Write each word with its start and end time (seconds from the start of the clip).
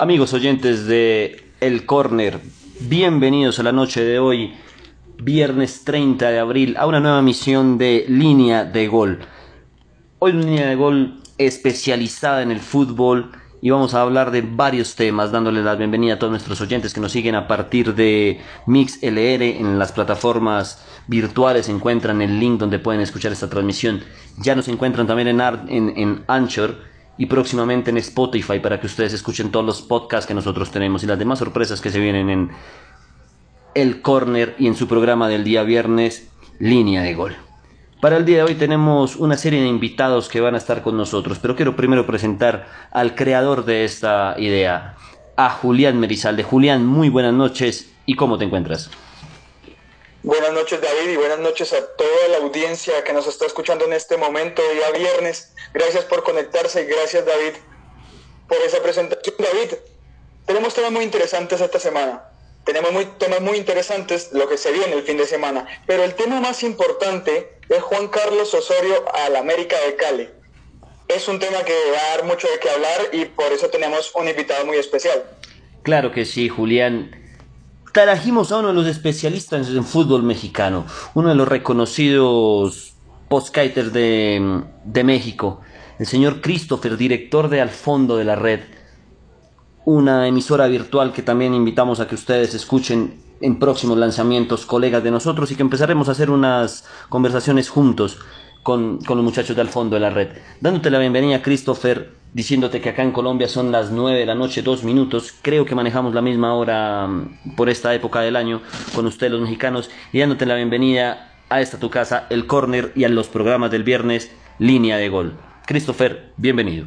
Amigos 0.00 0.32
oyentes 0.32 0.86
de 0.86 1.44
El 1.60 1.84
Corner, 1.84 2.40
bienvenidos 2.80 3.58
a 3.58 3.62
la 3.62 3.70
noche 3.70 4.02
de 4.02 4.18
hoy, 4.18 4.54
viernes 5.18 5.84
30 5.84 6.30
de 6.30 6.38
abril, 6.38 6.74
a 6.78 6.86
una 6.86 7.00
nueva 7.00 7.20
misión 7.20 7.76
de 7.76 8.06
línea 8.08 8.64
de 8.64 8.88
gol. 8.88 9.18
Hoy 10.18 10.32
una 10.32 10.46
línea 10.46 10.68
de 10.68 10.74
gol 10.74 11.20
especializada 11.36 12.40
en 12.40 12.50
el 12.50 12.60
fútbol 12.60 13.32
y 13.60 13.68
vamos 13.68 13.92
a 13.92 14.00
hablar 14.00 14.30
de 14.30 14.40
varios 14.40 14.94
temas, 14.94 15.32
dándole 15.32 15.62
la 15.62 15.74
bienvenida 15.74 16.14
a 16.14 16.18
todos 16.18 16.30
nuestros 16.30 16.62
oyentes 16.62 16.94
que 16.94 17.00
nos 17.00 17.12
siguen 17.12 17.34
a 17.34 17.46
partir 17.46 17.94
de 17.94 18.40
MixLR 18.66 19.42
en 19.42 19.78
las 19.78 19.92
plataformas 19.92 20.82
virtuales. 21.08 21.68
Encuentran 21.68 22.22
el 22.22 22.40
link 22.40 22.58
donde 22.58 22.78
pueden 22.78 23.02
escuchar 23.02 23.32
esta 23.32 23.50
transmisión. 23.50 24.00
Ya 24.38 24.54
nos 24.54 24.68
encuentran 24.68 25.06
también 25.06 25.28
en, 25.28 25.40
en, 25.68 25.92
en 25.94 26.24
Anchor 26.26 26.88
y 27.20 27.26
próximamente 27.26 27.90
en 27.90 27.98
Spotify 27.98 28.60
para 28.60 28.80
que 28.80 28.86
ustedes 28.86 29.12
escuchen 29.12 29.50
todos 29.50 29.66
los 29.66 29.82
podcasts 29.82 30.26
que 30.26 30.32
nosotros 30.32 30.70
tenemos 30.70 31.04
y 31.04 31.06
las 31.06 31.18
demás 31.18 31.38
sorpresas 31.38 31.82
que 31.82 31.90
se 31.90 32.00
vienen 32.00 32.30
en 32.30 32.50
El 33.74 34.00
Corner 34.00 34.56
y 34.58 34.66
en 34.68 34.74
su 34.74 34.88
programa 34.88 35.28
del 35.28 35.44
día 35.44 35.62
viernes, 35.62 36.30
Línea 36.58 37.02
de 37.02 37.14
Gol. 37.14 37.36
Para 38.00 38.16
el 38.16 38.24
día 38.24 38.38
de 38.38 38.44
hoy 38.44 38.54
tenemos 38.54 39.16
una 39.16 39.36
serie 39.36 39.60
de 39.60 39.68
invitados 39.68 40.30
que 40.30 40.40
van 40.40 40.54
a 40.54 40.56
estar 40.56 40.80
con 40.80 40.96
nosotros, 40.96 41.38
pero 41.38 41.56
quiero 41.56 41.76
primero 41.76 42.06
presentar 42.06 42.66
al 42.90 43.14
creador 43.14 43.66
de 43.66 43.84
esta 43.84 44.34
idea, 44.38 44.96
a 45.36 45.50
Julián 45.50 46.00
Merizalde. 46.00 46.42
Julián, 46.42 46.86
muy 46.86 47.10
buenas 47.10 47.34
noches 47.34 47.92
y 48.06 48.14
¿cómo 48.14 48.38
te 48.38 48.46
encuentras? 48.46 48.90
Buenas 50.22 50.52
noches 50.52 50.82
David 50.82 51.12
y 51.12 51.16
buenas 51.16 51.38
noches 51.38 51.72
a 51.72 51.96
toda 51.96 52.28
la 52.28 52.36
audiencia 52.36 53.02
que 53.04 53.14
nos 53.14 53.26
está 53.26 53.46
escuchando 53.46 53.86
en 53.86 53.94
este 53.94 54.18
momento, 54.18 54.60
día 54.74 54.90
viernes. 54.90 55.54
Gracias 55.72 56.04
por 56.04 56.22
conectarse 56.24 56.82
y 56.82 56.84
gracias 56.84 57.24
David 57.24 57.54
por 58.46 58.58
esa 58.58 58.82
presentación. 58.82 59.34
David, 59.38 59.78
tenemos 60.44 60.74
temas 60.74 60.92
muy 60.92 61.04
interesantes 61.04 61.62
esta 61.62 61.80
semana. 61.80 62.24
Tenemos 62.64 62.92
muy, 62.92 63.06
temas 63.06 63.40
muy 63.40 63.56
interesantes 63.56 64.30
lo 64.32 64.46
que 64.46 64.58
se 64.58 64.70
viene 64.72 64.92
el 64.92 65.04
fin 65.04 65.16
de 65.16 65.26
semana. 65.26 65.66
Pero 65.86 66.04
el 66.04 66.14
tema 66.14 66.38
más 66.38 66.62
importante 66.64 67.56
es 67.70 67.82
Juan 67.82 68.08
Carlos 68.08 68.52
Osorio 68.52 69.02
al 69.14 69.36
América 69.36 69.76
de 69.86 69.96
Cali. 69.96 70.28
Es 71.08 71.28
un 71.28 71.38
tema 71.38 71.62
que 71.62 71.74
va 71.94 71.98
a 71.98 72.16
dar 72.16 72.24
mucho 72.24 72.46
de 72.46 72.58
qué 72.58 72.68
hablar 72.68 73.08
y 73.12 73.24
por 73.24 73.50
eso 73.54 73.70
tenemos 73.70 74.14
un 74.14 74.28
invitado 74.28 74.66
muy 74.66 74.76
especial. 74.76 75.24
Claro 75.82 76.12
que 76.12 76.26
sí, 76.26 76.50
Julián 76.50 77.19
trajimos 77.92 78.52
a 78.52 78.58
uno 78.58 78.68
de 78.68 78.74
los 78.74 78.86
especialistas 78.86 79.68
en 79.68 79.84
fútbol 79.84 80.22
mexicano, 80.22 80.84
uno 81.14 81.28
de 81.28 81.34
los 81.34 81.48
reconocidos 81.48 82.94
postkiters 83.28 83.92
de, 83.92 84.62
de 84.84 85.04
México, 85.04 85.60
el 85.98 86.06
señor 86.06 86.40
Christopher, 86.40 86.96
director 86.96 87.48
de 87.48 87.60
Al 87.60 87.70
Fondo 87.70 88.16
de 88.16 88.24
la 88.24 88.36
Red, 88.36 88.60
una 89.84 90.26
emisora 90.26 90.66
virtual 90.66 91.12
que 91.12 91.22
también 91.22 91.54
invitamos 91.54 92.00
a 92.00 92.06
que 92.06 92.14
ustedes 92.14 92.54
escuchen 92.54 93.20
en 93.40 93.58
próximos 93.58 93.98
lanzamientos, 93.98 94.66
colegas 94.66 95.02
de 95.02 95.10
nosotros, 95.10 95.50
y 95.50 95.56
que 95.56 95.62
empezaremos 95.62 96.08
a 96.08 96.12
hacer 96.12 96.30
unas 96.30 96.84
conversaciones 97.08 97.68
juntos 97.68 98.18
con, 98.62 98.98
con 98.98 99.16
los 99.16 99.24
muchachos 99.24 99.56
de 99.56 99.62
Al 99.62 99.68
Fondo 99.68 99.94
de 99.94 100.00
la 100.00 100.10
Red. 100.10 100.28
Dándote 100.60 100.90
la 100.90 100.98
bienvenida, 100.98 101.42
Christopher, 101.42 102.19
diciéndote 102.32 102.80
que 102.80 102.90
acá 102.90 103.02
en 103.02 103.12
Colombia 103.12 103.48
son 103.48 103.72
las 103.72 103.90
9 103.90 104.18
de 104.18 104.26
la 104.26 104.34
noche, 104.34 104.62
dos 104.62 104.84
minutos. 104.84 105.34
Creo 105.42 105.64
que 105.64 105.74
manejamos 105.74 106.14
la 106.14 106.22
misma 106.22 106.54
hora 106.54 107.06
mm, 107.06 107.56
por 107.56 107.68
esta 107.68 107.94
época 107.94 108.20
del 108.20 108.36
año 108.36 108.62
con 108.94 109.06
ustedes 109.06 109.32
los 109.32 109.40
mexicanos 109.40 109.90
y 110.12 110.20
dándote 110.20 110.46
la 110.46 110.54
bienvenida 110.54 111.34
a 111.48 111.60
esta 111.60 111.78
tu 111.78 111.90
casa, 111.90 112.26
el 112.30 112.46
corner 112.46 112.92
y 112.94 113.04
a 113.04 113.08
los 113.08 113.28
programas 113.28 113.70
del 113.70 113.82
viernes, 113.82 114.30
línea 114.58 114.96
de 114.96 115.08
gol. 115.08 115.36
Christopher, 115.66 116.30
bienvenido. 116.36 116.86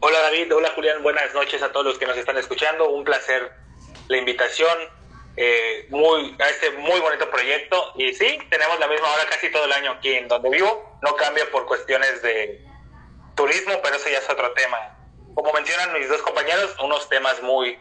Hola 0.00 0.18
David, 0.20 0.54
hola 0.54 0.70
Julián, 0.74 1.02
buenas 1.02 1.32
noches 1.34 1.62
a 1.62 1.72
todos 1.72 1.86
los 1.86 1.98
que 1.98 2.06
nos 2.06 2.16
están 2.16 2.36
escuchando. 2.36 2.90
Un 2.90 3.04
placer 3.04 3.52
la 4.08 4.18
invitación 4.18 4.76
eh, 5.36 5.86
muy, 5.88 6.36
a 6.38 6.48
este 6.50 6.70
muy 6.72 7.00
bonito 7.00 7.30
proyecto. 7.30 7.92
Y 7.96 8.12
sí, 8.12 8.38
tenemos 8.50 8.78
la 8.78 8.88
misma 8.88 9.10
hora 9.10 9.24
casi 9.30 9.50
todo 9.50 9.64
el 9.64 9.72
año 9.72 9.92
aquí 9.92 10.12
en 10.12 10.28
donde 10.28 10.50
vivo. 10.50 10.98
No 11.02 11.14
cambia 11.16 11.50
por 11.50 11.66
cuestiones 11.66 12.20
de, 12.22 12.62
turismo, 13.34 13.74
pero 13.82 13.96
eso 13.96 14.08
ya 14.08 14.18
es 14.18 14.30
otro 14.30 14.52
tema. 14.52 14.78
Como 15.34 15.52
mencionan 15.52 15.92
mis 15.98 16.08
dos 16.08 16.22
compañeros, 16.22 16.74
unos 16.82 17.08
temas 17.08 17.42
muy, 17.42 17.78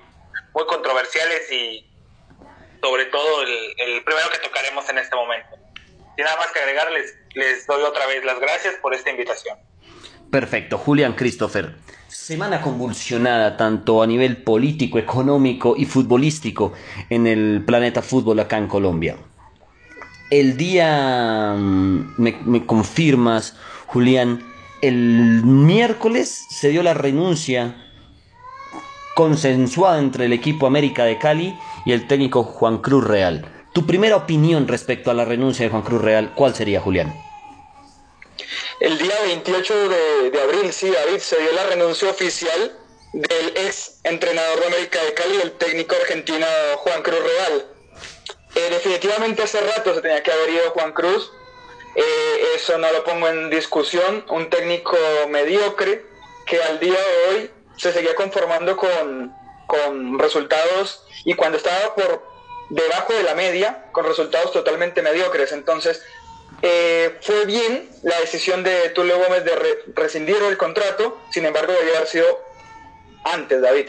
muy 0.53 0.66
controversiales 0.66 1.51
y 1.51 1.85
sobre 2.81 3.06
todo 3.06 3.44
el, 3.44 4.03
primero 4.03 4.29
que 4.31 4.39
tocaremos 4.39 4.88
en 4.89 4.97
este 4.97 5.16
momento. 5.16 5.50
Sin 6.16 6.25
nada 6.25 6.38
más 6.38 6.51
que 6.51 6.59
agregar, 6.59 6.88
les, 7.35 7.67
doy 7.67 7.84
otra 7.84 8.06
vez 8.07 8.25
las 8.25 8.39
gracias 8.39 8.75
por 8.81 8.94
esta 8.94 9.09
invitación. 9.09 9.57
Perfecto, 10.31 10.78
Julián 10.78 11.13
Christopher. 11.13 11.75
Semana 12.07 12.62
convulsionada 12.62 13.57
tanto 13.57 14.01
a 14.01 14.07
nivel 14.07 14.44
político, 14.44 14.97
económico 14.97 15.75
y 15.78 15.85
futbolístico 15.85 16.73
en 17.09 17.28
el 17.28 17.63
planeta 17.66 18.01
fútbol 18.01 18.39
acá 18.39 18.57
en 18.57 18.68
Colombia. 18.68 19.18
El 20.29 20.56
día, 20.57 21.53
mm, 21.57 22.16
me, 22.18 22.39
me 22.45 22.66
confirmas, 22.66 23.57
Julián, 23.88 24.50
el 24.81 25.44
miércoles 25.44 26.46
se 26.50 26.69
dio 26.69 26.84
la 26.84 26.94
renuncia 26.94 27.75
consensuada 29.16 30.00
entre 30.00 30.25
el 30.25 30.34
equipo 30.34 30.66
América 30.66 31.06
de 31.06 31.19
Cali 31.19 31.58
y 31.86 31.92
el 31.92 32.08
técnico 32.08 32.44
Juan 32.44 32.80
Cruz 32.80 33.03
Real. 33.03 33.46
Tu 33.74 33.86
primera 33.86 34.16
opinión 34.16 34.68
respecto 34.68 35.12
a 35.12 35.14
la 35.14 35.25
renuncia 35.25 35.66
de 35.66 35.69
Juan 35.69 35.84
Cruz 35.84 36.02
Real, 36.02 36.34
¿cuál 36.36 36.56
sería, 36.56 36.81
Julián? 36.81 37.14
El 38.80 38.97
día 38.97 39.14
28 39.24 39.90
de, 39.90 40.42
abril, 40.42 40.74
sí, 40.74 40.90
David, 40.90 41.19
se 41.19 41.40
dio 41.40 41.52
la 41.53 41.66
renuncia 41.68 42.09
oficial 42.09 42.75
del 43.13 43.48
ex 43.56 44.00
entrenador 44.03 44.59
de 44.59 44.66
América 44.68 45.03
de 45.03 45.13
Cali, 45.13 45.36
el 45.44 45.52
técnico 45.53 45.96
argentino 45.96 46.48
Juan 46.78 47.03
Cruz 47.03 47.19
Real. 47.19 47.66
Eh, 48.56 48.68
definitivamente 48.72 49.44
hace 49.44 49.62
rato 49.62 49.94
se 49.94 50.02
tenía 50.02 50.24
que 50.24 50.31
haber 50.31 50.50
ido 50.50 50.72
Juan 50.72 50.92
Cruz, 50.94 51.31
eh, 51.96 52.44
eso 52.56 52.78
no 52.78 52.91
lo 52.91 53.03
pongo 53.03 53.28
en 53.28 53.50
discusión. 53.50 54.25
Un 54.29 54.50
técnico 54.50 54.97
mediocre 55.29 56.06
que 56.46 56.62
al 56.62 56.79
día 56.79 56.97
de 57.00 57.29
hoy 57.29 57.52
se 57.78 57.91
seguía 57.91 58.16
conformando 58.16 58.78
con, 58.78 59.34
con 59.68 60.19
resultados 60.19 61.06
y 61.25 61.34
cuando 61.34 61.57
estaba 61.57 61.96
por 61.96 62.24
debajo 62.69 63.13
de 63.13 63.24
la 63.24 63.35
media, 63.35 63.85
con 63.91 64.06
resultados 64.06 64.51
totalmente 64.51 65.01
mediocres. 65.01 65.51
Entonces, 65.51 66.01
eh, 66.62 67.18
fue 67.22 67.46
bien 67.46 67.90
la 68.03 68.19
decisión 68.19 68.63
de 68.63 68.90
Tulio 68.90 69.18
Gómez 69.18 69.44
de 69.44 69.84
rescindir 69.96 70.38
el 70.44 70.57
contrato, 70.57 71.19
sin 71.31 71.46
embargo, 71.46 71.74
debió 71.74 71.96
haber 71.96 72.07
sido 72.07 72.44
antes, 73.24 73.62
David. 73.62 73.88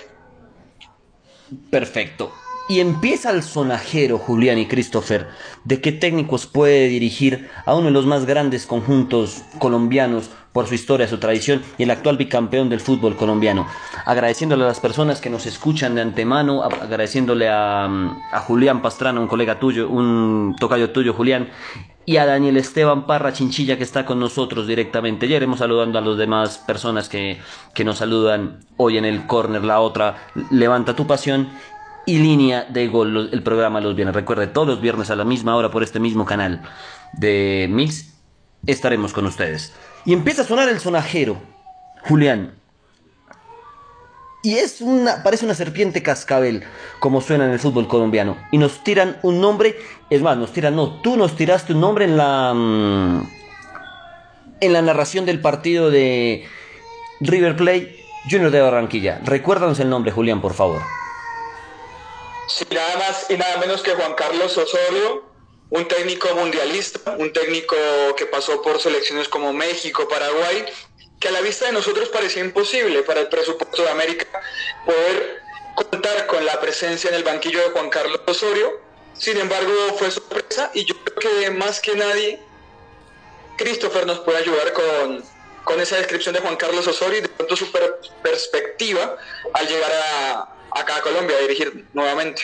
Perfecto. 1.71 2.33
Y 2.69 2.81
empieza 2.81 3.31
el 3.31 3.43
sonajero 3.43 4.19
Julián 4.19 4.59
y 4.59 4.67
Christopher 4.67 5.29
de 5.65 5.81
qué 5.81 5.93
técnicos 5.93 6.47
puede 6.47 6.89
dirigir 6.89 7.51
a 7.67 7.75
uno 7.75 7.87
de 7.87 7.93
los 7.93 8.07
más 8.07 8.25
grandes 8.25 8.67
conjuntos 8.67 9.43
colombianos 9.59 10.31
por 10.53 10.67
su 10.67 10.75
historia, 10.75 11.09
su 11.09 11.19
tradición 11.19 11.63
y 11.79 11.83
el 11.83 11.91
actual 11.91 12.19
bicampeón 12.19 12.69
del 12.69 12.81
fútbol 12.81 13.17
colombiano. 13.17 13.67
Agradeciéndole 14.05 14.65
a 14.65 14.69
las 14.69 14.81
personas 14.81 15.21
que 15.21 15.31
nos 15.31 15.47
escuchan 15.47 15.95
de 15.95 16.03
antemano, 16.03 16.63
agradeciéndole 16.63 17.49
a, 17.49 17.89
Julián 18.47 18.83
Pastrana, 18.83 19.21
un 19.21 19.29
colega 19.29 19.59
tuyo, 19.59 19.89
un 19.89 20.55
tocayo 20.61 20.91
tuyo, 20.91 21.15
Julián, 21.15 21.49
y 22.05 22.17
a 22.17 22.27
Daniel 22.27 22.57
Esteban 22.57 23.07
Parra 23.07 23.33
Chinchilla 23.33 23.77
que 23.77 23.85
está 23.85 24.05
con 24.05 24.21
nosotros 24.21 24.67
directamente. 24.67 25.27
Ya 25.27 25.37
iremos 25.37 25.61
saludando 25.61 25.99
a 25.99 26.03
las 26.03 26.19
demás 26.19 26.59
personas 26.59 27.09
que, 27.09 27.39
que 27.75 27.85
nos 27.85 27.99
saludan 27.99 28.61
hoy 28.77 28.99
en 28.99 29.05
el 29.05 29.27
corner, 29.27 29.65
la 29.65 29.81
otra, 29.81 30.29
levanta 30.51 30.95
tu 30.95 31.07
pasión 31.07 31.49
y 32.07 32.19
línea 32.19 32.65
de 32.65 32.89
gol, 32.89 33.31
el 33.33 33.43
programa 33.43 33.81
los 33.81 33.95
viernes. 33.95 34.15
Recuerde, 34.15 34.47
todos 34.47 34.67
los 34.67 34.81
viernes 34.81 35.11
a 35.11 35.17
la 35.17 35.25
misma 35.25 35.57
hora 35.57 35.71
por 35.71 35.83
este 35.83 36.01
mismo 36.01 36.25
canal 36.25 36.63
de 37.13 37.69
Mix 37.71 38.13
estaremos 38.67 39.13
con 39.13 39.27
ustedes. 39.27 39.73
Y 40.05 40.13
empieza 40.13 40.43
a 40.43 40.45
sonar 40.45 40.69
el 40.69 40.81
sonajero, 40.81 41.41
Julián. 42.09 42.55
Y 44.45 44.55
es 44.55 44.81
una, 44.81 45.23
parece 45.23 45.45
una 45.45 45.55
serpiente 45.55 46.03
cascabel, 46.03 46.65
como 46.99 47.21
suena 47.21 47.45
en 47.45 47.53
el 47.53 47.61
fútbol 47.61 47.87
colombiano. 47.87 48.37
Y 48.51 48.59
nos 48.59 48.83
tiran 48.83 49.19
un 49.23 49.41
nombre, 49.41 49.77
es 50.11 50.21
más, 50.21 50.37
nos 50.37 50.53
tiran, 50.53 50.75
no, 50.75 51.01
tú 51.01 51.17
nos 51.17 51.37
tiraste 51.37 51.75
un 51.75 51.81
nombre 51.81 52.07
en 52.07 52.17
la, 52.17 52.53
mm, 52.53 53.31
en 54.61 54.73
la 54.73 54.83
narración 54.83 55.27
del 55.27 55.41
partido 55.41 55.91
de 55.93 56.45
River 57.21 57.57
Plate 57.57 57.97
Junior 58.29 58.51
de 58.51 58.61
Barranquilla. 58.61 59.21
Recuérdanos 59.25 59.79
el 59.79 59.89
nombre, 59.89 60.11
Julián, 60.11 60.41
por 60.41 60.55
favor. 60.55 60.83
Sí, 62.55 62.67
nada 62.71 62.99
más 62.99 63.31
y 63.31 63.37
nada 63.39 63.57
menos 63.57 63.81
que 63.83 63.95
Juan 63.95 64.13
Carlos 64.13 64.59
Osorio, 64.59 65.25
un 65.71 65.89
técnico 65.89 66.35
mundialista, 66.35 67.17
un 67.19 67.33
técnico 67.33 67.77
que 68.15 68.27
pasó 68.27 68.61
por 68.61 68.79
selecciones 68.79 69.27
como 69.27 69.55
México, 69.55 70.07
Paraguay, 70.07 70.67
que 71.19 71.29
a 71.29 71.31
la 71.31 71.41
vista 71.41 71.65
de 71.65 71.73
nosotros 71.73 72.11
parecía 72.11 72.45
imposible 72.45 73.05
para 73.05 73.21
el 73.21 73.29
presupuesto 73.29 73.83
de 73.83 73.89
América 73.89 74.27
poder 74.85 75.41
contar 75.75 76.27
con 76.27 76.45
la 76.45 76.61
presencia 76.61 77.09
en 77.09 77.17
el 77.17 77.25
banquillo 77.25 77.59
de 77.61 77.71
Juan 77.71 77.89
Carlos 77.89 78.21
Osorio. 78.27 78.81
Sin 79.15 79.39
embargo, 79.39 79.73
fue 79.99 80.11
sorpresa 80.11 80.71
y 80.75 80.85
yo 80.85 80.95
creo 81.05 81.41
que 81.41 81.51
más 81.53 81.81
que 81.81 81.95
nadie, 81.97 82.39
Christopher 83.57 84.07
nos 84.07 84.19
puede 84.21 84.39
ayudar 84.39 84.75
con, 84.75 85.25
con 85.65 85.81
esa 85.81 85.97
descripción 85.97 86.35
de 86.35 86.43
Juan 86.43 86.57
Carlos 86.57 86.87
Osorio 86.87 87.19
y 87.19 87.23
de 87.23 87.29
pronto 87.29 87.57
su 87.57 87.73
perspectiva 88.23 89.17
al 89.55 89.67
llegar 89.67 89.91
a, 89.91 90.52
acá 90.75 90.97
a 90.97 91.01
Colombia 91.03 91.37
a 91.37 91.41
dirigir 91.41 91.87
nuevamente. 91.93 92.43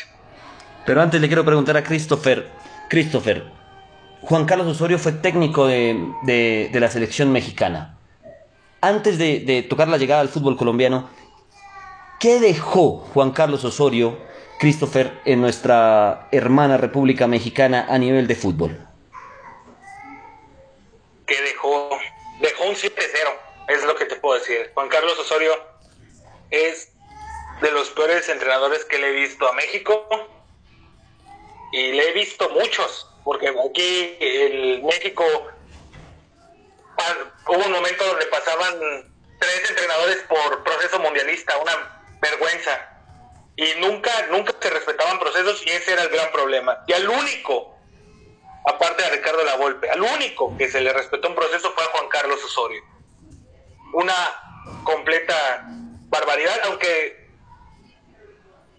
Pero 0.86 1.02
antes 1.02 1.20
le 1.20 1.26
quiero 1.26 1.44
preguntar 1.44 1.76
a 1.76 1.84
Christopher, 1.84 2.48
Christopher, 2.88 3.44
Juan 4.22 4.46
Carlos 4.46 4.66
Osorio 4.66 4.98
fue 4.98 5.12
técnico 5.12 5.66
de, 5.66 6.70
la 6.72 6.90
selección 6.90 7.30
mexicana. 7.32 7.98
Antes 8.80 9.18
de, 9.18 9.40
de 9.40 9.62
tocar 9.62 9.88
la 9.88 9.98
llegada 9.98 10.20
al 10.20 10.28
fútbol 10.28 10.56
colombiano, 10.56 11.10
¿qué 12.20 12.40
dejó 12.40 12.98
Juan 13.12 13.32
Carlos 13.32 13.64
Osorio, 13.64 14.18
Christopher, 14.58 15.20
en 15.24 15.40
nuestra 15.40 16.28
hermana 16.32 16.76
República 16.76 17.26
Mexicana 17.26 17.86
a 17.88 17.98
nivel 17.98 18.26
de 18.26 18.34
fútbol? 18.34 18.86
¿Qué 21.26 21.40
dejó? 21.42 21.90
Dejó 22.40 22.64
un 22.64 22.74
7-0, 22.74 22.90
es 23.68 23.84
lo 23.84 23.94
que 23.94 24.06
te 24.06 24.16
puedo 24.16 24.38
decir. 24.38 24.70
Juan 24.74 24.88
Carlos 24.88 25.18
Osorio 25.18 25.52
es 26.50 26.92
de 27.60 27.70
los 27.72 27.90
peores 27.90 28.28
entrenadores 28.28 28.84
que 28.84 28.98
le 28.98 29.08
he 29.08 29.12
visto 29.12 29.48
a 29.48 29.52
México 29.52 30.08
y 31.72 31.92
le 31.92 32.08
he 32.08 32.12
visto 32.12 32.48
muchos, 32.50 33.06
porque 33.24 33.48
aquí 33.48 34.16
en 34.20 34.84
México 34.86 35.24
hubo 37.46 37.64
un 37.64 37.72
momento 37.72 38.06
donde 38.06 38.26
pasaban 38.26 39.12
tres 39.38 39.70
entrenadores 39.70 40.18
por 40.28 40.62
proceso 40.64 40.98
mundialista, 41.00 41.58
una 41.58 42.02
vergüenza. 42.20 42.94
Y 43.56 43.80
nunca, 43.80 44.10
nunca 44.30 44.54
se 44.60 44.70
respetaban 44.70 45.18
procesos 45.18 45.66
y 45.66 45.70
ese 45.70 45.92
era 45.92 46.02
el 46.02 46.10
gran 46.10 46.30
problema. 46.30 46.84
Y 46.86 46.92
al 46.92 47.08
único, 47.08 47.76
aparte 48.64 49.02
de 49.02 49.10
Ricardo 49.10 49.42
Lavolpe, 49.44 49.90
al 49.90 50.00
único 50.00 50.56
que 50.56 50.70
se 50.70 50.80
le 50.80 50.92
respetó 50.92 51.28
un 51.28 51.34
proceso 51.34 51.72
fue 51.72 51.82
a 51.82 51.88
Juan 51.88 52.08
Carlos 52.08 52.42
Osorio. 52.44 52.82
Una 53.94 54.14
completa 54.84 55.64
barbaridad, 56.08 56.60
aunque 56.64 57.27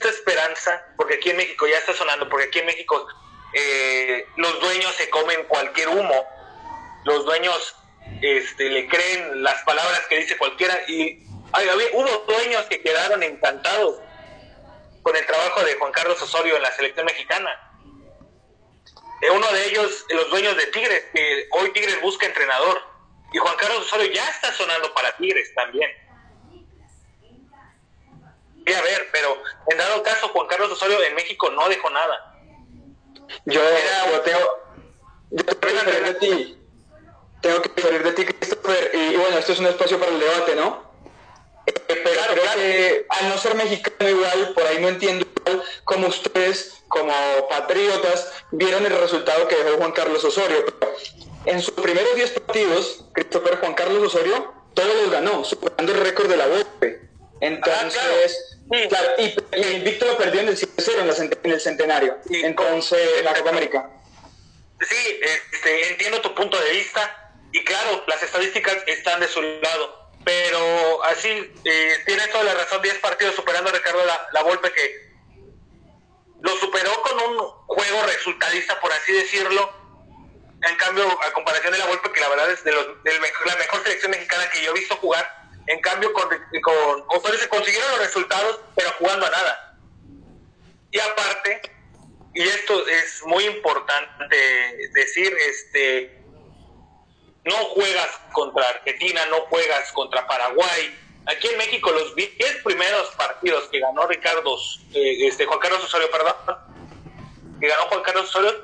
esperanza, 0.08 0.86
porque 0.96 1.16
aquí 1.16 1.32
en 1.32 1.38
México 1.38 1.68
ya 1.68 1.78
está 1.78 1.94
sonando, 1.94 2.30
porque 2.30 2.46
aquí 2.46 2.60
en 2.60 2.68
México 2.68 3.08
eh, 3.54 4.26
los 4.38 4.60
dueños 4.62 4.96
se 4.96 5.10
comen 5.10 5.44
cualquier 5.48 5.90
humo, 5.90 6.26
los 7.04 7.26
dueños 7.26 7.76
este, 8.22 8.70
le 8.70 8.88
creen 8.88 9.44
las 9.44 9.62
palabras 9.64 10.02
que 10.08 10.20
dice 10.20 10.38
cualquiera 10.38 10.80
y 10.88 11.26
hubo 11.94 12.26
dueños 12.28 12.66
que 12.66 12.82
quedaron 12.82 13.24
encantados 13.24 14.00
con 15.02 15.16
el 15.16 15.26
trabajo 15.26 15.64
de 15.64 15.76
Juan 15.76 15.92
Carlos 15.92 16.22
Osorio 16.22 16.56
en 16.56 16.62
la 16.62 16.72
selección 16.72 17.06
mexicana. 17.06 17.50
Eh, 19.22 19.32
uno 19.32 19.52
de 19.52 19.66
ellos, 19.68 20.06
los 20.10 20.30
dueños 20.30 20.56
de 20.56 20.68
Tigres, 20.68 21.06
que 21.14 21.48
hoy 21.52 21.72
Tigres 21.74 22.02
busca 22.02 22.26
entrenador, 22.26 22.82
y 23.34 23.38
Juan 23.38 23.56
Carlos 23.58 23.86
Osorio 23.86 24.12
ya 24.12 24.28
está 24.30 24.54
sonando 24.54 24.94
para 24.94 25.16
Tigres 25.18 25.54
también 25.54 25.90
a 28.74 28.82
ver, 28.82 29.10
pero 29.12 29.42
en 29.68 29.78
dado 29.78 30.04
caso, 30.04 30.30
Juan 30.30 30.48
Carlos 30.48 30.72
Osorio 30.72 31.02
en 31.04 31.16
México 31.16 31.50
no 31.50 31.68
dejó 31.70 31.90
nada. 31.90 32.36
Yo, 33.46 33.62
tengo, 34.24 34.40
yo 35.32 35.44
tengo 35.44 35.60
que 35.60 35.92
salir 35.92 36.04
de 36.04 36.14
ti. 36.16 36.58
Tengo 37.42 37.62
que 37.62 37.82
salir 37.82 38.04
de 38.04 38.12
ti, 38.14 38.26
Christopher. 38.26 38.92
Y, 38.94 39.16
bueno, 39.16 39.38
esto 39.38 39.54
es 39.54 39.60
un 39.60 39.68
espacio 39.68 40.00
para 40.00 40.12
el 40.12 40.20
debate, 40.20 40.56
¿no? 40.56 40.90
Eh, 41.66 41.74
pero 41.88 42.22
creo 42.32 42.54
que 42.56 43.06
al 43.10 43.30
no 43.30 43.38
ser 43.38 43.56
mexicano 43.56 44.10
igual, 44.10 44.54
por 44.54 44.66
ahí 44.66 44.80
no 44.80 44.90
entiendo 44.90 45.26
igual 45.26 45.64
como 45.84 46.08
ustedes, 46.08 46.84
como 46.88 47.14
patriotas, 47.48 48.32
vieron 48.52 48.86
el 48.86 48.98
resultado 49.00 49.48
que 49.48 49.56
dejó 49.56 49.78
Juan 49.78 49.92
Carlos 49.92 50.24
Osorio. 50.24 50.66
En 51.46 51.62
sus 51.62 51.74
primeros 51.76 52.16
10 52.16 52.32
partidos, 52.32 53.06
Christopher 53.14 53.60
Juan 53.60 53.74
Carlos 53.74 54.04
Osorio 54.04 54.60
todos 54.74 54.96
los 54.96 55.12
ganó, 55.12 55.44
superando 55.44 55.92
el 55.94 56.00
récord 56.00 56.30
de 56.30 56.38
la 56.38 56.48
VOPE. 56.48 57.10
Entonces, 57.42 57.92
claro. 57.94 58.59
Y, 58.72 59.60
y, 59.60 59.80
Víctor 59.80 60.10
lo 60.10 60.18
perdió 60.18 60.42
en 60.42 60.50
el 60.50 60.58
7-0 60.58 61.40
en, 61.44 61.52
el 61.52 61.60
centenario. 61.60 62.18
Entonces, 62.30 63.24
la 63.24 63.34
Copa 63.34 63.50
América. 63.50 63.90
Sí, 64.88 65.20
este, 65.22 65.90
entiendo 65.90 66.22
tu 66.22 66.34
punto 66.36 66.60
de 66.60 66.72
vista 66.72 67.34
y 67.52 67.64
claro, 67.64 68.04
las 68.08 68.22
estadísticas 68.22 68.78
están 68.88 69.20
de 69.20 69.28
su 69.28 69.42
lado, 69.42 70.12
pero 70.24 71.04
así 71.06 71.52
eh, 71.66 71.98
tienes 72.06 72.32
toda 72.32 72.44
la 72.44 72.54
razón, 72.54 72.82
10 72.82 73.00
partidos 73.00 73.36
superando 73.36 73.70
a 73.70 73.74
Ricardo 73.74 74.06
la, 74.06 74.28
la 74.32 74.44
Volpe 74.44 74.72
que 74.72 75.10
lo 76.42 76.52
superó 76.58 77.02
con 77.02 77.20
un 77.20 77.38
juego 77.68 78.04
resultadista, 78.06 78.80
por 78.80 78.92
así 78.94 79.12
decirlo. 79.14 79.78
En 80.62 80.76
cambio, 80.76 81.06
a 81.24 81.32
comparación 81.34 81.72
de 81.72 81.80
la 81.80 81.86
Volpe, 81.86 82.12
que 82.12 82.20
la 82.20 82.30
verdad 82.30 82.52
es 82.52 82.64
de, 82.64 82.72
los, 82.72 82.86
la 82.86 83.56
mejor 83.56 83.84
selección 83.84 84.12
mexicana 84.12 84.50
que 84.50 84.62
yo 84.62 84.72
he 84.72 84.74
visto 84.74 84.96
jugar, 84.98 85.39
en 85.70 85.80
cambio, 85.82 86.12
con, 86.14 86.28
con 87.06 87.38
se 87.38 87.48
consiguieron 87.48 87.92
los 87.92 88.00
resultados, 88.00 88.60
pero 88.76 88.90
jugando 88.98 89.28
a 89.28 89.30
nada. 89.30 89.78
Y 90.92 91.00
aparte, 91.00 91.62
y 92.34 92.42
esto 92.42 92.88
es 92.88 93.22
muy 93.28 93.46
importante 93.46 94.36
decir, 94.94 95.32
este, 95.48 96.24
no 97.46 97.56
juegas 97.66 98.10
contra 98.32 98.68
Argentina, 98.68 99.24
no 99.28 99.42
juegas 99.42 99.92
contra 99.92 100.26
Paraguay. 100.26 100.98
Aquí 101.28 101.48
en 101.50 101.60
México 101.60 101.92
los 101.92 102.16
10 102.16 102.64
primeros 102.64 103.10
partidos 103.10 103.70
que 103.70 103.80
ganó 103.80 104.08
Ricardo, 104.08 104.58
eh, 104.96 105.28
este, 105.28 105.46
Juan 105.46 105.60
Carlos 105.60 105.84
Osorio, 105.84 106.10
perdón, 106.10 106.34
que 107.62 107.68
ganó 107.68 107.84
Juan 107.90 108.02
Carlos 108.02 108.28
Osorio, 108.30 108.56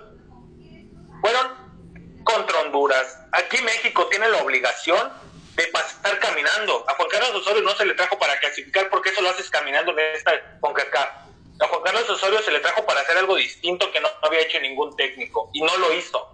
fueron 1.22 2.24
contra 2.24 2.62
Honduras. 2.62 3.20
Aquí 3.32 3.62
México 3.62 4.08
tiene 4.08 4.28
la 4.28 4.42
obligación 4.42 5.24
de 5.56 5.68
pasar 5.68 6.20
caminando. 6.20 6.86
A 6.88 6.94
Juan 6.96 7.10
Carlos 7.10 7.36
Osorio 7.36 7.62
no 7.62 7.76
se 7.76 7.86
le 7.86 7.94
trajo 7.94 8.18
para 8.20 8.40
clasificar 8.40 8.90
porque 8.90 9.10
eso 9.10 9.22
lo 9.22 9.30
haces 9.30 9.50
caminando 9.50 9.92
en 9.92 10.00
esta 10.16 10.60
CONCACAF. 10.60 11.10
A 11.62 11.68
Juan 11.68 11.82
Carlos 11.84 12.10
Osorio 12.10 12.42
se 12.42 12.52
le 12.52 12.60
trajo 12.60 12.86
para 12.86 13.02
hacer 13.02 13.18
algo 13.18 13.36
distinto 13.36 13.92
que 13.92 14.02
no 14.02 14.10
había 14.22 14.42
hecho 14.42 14.60
ningún 14.60 14.96
técnico 14.96 15.50
y 15.54 15.62
no 15.62 15.76
lo 15.78 15.94
hizo. 15.94 16.30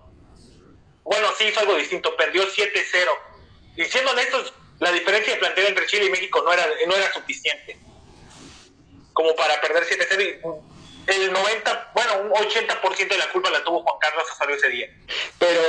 Bueno, 1.03 1.27
sí 1.37 1.45
hizo 1.45 1.59
algo 1.59 1.75
distinto, 1.75 2.15
perdió 2.15 2.43
7-0. 2.43 3.09
Y 3.77 3.85
siendo 3.85 4.11
honestos, 4.11 4.53
la 4.79 4.91
diferencia 4.91 5.33
de 5.33 5.39
plantel 5.39 5.67
entre 5.67 5.85
Chile 5.85 6.05
y 6.05 6.09
México 6.09 6.41
no 6.43 6.51
era, 6.51 6.65
no 6.87 6.95
era 6.95 7.11
suficiente 7.13 7.77
como 9.13 9.35
para 9.35 9.59
perder 9.61 9.83
7-0 9.83 10.61
el 11.07 11.31
90, 11.31 11.91
bueno, 11.93 12.21
un 12.21 12.31
80% 12.31 13.07
de 13.07 13.17
la 13.17 13.29
culpa 13.31 13.49
la 13.49 13.63
tuvo 13.63 13.81
Juan 13.81 13.99
Carlos 13.99 14.25
Osorio 14.31 14.55
ese 14.55 14.69
día. 14.69 14.87
Pero, 15.39 15.61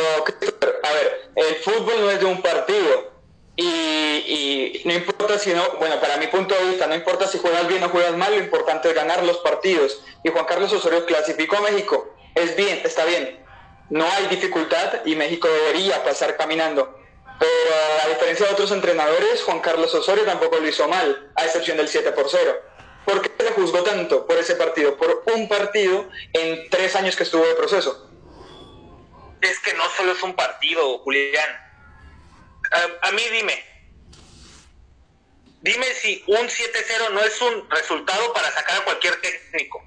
a 0.82 0.92
ver, 0.92 1.30
el 1.36 1.56
fútbol 1.56 2.00
no 2.00 2.10
es 2.10 2.20
de 2.20 2.26
un 2.26 2.42
partido. 2.42 3.11
Y, 3.56 4.82
no 4.84 4.94
importa 4.94 5.38
si 5.38 5.52
no, 5.52 5.62
bueno, 5.78 6.00
para 6.00 6.16
mi 6.16 6.26
punto 6.28 6.54
de 6.54 6.70
vista, 6.70 6.86
no 6.86 6.94
importa 6.94 7.26
si 7.26 7.38
juegas 7.38 7.68
bien 7.68 7.82
o 7.84 7.88
juegas 7.88 8.16
mal, 8.16 8.32
lo 8.32 8.42
importante 8.42 8.88
es 8.88 8.94
ganar 8.94 9.22
los 9.24 9.38
partidos. 9.38 10.02
Y 10.24 10.30
Juan 10.30 10.46
Carlos 10.46 10.72
Osorio 10.72 11.04
clasificó 11.06 11.56
a 11.56 11.60
México. 11.62 12.14
Es 12.34 12.56
bien, 12.56 12.80
está 12.84 13.04
bien. 13.04 13.44
No 13.90 14.10
hay 14.10 14.26
dificultad 14.28 15.04
y 15.04 15.16
México 15.16 15.48
debería 15.48 16.02
pasar 16.02 16.36
caminando. 16.36 16.98
Pero 17.38 17.74
a 18.04 18.08
diferencia 18.08 18.46
de 18.46 18.52
otros 18.52 18.70
entrenadores, 18.70 19.42
Juan 19.42 19.60
Carlos 19.60 19.94
Osorio 19.94 20.24
tampoco 20.24 20.58
lo 20.58 20.68
hizo 20.68 20.88
mal, 20.88 21.32
a 21.34 21.44
excepción 21.44 21.76
del 21.76 21.88
7 21.88 22.12
por 22.12 22.30
0. 22.30 22.54
¿Por 23.04 23.20
qué 23.20 23.32
se 23.36 23.44
le 23.44 23.50
juzgó 23.50 23.82
tanto 23.82 24.26
por 24.26 24.38
ese 24.38 24.54
partido? 24.54 24.96
Por 24.96 25.24
un 25.34 25.48
partido 25.48 26.08
en 26.32 26.70
tres 26.70 26.94
años 26.94 27.16
que 27.16 27.24
estuvo 27.24 27.44
de 27.44 27.54
proceso. 27.54 28.08
Es 29.40 29.58
que 29.58 29.74
no 29.74 29.82
solo 29.96 30.12
es 30.12 30.22
un 30.22 30.34
partido, 30.34 30.98
Julián 31.00 31.71
a, 33.02 33.10
mí 33.12 33.22
dime, 33.30 33.64
dime 35.60 35.86
si 35.94 36.22
un 36.26 36.48
7-0 36.48 37.10
no 37.12 37.20
es 37.20 37.40
un 37.40 37.70
resultado 37.70 38.32
para 38.32 38.50
sacar 38.52 38.80
a 38.80 38.84
cualquier 38.84 39.20
técnico. 39.20 39.82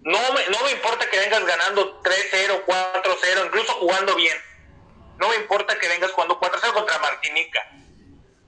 No 0.00 0.18
me, 0.32 0.46
no 0.48 0.64
me 0.64 0.72
importa 0.72 1.08
que 1.08 1.18
vengas 1.18 1.44
ganando 1.44 2.02
3-0, 2.02 2.64
4-0, 2.66 3.46
incluso 3.46 3.72
jugando 3.74 4.16
bien. 4.16 4.36
No 5.18 5.28
me 5.28 5.36
importa 5.36 5.78
que 5.78 5.88
vengas 5.88 6.10
jugando 6.10 6.40
4-0 6.40 6.72
contra 6.72 6.98
Martinica. 6.98 7.70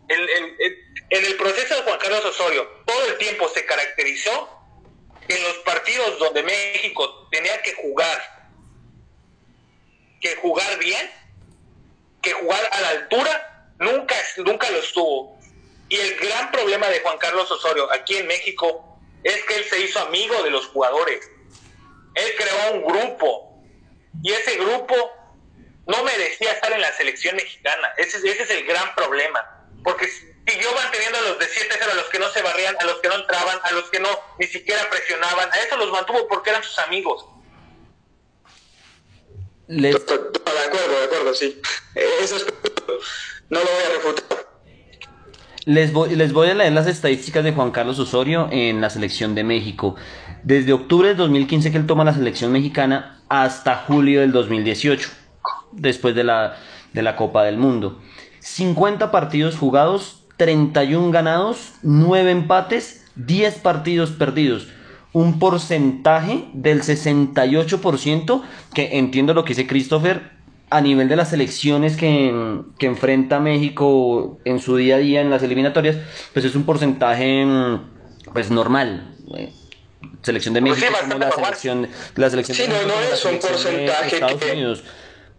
en 0.09 1.25
el 1.25 1.37
proceso 1.37 1.77
de 1.77 1.83
Juan 1.83 1.99
Carlos 1.99 2.25
Osorio, 2.25 2.83
todo 2.85 3.07
el 3.07 3.19
tiempo 3.19 3.49
se 3.49 3.65
caracterizó 3.65 4.65
en 5.29 5.43
los 5.43 5.57
partidos 5.59 6.19
donde 6.19 6.43
México 6.43 7.29
tenía 7.31 7.63
que 7.63 7.75
jugar, 7.75 8.51
que 10.21 10.37
jugar 10.37 10.79
bien, 10.79 11.11
que 12.25 12.33
jugar 12.33 12.69
a 12.73 12.81
la 12.81 12.89
altura 12.89 13.69
nunca, 13.79 14.17
nunca 14.39 14.71
lo 14.71 14.79
estuvo. 14.79 15.39
Y 15.89 15.97
el 15.97 16.17
gran 16.17 16.51
problema 16.51 16.89
de 16.89 17.01
Juan 17.01 17.19
Carlos 17.19 17.51
Osorio 17.51 17.93
aquí 17.93 18.17
en 18.17 18.27
México 18.27 18.99
es 19.23 19.45
que 19.45 19.57
él 19.57 19.65
se 19.65 19.81
hizo 19.81 20.01
amigo 20.01 20.43
de 20.43 20.51
los 20.51 20.67
jugadores. 20.67 21.31
Él 22.15 22.33
creó 22.37 22.73
un 22.73 22.85
grupo 22.85 23.63
y 24.23 24.33
ese 24.33 24.57
grupo 24.57 24.95
no 25.87 26.03
merecía 26.03 26.53
estar 26.53 26.73
en 26.73 26.81
la 26.81 26.93
selección 26.93 27.37
mexicana. 27.37 27.93
Ese, 27.97 28.17
ese 28.19 28.43
es 28.43 28.51
el 28.51 28.65
gran 28.65 28.95
problema. 28.95 29.67
Porque 29.83 30.07
siguió 30.07 30.73
manteniendo 30.75 31.19
a 31.19 31.23
los 31.23 31.39
de 31.39 31.47
7 31.47 31.79
a 31.83 31.95
los 31.95 32.07
que 32.07 32.19
no 32.19 32.29
se 32.31 32.43
barrían, 32.43 32.77
a 32.81 32.85
los 32.85 33.01
que 33.01 33.09
no 33.09 33.17
entraban, 33.17 33.59
a 33.63 33.73
los 33.73 33.91
que 33.91 34.01
no 34.01 34.09
ni 34.39 34.47
siquiera 34.47 34.89
presionaban. 34.89 35.53
A 35.53 35.57
eso 35.57 35.77
los 35.77 35.91
mantuvo 35.91 36.27
porque 36.29 36.51
eran 36.51 36.63
sus 36.63 36.79
amigos. 36.79 37.27
De 39.67 39.89
acuerdo, 39.89 40.31
de 40.99 41.05
acuerdo, 41.05 41.35
sí. 41.35 41.61
Es... 41.95 42.47
no 43.51 43.59
lo 43.59 43.65
voy 43.65 43.85
a 43.85 43.95
refutar. 43.95 44.25
Les 45.65 45.93
voy, 45.93 46.15
les 46.15 46.33
voy 46.35 46.51
a 46.51 46.55
leer 46.55 46.73
las 46.73 46.87
estadísticas 46.87 47.43
de 47.43 47.53
Juan 47.53 47.71
Carlos 47.71 47.99
Osorio 47.99 48.49
en 48.53 48.83
la 48.83 48.91
selección 48.91 49.35
de 49.35 49.45
México. 49.45 49.97
Desde 50.43 50.75
octubre 50.75 51.09
del 51.09 51.17
2015 51.17 51.73
que 51.73 51.79
él 51.79 51.87
toma 51.87 52.05
la 52.05 52.13
selección 52.13 52.53
mexicana 52.53 53.23
hasta 53.31 53.77
julio 53.77 54.21
del 54.21 54.33
2018, 54.33 55.09
después 55.73 56.15
de 56.15 56.25
la, 56.25 56.57
de 56.93 57.03
la 57.03 57.17
Copa 57.17 57.45
del 57.45 57.57
Mundo. 57.57 58.03
50 58.41 59.11
partidos 59.11 59.57
jugados, 59.57 60.27
31 60.37 61.11
ganados, 61.11 61.73
9 61.83 62.31
empates, 62.31 63.07
10 63.17 63.55
partidos 63.61 64.11
perdidos. 64.11 64.69
Un 65.15 65.39
porcentaje 65.39 66.45
del 66.53 66.83
68%, 66.83 68.43
que 68.75 68.99
entiendo 68.99 69.33
lo 69.33 69.45
que 69.45 69.51
dice 69.51 69.67
Christopher, 69.67 70.33
a 70.71 70.81
nivel 70.81 71.09
de 71.09 71.15
las 71.17 71.33
elecciones 71.33 71.97
que, 71.97 72.61
que, 72.79 72.87
enfrenta 72.87 73.39
México 73.39 74.39
en 74.45 74.59
su 74.59 74.77
día 74.77 74.97
a 74.97 74.99
día 74.99 75.21
en 75.21 75.31
las 75.31 75.43
eliminatorias, 75.43 75.97
pues 76.33 76.45
es 76.45 76.55
un 76.57 76.65
porcentaje 76.65 77.47
pues 78.33 78.51
normal. 78.51 79.15
Selección 80.23 80.53
de 80.55 80.61
Pues 80.61 80.81
México 80.81 80.97
sí, 81.01 81.07
como 81.09 81.19
la 81.21 81.31
selección, 81.31 81.89
la 82.17 82.31
selección 82.31 82.57
Sí, 82.57 82.63
de 82.65 82.69
no, 82.69 82.75
México 82.75 82.93
no 82.95 83.01
la 83.01 83.15
es 83.15 83.25
un 83.25 83.31
selección 83.31 83.43
de 83.43 83.49
porcentaje 83.87 84.15
Estados 84.17 84.43
que- 84.43 84.53
Unidos. 84.53 84.85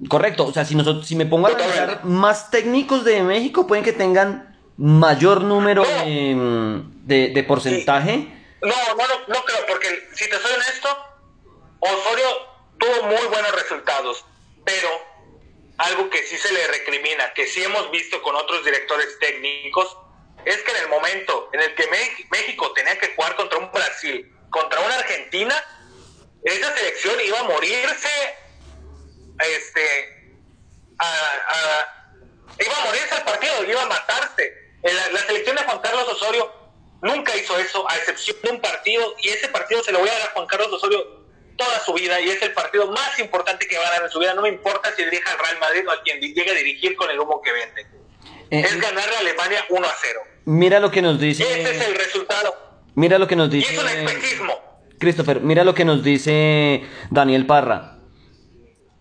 Correcto, 0.09 0.45
o 0.47 0.53
sea, 0.53 0.63
si, 0.65 0.75
nosotros, 0.75 1.05
si 1.07 1.15
me 1.15 1.25
pongo 1.25 1.47
a 1.47 1.51
analizar, 1.51 2.05
más 2.05 2.49
técnicos 2.51 3.03
de 3.05 3.23
México 3.23 3.65
pueden 3.67 3.83
que 3.83 3.93
tengan 3.93 4.55
mayor 4.77 5.43
número 5.43 5.83
No. 5.83 6.05
de, 6.05 6.81
de, 7.05 7.29
de 7.33 7.43
porcentaje. 7.43 8.27
No, 8.65 8.95
no, 8.95 9.05
no, 9.27 9.45
creo, 9.45 9.65
porque 9.67 10.09
si 10.15 10.27
te 10.27 10.39
soy 10.39 10.51
honesto, 10.53 11.05
Osorio 11.79 12.47
tuvo 12.79 13.03
muy 13.03 13.27
buenos 13.27 13.51
resultados, 13.51 14.25
pero 14.65 14.89
algo 15.77 16.09
que 16.09 16.23
sí 16.23 16.35
se 16.35 16.51
le 16.51 16.65
recrimina, 16.69 17.31
que 17.35 17.45
sí 17.45 17.63
hemos 17.63 17.91
visto 17.91 18.23
con 18.23 18.35
otros 18.35 18.65
directores 18.65 19.19
técnicos, 19.19 19.95
es 20.45 20.57
que 20.63 20.71
en 20.71 20.77
el 20.77 20.89
momento 20.89 21.51
en 21.53 21.61
el 21.61 21.75
que 21.75 21.87
México 22.31 22.71
tenía 22.73 22.97
que 22.97 23.13
jugar 23.15 23.35
contra 23.35 23.59
un 23.59 23.71
Brasil, 23.71 24.35
contra 24.49 24.79
una 24.79 24.95
Argentina, 24.95 25.63
esa 26.43 26.75
selección 26.75 27.21
iba 27.23 27.41
a 27.41 27.43
morirse, 27.43 28.35
este, 29.41 30.33
iba 32.59 32.77
a 32.77 32.85
morirse 32.85 33.15
el 33.15 33.23
partido, 33.25 33.63
iba 33.63 33.83
a 33.83 33.85
matarse. 33.85 34.53
La 34.81 35.21
selección 35.27 35.55
de 35.55 35.63
Juan 35.63 35.79
Carlos 35.81 36.07
Osorio 36.07 36.64
nunca 37.01 37.35
hizo 37.37 37.57
eso, 37.59 37.89
a 37.89 37.95
excepción 37.97 38.37
de 38.43 38.51
un 38.51 38.61
partido, 38.61 39.15
y 39.21 39.29
ese 39.29 39.47
partido 39.49 39.83
se 39.83 39.91
lo 39.91 39.99
voy 39.99 40.09
a 40.09 40.13
dar 40.13 40.21
a 40.29 40.31
Juan 40.33 40.47
Carlos 40.47 40.71
Osorio 40.73 41.25
toda 41.57 41.79
su 41.85 41.93
vida, 41.93 42.19
y 42.19 42.29
es 42.29 42.41
el 42.41 42.51
partido 42.53 42.91
más 42.91 43.17
importante 43.19 43.67
que 43.67 43.77
va 43.77 43.87
a 43.87 43.91
dar 43.91 44.03
en 44.03 44.09
su 44.09 44.19
vida, 44.19 44.33
no 44.33 44.41
me 44.41 44.49
importa 44.49 44.93
si 44.95 45.03
dirige 45.05 45.23
al 45.29 45.37
Real 45.39 45.59
Madrid 45.59 45.87
o 45.87 45.91
a 45.91 46.01
quien 46.03 46.19
llegue 46.19 46.51
a 46.51 46.53
dirigir 46.53 46.95
con 46.95 47.09
el 47.09 47.19
humo 47.19 47.41
que 47.41 47.51
vende. 47.53 47.81
Eh, 48.51 48.59
es 48.61 48.79
ganarle 48.79 49.15
a 49.15 49.19
Alemania 49.19 49.65
1 49.69 49.87
a 49.87 49.93
0. 50.01 50.19
mira 50.45 50.79
lo 50.79 50.91
que 50.91 51.01
nos 51.01 51.19
dice. 51.19 51.43
Ese 51.43 51.71
es 51.75 51.81
el 51.87 51.95
resultado. 51.95 52.53
Mira 52.95 53.17
lo 53.17 53.27
que 53.27 53.35
nos 53.35 53.47
Y 53.49 53.57
dice. 53.57 53.73
es 53.73 53.79
un 53.81 53.87
espejismo. 53.87 54.53
Christopher, 54.99 55.41
mira 55.41 55.63
lo 55.63 55.73
que 55.73 55.83
nos 55.85 56.03
dice 56.03 56.83
Daniel 57.09 57.45
Parra. 57.45 57.99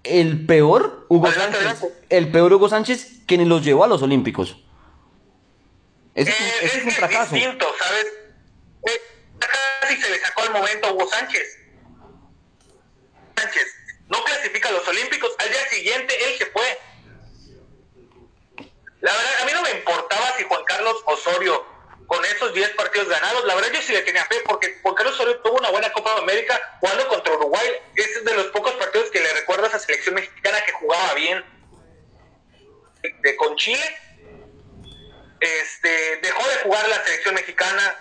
El 0.03 0.45
peor 0.47 1.07
Hugo 1.09 1.27
Adelante, 1.29 1.57
Sánchez. 1.59 1.83
adelante. 1.83 2.07
El 2.11 2.31
peor 2.31 2.53
Hugo 2.53 2.69
Sánchez 2.69 3.25
que 3.27 3.39
ni 3.39 3.45
los 3.45 3.65
llevó 3.65 3.85
a 3.85 3.87
los 3.87 4.03
Olímpicos. 4.03 4.64
Ese, 6.15 6.31
es 6.31 6.39
un- 6.41 6.47
Eh, 6.47 6.53
ese 6.63 6.77
es 6.79 6.83
un 6.85 6.89
es 6.91 6.97
fracaso. 6.97 7.35
distinto, 7.35 7.75
¿sabes? 7.79 8.07
Eh, 8.87 9.03
casi 9.81 10.01
se 10.01 10.11
le 10.11 10.21
sacó 10.21 10.43
al 10.43 10.51
momento 10.53 10.87
a 10.89 10.93
Hugo 10.93 11.09
Sánchez. 11.09 11.59
Sánchez 13.37 13.67
no 14.09 14.23
clasifica 14.25 14.69
a 14.69 14.73
los 14.73 14.87
Olímpicos, 14.87 15.33
al 15.39 15.49
día 15.51 15.69
siguiente 15.69 16.15
él 16.29 16.39
se 16.39 16.47
fue. 16.47 16.79
La 19.01 19.13
verdad, 19.13 19.33
a 19.43 19.45
mí 19.45 19.53
no 19.53 19.63
me 19.63 19.71
importaba 19.73 20.33
si 20.39 20.45
Juan 20.45 20.65
Carlos 20.65 21.03
Osorio, 21.07 21.67
con 22.07 22.25
esos 22.25 22.53
10 22.55 22.71
partidos 22.71 23.09
ganados, 23.09 23.45
la 23.45 23.55
verdad 23.55 23.71
yo 23.73 23.83
sí 23.83 23.93
le 23.93 24.03
tenía 24.03 24.25
fe, 24.27 24.37
porque 24.47 24.79
Juan 24.83 24.95
Carlos 24.95 25.15
Osorio 25.15 25.41
tuvo 25.41 25.59
una 25.59 25.71
buena 25.71 25.91
Copa 25.93 26.15
de 26.15 26.21
América 26.21 26.77
jugando 26.81 27.09
contra 27.09 27.33
Uruguay. 27.35 27.67
Ese 27.97 28.19
es 28.19 28.25
de 28.25 28.35
los 28.35 28.47
pocos 28.49 28.73
partidos 28.75 29.11
que 29.11 29.21
le 29.21 29.33
recuerdo 29.33 29.65
a 29.65 29.69
esa 29.69 29.79
selección 29.79 30.15
mexicana 30.15 30.63
que 30.65 30.73
jugaba 30.73 31.15
bien. 31.15 31.45
De 33.23 33.37
con 33.37 33.57
Chile 33.57 33.83
este, 35.45 36.17
dejó 36.23 36.49
de 36.49 36.57
jugar 36.57 36.89
la 36.89 37.05
selección 37.05 37.35
mexicana. 37.35 38.01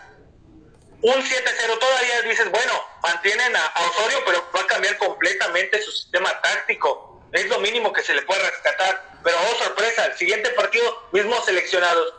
Un 1.02 1.22
7-0 1.22 1.80
todavía 1.80 2.22
dices, 2.22 2.50
bueno, 2.50 2.74
mantienen 3.02 3.56
a, 3.56 3.74
Osorio, 3.90 4.24
pero 4.26 4.50
va 4.56 4.62
a 4.62 4.68
cambiar 4.68 4.98
completamente 4.98 5.82
su 5.82 5.92
sistema 5.92 6.42
táctico. 6.42 7.22
Es 7.34 7.48
lo 7.48 7.60
mínimo 7.60 7.92
que 7.92 8.04
se 8.04 8.14
le 8.14 8.22
puede 8.22 8.50
rescatar. 8.50 9.20
Pero 9.24 9.38
oh 9.38 9.64
sorpresa, 9.64 10.06
el 10.06 10.18
siguiente 10.18 10.50
partido, 10.52 11.10
mismos 11.12 11.44
seleccionados. 11.46 12.14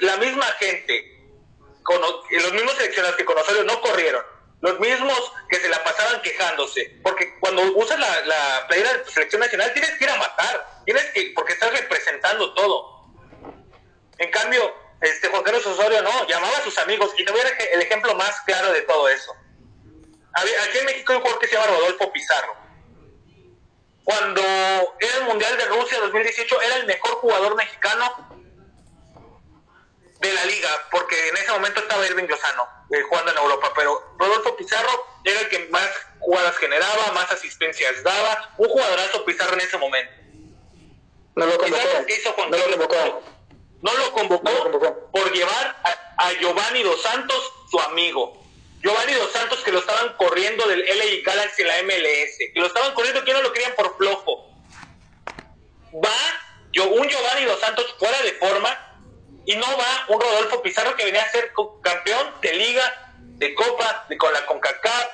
La 0.00 0.16
misma 0.16 0.46
gente, 0.58 1.20
con, 1.82 2.00
los 2.00 2.52
mismos 2.52 2.74
seleccionados 2.76 3.16
que 3.16 3.24
con 3.24 3.36
Osorio 3.36 3.64
no 3.64 3.80
corrieron. 3.80 4.24
Los 4.62 4.80
mismos 4.80 5.32
que 5.50 5.56
se 5.56 5.68
la 5.68 5.84
pasaban 5.84 6.22
quejándose. 6.22 6.98
Porque 7.02 7.38
cuando 7.40 7.62
usas 7.74 7.98
la, 7.98 8.20
la 8.20 8.66
playera 8.68 8.94
de 8.94 8.98
tu 9.00 9.10
selección 9.10 9.40
nacional, 9.40 9.72
tienes 9.74 9.90
que 9.98 10.04
ir 10.04 10.10
a 10.10 10.16
matar. 10.16 10.82
Tienes 10.86 11.04
que, 11.06 11.32
porque 11.34 11.52
estás 11.52 11.72
representando 11.72 12.54
todo. 12.54 12.95
En 14.18 14.30
cambio, 14.30 14.74
este 15.00 15.28
Juan 15.28 15.42
Carlos 15.42 15.66
Osorio 15.66 16.02
no, 16.02 16.26
llamaba 16.26 16.56
a 16.56 16.62
sus 16.62 16.78
amigos 16.78 17.12
y 17.18 17.24
te 17.24 17.32
voy 17.32 17.40
a 17.40 17.44
dar 17.44 17.52
el 17.72 17.82
ejemplo 17.82 18.14
más 18.14 18.40
claro 18.42 18.72
de 18.72 18.82
todo 18.82 19.08
eso. 19.08 19.34
Aquí 20.32 20.78
en 20.78 20.84
México 20.84 21.12
hay 21.12 21.16
un 21.16 21.22
jugador 21.22 21.40
que 21.40 21.48
se 21.48 21.54
llama 21.54 21.66
Rodolfo 21.66 22.12
Pizarro. 22.12 22.56
Cuando 24.04 24.42
era 25.00 25.16
el 25.18 25.24
Mundial 25.24 25.56
de 25.56 25.64
Rusia 25.64 25.98
2018, 25.98 26.62
era 26.62 26.76
el 26.76 26.86
mejor 26.86 27.12
jugador 27.16 27.56
mexicano 27.56 28.28
de 30.20 30.32
la 30.32 30.44
liga, 30.44 30.68
porque 30.90 31.28
en 31.28 31.36
ese 31.36 31.50
momento 31.52 31.80
estaba 31.80 32.06
Irving 32.06 32.26
Lozano 32.26 32.68
eh, 32.90 33.02
jugando 33.02 33.32
en 33.32 33.38
Europa, 33.38 33.72
pero 33.74 34.14
Rodolfo 34.18 34.56
Pizarro 34.56 35.06
era 35.24 35.40
el 35.40 35.48
que 35.48 35.68
más 35.70 35.88
jugadas 36.20 36.56
generaba, 36.56 37.12
más 37.12 37.30
asistencias 37.32 38.02
daba, 38.02 38.54
un 38.58 38.68
jugadorazo 38.68 39.24
Pizarro 39.24 39.54
en 39.54 39.60
ese 39.60 39.76
momento. 39.78 40.12
No 41.34 41.46
lo 41.46 41.54
¿Y 41.54 41.58
convocó. 41.58 42.04
hizo 42.08 42.32
Juan 42.32 42.50
No 42.50 42.56
lo 42.56 42.70
convocó. 42.70 43.22
No 43.86 43.94
lo 43.94 44.12
convocó, 44.12 44.42
No 44.42 44.52
lo 44.52 44.62
convocó. 44.64 45.10
por 45.12 45.32
llevar 45.32 45.76
a, 45.84 46.26
a 46.26 46.32
Giovanni 46.32 46.82
Dos 46.82 47.00
Santos, 47.02 47.52
su 47.70 47.78
amigo. 47.80 48.42
Giovanni 48.82 49.12
Dos 49.12 49.30
Santos 49.30 49.60
que 49.60 49.70
lo 49.70 49.78
estaban 49.78 50.16
corriendo 50.16 50.66
del 50.66 50.80
LA 50.80 51.22
Galaxy 51.24 51.62
en 51.62 51.68
la 51.68 51.82
MLS. 51.84 52.36
Que 52.52 52.60
lo 52.60 52.66
estaban 52.66 52.92
corriendo 52.94 53.24
que 53.24 53.32
no 53.32 53.42
lo 53.42 53.52
querían 53.52 53.74
por 53.76 53.96
flojo. 53.96 54.50
Va 55.94 56.18
yo, 56.72 56.88
un 56.88 57.08
Giovanni 57.08 57.44
Dos 57.44 57.60
Santos 57.60 57.94
fuera 57.96 58.20
de 58.22 58.32
forma 58.32 58.98
y 59.46 59.54
no 59.54 59.66
va 59.78 60.04
un 60.08 60.20
Rodolfo 60.20 60.60
Pizarro 60.62 60.96
que 60.96 61.04
venía 61.04 61.22
a 61.22 61.30
ser 61.30 61.52
campeón 61.80 62.34
de 62.42 62.54
liga, 62.54 63.14
de 63.38 63.54
copa, 63.54 64.04
de 64.08 64.18
con 64.18 64.32
la 64.32 64.44
CONCACAF. 64.46 65.06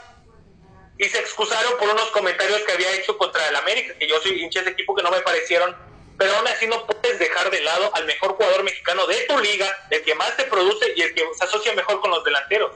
Y 0.98 1.04
se 1.04 1.18
excusaron 1.18 1.76
por 1.78 1.88
unos 1.90 2.10
comentarios 2.10 2.62
que 2.62 2.72
había 2.72 2.90
hecho 2.94 3.18
contra 3.18 3.46
el 3.48 3.56
América, 3.56 3.94
que 3.98 4.08
yo 4.08 4.18
soy 4.22 4.42
hincha 4.42 4.60
de 4.60 4.66
ese 4.66 4.72
equipo 4.72 4.94
que 4.94 5.02
no 5.02 5.10
me 5.10 5.20
parecieron 5.20 5.91
pero 6.18 6.36
aún 6.36 6.46
así 6.48 6.66
no 6.66 6.86
puedes 6.86 7.18
dejar 7.18 7.50
de 7.50 7.60
lado 7.62 7.90
al 7.94 8.04
mejor 8.06 8.34
jugador 8.34 8.62
mexicano 8.62 9.06
de 9.06 9.16
tu 9.28 9.38
liga, 9.38 9.66
el 9.90 10.02
que 10.02 10.14
más 10.14 10.36
te 10.36 10.44
produce 10.44 10.92
y 10.96 11.02
el 11.02 11.14
que 11.14 11.22
se 11.36 11.44
asocia 11.44 11.72
mejor 11.74 12.00
con 12.00 12.10
los 12.10 12.22
delanteros. 12.24 12.72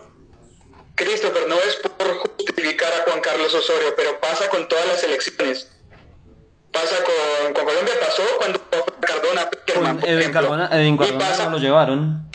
Christopher, 0.94 1.46
no 1.46 1.56
es 1.56 1.76
por 1.76 2.16
justificar 2.18 2.92
a 2.92 3.02
Juan 3.10 3.20
Carlos 3.20 3.54
Osorio, 3.54 3.94
pero 3.96 4.18
pasa 4.18 4.48
con 4.48 4.66
todas 4.66 4.86
las 4.86 5.02
elecciones. 5.04 5.70
Pasa 6.72 6.96
con, 7.04 7.52
con 7.54 7.64
Colombia, 7.66 7.94
pasó 8.00 8.22
cuando 8.38 8.60
Cardona, 9.00 9.48
por 9.50 10.08
Edwin. 10.08 10.32
Cardona, 10.32 10.68
Edwin 10.72 10.94
Y 10.94 10.98
Cardona 10.98 11.18
pasa- 11.28 11.44
no 11.44 11.50
lo 11.52 11.58
llevaron. 11.58 12.30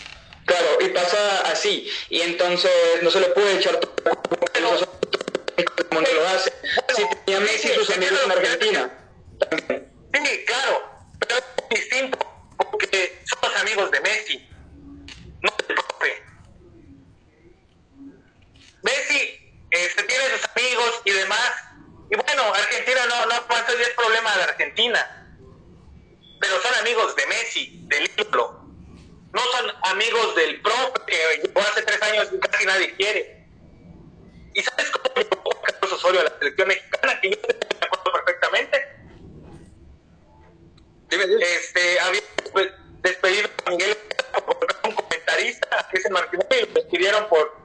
Claro, 0.45 0.67
y 0.79 0.89
pasa 0.89 1.41
así. 1.51 1.89
Y 2.09 2.21
entonces 2.21 2.71
no 3.01 3.09
se 3.11 3.19
le 3.19 3.27
puede 3.27 3.57
echar 3.57 3.77
todo 3.79 3.89
como 5.89 6.01
no 6.01 6.07
lo 6.13 6.27
hace. 6.29 6.51
Si 6.95 7.03
tenía 7.25 7.39
Messi 7.41 7.67
sus 7.69 7.89
amigos 7.91 8.19
en 8.25 8.31
Argentina. 8.31 8.91
También. 9.49 9.90
Sí, 10.13 10.45
claro, 10.45 10.89
pero 11.19 11.37
es 11.37 11.69
distinto, 11.69 12.17
porque 12.57 13.21
somos 13.25 13.55
amigos 13.57 13.91
de 13.91 14.01
Messi, 14.01 14.49
no 15.41 15.51
del 15.67 15.75
profe. 15.75 16.23
Messi 18.83 19.53
este, 19.71 20.03
tiene 20.03 20.23
sus 20.37 20.49
amigos 20.55 21.01
y 21.05 21.11
demás, 21.11 21.51
y 22.09 22.15
bueno, 22.15 22.53
Argentina 22.53 23.05
no, 23.07 23.25
no 23.27 23.47
pasa 23.47 23.71
es 23.71 23.89
problema 23.91 24.35
de 24.35 24.43
Argentina, 24.43 25.27
pero 26.41 26.61
son 26.61 26.75
amigos 26.75 27.15
de 27.15 27.27
Messi, 27.27 27.81
del 27.87 28.11
ídolo, 28.17 28.61
no 29.33 29.39
son 29.39 29.71
amigos 29.83 30.35
del 30.35 30.61
profe 30.61 30.93
que 31.07 31.41
llegó 31.41 31.61
hace 31.61 31.83
tres 31.83 32.01
años 32.01 32.29
y 32.33 32.39
casi 32.39 32.65
nadie 32.65 32.93
quiere. 32.95 33.47
¿Y 34.53 34.61
sabes 34.61 34.89
cómo 34.89 35.15
llegó 35.15 35.61
Carlos 35.61 35.93
Osorio 35.93 36.19
a 36.19 36.23
la 36.25 36.37
selección 36.37 36.67
mexicana? 36.67 37.21
Que 37.21 37.29
yo 37.29 37.37
me 37.47 37.85
acuerdo 37.85 38.11
perfectamente. 38.11 39.00
Dime, 41.11 41.27
dime. 41.27 41.43
Este, 41.43 41.99
había 41.99 42.21
despe- 42.43 42.71
despedido 43.03 43.49
a 43.65 43.69
Miguel 43.71 43.97
por 44.45 44.67
un 44.87 44.95
comentarista, 44.95 45.87
que 45.91 45.97
es 45.99 46.05
el 46.05 46.11
Martínez, 46.13 46.47
y 46.51 46.65
lo 46.67 46.73
despidieron 46.73 47.27
por 47.29 47.57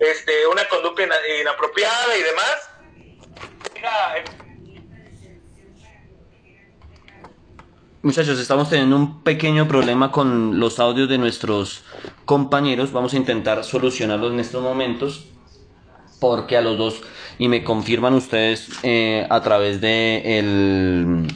este, 0.00 0.46
una 0.50 0.68
conducta 0.68 1.02
ina- 1.04 1.14
inapropiada 1.40 2.16
y 2.18 2.22
demás. 2.22 2.56
Eh, 3.76 4.24
Muchachos, 8.02 8.38
estamos 8.40 8.70
teniendo 8.70 8.96
un 8.96 9.22
pequeño 9.22 9.68
problema 9.68 10.10
con 10.10 10.58
los 10.58 10.80
audios 10.80 11.08
de 11.08 11.18
nuestros 11.18 11.84
compañeros. 12.24 12.92
Vamos 12.92 13.12
a 13.12 13.16
intentar 13.18 13.62
solucionarlos 13.62 14.32
en 14.32 14.40
estos 14.40 14.62
momentos. 14.62 15.26
Porque 16.18 16.56
a 16.56 16.60
los 16.60 16.76
dos, 16.76 17.02
y 17.38 17.48
me 17.48 17.64
confirman 17.64 18.12
ustedes 18.14 18.68
eh, 18.82 19.26
a 19.30 19.40
través 19.42 19.80
de 19.80 20.38
el, 20.38 21.26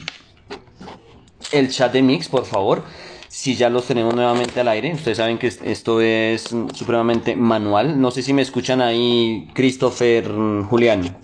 el 1.55 1.69
chat 1.69 1.91
de 1.93 2.01
Mix, 2.01 2.27
por 2.27 2.45
favor. 2.45 2.83
Si 3.27 3.55
ya 3.55 3.69
los 3.69 3.85
tenemos 3.85 4.13
nuevamente 4.13 4.59
al 4.59 4.67
aire. 4.67 4.93
Ustedes 4.93 5.17
saben 5.17 5.37
que 5.37 5.47
esto 5.47 6.01
es 6.01 6.43
supremamente 6.73 7.35
manual. 7.35 7.99
No 7.99 8.11
sé 8.11 8.21
si 8.21 8.33
me 8.33 8.41
escuchan 8.41 8.81
ahí, 8.81 9.49
Christopher, 9.53 10.31
Julián. 10.69 11.17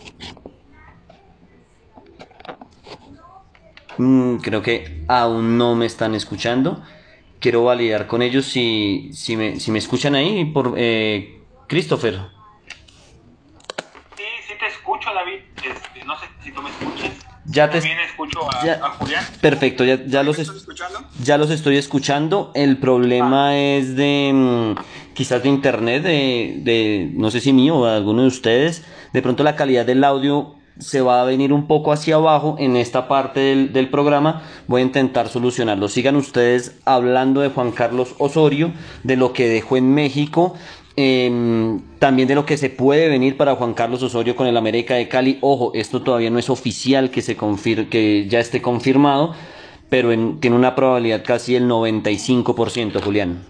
Mm, 3.97 4.38
creo 4.38 4.61
que 4.61 5.03
aún 5.07 5.57
no 5.57 5.75
me 5.75 5.85
están 5.85 6.15
escuchando. 6.15 6.81
Quiero 7.39 7.63
validar 7.63 8.07
con 8.07 8.21
ellos 8.21 8.45
si, 8.45 9.11
si, 9.13 9.35
me, 9.38 9.59
si 9.59 9.71
me 9.71 9.79
escuchan 9.79 10.15
ahí, 10.15 10.45
por 10.45 10.73
eh, 10.77 11.41
Christopher. 11.67 12.19
Sí, 14.17 14.23
sí 14.47 14.53
te 14.59 14.67
escucho, 14.67 15.13
David. 15.13 15.39
Este, 15.57 16.05
no 16.05 16.17
sé 16.19 16.25
si 16.43 16.51
tú 16.51 16.61
me 16.61 16.69
escuchas. 16.69 17.11
Ya 17.51 17.70
te, 17.70 17.79
También 17.79 18.00
escucho 18.00 18.39
a, 18.50 18.89
Julián. 18.91 19.25
Perfecto, 19.41 19.84
ya, 19.84 20.03
ya 20.05 20.24
los, 20.24 20.38
ya 21.22 21.38
los 21.38 21.51
estoy 21.51 21.77
escuchando. 21.77 22.51
El 22.55 22.77
problema 22.77 23.50
ah. 23.50 23.58
es 23.58 23.96
de 23.96 24.31
mm, 24.34 25.13
quizás 25.13 25.43
de 25.43 25.50
internet, 25.50 26.03
de, 26.03 26.62
de 26.63 27.12
no 27.13 27.29
sé 27.29 27.41
si 27.41 27.51
mío 27.51 27.77
o 27.77 27.86
de 27.86 27.98
alguno 27.98 28.22
de 28.22 28.27
ustedes. 28.29 28.84
De 29.12 29.22
pronto 29.22 29.43
la 29.43 29.55
calidad 29.55 29.86
del 29.86 30.03
audio 30.03 30.55
se 30.81 31.01
va 31.01 31.22
a 31.22 31.25
venir 31.25 31.53
un 31.53 31.67
poco 31.67 31.91
hacia 31.91 32.15
abajo 32.15 32.55
en 32.58 32.75
esta 32.75 33.08
parte 33.08 33.67
del, 33.67 33.89
programa. 33.89 34.41
Voy 34.67 34.81
a 34.81 34.86
intentar 34.86 35.29
solucionarlo. 35.29 35.88
Sigan 35.88 36.15
ustedes 36.15 36.75
hablando 36.86 37.41
de 37.41 37.50
Juan 37.50 37.72
Carlos 37.72 38.15
Osorio, 38.17 38.74
de 39.03 39.15
lo 39.15 39.31
que 39.31 39.48
dejó 39.48 39.77
en 39.77 39.93
México. 39.93 40.55
Em, 40.98 41.81
también 42.00 42.27
de 42.27 42.36
lo 42.36 42.45
que 42.45 42.57
se 42.57 42.69
puede 42.69 43.07
venir 43.07 43.38
para 43.38 43.55
Juan 43.55 43.74
Carlos 43.74 44.03
Osorio 44.03 44.36
con 44.36 44.48
el 44.48 44.57
América 44.57 44.95
de 44.95 45.07
Cali. 45.07 45.38
Ojo, 45.41 45.71
esto 45.74 46.01
todavía 46.01 46.29
no 46.29 46.39
es 46.39 46.50
oficial 46.50 47.12
que, 47.12 47.21
se 47.21 47.38
que 47.89 48.27
ya 48.27 48.39
esté 48.39 48.62
confirmado, 48.62 49.33
pero 49.89 50.10
tiene 50.39 50.55
una 50.55 50.75
probabilidad 50.75 51.24
casi 51.24 51.55
el 51.55 51.67
95%, 51.67 53.01
Julián. 53.01 53.45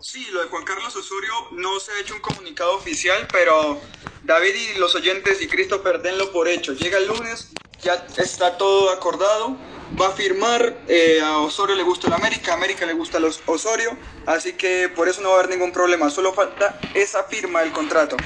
Sí, 0.00 0.26
lo 0.32 0.42
de 0.42 0.48
Juan 0.48 0.64
Carlos 0.64 0.94
Osorio 0.94 1.32
no 1.52 1.78
se 1.80 1.92
ha 1.92 2.00
hecho 2.00 2.14
un 2.14 2.20
comunicado 2.20 2.76
oficial, 2.76 3.26
pero 3.32 3.80
David 4.24 4.50
y 4.74 4.78
los 4.78 4.94
oyentes 4.94 5.40
y 5.40 5.48
Christopher 5.48 6.00
denlo 6.02 6.30
por 6.32 6.48
hecho. 6.48 6.74
Llega 6.74 6.98
el 6.98 7.06
lunes, 7.06 7.52
ya 7.82 7.94
está 8.16 8.56
todo 8.56 8.90
acordado, 8.90 9.56
va 10.00 10.08
a 10.08 10.10
firmar, 10.12 10.74
eh, 10.88 11.20
a 11.22 11.38
Osorio 11.38 11.74
le 11.74 11.82
gusta 11.82 12.06
el 12.06 12.14
América, 12.14 12.52
a 12.52 12.54
América 12.54 12.86
le 12.86 12.92
gusta 12.92 13.18
los 13.18 13.42
Osorio, 13.46 13.96
así 14.26 14.54
que 14.54 14.88
por 14.88 15.08
eso 15.08 15.20
no 15.20 15.30
va 15.30 15.36
a 15.36 15.38
haber 15.40 15.50
ningún 15.50 15.72
problema, 15.72 16.08
solo 16.08 16.32
falta 16.32 16.78
esa 16.94 17.24
firma 17.24 17.60
del 17.60 17.72
contrato. 17.72 18.16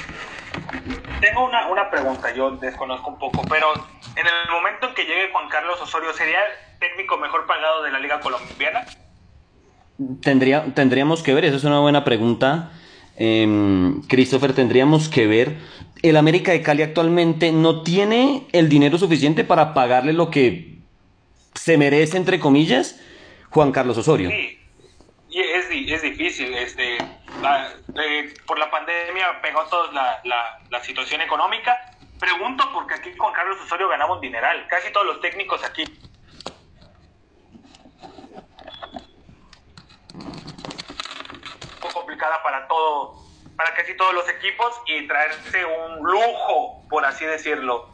Tengo 1.20 1.46
una, 1.46 1.68
una 1.68 1.90
pregunta, 1.90 2.32
yo 2.34 2.50
desconozco 2.52 3.08
un 3.08 3.18
poco, 3.18 3.42
pero 3.48 3.72
en 3.74 4.26
el 4.26 4.50
momento 4.50 4.88
en 4.88 4.94
que 4.94 5.04
llegue 5.04 5.30
Juan 5.32 5.48
Carlos 5.48 5.80
Osorio, 5.80 6.12
¿sería 6.12 6.38
el 6.38 6.78
técnico 6.78 7.16
mejor 7.16 7.46
pagado 7.46 7.82
de 7.82 7.90
la 7.90 7.98
Liga 7.98 8.20
Colombiana? 8.20 8.86
Tendría, 10.20 10.74
tendríamos 10.74 11.22
que 11.22 11.32
ver, 11.32 11.46
esa 11.46 11.56
es 11.56 11.64
una 11.64 11.80
buena 11.80 12.04
pregunta. 12.04 12.72
Em, 13.16 14.02
Christopher, 14.02 14.52
tendríamos 14.52 15.08
que 15.08 15.26
ver. 15.26 15.56
El 16.08 16.16
América 16.16 16.52
de 16.52 16.62
Cali 16.62 16.82
actualmente 16.82 17.50
no 17.50 17.82
tiene 17.82 18.46
el 18.52 18.68
dinero 18.68 18.96
suficiente 18.96 19.42
para 19.42 19.74
pagarle 19.74 20.12
lo 20.12 20.30
que 20.30 20.78
se 21.54 21.76
merece, 21.76 22.16
entre 22.16 22.38
comillas, 22.38 23.00
Juan 23.50 23.72
Carlos 23.72 23.98
Osorio. 23.98 24.30
Sí, 24.30 24.56
y 25.30 25.40
es, 25.40 25.66
es 25.68 26.02
difícil. 26.02 26.54
Este, 26.54 26.98
por 28.46 28.58
la 28.58 28.70
pandemia 28.70 29.40
pegó 29.42 29.64
toda 29.64 29.92
la, 30.22 30.60
la, 30.70 30.84
situación 30.84 31.22
económica. 31.22 31.76
Pregunto 32.20 32.64
porque 32.72 32.94
aquí 32.94 33.10
Juan 33.18 33.34
Carlos 33.34 33.58
Osorio 33.64 33.88
ganaba 33.88 34.14
un 34.14 34.20
dineral. 34.20 34.64
Casi 34.68 34.92
todos 34.92 35.06
los 35.06 35.20
técnicos 35.20 35.64
aquí 35.64 35.84
complicada 41.92 42.42
para 42.42 42.68
todo, 42.68 43.25
para 43.56 43.74
casi 43.74 43.96
todos 43.96 44.14
los 44.14 44.28
equipos 44.28 44.74
y 44.86 45.06
traerse 45.06 45.64
un 45.64 45.98
lujo, 46.04 46.84
por 46.88 47.04
así 47.04 47.24
decirlo, 47.24 47.90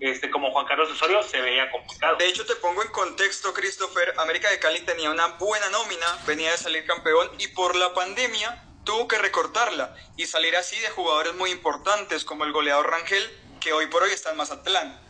este, 0.00 0.30
como 0.30 0.52
Juan 0.52 0.66
Carlos 0.66 0.90
Osorio, 0.90 1.22
se 1.22 1.40
veía 1.40 1.70
complicado. 1.70 2.16
De 2.16 2.26
hecho, 2.26 2.46
te 2.46 2.56
pongo 2.56 2.82
en 2.82 2.88
contexto, 2.90 3.52
Christopher, 3.52 4.14
América 4.18 4.48
de 4.50 4.58
Cali 4.58 4.80
tenía 4.80 5.10
una 5.10 5.26
buena 5.26 5.68
nómina, 5.70 6.06
venía 6.26 6.52
de 6.52 6.58
salir 6.58 6.86
campeón 6.86 7.30
y 7.38 7.48
por 7.48 7.74
la 7.76 7.92
pandemia 7.94 8.64
tuvo 8.84 9.08
que 9.08 9.18
recortarla 9.18 9.94
y 10.16 10.26
salir 10.26 10.56
así 10.56 10.78
de 10.78 10.88
jugadores 10.90 11.34
muy 11.34 11.50
importantes 11.50 12.24
como 12.24 12.44
el 12.44 12.52
goleador 12.52 12.90
Rangel, 12.90 13.28
que 13.60 13.72
hoy 13.72 13.86
por 13.86 14.02
hoy 14.02 14.12
está 14.12 14.30
en 14.30 14.36
Mazatlán. 14.36 15.00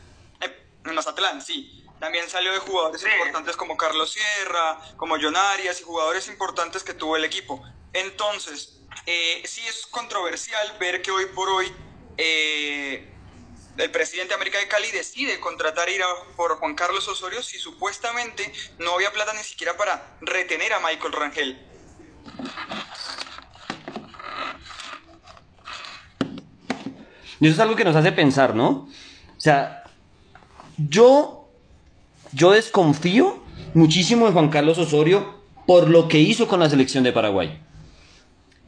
Eh, 0.40 0.66
en 0.84 0.94
Mazatlán, 0.94 1.42
sí. 1.42 1.84
También 2.00 2.28
salió 2.28 2.52
de 2.52 2.58
jugadores 2.58 3.02
importantes 3.02 3.56
como 3.56 3.76
Carlos 3.76 4.12
Sierra, 4.12 4.78
como 4.96 5.16
John 5.20 5.36
Arias 5.36 5.80
y 5.80 5.84
jugadores 5.84 6.28
importantes 6.28 6.84
que 6.84 6.94
tuvo 6.94 7.16
el 7.16 7.24
equipo. 7.24 7.62
Entonces, 7.92 8.77
eh, 9.06 9.42
sí 9.44 9.62
es 9.66 9.86
controversial 9.86 10.76
ver 10.78 11.02
que 11.02 11.10
hoy 11.10 11.26
por 11.34 11.48
hoy 11.48 11.72
eh, 12.16 13.08
el 13.78 13.90
presidente 13.90 14.30
de 14.30 14.34
América 14.34 14.58
de 14.58 14.68
Cali 14.68 14.90
decide 14.90 15.38
contratar 15.40 15.88
ir 15.88 16.02
a, 16.02 16.06
por 16.36 16.56
Juan 16.56 16.74
Carlos 16.74 17.06
Osorio 17.08 17.42
si 17.42 17.58
supuestamente 17.58 18.52
no 18.78 18.94
había 18.94 19.12
plata 19.12 19.32
ni 19.34 19.42
siquiera 19.42 19.76
para 19.76 20.18
retener 20.20 20.72
a 20.72 20.80
Michael 20.80 21.12
Rangel. 21.12 21.64
Y 27.40 27.46
eso 27.46 27.54
es 27.54 27.60
algo 27.60 27.76
que 27.76 27.84
nos 27.84 27.94
hace 27.94 28.10
pensar, 28.10 28.54
¿no? 28.54 28.68
O 28.68 29.40
sea, 29.40 29.84
yo, 30.76 31.48
yo 32.32 32.50
desconfío 32.50 33.44
muchísimo 33.74 34.26
de 34.26 34.32
Juan 34.32 34.48
Carlos 34.48 34.78
Osorio 34.78 35.38
por 35.66 35.88
lo 35.88 36.08
que 36.08 36.18
hizo 36.18 36.48
con 36.48 36.58
la 36.58 36.68
selección 36.68 37.04
de 37.04 37.12
Paraguay. 37.12 37.62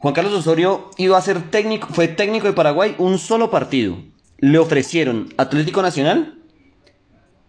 Juan 0.01 0.15
Carlos 0.15 0.33
Osorio 0.33 0.89
iba 0.97 1.15
a 1.15 1.21
ser 1.21 1.51
técnico, 1.51 1.87
fue 1.91 2.07
técnico 2.07 2.47
de 2.47 2.53
Paraguay 2.53 2.95
un 2.97 3.19
solo 3.19 3.51
partido. 3.51 3.97
Le 4.39 4.57
ofrecieron 4.57 5.31
Atlético 5.37 5.83
Nacional 5.83 6.39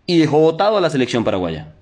y 0.04 0.18
dejó 0.18 0.38
votado 0.38 0.76
a 0.76 0.82
la 0.82 0.90
selección 0.90 1.24
paraguaya. 1.24 1.72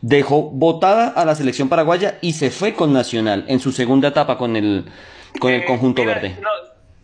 Dejó 0.00 0.42
votada 0.42 1.08
a 1.08 1.24
la 1.24 1.34
selección 1.34 1.68
paraguaya 1.68 2.18
y 2.22 2.34
se 2.34 2.52
fue 2.52 2.74
con 2.74 2.92
Nacional 2.92 3.44
en 3.48 3.58
su 3.58 3.72
segunda 3.72 4.08
etapa 4.08 4.38
con 4.38 4.54
el, 4.54 4.84
con 5.40 5.50
el 5.50 5.62
eh, 5.62 5.64
conjunto 5.64 6.04
verde. 6.04 6.36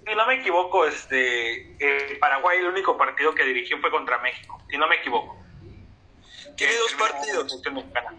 si 0.07 0.15
no 0.15 0.27
me 0.29 0.35
equivoco, 0.37 0.87
este, 0.87 1.77
Paraguay 2.21 2.59
el 2.59 2.67
único 2.67 2.97
partido 2.97 3.35
que 3.35 3.45
dirigió 3.45 3.79
fue 3.81 3.91
contra 3.91 4.19
México, 4.19 4.63
si 4.71 4.79
no 4.79 4.87
me 4.87 4.95
equivoco. 4.95 5.37
Tiene 6.57 6.73
dos 6.77 6.95
partidos. 6.95 7.47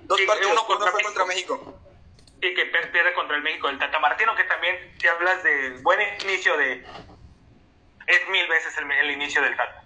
Dos 0.08 0.22
partidos, 0.28 0.52
uno 0.52 0.66
contra, 0.68 0.92
contra 0.92 1.26
México 1.26 1.80
que 2.40 2.66
pierde 2.66 3.14
contra 3.14 3.36
el 3.36 3.44
México 3.44 3.68
del 3.68 3.80
Tata 3.80 4.00
Martino, 4.00 4.36
que 4.36 4.44
también, 4.46 4.94
si 5.00 5.08
hablas 5.08 5.44
de 5.44 5.72
buen 5.82 6.00
inicio 6.24 6.56
de... 6.58 6.86
Es 8.08 8.30
mil 8.30 8.48
veces 8.48 8.76
el, 8.78 9.12
inicio 9.12 9.42
del 9.42 9.56
Tata. 9.56 9.84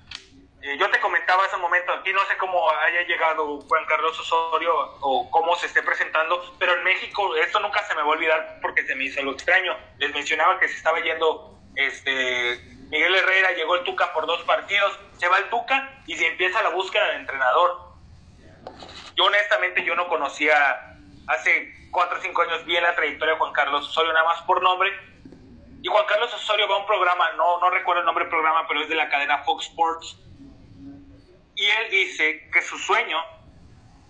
Eh, 0.62 0.78
yo 0.78 0.89
te 0.89 1.00
comentaba 1.02 1.44
hace 1.44 1.58
un 1.58 1.62
momento, 1.62 1.92
aquí 1.92 2.13
no 2.13 2.24
sé 2.26 2.38
cómo 2.38 2.70
haya 2.70 3.02
llegado 3.02 3.60
Juan 3.62 3.86
Carlos 3.86 4.18
Osorio 4.18 4.74
o 5.02 5.30
cómo 5.30 5.56
se 5.58 5.66
esté 5.66 5.84
presentando, 5.84 6.56
pero 6.58 6.74
en 6.74 6.84
México 6.86 7.36
esto 7.36 7.60
nunca 7.60 7.84
se 7.84 7.94
me 7.96 8.02
va 8.02 8.08
a 8.08 8.12
olvidar 8.12 8.60
porque 8.62 8.84
se 8.84 8.96
me 8.96 9.04
hizo 9.06 9.20
algo 9.20 9.34
extraño. 9.34 9.78
Les 9.98 10.13
mencionaba 10.13 10.60
que 10.60 10.70
se 10.70 10.78
estaba 10.78 11.02
yendo 11.02 11.60
este, 11.76 12.62
Miguel 12.88 13.16
Herrera, 13.16 13.52
llegó 13.54 13.76
el 13.76 13.84
Tuca 13.84 14.13
por 14.13 14.26
dos 14.26 14.44
partidos, 14.44 14.98
se 15.18 15.28
va 15.28 15.39
el 15.39 15.50
Tuca 15.50 16.02
y 16.06 16.16
se 16.16 16.28
empieza 16.28 16.63
la 16.63 16.70
búsqueda 16.70 17.10
de 17.10 17.16
entrenador. 17.16 17.94
Yo 19.16 19.26
honestamente 19.26 19.84
yo 19.84 19.96
no 19.96 20.08
conocía 20.08 20.92
hace 21.28 21.74
cuatro 21.92 22.18
o 22.18 22.22
cinco 22.22 22.42
años 22.42 22.66
vi 22.66 22.74
la 22.80 22.96
trayectoria 22.96 23.34
de 23.34 23.40
Juan 23.40 23.54
Carlos 23.54 23.88
Osorio, 23.88 24.14
nada 24.14 24.26
más 24.26 24.42
por 24.44 24.62
nombre. 24.62 24.92
Y 25.82 25.88
Juan 25.88 26.06
Carlos 26.08 26.34
Osorio 26.34 26.68
va 26.68 26.76
a 26.76 26.80
un 26.80 26.86
programa, 26.86 27.32
no, 27.34 27.60
no 27.60 27.70
recuerdo 27.70 28.02
el 28.02 28.06
nombre 28.06 28.24
del 28.26 28.32
programa, 28.32 28.68
pero 28.68 28.82
es 28.82 28.90
de 28.90 28.96
la 28.96 29.10
cadena 29.10 29.44
Fox 29.44 29.68
Sports. 29.68 30.18
Y 31.56 31.66
él 31.66 31.92
dice 31.92 32.50
que 32.52 32.62
su 32.62 32.78
sueño 32.78 33.18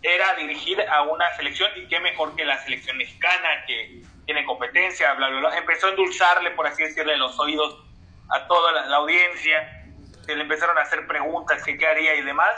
era 0.01 0.35
dirigir 0.35 0.81
a 0.81 1.01
una 1.01 1.33
selección 1.35 1.71
y 1.75 1.87
qué 1.87 1.99
mejor 1.99 2.35
que 2.35 2.45
la 2.45 2.57
selección 2.63 2.97
mexicana, 2.97 3.65
que 3.65 4.03
tiene 4.25 4.45
competencia, 4.45 5.13
bla, 5.13 5.29
bla, 5.29 5.39
bla. 5.39 5.57
Empezó 5.57 5.87
a 5.87 5.89
endulzarle, 5.91 6.51
por 6.51 6.67
así 6.67 6.83
decirle, 6.83 7.17
los 7.17 7.37
oídos 7.39 7.83
a 8.29 8.47
toda 8.47 8.71
la, 8.71 8.85
la 8.85 8.97
audiencia. 8.97 9.85
Se 10.25 10.35
le 10.35 10.43
empezaron 10.43 10.77
a 10.77 10.81
hacer 10.81 11.07
preguntas, 11.07 11.63
que 11.63 11.77
qué 11.77 11.87
haría 11.87 12.15
y 12.15 12.21
demás. 12.21 12.53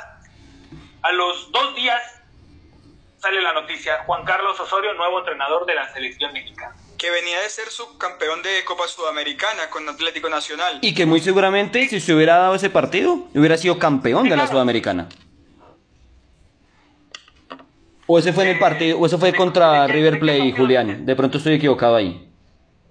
A 1.03 1.11
los 1.11 1.51
dos 1.51 1.75
días 1.75 2.14
sale 3.17 3.41
la 3.41 3.53
noticia, 3.53 4.03
Juan 4.05 4.23
Carlos 4.25 4.59
Osorio, 4.59 4.93
nuevo 4.93 5.19
entrenador 5.19 5.65
de 5.65 5.75
la 5.75 5.91
selección 5.93 6.33
mexicana. 6.33 6.75
Que 6.97 7.09
venía 7.09 7.39
de 7.41 7.49
ser 7.49 7.69
subcampeón 7.69 8.41
de 8.41 8.63
Copa 8.65 8.87
Sudamericana 8.87 9.69
con 9.69 9.87
Atlético 9.87 10.29
Nacional. 10.29 10.79
Y 10.81 10.93
que 10.93 11.05
muy 11.05 11.19
seguramente 11.19 11.87
si 11.87 11.99
se 11.99 12.13
hubiera 12.13 12.37
dado 12.37 12.55
ese 12.55 12.69
partido, 12.69 13.27
hubiera 13.33 13.57
sido 13.57 13.79
campeón 13.79 14.29
de 14.29 14.37
la 14.37 14.47
Sudamericana. 14.47 15.09
O 18.07 18.19
ese 18.19 18.33
fue 18.33 18.43
en 18.43 18.51
el 18.51 18.59
partido, 18.59 18.99
o 18.99 19.05
eso 19.05 19.17
fue 19.17 19.33
contra 19.33 19.87
River 19.87 20.19
Plate, 20.19 20.53
Julián. 20.55 21.05
De 21.05 21.15
pronto 21.15 21.39
estoy 21.39 21.55
equivocado 21.55 21.95
ahí. 21.95 22.29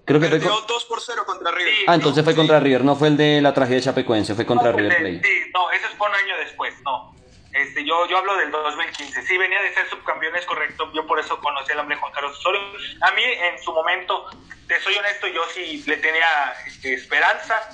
Creo 0.05 0.21
que 0.21 0.29
fue 0.29 0.39
2 0.39 0.85
por 0.85 1.01
0 1.01 1.23
contra 1.25 1.51
River. 1.51 1.73
ah, 1.87 1.95
entonces 1.95 2.23
fue 2.25 2.35
contra 2.35 2.61
River, 2.61 2.85
no 2.85 2.95
fue 2.95 3.09
el 3.09 3.17
de 3.17 3.41
la 3.41 3.55
tragedia 3.55 3.77
de 3.77 3.83
Chapecoense, 3.85 4.35
fue 4.35 4.45
contra 4.45 4.71
River 4.73 4.99
Plate. 4.99 5.23
Sí, 5.23 5.51
no, 5.55 5.71
ese 5.71 5.87
fue 5.97 6.09
un 6.09 6.15
año 6.15 6.37
después, 6.45 6.75
no. 6.83 7.14
Este, 7.55 7.85
yo, 7.85 8.07
yo 8.09 8.19
hablo 8.19 8.37
del 8.37 8.51
2015. 8.51 9.23
Sí, 9.23 9.39
venía 9.39 9.63
de 9.63 9.73
ser 9.73 9.89
subcampeón, 9.89 10.35
es 10.35 10.45
correcto. 10.45 10.91
Yo 10.93 11.07
por 11.07 11.21
eso 11.21 11.39
conocí 11.39 11.71
al 11.73 11.79
hombre 11.79 11.97
Juan 11.97 12.13
Carlos 12.13 12.37
Osorio. 12.37 12.61
A 13.01 13.13
mí, 13.13 13.23
en 13.23 13.63
su 13.63 13.73
momento, 13.73 14.29
te 14.67 14.81
soy 14.81 14.97
honesto, 14.97 15.29
yo 15.29 15.43
sí 15.55 15.85
le 15.87 15.97
tenía 15.99 16.53
este, 16.67 16.95
esperanza, 16.95 17.71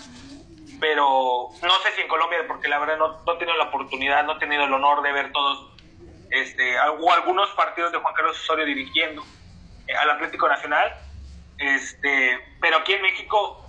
pero 0.78 1.48
no 1.62 1.78
sé 1.82 1.92
si 1.96 2.02
en 2.02 2.08
Colombia, 2.08 2.44
porque 2.46 2.68
la 2.68 2.78
verdad 2.78 2.98
no, 2.98 3.22
no 3.24 3.34
he 3.34 3.38
tenido 3.38 3.56
la 3.56 3.64
oportunidad, 3.64 4.24
no 4.24 4.36
he 4.36 4.38
tenido 4.38 4.64
el 4.64 4.72
honor 4.72 5.00
de 5.00 5.12
ver 5.12 5.32
todos 5.32 5.70
este, 6.28 6.78
algunos 6.78 7.48
partidos 7.50 7.90
de 7.90 7.98
Juan 7.98 8.14
Carlos 8.14 8.38
Osorio 8.38 8.66
dirigiendo 8.66 9.24
eh, 9.86 9.94
al 9.94 10.10
Atlético 10.10 10.46
Nacional. 10.46 10.94
Este, 11.56 12.38
pero 12.60 12.78
aquí 12.78 12.92
en 12.92 13.02
México 13.02 13.66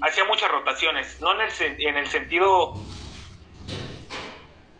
hacía 0.00 0.24
muchas 0.24 0.50
rotaciones, 0.50 1.20
no 1.20 1.32
en 1.32 1.42
el, 1.42 1.86
en 1.86 1.96
el 1.98 2.06
sentido 2.08 2.74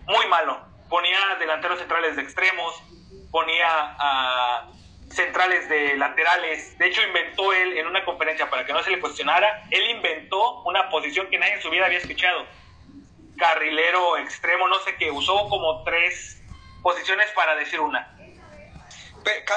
muy 0.06 0.26
malo. 0.26 0.60
Ponía 0.88 1.18
delanteros 1.38 1.78
centrales 1.78 2.16
de 2.16 2.22
extremos, 2.22 2.82
ponía 3.30 3.66
a 3.68 4.68
centrales 5.10 5.68
de 5.68 5.96
laterales. 5.96 6.76
De 6.78 6.86
hecho, 6.86 7.02
inventó 7.02 7.52
él 7.52 7.78
en 7.78 7.86
una 7.86 8.04
conferencia 8.04 8.48
para 8.50 8.64
que 8.64 8.72
no 8.72 8.82
se 8.82 8.90
le 8.90 9.00
cuestionara. 9.00 9.64
Él 9.70 9.90
inventó 9.90 10.62
una 10.62 10.88
posición 10.90 11.28
que 11.28 11.38
nadie 11.38 11.54
en 11.54 11.62
su 11.62 11.70
vida 11.70 11.86
había 11.86 11.98
escuchado. 11.98 12.46
Carrilero, 13.38 14.18
extremo, 14.18 14.68
no 14.68 14.78
sé 14.80 14.96
qué. 14.96 15.10
Usó 15.10 15.48
como 15.48 15.82
tres 15.84 16.42
posiciones 16.82 17.30
para 17.32 17.54
decir 17.54 17.80
una. 17.80 18.16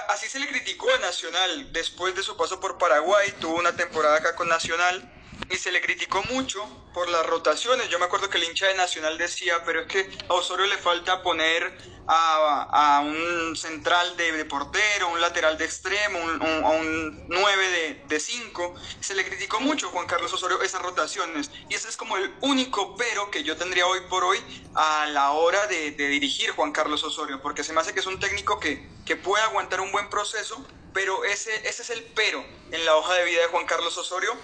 Así 0.10 0.28
se 0.28 0.40
le 0.40 0.48
criticó 0.48 0.94
a 0.94 1.00
Nacional 1.00 1.74
después 1.74 2.16
de 2.16 2.24
su 2.24 2.38
paso 2.38 2.60
por 2.60 2.78
Paraguay. 2.78 3.32
Tuvo 3.40 3.58
una 3.58 3.76
temporada 3.76 4.18
acá 4.18 4.36
con 4.36 4.48
Nacional 4.48 5.12
y 5.50 5.56
se 5.58 5.72
le 5.72 5.82
criticó 5.82 6.24
mucho 6.24 6.66
por 6.94 7.10
las 7.10 7.26
rotaciones. 7.26 7.90
Yo 7.90 8.00
me 8.00 8.06
acuerdo 8.06 8.30
que 8.30 8.38
el 8.38 8.46
hincha 8.46 8.68
de 8.68 8.76
Nacional 8.76 9.18
decía, 9.18 9.64
pero 9.66 9.82
es 9.82 9.88
que 9.88 10.10
a 10.30 10.34
Osorio 10.34 10.66
le 10.66 10.78
falta 10.78 11.22
poner 11.22 11.96
a, 12.08 13.02
un 13.04 13.56
central 13.56 14.16
de, 14.18 14.46
portero, 14.46 15.10
un 15.10 15.22
lateral 15.22 15.58
de 15.58 15.66
extremo, 15.66 16.20
un, 16.20 16.42
a 16.42 16.70
un 16.70 17.28
9 17.28 18.04
de 18.08 18.20
5. 18.20 18.76
Se 19.00 19.16
le 19.16 19.26
criticó 19.26 19.60
mucho 19.60 19.88
a 19.88 19.92
Juan 19.92 20.08
Carlos 20.08 20.34
Osorio 20.34 20.62
esas 20.62 20.82
rotaciones. 20.82 21.52
Y 21.70 21.76
ese 21.76 21.90
es 21.90 21.98
como 21.98 22.18
el 22.18 22.34
único 22.42 22.96
pero 22.96 23.30
que 23.32 23.44
yo 23.44 23.58
tendría 23.58 23.88
hoy 23.88 24.00
por 24.10 24.24
hoy 24.24 24.40
a 24.76 25.06
la 25.08 25.32
hora 25.32 25.68
de, 25.68 25.92
dirigir 25.92 26.52
Juan 26.52 26.72
Carlos 26.72 27.04
Osorio, 27.04 27.42
porque 27.42 27.64
se 27.64 27.74
me 27.74 27.82
hace 27.82 27.94
que 27.94 28.00
es 28.00 28.08
un 28.08 28.20
técnico 28.20 28.60
que, 28.60 28.88
que 29.06 29.16
puede 29.16 29.44
aguantar 29.44 29.82
un 29.82 29.92
buen 29.92 30.10
proceso, 30.10 30.66
pero 30.94 31.24
ese, 31.26 31.54
ese 31.68 31.82
es 31.82 31.90
el 31.90 32.04
pero 32.16 32.46
en 32.72 32.86
la 32.86 32.96
hoja 32.96 33.14
de 33.16 33.26
vida 33.26 33.42
de 33.42 33.48
Juan 33.48 33.66
Carlos 33.66 33.98
Osorio 33.98 34.36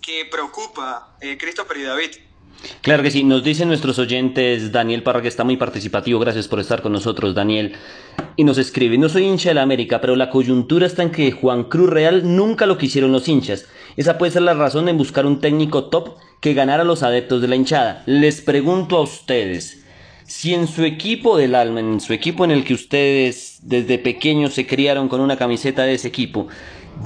que 0.00 0.24
preocupa 0.30 1.16
eh, 1.20 1.36
Christopher 1.38 1.76
y 1.78 1.82
David. 1.82 2.10
Claro 2.82 3.02
que 3.02 3.10
sí, 3.10 3.24
nos 3.24 3.42
dicen 3.42 3.68
nuestros 3.68 3.98
oyentes, 3.98 4.72
Daniel 4.72 5.02
Parra, 5.02 5.22
que 5.22 5.28
está 5.28 5.44
muy 5.44 5.56
participativo, 5.56 6.18
gracias 6.18 6.48
por 6.48 6.60
estar 6.60 6.82
con 6.82 6.92
nosotros, 6.92 7.34
Daniel. 7.34 7.74
Y 8.36 8.44
nos 8.44 8.58
escribe, 8.58 8.98
no 8.98 9.08
soy 9.08 9.24
hincha 9.24 9.50
de 9.50 9.54
la 9.54 9.62
América, 9.62 10.00
pero 10.00 10.16
la 10.16 10.30
coyuntura 10.30 10.86
está 10.86 11.02
en 11.02 11.10
que 11.10 11.32
Juan 11.32 11.64
Cruz 11.64 11.88
Real 11.88 12.36
nunca 12.36 12.66
lo 12.66 12.78
quisieron 12.78 13.12
los 13.12 13.28
hinchas. 13.28 13.66
Esa 13.96 14.18
puede 14.18 14.32
ser 14.32 14.42
la 14.42 14.54
razón 14.54 14.88
en 14.88 14.98
buscar 14.98 15.26
un 15.26 15.40
técnico 15.40 15.84
top 15.84 16.16
que 16.40 16.54
ganara 16.54 16.82
a 16.82 16.86
los 16.86 17.02
adeptos 17.02 17.40
de 17.42 17.48
la 17.48 17.56
hinchada. 17.56 18.02
Les 18.06 18.40
pregunto 18.40 18.96
a 18.96 19.02
ustedes, 19.02 19.84
si 20.24 20.54
en 20.54 20.66
su 20.66 20.84
equipo 20.84 21.36
del 21.36 21.54
alma, 21.54 21.80
en 21.80 22.00
su 22.00 22.12
equipo 22.12 22.44
en 22.44 22.50
el 22.50 22.64
que 22.64 22.74
ustedes 22.74 23.58
desde 23.62 23.98
pequeños 23.98 24.54
se 24.54 24.66
criaron 24.66 25.08
con 25.08 25.20
una 25.20 25.36
camiseta 25.36 25.82
de 25.82 25.94
ese 25.94 26.08
equipo, 26.08 26.48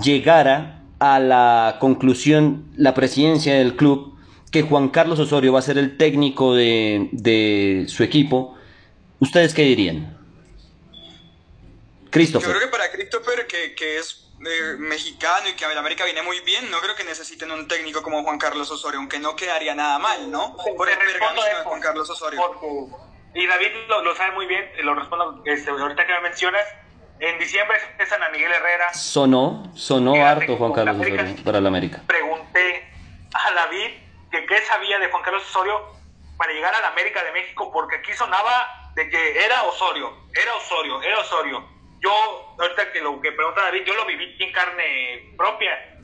llegara 0.03 0.84
a 1.05 1.21
la 1.21 1.77
conclusión 1.81 2.65
la 2.77 2.95
presidencia 2.95 3.55
del 3.55 3.77
club 3.77 4.17
que 4.51 4.63
Juan 4.63 4.89
Carlos 4.89 5.19
Osorio 5.19 5.53
va 5.53 5.59
a 5.59 5.63
ser 5.63 5.77
el 5.77 5.99
técnico 5.99 6.55
de, 6.55 7.85
su 7.89 8.03
equipo, 8.03 8.57
¿ustedes 9.19 9.53
qué 9.53 9.63
dirían? 9.63 10.17
Christopher. 12.11 12.49
Yo 12.49 12.57
creo 12.57 12.71
que 12.71 12.73
para 12.73 12.91
Christopher, 12.91 13.47
que, 13.47 13.99
es 13.99 14.31
eh, 14.41 14.77
mexicano 14.79 15.49
y 15.49 15.55
que 15.55 15.67
a 15.67 15.79
América 15.79 16.05
viene 16.05 16.23
muy 16.23 16.41
bien, 16.41 16.71
no 16.71 16.81
creo 16.81 16.95
que 16.95 17.05
necesiten 17.05 17.51
un 17.51 17.69
técnico 17.69 18.03
como 18.03 18.23
Juan 18.23 18.39
Carlos 18.39 18.71
Osorio, 18.71 19.01
aunque 19.01 19.19
no 19.19 19.37
quedaría 19.37 19.75
nada 19.75 19.99
mal, 19.99 20.31
¿no? 20.31 20.57
Por 20.77 20.89
el 20.89 20.97
pergamino 20.97 21.45
de 21.45 21.65
Juan 21.65 21.81
Carlos 21.83 22.09
Osorio. 22.09 22.41
y 23.35 23.47
David 23.47 23.69
lo, 23.89 24.15
sabe 24.15 24.35
muy 24.37 24.47
bien, 24.47 24.65
lo 24.85 24.95
respondo 24.95 25.43
este, 25.45 25.69
ahorita 25.69 26.07
que 26.07 26.13
me 26.13 26.21
mencionas, 26.21 26.65
en 27.21 27.39
diciembre 27.39 27.77
es 27.99 28.13
Ana 28.13 28.29
Miguel 28.31 28.53
Herrera. 28.53 28.93
Sonó, 28.93 29.71
sonó 29.75 30.15
harto 30.25 30.57
Juan 30.57 30.73
Carlos 30.73 30.97
Osorio 30.97 31.37
para 31.45 31.61
la 31.61 31.69
América. 31.69 32.03
Pregunté 32.07 32.89
a 33.33 33.53
David 33.53 33.91
que 34.31 34.47
qué 34.47 34.61
sabía 34.63 34.99
de 34.99 35.11
Juan 35.11 35.23
Carlos 35.23 35.43
Osorio 35.49 35.95
para 36.37 36.53
llegar 36.53 36.75
a 36.75 36.81
la 36.81 36.89
América 36.89 37.23
de 37.23 37.33
México, 37.33 37.71
porque 37.73 37.97
aquí 37.97 38.13
sonaba 38.13 38.91
de 38.95 39.09
que 39.09 39.45
era 39.45 39.63
Osorio, 39.65 40.13
era 40.35 40.55
Osorio, 40.55 41.03
era 41.03 41.19
Osorio. 41.21 41.65
Yo, 42.01 42.57
ahorita 42.59 42.93
que 42.93 43.01
lo 43.01 43.21
que 43.21 43.33
pregunta 43.33 43.63
David, 43.63 43.85
yo 43.87 43.95
lo 43.95 44.05
viví 44.05 44.37
en 44.39 44.53
carne 44.53 45.33
propia. 45.37 45.99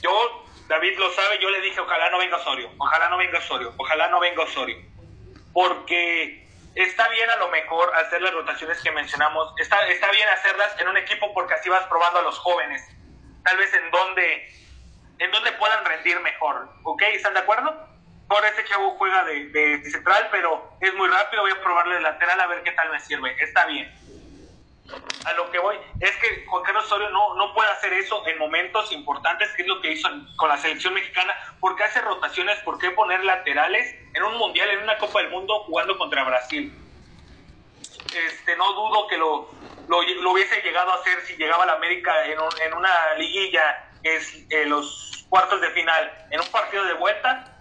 Yo, 0.00 0.44
David 0.68 0.98
lo 0.98 1.10
sabe, 1.12 1.38
yo 1.40 1.50
le 1.50 1.60
dije, 1.60 1.80
ojalá 1.80 2.08
no 2.10 2.18
venga 2.18 2.36
Osorio, 2.36 2.70
ojalá 2.78 3.08
no 3.10 3.18
venga 3.18 3.38
Osorio, 3.38 3.74
ojalá 3.76 4.08
no 4.08 4.20
venga 4.20 4.42
Osorio. 4.42 4.76
Porque 5.52 6.41
está 6.74 7.08
bien 7.08 7.28
a 7.30 7.36
lo 7.36 7.48
mejor 7.48 7.94
hacer 7.96 8.22
las 8.22 8.32
rotaciones 8.32 8.80
que 8.82 8.90
mencionamos, 8.90 9.52
está, 9.58 9.86
está 9.88 10.10
bien 10.10 10.28
hacerlas 10.28 10.80
en 10.80 10.88
un 10.88 10.96
equipo 10.96 11.32
porque 11.34 11.54
así 11.54 11.68
vas 11.68 11.84
probando 11.84 12.20
a 12.20 12.22
los 12.22 12.38
jóvenes, 12.38 12.82
tal 13.44 13.56
vez 13.56 13.72
en 13.74 13.90
donde, 13.90 14.48
en 15.18 15.30
donde 15.30 15.52
puedan 15.52 15.84
rendir 15.84 16.18
mejor, 16.20 16.68
¿ok? 16.84 17.02
¿Están 17.14 17.34
de 17.34 17.40
acuerdo? 17.40 17.88
Por 18.28 18.44
este 18.46 18.64
chavo 18.64 18.96
juega 18.96 19.24
de, 19.24 19.46
de 19.48 19.90
central, 19.90 20.28
pero 20.30 20.76
es 20.80 20.94
muy 20.94 21.08
rápido, 21.08 21.42
voy 21.42 21.52
a 21.52 21.62
probarle 21.62 21.96
de 21.96 22.00
lateral 22.00 22.40
a 22.40 22.46
ver 22.46 22.62
qué 22.62 22.72
tal 22.72 22.90
me 22.90 23.00
sirve, 23.00 23.36
está 23.40 23.66
bien 23.66 24.01
a 25.24 25.32
lo 25.34 25.50
que 25.50 25.58
voy 25.58 25.76
es 26.00 26.16
que 26.16 26.44
Juan 26.46 26.62
Carlos 26.64 26.84
Osorio 26.84 27.10
no, 27.10 27.34
no 27.34 27.54
puede 27.54 27.70
hacer 27.70 27.92
eso 27.92 28.26
en 28.26 28.38
momentos 28.38 28.92
importantes, 28.92 29.50
que 29.52 29.62
es 29.62 29.68
lo 29.68 29.80
que 29.80 29.92
hizo 29.92 30.08
con 30.36 30.48
la 30.48 30.56
selección 30.58 30.94
mexicana, 30.94 31.34
porque 31.60 31.84
hace 31.84 32.00
rotaciones, 32.00 32.58
¿por 32.60 32.78
qué 32.78 32.90
poner 32.90 33.24
laterales 33.24 33.94
en 34.14 34.22
un 34.22 34.36
mundial, 34.36 34.68
en 34.70 34.82
una 34.82 34.98
Copa 34.98 35.20
del 35.20 35.30
Mundo 35.30 35.60
jugando 35.64 35.96
contra 35.98 36.24
Brasil? 36.24 36.76
Este, 38.14 38.56
no 38.56 38.72
dudo 38.74 39.06
que 39.06 39.16
lo, 39.16 39.50
lo, 39.88 40.32
hubiese 40.32 40.60
llegado 40.62 40.92
a 40.92 40.96
hacer 40.96 41.20
si 41.26 41.36
llegaba 41.36 41.64
a 41.64 41.66
la 41.66 41.72
América 41.74 42.26
en, 42.26 42.38
en 42.66 42.74
una 42.74 43.14
liguilla, 43.16 43.90
es 44.02 44.44
eh, 44.50 44.66
los 44.66 45.26
cuartos 45.28 45.60
de 45.60 45.70
final, 45.70 46.26
en 46.30 46.40
un 46.40 46.46
partido 46.48 46.84
de 46.84 46.94
vuelta, 46.94 47.52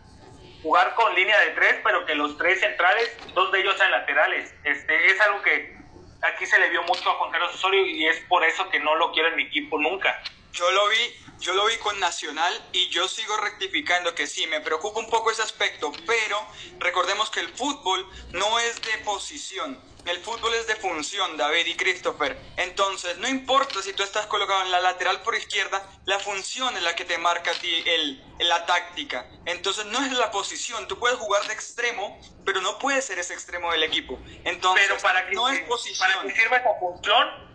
jugar 0.62 0.94
con 0.96 1.16
línea 1.16 1.40
de 1.40 1.52
tres, 1.52 1.80
pero 1.84 2.06
que 2.06 2.16
los 2.16 2.38
tres 2.38 2.60
centrales, 2.60 3.18
dos 3.34 3.52
de 3.52 3.62
ellos 3.62 3.78
sean 3.78 3.92
laterales. 3.92 4.54
Este, 4.64 5.08
es 5.08 5.22
algo 5.22 5.42
que 5.42 5.81
aquí 6.22 6.46
se 6.46 6.60
le 6.60 6.70
vio 6.70 6.84
mucho 6.84 7.10
a 7.10 7.14
Juan 7.16 7.32
Carlos 7.32 7.56
Osorio 7.56 7.86
y 7.86 8.08
es 8.08 8.20
por 8.22 8.44
eso 8.44 8.70
que 8.70 8.80
no 8.80 8.96
lo 8.96 9.12
quiero 9.12 9.30
en 9.30 9.36
mi 9.36 9.44
equipo 9.44 9.80
nunca. 9.80 10.22
Yo 10.54 10.70
lo 10.72 10.90
vi, 10.90 10.98
yo 11.40 11.54
lo 11.54 11.66
vi 11.66 11.78
con 11.78 12.00
Nacional 12.00 12.70
y 12.74 12.90
yo 12.90 13.08
sigo 13.08 13.38
rectificando 13.38 14.14
que 14.14 14.28
sí, 14.28 14.48
me 14.48 14.62
preocupa 14.62 15.00
un 15.00 15.10
poco 15.10 15.32
ese 15.32 15.42
aspecto, 15.42 15.92
pero 16.06 16.46
recordemos 16.80 17.30
que 17.30 17.40
el 17.40 17.50
fútbol 17.50 18.08
no 18.32 18.60
es 18.60 18.82
de 18.82 18.98
posición, 19.06 19.82
el 20.06 20.18
fútbol 20.20 20.54
es 20.56 20.66
de 20.66 20.76
función, 20.76 21.38
David 21.38 21.68
y 21.68 21.76
Christopher. 21.76 22.36
Entonces, 22.58 23.18
no 23.20 23.28
importa 23.28 23.82
si 23.84 23.94
tú 23.94 24.02
estás 24.02 24.26
colocado 24.26 24.64
en 24.64 24.72
la 24.72 24.80
lateral 24.80 25.22
por 25.22 25.36
izquierda, 25.36 25.88
la 26.06 26.18
función 26.18 26.76
es 26.76 26.84
la 26.84 26.96
que 26.96 27.06
te 27.06 27.18
marca 27.20 27.52
a 27.52 27.54
ti 27.54 27.84
el, 27.86 28.24
la 28.40 28.66
táctica. 28.66 29.30
Entonces, 29.46 29.86
no 29.86 30.04
es 30.04 30.12
la 30.14 30.32
posición. 30.32 30.88
Tú 30.88 30.98
puedes 30.98 31.18
jugar 31.20 31.46
de 31.48 31.54
extremo, 31.54 32.20
pero 32.46 32.62
no 32.62 32.80
puedes 32.80 33.06
ser 33.06 33.20
ese 33.20 33.34
extremo 33.34 33.72
del 33.72 33.84
equipo. 33.84 34.20
Entonces, 34.44 34.88
pero 34.88 35.00
para 35.02 35.28
que, 35.28 35.36
no 35.36 35.48
es 35.50 35.62
posición. 35.62 36.10
Para 36.10 36.24
que 36.24 36.36
sirva 36.36 36.58
esa 36.58 36.74
función, 36.80 37.51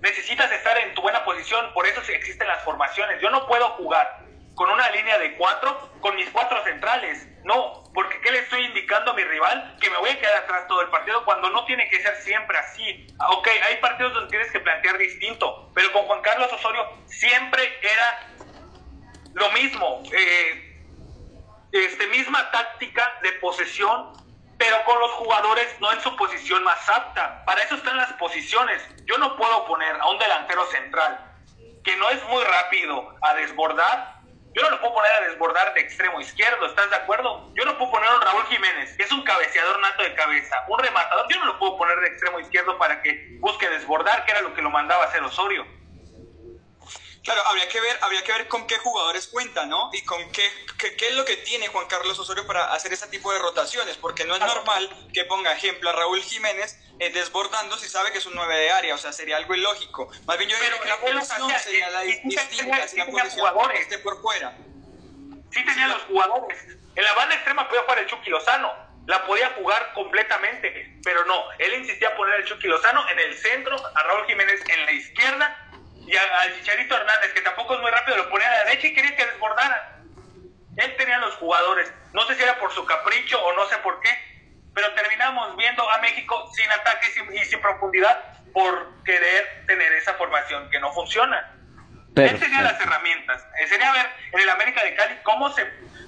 necesitas 0.00 0.50
estar 0.52 0.76
en 0.78 0.94
tu 0.94 1.02
buena 1.02 1.24
posición. 1.24 1.72
Por 1.72 1.86
eso 1.86 2.00
existen 2.00 2.48
las 2.48 2.62
formaciones. 2.64 3.20
Yo 3.20 3.30
no 3.30 3.46
puedo 3.46 3.68
jugar 3.70 4.20
con 4.54 4.70
una 4.70 4.90
línea 4.90 5.18
de 5.18 5.36
cuatro, 5.36 5.90
con 6.00 6.16
mis 6.16 6.28
cuatro 6.30 6.62
centrales. 6.64 7.26
No, 7.44 7.84
porque 7.94 8.20
¿qué 8.20 8.30
le 8.30 8.40
estoy 8.40 8.64
indicando 8.64 9.12
a 9.12 9.14
mi 9.14 9.24
rival? 9.24 9.76
Que 9.80 9.88
me 9.88 9.96
voy 9.98 10.10
a 10.10 10.18
quedar 10.18 10.36
atrás 10.36 10.66
todo 10.68 10.82
el 10.82 10.88
partido 10.88 11.24
cuando 11.24 11.48
no 11.50 11.64
tiene 11.64 11.88
que 11.88 12.02
ser 12.02 12.14
siempre 12.16 12.58
así. 12.58 13.06
Ah, 13.18 13.30
ok, 13.30 13.48
hay 13.66 13.76
partidos 13.76 14.12
donde 14.12 14.28
tienes 14.28 14.50
que 14.50 14.60
plantear 14.60 14.98
distinto, 14.98 15.70
pero 15.74 15.90
con 15.92 16.02
Juan 16.04 16.20
Carlos 16.20 16.52
Osorio 16.52 16.86
siempre 17.06 17.78
era 17.80 18.28
lo 19.32 19.50
mismo. 19.52 20.02
Eh, 20.12 20.70
este, 21.72 22.06
misma 22.08 22.50
táctica 22.50 23.18
de 23.22 23.32
posesión, 23.32 24.12
pero 24.60 24.84
con 24.84 25.00
los 25.00 25.10
jugadores 25.12 25.74
no 25.80 25.90
en 25.90 26.02
su 26.02 26.14
posición 26.16 26.62
más 26.62 26.86
apta. 26.90 27.42
Para 27.46 27.62
eso 27.62 27.76
están 27.76 27.96
las 27.96 28.12
posiciones. 28.12 28.86
Yo 29.06 29.16
no 29.16 29.34
puedo 29.34 29.64
poner 29.64 29.98
a 29.98 30.06
un 30.06 30.18
delantero 30.18 30.66
central 30.66 31.18
que 31.82 31.96
no 31.96 32.10
es 32.10 32.22
muy 32.24 32.44
rápido 32.44 33.14
a 33.22 33.34
desbordar 33.36 34.20
Yo 34.52 34.62
no 34.62 34.70
lo 34.70 34.80
puedo 34.80 34.94
poner 34.94 35.12
a 35.12 35.20
desbordar 35.28 35.72
de 35.72 35.80
extremo 35.80 36.20
izquierdo, 36.20 36.66
¿estás 36.66 36.90
de 36.90 36.96
acuerdo? 36.96 37.50
Yo 37.54 37.64
no 37.64 37.78
puedo 37.78 37.92
poner 37.92 38.10
a 38.10 38.16
un 38.16 38.20
Raúl 38.20 38.44
Jiménez, 38.48 38.94
que 38.96 39.04
es 39.04 39.12
un 39.12 39.22
cabeceador 39.22 39.80
nato 39.80 40.02
de 40.02 40.14
cabeza, 40.14 40.64
un 40.68 40.78
rematador. 40.78 41.26
Yo 41.30 41.38
no 41.38 41.46
lo 41.46 41.58
puedo 41.58 41.78
poner 41.78 41.98
de 42.00 42.08
extremo 42.08 42.40
izquierdo 42.40 42.76
para 42.76 43.00
que 43.00 43.38
busque 43.38 43.66
desbordar, 43.70 44.26
que 44.26 44.32
era 44.32 44.42
lo 44.42 44.52
que 44.52 44.60
lo 44.60 44.68
mandaba 44.68 45.04
a 45.04 45.06
hacer 45.06 45.22
Osorio. 45.22 45.64
Claro, 47.22 47.42
habría 47.48 47.68
que 47.68 47.80
ver, 47.80 47.98
habría 48.00 48.24
que 48.24 48.32
ver 48.32 48.48
con 48.48 48.66
qué 48.66 48.78
jugadores 48.78 49.28
cuenta, 49.28 49.66
¿no? 49.66 49.90
Y 49.92 50.02
con 50.04 50.32
qué, 50.32 50.42
qué, 50.78 50.96
qué, 50.96 51.08
es 51.08 51.14
lo 51.14 51.24
que 51.26 51.36
tiene 51.36 51.68
Juan 51.68 51.86
Carlos 51.86 52.18
Osorio 52.18 52.46
para 52.46 52.72
hacer 52.72 52.92
ese 52.94 53.06
tipo 53.08 53.30
de 53.32 53.38
rotaciones, 53.38 53.96
porque 53.98 54.24
no 54.24 54.34
es 54.34 54.40
normal 54.40 54.88
que 55.12 55.26
ponga 55.26 55.52
ejemplo 55.52 55.90
a 55.90 55.92
Raúl 55.92 56.22
Jiménez 56.22 56.78
eh, 56.98 57.10
desbordando 57.10 57.76
si 57.76 57.88
sabe 57.88 58.10
que 58.12 58.18
es 58.18 58.26
un 58.26 58.34
9 58.34 58.54
de 58.56 58.70
área, 58.70 58.94
o 58.94 58.98
sea, 58.98 59.12
sería 59.12 59.36
algo 59.36 59.54
ilógico. 59.54 60.10
Más 60.26 60.38
bien 60.38 60.48
yo 60.48 60.56
diría 60.58 60.80
que 60.80 60.88
la 60.88 61.00
posición 61.00 61.50
sería 61.58 61.90
la 61.90 62.00
distinta 62.00 62.42
si 62.48 62.96
la 62.96 63.06
posición 63.06 63.70
esté 63.74 63.98
por 63.98 64.20
fuera. 64.22 64.56
Sí 65.50 65.64
tenía 65.64 65.88
los 65.88 66.02
jugadores. 66.02 66.58
En 66.94 67.04
la 67.04 67.12
banda 67.14 67.34
extrema 67.34 67.68
podía 67.68 67.82
jugar 67.82 67.98
el 67.98 68.06
Chucky 68.06 68.30
Lozano, 68.30 68.72
la 69.06 69.26
podía 69.26 69.50
jugar 69.50 69.92
completamente, 69.92 70.98
pero 71.02 71.24
no, 71.26 71.42
él 71.58 71.74
insistía 71.74 72.08
a 72.08 72.16
poner 72.16 72.40
el 72.40 72.46
Chucky 72.46 72.66
Lozano 72.66 73.06
en 73.10 73.18
el 73.18 73.36
centro, 73.36 73.76
a 73.76 74.02
Raúl 74.04 74.26
Jiménez 74.26 74.62
en 74.68 74.86
la 74.86 74.92
izquierda 74.92 75.69
y 76.06 76.16
al 76.16 76.54
Chicharito 76.56 76.96
Hernández, 76.96 77.32
que 77.32 77.42
tampoco 77.42 77.74
es 77.74 77.80
muy 77.80 77.90
rápido, 77.90 78.16
lo 78.16 78.30
ponía 78.30 78.48
a 78.48 78.50
la 78.50 78.64
derecha 78.64 78.86
y 78.88 78.94
quería 78.94 79.16
que 79.16 79.26
desbordara. 79.26 79.98
Él 80.76 80.96
tenía 80.96 81.18
los 81.18 81.34
jugadores, 81.36 81.92
no 82.12 82.22
sé 82.26 82.34
si 82.34 82.42
era 82.42 82.58
por 82.58 82.72
su 82.72 82.84
capricho 82.84 83.40
o 83.42 83.52
no 83.54 83.66
sé 83.68 83.76
por 83.78 84.00
qué, 84.00 84.10
pero 84.74 84.92
terminamos 84.94 85.56
viendo 85.56 85.88
a 85.88 85.98
México 85.98 86.50
sin 86.54 86.70
ataques 86.70 87.14
y 87.32 87.44
sin 87.44 87.60
profundidad 87.60 88.18
por 88.52 89.04
querer 89.04 89.66
tener 89.66 89.92
esa 89.92 90.14
formación 90.14 90.70
que 90.70 90.80
no 90.80 90.92
funciona. 90.92 91.56
Él 92.16 92.38
tenía 92.40 92.62
las 92.62 92.80
herramientas. 92.80 93.44
Eh, 93.60 93.66
sería 93.68 93.92
ver 93.92 94.06
en 94.32 94.40
el 94.40 94.48
América 94.50 94.82
de 94.82 94.94
Cali 94.94 95.16
cómo 95.22 95.50
se 95.50 95.62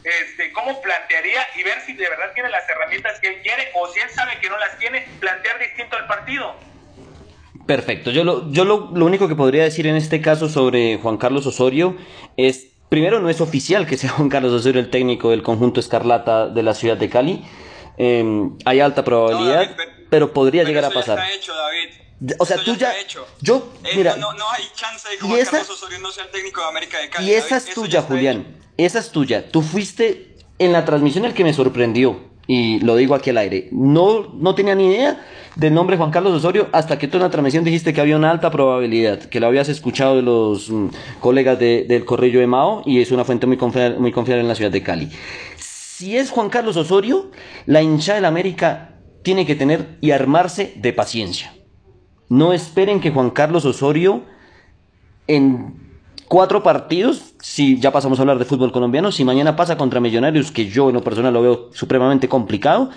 este, 0.04 0.52
cómo 0.52 0.82
plantearía 0.82 1.46
y 1.54 1.62
ver 1.62 1.80
si 1.82 1.92
de 1.92 2.08
verdad 2.08 2.32
tiene 2.34 2.48
las 2.48 2.68
herramientas 2.68 3.20
que 3.20 3.28
él 3.28 3.42
quiere 3.42 3.70
o 3.74 3.86
si 3.88 4.00
él 4.00 4.10
sabe 4.10 4.38
que 4.40 4.50
no 4.50 4.58
las 4.58 4.76
tiene, 4.78 5.06
plantear 5.20 5.58
distinto 5.60 5.96
el 5.96 6.06
partido. 6.06 6.58
Perfecto. 7.66 8.10
Yo, 8.10 8.24
lo, 8.24 8.50
yo 8.50 8.64
lo, 8.64 8.90
lo, 8.94 9.06
único 9.06 9.28
que 9.28 9.34
podría 9.36 9.62
decir 9.62 9.86
en 9.86 9.96
este 9.96 10.20
caso 10.20 10.48
sobre 10.48 10.98
Juan 10.98 11.16
Carlos 11.16 11.46
Osorio 11.46 11.96
es, 12.36 12.66
primero, 12.88 13.20
no 13.20 13.28
es 13.30 13.40
oficial 13.40 13.86
que 13.86 13.96
sea 13.96 14.10
Juan 14.10 14.28
Carlos 14.28 14.52
Osorio 14.52 14.80
el 14.80 14.90
técnico 14.90 15.30
del 15.30 15.42
conjunto 15.42 15.80
Escarlata 15.80 16.48
de 16.48 16.62
la 16.62 16.74
ciudad 16.74 16.96
de 16.96 17.08
Cali. 17.08 17.44
Eh, 17.98 18.48
hay 18.64 18.80
alta 18.80 19.04
probabilidad, 19.04 19.46
no, 19.46 19.52
David, 19.60 19.70
pero, 19.76 19.90
pero, 20.10 20.32
podría 20.32 20.62
pero 20.62 20.68
llegar 20.68 20.84
eso 20.84 20.92
a 20.92 21.00
pasar. 21.00 21.18
Ya 21.18 21.24
está 21.24 21.36
hecho, 21.36 21.52
David. 21.54 22.34
O 22.38 22.46
sea, 22.46 22.56
Eso 22.56 22.64
tú 22.64 22.76
ya 22.76 22.98
hecho. 22.98 23.26
Yo, 23.40 23.72
Eh, 23.84 23.90
mira, 23.96 24.16
no, 24.16 24.32
no 24.32 24.44
hay 24.50 24.64
chance 24.74 25.08
de 25.08 25.16
que 25.16 25.26
Juan 25.26 25.38
esa- 25.40 25.50
Carlos 25.52 25.70
Osorio 25.70 25.98
no 25.98 26.10
sea 26.12 26.24
el 26.24 26.30
técnico 26.30 26.60
de 26.60 26.66
América 26.68 26.98
de 26.98 27.10
Cali. 27.10 27.28
y 27.28 27.32
esa 27.34 27.56
David. 27.56 27.68
es 27.68 27.74
tuya, 27.74 28.02
Julián. 28.02 28.46
Esa 28.76 28.98
es 29.00 29.10
tuya. 29.10 29.50
Tú 29.50 29.60
fuiste 29.62 30.36
en 30.58 30.72
la 30.72 30.84
transmisión 30.84 31.24
el 31.24 31.34
que 31.34 31.44
me 31.44 31.52
sorprendió. 31.52 32.31
Y 32.54 32.80
lo 32.80 32.96
digo 32.96 33.14
aquí 33.14 33.30
al 33.30 33.38
aire. 33.38 33.68
No, 33.72 34.30
no 34.34 34.54
tenía 34.54 34.74
ni 34.74 34.88
idea 34.88 35.24
del 35.56 35.72
nombre 35.72 35.96
Juan 35.96 36.10
Carlos 36.10 36.34
Osorio 36.34 36.68
hasta 36.72 36.98
que 36.98 37.08
tú 37.08 37.16
en 37.16 37.22
la 37.22 37.30
transmisión 37.30 37.64
dijiste 37.64 37.94
que 37.94 38.00
había 38.02 38.14
una 38.16 38.30
alta 38.30 38.50
probabilidad, 38.50 39.20
que 39.20 39.40
lo 39.40 39.46
habías 39.46 39.70
escuchado 39.70 40.16
de 40.16 40.22
los 40.22 40.68
mm, 40.68 40.88
colegas 41.20 41.58
de- 41.58 41.84
del 41.88 42.04
Correo 42.04 42.40
de 42.40 42.46
Mao 42.46 42.82
y 42.84 43.00
es 43.00 43.10
una 43.10 43.24
fuente 43.24 43.46
muy 43.46 43.56
confiable, 43.56 43.98
muy 43.98 44.12
confiable 44.12 44.42
en 44.42 44.48
la 44.48 44.54
ciudad 44.54 44.70
de 44.70 44.82
Cali. 44.82 45.08
Si 45.56 46.18
es 46.18 46.30
Juan 46.30 46.50
Carlos 46.50 46.76
Osorio, 46.76 47.30
la 47.64 47.80
hinchada 47.80 48.16
del 48.16 48.26
América 48.26 48.96
tiene 49.22 49.46
que 49.46 49.54
tener 49.54 49.96
y 50.02 50.10
armarse 50.10 50.74
de 50.76 50.92
paciencia. 50.92 51.54
No 52.28 52.52
esperen 52.52 53.00
que 53.00 53.12
Juan 53.12 53.30
Carlos 53.30 53.64
Osorio 53.64 54.24
en 55.26 55.74
cuatro 56.32 56.62
partidos, 56.62 57.34
si 57.42 57.78
ya 57.78 57.92
pasamos 57.92 58.18
a 58.18 58.22
hablar 58.22 58.38
de 58.38 58.46
fútbol 58.46 58.72
colombiano, 58.72 59.12
si 59.12 59.22
mañana 59.22 59.54
pasa 59.54 59.76
contra 59.76 60.00
Millonarios, 60.00 60.50
que 60.50 60.66
yo 60.66 60.88
en 60.88 60.94
lo 60.94 61.02
personal 61.04 61.34
lo 61.34 61.42
veo 61.42 61.68
supremamente 61.74 62.26
complicado, 62.26 62.88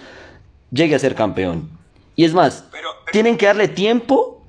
llegue 0.71 0.95
a 0.95 0.99
ser 0.99 1.15
campeón. 1.15 1.69
Y 2.15 2.23
es 2.23 2.33
más, 2.33 2.63
Pero- 2.71 2.87
pero- 3.03 3.11
tienen 3.11 3.35
que 3.35 3.45
darle 3.47 3.67
tiempo 3.67 4.41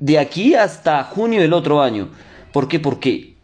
de 0.00 0.18
aquí 0.18 0.56
hasta 0.56 1.04
junio 1.04 1.40
del 1.40 1.52
otro 1.52 1.80
año. 1.80 2.08
¿Por 2.52 2.66
qué? 2.66 2.80
Porque 2.80 3.36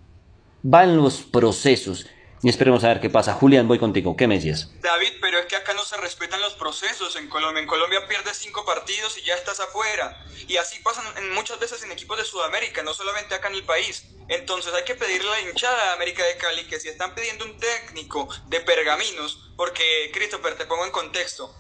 van 0.65 0.97
los 0.97 1.19
procesos. 1.23 2.07
Y 2.41 2.49
esperemos 2.49 2.85
a 2.85 2.89
ver 2.89 3.01
qué 3.01 3.11
pasa. 3.11 3.35
Julián, 3.35 3.67
voy 3.67 3.81
contigo. 3.81 4.17
¿Qué 4.17 4.29
me 4.29 4.37
decías? 4.37 4.71
David, 4.81 5.15
pero 5.21 5.39
es 5.41 5.47
que 5.47 5.57
acá 5.57 5.75
no 5.75 5.85
se 5.85 5.97
respetan 5.97 6.41
los 6.41 6.55
procesos 6.55 7.17
en 7.17 7.29
Colombia. 7.29 7.61
En 7.61 7.67
Colombia 7.67 8.07
pierdes 8.07 8.37
cinco 8.37 8.65
partidos 8.65 9.19
y 9.19 9.23
ya 9.23 9.35
estás 9.35 9.59
afuera. 9.59 10.25
Y 10.47 10.57
así 10.57 10.79
pasan 10.79 11.05
en 11.17 11.33
muchas 11.35 11.59
veces 11.59 11.83
en 11.83 11.91
equipos 11.91 12.17
de 12.17 12.25
Sudamérica, 12.25 12.83
no 12.85 12.95
solamente 12.95 13.35
acá 13.35 13.49
en 13.49 13.55
el 13.55 13.65
país. 13.65 14.05
Entonces 14.29 14.73
hay 14.73 14.85
que 14.85 14.95
pedirle 14.95 15.29
a 15.29 15.33
la 15.33 15.41
hinchada 15.41 15.85
de 15.87 15.91
América 15.91 16.25
de 16.25 16.37
Cali 16.37 16.65
que 16.65 16.79
si 16.79 16.89
están 16.89 17.15
pidiendo 17.15 17.45
un 17.45 17.59
técnico 17.59 18.29
de 18.47 18.61
pergaminos, 18.61 19.51
porque 19.57 20.11
Christopher, 20.15 20.57
te 20.57 20.67
pongo 20.67 20.85
en 20.85 20.93
contexto. 20.93 21.53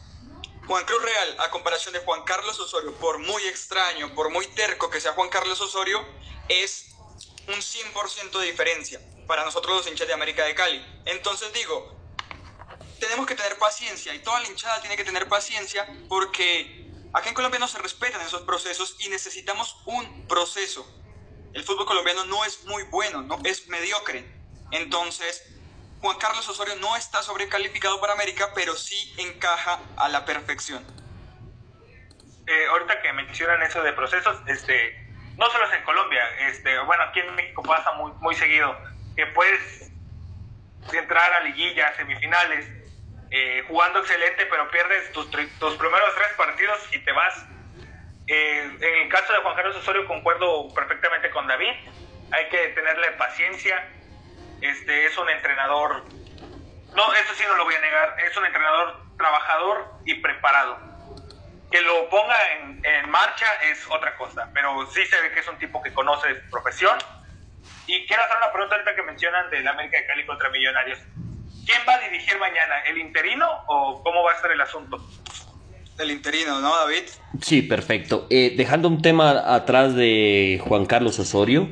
Juan 0.66 0.84
Cruz 0.84 1.02
Real, 1.02 1.36
a 1.38 1.50
comparación 1.50 1.94
de 1.94 2.00
Juan 2.00 2.22
Carlos 2.24 2.60
Osorio, 2.60 2.94
por 2.96 3.18
muy 3.18 3.42
extraño, 3.44 4.14
por 4.14 4.30
muy 4.30 4.46
terco 4.48 4.90
que 4.90 5.00
sea 5.00 5.12
Juan 5.14 5.30
Carlos 5.30 5.60
Osorio, 5.60 6.06
es 6.48 6.90
un 7.48 7.54
100% 7.54 8.38
de 8.38 8.46
diferencia 8.46 9.00
para 9.28 9.44
nosotros 9.44 9.76
los 9.76 9.86
hinchas 9.86 10.08
de 10.08 10.14
América 10.14 10.44
de 10.44 10.54
Cali. 10.56 10.84
Entonces 11.04 11.52
digo, 11.52 11.96
tenemos 12.98 13.26
que 13.26 13.36
tener 13.36 13.56
paciencia 13.58 14.12
y 14.14 14.18
toda 14.20 14.40
la 14.40 14.48
hinchada 14.48 14.80
tiene 14.80 14.96
que 14.96 15.04
tener 15.04 15.28
paciencia 15.28 15.86
porque 16.08 16.90
acá 17.12 17.28
en 17.28 17.34
Colombia 17.34 17.60
no 17.60 17.68
se 17.68 17.78
respetan 17.78 18.20
esos 18.22 18.42
procesos 18.42 18.96
y 19.00 19.08
necesitamos 19.08 19.76
un 19.86 20.26
proceso. 20.26 20.84
El 21.52 21.62
fútbol 21.62 21.86
colombiano 21.86 22.24
no 22.24 22.44
es 22.44 22.64
muy 22.64 22.82
bueno, 22.84 23.22
no 23.22 23.38
es 23.44 23.68
mediocre. 23.68 24.24
Entonces, 24.70 25.44
Juan 26.00 26.16
Carlos 26.18 26.48
Osorio 26.48 26.76
no 26.76 26.96
está 26.96 27.22
sobrecalificado 27.22 28.00
para 28.00 28.14
América, 28.14 28.52
pero 28.54 28.74
sí 28.76 29.14
encaja 29.18 29.80
a 29.96 30.08
la 30.08 30.24
perfección. 30.24 30.84
eh, 32.46 32.66
ahorita 32.70 33.02
que 33.02 33.12
mencionan 33.12 33.62
eso 33.62 33.82
de 33.82 33.92
procesos, 33.92 34.38
este, 34.46 35.06
no 35.36 35.50
solo 35.50 35.66
es 35.66 35.72
en 35.74 35.84
Colombia, 35.84 36.24
este, 36.48 36.78
bueno, 36.80 37.02
aquí 37.04 37.20
en 37.20 37.34
México 37.34 37.62
pasa 37.62 37.92
muy, 37.92 38.10
muy 38.20 38.34
seguido, 38.34 38.74
que 39.18 39.26
puedes 39.26 39.90
entrar 40.92 41.32
a 41.32 41.40
liguillas, 41.40 41.96
semifinales, 41.96 42.70
eh, 43.32 43.64
jugando 43.66 43.98
excelente, 43.98 44.46
pero 44.46 44.70
pierdes 44.70 45.10
tus, 45.10 45.28
tus 45.28 45.74
primeros 45.74 46.14
tres 46.14 46.28
partidos 46.36 46.78
y 46.94 47.00
te 47.00 47.10
vas. 47.10 47.44
Eh, 48.28 48.70
en 48.80 49.02
el 49.02 49.08
caso 49.08 49.32
de 49.32 49.40
Juan 49.40 49.56
Carlos 49.56 49.74
Osorio 49.74 50.06
concuerdo 50.06 50.72
perfectamente 50.72 51.30
con 51.30 51.48
David, 51.48 51.72
hay 52.30 52.48
que 52.48 52.68
tenerle 52.68 53.10
paciencia, 53.12 53.88
este 54.60 55.06
es 55.06 55.18
un 55.18 55.28
entrenador, 55.30 56.04
no, 56.94 57.12
eso 57.14 57.34
sí 57.34 57.42
no 57.48 57.56
lo 57.56 57.64
voy 57.64 57.74
a 57.74 57.80
negar, 57.80 58.14
es 58.20 58.36
un 58.36 58.46
entrenador 58.46 59.02
trabajador 59.16 59.94
y 60.04 60.14
preparado 60.14 60.78
que 61.72 61.80
lo 61.82 62.08
ponga 62.08 62.36
en, 62.52 62.80
en 62.84 63.10
marcha 63.10 63.52
es 63.64 63.84
otra 63.90 64.16
cosa, 64.16 64.48
pero 64.54 64.86
sí 64.92 65.04
se 65.06 65.20
ve 65.20 65.32
que 65.32 65.40
es 65.40 65.48
un 65.48 65.58
tipo 65.58 65.82
que 65.82 65.92
conoce 65.92 66.40
su 66.40 66.50
profesión. 66.50 66.96
Y 67.88 68.06
quiero 68.06 68.22
hacer 68.22 68.36
una 68.36 68.52
pregunta 68.52 68.76
ahorita 68.76 68.94
que 68.94 69.02
mencionan 69.02 69.50
del 69.50 69.66
América 69.66 69.96
de 69.96 70.06
Cali 70.06 70.26
contra 70.26 70.50
Millonarios. 70.50 70.98
¿Quién 71.64 71.78
va 71.88 71.94
a 71.94 72.00
dirigir 72.00 72.38
mañana? 72.38 72.80
¿El 72.86 72.98
interino 72.98 73.46
o 73.66 74.02
cómo 74.04 74.22
va 74.22 74.32
a 74.32 74.40
ser 74.40 74.50
el 74.52 74.60
asunto? 74.60 74.98
El 75.98 76.10
interino, 76.10 76.60
¿no, 76.60 76.76
David? 76.76 77.04
Sí, 77.40 77.62
perfecto. 77.62 78.26
Eh, 78.28 78.54
dejando 78.56 78.88
un 78.88 79.00
tema 79.00 79.54
atrás 79.54 79.94
de 79.94 80.60
Juan 80.62 80.84
Carlos 80.84 81.18
Osorio 81.18 81.70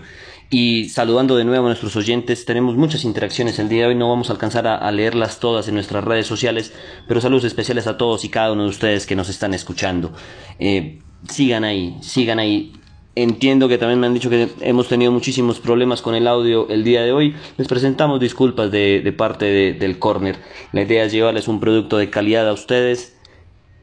y 0.48 0.88
saludando 0.88 1.36
de 1.36 1.44
nuevo 1.44 1.66
a 1.66 1.68
nuestros 1.68 1.94
oyentes, 1.96 2.46
tenemos 2.46 2.76
muchas 2.76 3.04
interacciones 3.04 3.58
el 3.58 3.68
día 3.68 3.82
de 3.82 3.88
hoy, 3.88 3.94
no 3.94 4.08
vamos 4.08 4.30
a 4.30 4.32
alcanzar 4.32 4.66
a, 4.66 4.76
a 4.76 4.90
leerlas 4.92 5.38
todas 5.38 5.68
en 5.68 5.74
nuestras 5.74 6.02
redes 6.02 6.26
sociales, 6.26 6.72
pero 7.06 7.20
saludos 7.20 7.44
especiales 7.44 7.86
a 7.86 7.98
todos 7.98 8.24
y 8.24 8.30
cada 8.30 8.52
uno 8.52 8.62
de 8.62 8.70
ustedes 8.70 9.06
que 9.06 9.16
nos 9.16 9.28
están 9.28 9.52
escuchando. 9.52 10.12
Eh, 10.58 10.98
sigan 11.28 11.64
ahí, 11.64 11.96
sigan 12.00 12.38
ahí. 12.38 12.72
Entiendo 13.18 13.66
que 13.66 13.78
también 13.78 13.98
me 13.98 14.06
han 14.06 14.12
dicho 14.12 14.28
que 14.28 14.48
hemos 14.60 14.88
tenido 14.88 15.10
muchísimos 15.10 15.58
problemas 15.58 16.02
con 16.02 16.14
el 16.14 16.28
audio 16.28 16.68
el 16.68 16.84
día 16.84 17.02
de 17.02 17.12
hoy. 17.12 17.34
Les 17.56 17.66
presentamos 17.66 18.20
disculpas 18.20 18.70
de, 18.70 19.00
de 19.02 19.12
parte 19.12 19.46
de- 19.46 19.72
del 19.72 19.98
corner. 19.98 20.36
La 20.72 20.82
idea 20.82 21.02
es 21.04 21.12
llevarles 21.12 21.48
un 21.48 21.58
producto 21.58 21.96
de 21.96 22.10
calidad 22.10 22.46
a 22.46 22.52
ustedes 22.52 23.16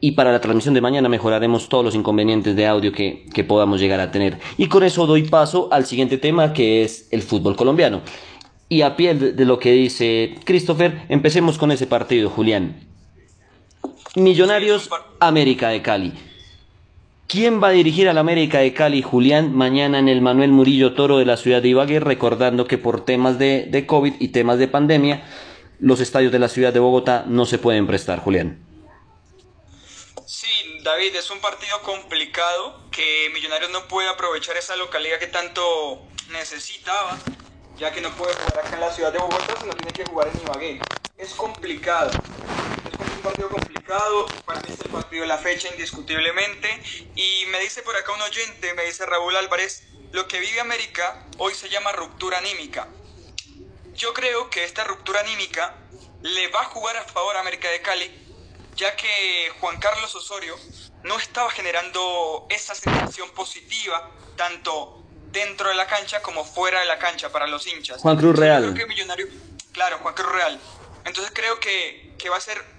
y 0.00 0.12
para 0.12 0.30
la 0.30 0.40
transmisión 0.40 0.72
de 0.74 0.80
mañana 0.80 1.08
mejoraremos 1.08 1.68
todos 1.68 1.84
los 1.84 1.96
inconvenientes 1.96 2.54
de 2.54 2.68
audio 2.68 2.92
que, 2.92 3.26
que 3.34 3.42
podamos 3.42 3.80
llegar 3.80 3.98
a 3.98 4.12
tener. 4.12 4.38
Y 4.56 4.68
con 4.68 4.84
eso 4.84 5.04
doy 5.04 5.24
paso 5.24 5.68
al 5.72 5.84
siguiente 5.84 6.16
tema 6.16 6.52
que 6.52 6.84
es 6.84 7.08
el 7.10 7.22
fútbol 7.22 7.56
colombiano. 7.56 8.02
Y 8.68 8.82
a 8.82 8.94
pie 8.94 9.14
de, 9.14 9.44
lo 9.44 9.58
que 9.58 9.72
dice 9.72 10.36
Christopher, 10.44 11.02
empecemos 11.08 11.58
con 11.58 11.72
ese 11.72 11.88
partido, 11.88 12.30
Julián. 12.30 12.76
Millonarios 14.14 14.88
América 15.18 15.70
de 15.70 15.82
Cali. 15.82 16.12
¿Quién 17.34 17.60
va 17.60 17.66
a 17.66 17.72
dirigir 17.72 18.08
al 18.08 18.18
América 18.18 18.58
de 18.60 18.72
Cali, 18.72 19.02
Julián, 19.02 19.52
mañana 19.56 19.98
en 19.98 20.08
el 20.08 20.20
Manuel 20.20 20.52
Murillo 20.52 20.94
Toro 20.94 21.18
de 21.18 21.24
la 21.24 21.36
ciudad 21.36 21.60
de 21.60 21.66
Ibagué? 21.66 21.98
Recordando 21.98 22.68
que 22.68 22.78
por 22.78 23.04
temas 23.04 23.40
de, 23.40 23.66
de 23.68 23.86
COVID 23.86 24.14
y 24.20 24.28
temas 24.28 24.56
de 24.60 24.68
pandemia, 24.68 25.26
los 25.80 25.98
estadios 25.98 26.30
de 26.30 26.38
la 26.38 26.48
ciudad 26.48 26.72
de 26.72 26.78
Bogotá 26.78 27.24
no 27.26 27.44
se 27.44 27.58
pueden 27.58 27.88
prestar, 27.88 28.20
Julián. 28.20 28.64
Sí, 30.24 30.46
David, 30.84 31.16
es 31.16 31.28
un 31.32 31.40
partido 31.40 31.82
complicado 31.82 32.78
que 32.92 33.28
Millonarios 33.34 33.72
no 33.72 33.88
puede 33.88 34.08
aprovechar 34.08 34.56
esa 34.56 34.76
localidad 34.76 35.18
que 35.18 35.26
tanto 35.26 36.06
necesitaba. 36.30 37.18
ya 37.76 37.90
que 37.90 38.00
no 38.00 38.10
puede 38.10 38.32
jugar 38.34 38.64
acá 38.64 38.76
en 38.76 38.80
la 38.80 38.92
ciudad 38.92 39.12
de 39.12 39.18
Bogotá, 39.18 39.54
sino 39.60 39.72
tiene 39.72 39.92
que 39.92 40.04
jugar 40.04 40.28
en 40.32 40.40
Ibagué. 40.40 40.80
Es 41.18 41.34
complicado, 41.34 42.12
partido 43.24 43.48
complicado, 43.48 44.26
para 44.44 44.60
mí 44.60 44.68
es 44.68 44.80
el 44.80 44.90
partido 44.90 45.22
de 45.22 45.28
la 45.28 45.38
fecha 45.38 45.68
indiscutiblemente, 45.68 46.68
y 47.16 47.46
me 47.46 47.58
dice 47.60 47.82
por 47.82 47.96
acá 47.96 48.12
un 48.12 48.20
oyente, 48.20 48.74
me 48.74 48.84
dice 48.84 49.06
Raúl 49.06 49.34
Álvarez, 49.34 49.84
lo 50.12 50.28
que 50.28 50.38
vive 50.38 50.60
América 50.60 51.24
hoy 51.38 51.54
se 51.54 51.70
llama 51.70 51.90
ruptura 51.92 52.38
anímica. 52.38 52.86
Yo 53.94 54.12
creo 54.12 54.50
que 54.50 54.64
esta 54.64 54.84
ruptura 54.84 55.20
anímica 55.20 55.74
le 56.20 56.48
va 56.48 56.62
a 56.62 56.64
jugar 56.66 56.96
a 56.98 57.04
favor 57.04 57.36
a 57.36 57.40
América 57.40 57.70
de 57.70 57.80
Cali, 57.80 58.10
ya 58.76 58.94
que 58.94 59.50
Juan 59.58 59.80
Carlos 59.80 60.14
Osorio 60.14 60.56
no 61.02 61.18
estaba 61.18 61.50
generando 61.50 62.46
esa 62.50 62.74
sensación 62.74 63.30
positiva, 63.30 64.10
tanto 64.36 65.02
dentro 65.32 65.70
de 65.70 65.74
la 65.76 65.86
cancha 65.86 66.20
como 66.20 66.44
fuera 66.44 66.80
de 66.80 66.86
la 66.86 66.98
cancha 66.98 67.32
para 67.32 67.46
los 67.46 67.66
hinchas. 67.66 68.02
Juan 68.02 68.18
Cruz 68.18 68.38
Real. 68.38 68.72
Millonario, 68.86 69.28
claro, 69.72 69.98
Juan 70.02 70.14
Cruz 70.14 70.30
Real. 70.30 70.60
Entonces 71.04 71.32
creo 71.34 71.58
que, 71.58 72.14
que 72.18 72.28
va 72.28 72.36
a 72.36 72.40
ser 72.40 72.73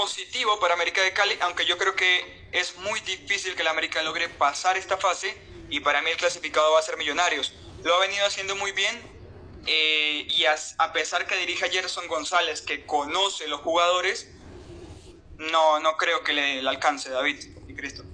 positivo 0.00 0.60
para 0.60 0.74
América 0.74 1.02
de 1.02 1.12
Cali, 1.12 1.34
aunque 1.40 1.66
yo 1.66 1.76
creo 1.76 1.96
que 1.96 2.48
es 2.52 2.76
muy 2.78 3.00
difícil 3.00 3.56
que 3.56 3.64
la 3.64 3.70
América 3.70 4.00
logre 4.04 4.28
pasar 4.28 4.76
esta 4.76 4.96
fase 4.96 5.36
y 5.70 5.80
para 5.80 6.00
mí 6.02 6.10
el 6.10 6.16
clasificado 6.16 6.72
va 6.72 6.78
a 6.78 6.82
ser 6.82 6.96
Millonarios. 6.96 7.52
Lo 7.82 7.96
ha 7.96 8.00
venido 8.00 8.24
haciendo 8.24 8.54
muy 8.54 8.70
bien 8.70 8.94
eh, 9.66 10.24
y 10.30 10.44
a, 10.44 10.92
pesar 10.92 11.26
que 11.26 11.36
dirige 11.36 11.64
a 11.64 11.68
Gerson 11.68 12.06
González, 12.06 12.62
que 12.62 12.86
conoce 12.86 13.48
los 13.48 13.60
jugadores, 13.62 14.30
no, 15.36 15.80
no 15.80 15.96
creo 15.96 16.22
que 16.22 16.32
le, 16.32 16.62
le 16.62 16.68
alcance 16.68 17.10
David 17.10 17.38
y 17.66 17.74
Cristo. 17.74 18.04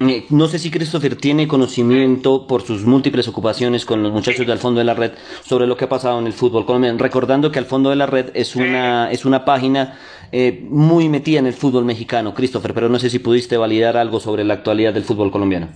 Eh, 0.00 0.26
no 0.30 0.48
sé 0.48 0.58
si 0.58 0.72
Christopher 0.72 1.14
tiene 1.14 1.46
conocimiento 1.46 2.48
por 2.48 2.62
sus 2.62 2.84
múltiples 2.84 3.28
ocupaciones 3.28 3.84
con 3.84 4.02
los 4.02 4.12
muchachos 4.12 4.46
del 4.46 4.58
fondo 4.58 4.78
de 4.78 4.84
la 4.84 4.94
red 4.94 5.12
sobre 5.44 5.68
lo 5.68 5.76
que 5.76 5.84
ha 5.84 5.88
pasado 5.88 6.18
en 6.18 6.26
el 6.26 6.32
fútbol 6.32 6.66
colombiano. 6.66 6.98
Recordando 6.98 7.52
que 7.52 7.60
al 7.60 7.66
fondo 7.66 7.90
de 7.90 7.96
la 7.96 8.06
red 8.06 8.30
es 8.34 8.56
una, 8.56 9.12
es 9.12 9.24
una 9.24 9.44
página 9.44 9.96
eh, 10.36 10.58
muy 10.62 11.08
metida 11.08 11.38
en 11.38 11.46
el 11.46 11.54
fútbol 11.54 11.84
mexicano, 11.84 12.34
Christopher, 12.34 12.74
pero 12.74 12.88
no 12.88 12.98
sé 12.98 13.08
si 13.08 13.20
pudiste 13.20 13.56
validar 13.56 13.96
algo 13.96 14.18
sobre 14.18 14.42
la 14.42 14.54
actualidad 14.54 14.92
del 14.92 15.04
fútbol 15.04 15.30
colombiano. 15.30 15.68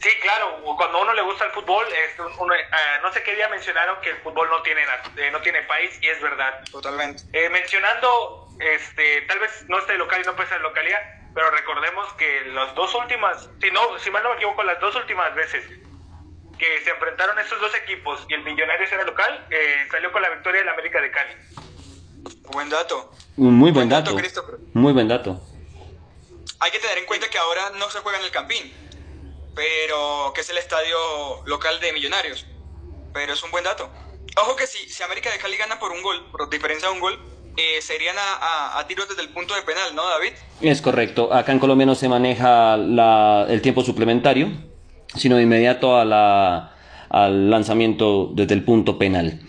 Sí, 0.00 0.08
claro, 0.22 0.64
cuando 0.78 1.02
uno 1.02 1.12
le 1.12 1.20
gusta 1.20 1.44
el 1.44 1.50
fútbol, 1.50 1.84
eh, 1.92 2.22
no 3.02 3.12
sé 3.12 3.22
qué 3.22 3.36
día 3.36 3.50
mencionaron 3.50 4.00
que 4.00 4.08
el 4.08 4.16
fútbol 4.16 4.48
no 4.48 4.62
tiene, 4.62 4.80
no 5.30 5.42
tiene 5.42 5.60
país 5.64 5.90
y 6.00 6.06
es 6.08 6.22
verdad. 6.22 6.64
Totalmente. 6.72 7.22
mencionando, 7.50 8.48
este, 8.58 9.22
tal 9.28 9.40
vez 9.40 9.62
no 9.68 9.78
esté 9.78 9.98
local 9.98 10.22
y 10.22 10.26
no 10.26 10.34
pesa 10.34 10.56
en 10.56 10.62
localidad, 10.62 11.00
pero 11.34 11.50
recordemos 11.50 12.10
que 12.14 12.46
las 12.46 12.74
dos 12.74 12.94
últimas, 12.94 13.50
si 13.60 13.70
no, 13.72 13.98
si 13.98 14.10
mal 14.10 14.22
no 14.22 14.30
me 14.30 14.36
equivoco, 14.36 14.62
las 14.62 14.80
dos 14.80 14.96
últimas 14.96 15.34
veces 15.34 15.68
que 16.60 16.80
se 16.82 16.90
enfrentaron 16.90 17.38
estos 17.38 17.60
dos 17.60 17.74
equipos 17.74 18.24
y 18.28 18.34
el 18.34 18.42
Millonarios 18.42 18.90
era 18.90 19.04
local, 19.04 19.46
eh, 19.50 19.86
salió 19.90 20.10
con 20.12 20.22
la 20.22 20.30
victoria 20.30 20.60
del 20.60 20.68
América 20.70 21.00
de 21.00 21.10
Cali. 21.10 21.34
Buen 22.52 22.68
dato. 22.68 23.10
muy 23.36 23.70
buen, 23.70 23.88
dato. 23.88 24.16
Muy 24.74 24.92
buen 24.92 25.08
dato. 25.08 25.40
Hay 26.58 26.70
que 26.70 26.78
tener 26.78 26.98
en 26.98 27.06
cuenta 27.06 27.28
que 27.30 27.38
ahora 27.38 27.70
no 27.78 27.88
se 27.90 28.00
juega 28.00 28.18
en 28.18 28.24
el 28.24 28.30
Campín, 28.30 28.72
pero 29.54 30.32
que 30.34 30.40
es 30.42 30.50
el 30.50 30.58
estadio 30.58 30.96
local 31.46 31.80
de 31.80 31.92
Millonarios. 31.92 32.46
Pero 33.12 33.32
es 33.32 33.42
un 33.42 33.50
buen 33.50 33.64
dato. 33.64 33.88
Ojo 34.36 34.56
que 34.56 34.66
si, 34.66 34.78
si 34.88 35.02
América 35.02 35.30
de 35.30 35.38
Cali 35.38 35.56
gana 35.56 35.78
por 35.78 35.92
un 35.92 36.02
gol, 36.02 36.26
por 36.30 36.48
diferencia 36.50 36.88
de 36.88 36.94
un 36.94 37.00
gol, 37.00 37.18
eh, 37.56 37.82
serían 37.82 38.16
a, 38.18 38.84
tiros 38.86 39.08
desde 39.08 39.22
el 39.22 39.28
punto 39.30 39.54
de 39.54 39.62
penal, 39.62 39.94
¿no, 39.94 40.06
David? 40.08 40.32
Es 40.60 40.80
correcto. 40.80 41.32
Acá 41.32 41.52
en 41.52 41.58
Colombia 41.58 41.86
no 41.86 41.94
se 41.94 42.08
maneja 42.08 42.74
el 42.74 43.60
tiempo 43.62 43.82
suplementario, 43.82 44.50
sino 45.14 45.36
de 45.36 45.42
inmediato 45.42 45.96
a 45.96 46.04
la, 46.04 46.74
al 47.08 47.50
lanzamiento 47.50 48.30
desde 48.32 48.54
el 48.54 48.64
punto 48.64 48.98
penal. 48.98 49.40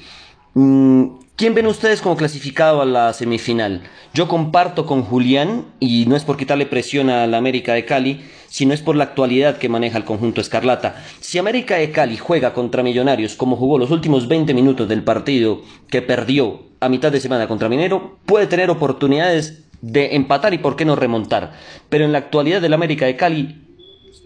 Mm, 0.54 1.20
¿Quién 1.41 1.56
ven 1.56 1.65
ustedes 1.65 2.04
como 2.04 2.17
clasificado 2.17 2.84
a 2.84 2.86
la 2.86 3.13
semifinal? 3.13 3.82
Yo 4.13 4.27
comparto 4.27 4.86
con 4.86 5.01
Julián, 5.01 5.65
y 5.80 6.06
no 6.06 6.15
es 6.15 6.23
por 6.23 6.38
quitarle 6.38 6.67
presión 6.67 7.10
a 7.10 7.25
la 7.25 7.38
América 7.38 7.73
de 7.73 7.84
Cali, 7.84 8.21
sino 8.47 8.75
es 8.75 8.84
por 8.84 8.95
la 8.95 9.06
actualidad 9.06 9.58
que 9.58 9.67
maneja 9.67 9.97
el 9.97 10.06
conjunto 10.06 10.39
Escarlata. 10.39 11.04
Si 11.19 11.39
América 11.39 11.77
de 11.77 11.89
Cali 11.89 12.17
juega 12.17 12.54
contra 12.54 12.84
Millonarios 12.84 13.34
como 13.34 13.56
jugó 13.56 13.80
los 13.80 13.89
últimos 13.89 14.27
20 14.27 14.54
minutos 14.54 14.88
del 14.88 15.04
partido 15.04 15.63
que 15.89 16.04
perdió 16.04 16.62
a 16.80 16.89
mitad 16.89 17.12
de 17.12 17.19
semana 17.19 17.47
contra 17.47 17.69
Minero, 17.69 18.19
puede 18.27 18.45
tener 18.45 18.69
oportunidades 18.69 19.63
de 19.82 20.15
empatar 20.15 20.54
y 20.54 20.60
por 20.60 20.75
qué 20.75 20.86
no 20.86 20.95
remontar. 20.95 21.54
Pero 21.89 22.06
en 22.06 22.12
la 22.12 22.19
actualidad 22.19 22.62
del 22.62 22.75
América 22.75 23.08
de 23.08 23.15
Cali, 23.15 23.65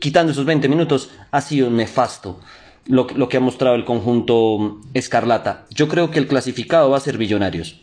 quitando 0.02 0.34
esos 0.34 0.44
20 0.44 0.68
minutos, 0.68 1.12
ha 1.32 1.40
sido 1.40 1.70
nefasto 1.70 2.42
lo, 2.86 3.08
lo 3.16 3.30
que 3.30 3.38
ha 3.38 3.42
mostrado 3.42 3.76
el 3.76 3.86
conjunto 3.86 4.80
Escarlata. 4.94 5.66
Yo 5.70 5.88
creo 5.88 6.12
que 6.12 6.20
el 6.20 6.28
clasificado 6.28 6.90
va 6.90 6.98
a 6.98 7.02
ser 7.02 7.18
Millonarios. 7.18 7.82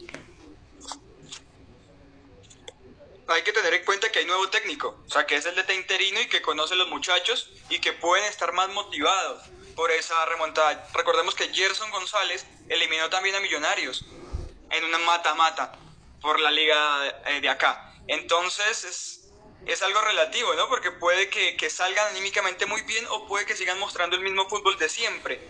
hay 3.33 3.43
que 3.43 3.53
tener 3.53 3.75
en 3.75 3.85
cuenta 3.85 4.11
que 4.13 4.21
hay 4.21 4.27
nuevo 4.27 4.49
técnico, 4.49 5.03
o 5.07 5.11
sea, 5.11 5.27
que 5.27 5.37
es 5.37 5.47
el 5.47 5.55
de 5.55 5.75
interino 5.75 6.21
y 6.21 6.27
que 6.27 6.43
conoce 6.43 6.75
a 6.75 6.77
los 6.77 6.89
muchachos 6.89 7.51
y 7.69 7.79
que 7.79 7.93
pueden 7.93 8.25
estar 8.27 8.53
más 8.53 8.69
motivados 8.71 9.43
por 9.75 9.91
esa 9.91 10.25
remontada. 10.27 10.87
Recordemos 10.93 11.35
que 11.35 11.49
Gerson 11.49 11.91
González 11.91 12.47
eliminó 12.69 13.09
también 13.09 13.35
a 13.35 13.41
Millonarios 13.41 14.05
en 14.71 14.85
una 14.85 14.99
mata-mata 14.99 15.73
por 16.21 16.41
la 16.41 16.51
liga 16.51 17.09
eh, 17.27 17.41
de 17.41 17.49
acá. 17.49 17.95
Entonces 18.07 18.85
es, 18.85 19.22
es 19.67 19.83
algo 19.83 20.01
relativo, 20.01 20.55
¿no? 20.55 20.69
Porque 20.69 20.91
puede 20.91 21.29
que, 21.29 21.57
que 21.57 21.71
salgan 21.71 22.09
anímicamente 22.11 22.67
muy 22.67 22.83
bien 22.83 23.05
o 23.11 23.27
puede 23.27 23.47
que 23.47 23.55
sigan 23.55 23.79
mostrando 23.79 24.17
el 24.17 24.23
mismo 24.23 24.49
fútbol 24.49 24.77
de 24.79 24.89
siempre. 24.89 25.41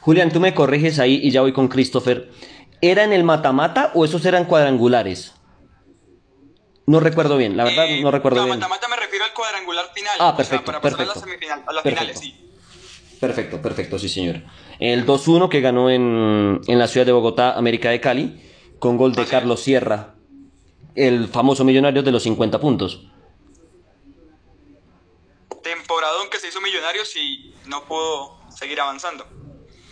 Julián, 0.00 0.32
tú 0.32 0.40
me 0.40 0.54
corriges 0.54 0.98
ahí 0.98 1.20
y 1.22 1.30
ya 1.30 1.40
voy 1.40 1.52
con 1.52 1.68
Christopher. 1.68 2.30
¿Era 2.80 3.04
en 3.04 3.12
el 3.12 3.24
mata-mata 3.24 3.90
o 3.94 4.04
esos 4.04 4.24
eran 4.26 4.44
cuadrangulares? 4.44 5.34
No 6.86 7.00
recuerdo 7.00 7.38
bien, 7.38 7.56
la 7.56 7.64
verdad 7.64 7.86
no 8.02 8.10
recuerdo 8.10 8.40
no, 8.40 8.44
bien. 8.44 8.58
mata-mata 8.58 8.88
me 8.88 8.96
refiero 8.96 9.24
al 9.24 9.32
cuadrangular 9.32 9.86
final. 9.94 10.16
Ah, 10.18 10.36
perfecto, 10.36 10.66
para 10.66 10.80
perfecto. 10.82 11.12
a, 11.12 11.14
la 11.14 11.20
semifinal, 11.20 11.62
a 11.66 11.72
las 11.72 11.82
finales, 11.82 12.18
sí. 12.18 12.50
Perfecto, 13.18 13.62
perfecto, 13.62 13.98
sí, 13.98 14.10
señor. 14.10 14.42
El 14.78 15.06
2-1 15.06 15.48
que 15.48 15.62
ganó 15.62 15.88
en, 15.88 16.60
en, 16.66 16.78
la 16.78 16.86
ciudad 16.86 17.06
de 17.06 17.12
Bogotá, 17.12 17.56
América 17.56 17.88
de 17.88 18.00
Cali, 18.00 18.50
con 18.78 18.98
gol 18.98 19.14
de 19.14 19.22
ah, 19.22 19.26
Carlos 19.30 19.62
Sierra, 19.62 20.13
el 20.94 21.28
famoso 21.28 21.64
millonario 21.64 22.02
de 22.02 22.12
los 22.12 22.22
50 22.22 22.60
puntos. 22.60 23.06
Temporadón 25.62 26.28
que 26.30 26.38
se 26.38 26.48
hizo 26.48 26.60
millonario 26.60 27.02
y 27.16 27.54
no 27.66 27.84
pudo 27.84 28.38
seguir 28.50 28.80
avanzando. 28.80 29.26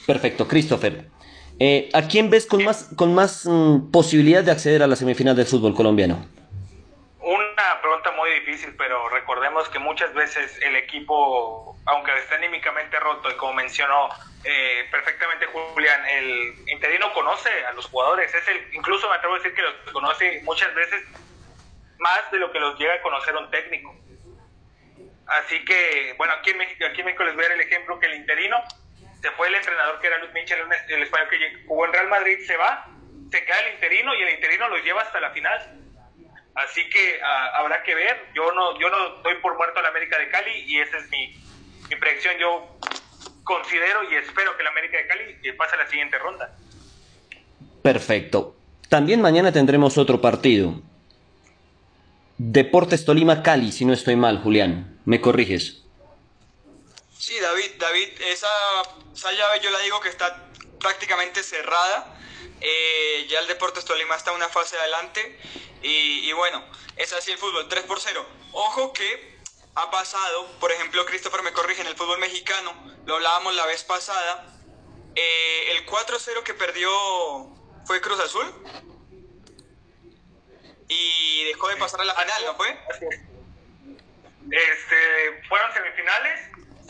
Perfecto, 0.07 0.47
Christopher. 0.47 1.11
Eh, 1.59 1.89
¿A 1.93 2.03
quién 2.09 2.31
ves 2.31 2.47
con 2.47 2.65
más, 2.65 2.89
con 2.97 3.15
más 3.15 3.47
mm, 3.47 3.91
posibilidad 3.91 4.43
de 4.43 4.51
acceder 4.51 4.83
a 4.83 4.87
la 4.87 4.97
semifinal 4.97 5.37
del 5.37 5.47
fútbol 5.47 5.75
colombiano? 5.75 6.27
Pregunta 7.83 8.13
muy 8.13 8.31
difícil, 8.35 8.77
pero 8.79 9.09
recordemos 9.09 9.69
que 9.69 9.81
muchas 9.81 10.15
veces 10.15 10.57
el 10.63 10.77
equipo, 10.77 11.77
aunque 11.87 12.17
esté 12.17 12.37
anímicamente 12.37 13.01
roto, 13.01 13.29
y 13.29 13.35
como 13.35 13.55
mencionó 13.55 14.09
eh, 14.45 14.87
perfectamente 14.89 15.47
Julián, 15.47 16.07
el 16.07 16.55
interino 16.69 17.13
conoce 17.13 17.51
a 17.67 17.73
los 17.73 17.87
jugadores, 17.87 18.33
es 18.33 18.47
el, 18.47 18.73
incluso 18.73 19.09
me 19.09 19.17
atrevo 19.17 19.35
a 19.35 19.39
decir 19.39 19.53
que 19.55 19.63
los 19.63 19.75
conoce 19.93 20.41
muchas 20.45 20.73
veces 20.77 21.05
más 21.99 22.31
de 22.31 22.39
lo 22.39 22.53
que 22.53 22.61
los 22.61 22.79
llega 22.79 22.95
a 22.95 23.03
conocer 23.03 23.35
un 23.35 23.51
técnico. 23.51 23.97
Así 25.27 25.65
que, 25.65 26.15
bueno, 26.19 26.35
aquí 26.35 26.51
en 26.51 26.59
México, 26.59 26.87
aquí 26.87 27.01
en 27.01 27.07
México 27.07 27.25
les 27.25 27.35
voy 27.35 27.45
a 27.45 27.49
dar 27.49 27.59
el 27.59 27.67
ejemplo 27.67 27.99
que 27.99 28.07
el 28.07 28.15
interino 28.15 28.63
se 29.21 29.31
fue 29.33 29.49
el 29.49 29.57
entrenador 29.57 29.99
que 29.99 30.07
era 30.07 30.19
Luis 30.19 30.33
Michel, 30.33 30.61
el 30.89 31.03
español 31.03 31.29
que 31.29 31.65
jugó 31.67 31.87
en 31.87 31.93
Real 31.93 32.09
Madrid, 32.09 32.39
se 32.47 32.57
va, 32.57 32.87
se 33.29 33.45
queda 33.45 33.59
el 33.59 33.75
interino 33.75 34.15
y 34.15 34.23
el 34.23 34.31
interino 34.31 34.69
lo 34.69 34.79
lleva 34.79 35.03
hasta 35.03 35.19
la 35.19 35.31
final 35.31 35.82
Así 36.55 36.89
que 36.91 37.19
uh, 37.21 37.57
habrá 37.61 37.83
que 37.83 37.95
ver. 37.95 38.29
Yo 38.35 38.53
no, 38.53 38.79
yo 38.79 38.91
no 38.91 39.23
doy 39.23 39.37
por 39.41 39.57
muerto 39.57 39.79
a 39.79 39.83
la 39.83 39.89
América 39.89 40.19
de 40.19 40.29
Cali 40.31 40.65
y 40.67 40.79
esa 40.81 40.99
es 40.99 41.09
mi, 41.11 41.35
mi 41.89 41.97
predicción. 41.97 42.37
Yo 42.39 42.79
considero 43.45 44.11
y 44.11 44.17
espero 44.17 44.57
que 44.57 44.63
la 44.63 44.71
América 44.71 44.99
de 44.99 45.07
Cali 45.07 45.39
eh, 45.43 45.53
pase 45.55 45.75
a 45.75 45.79
la 45.79 45.89
siguiente 45.89 46.19
ronda. 46.19 46.55
Perfecto. 47.83 48.57
También 48.89 49.21
mañana 49.21 49.53
tendremos 49.53 49.97
otro 49.99 50.21
partido. 50.21 50.81
Deportes 52.37 53.05
Tolima 53.05 53.43
Cali, 53.43 53.73
si 53.73 53.85
no 53.85 53.93
estoy 53.93 54.17
mal, 54.17 54.39
Julián. 54.43 55.01
¿Me 55.05 55.21
corriges? 55.21 55.83
Sí, 57.17 57.39
David, 57.41 57.71
David, 57.79 58.09
esa, 58.27 58.49
esa 59.15 59.33
llave 59.33 59.61
yo 59.63 59.71
la 59.71 59.79
digo 59.79 60.01
que 60.01 60.09
está 60.09 60.45
prácticamente 60.81 61.43
cerrada. 61.43 62.19
Eh, 62.65 63.27
ya 63.29 63.41
el 63.41 63.49
Deportes 63.49 63.85
Tolima 63.85 64.15
está 64.15 64.31
una 64.31 64.49
fase 64.49 64.79
adelante 64.79 65.37
y, 65.83 66.31
bueno, 66.33 66.65
es 66.97 67.13
así 67.13 67.33
el 67.33 67.39
fútbol, 67.39 67.69
3 67.69 67.83
por 67.85 67.99
0. 67.99 68.25
Ojo 68.53 68.93
que 68.93 69.37
ha 69.75 69.91
pasado, 69.91 70.47
por 70.61 70.71
ejemplo, 70.71 71.05
Christopher 71.07 71.43
me 71.43 71.53
corrige 71.53 71.81
en 71.81 71.89
el 71.89 71.97
fútbol 71.97 72.21
mexicano, 72.21 72.73
lo 73.05 73.17
hablábamos 73.17 73.57
la 73.57 73.67
vez 73.67 73.83
pasada, 73.83 74.47
eh, 75.17 75.73
el 75.73 75.87
4-0 75.87 76.45
que 76.45 76.55
perdió 76.55 76.89
fue 77.85 78.01
Cruz 78.01 78.21
Azul 78.21 78.47
y 80.87 81.45
dejó 81.45 81.69
de 81.69 81.77
pasar 81.79 82.01
a 82.01 82.05
la 82.05 82.15
final, 82.15 82.45
¿no 82.45 82.55
fue? 82.55 82.79
Este, 84.51 85.43
fueron 85.49 85.73
semifinales, 85.73 86.41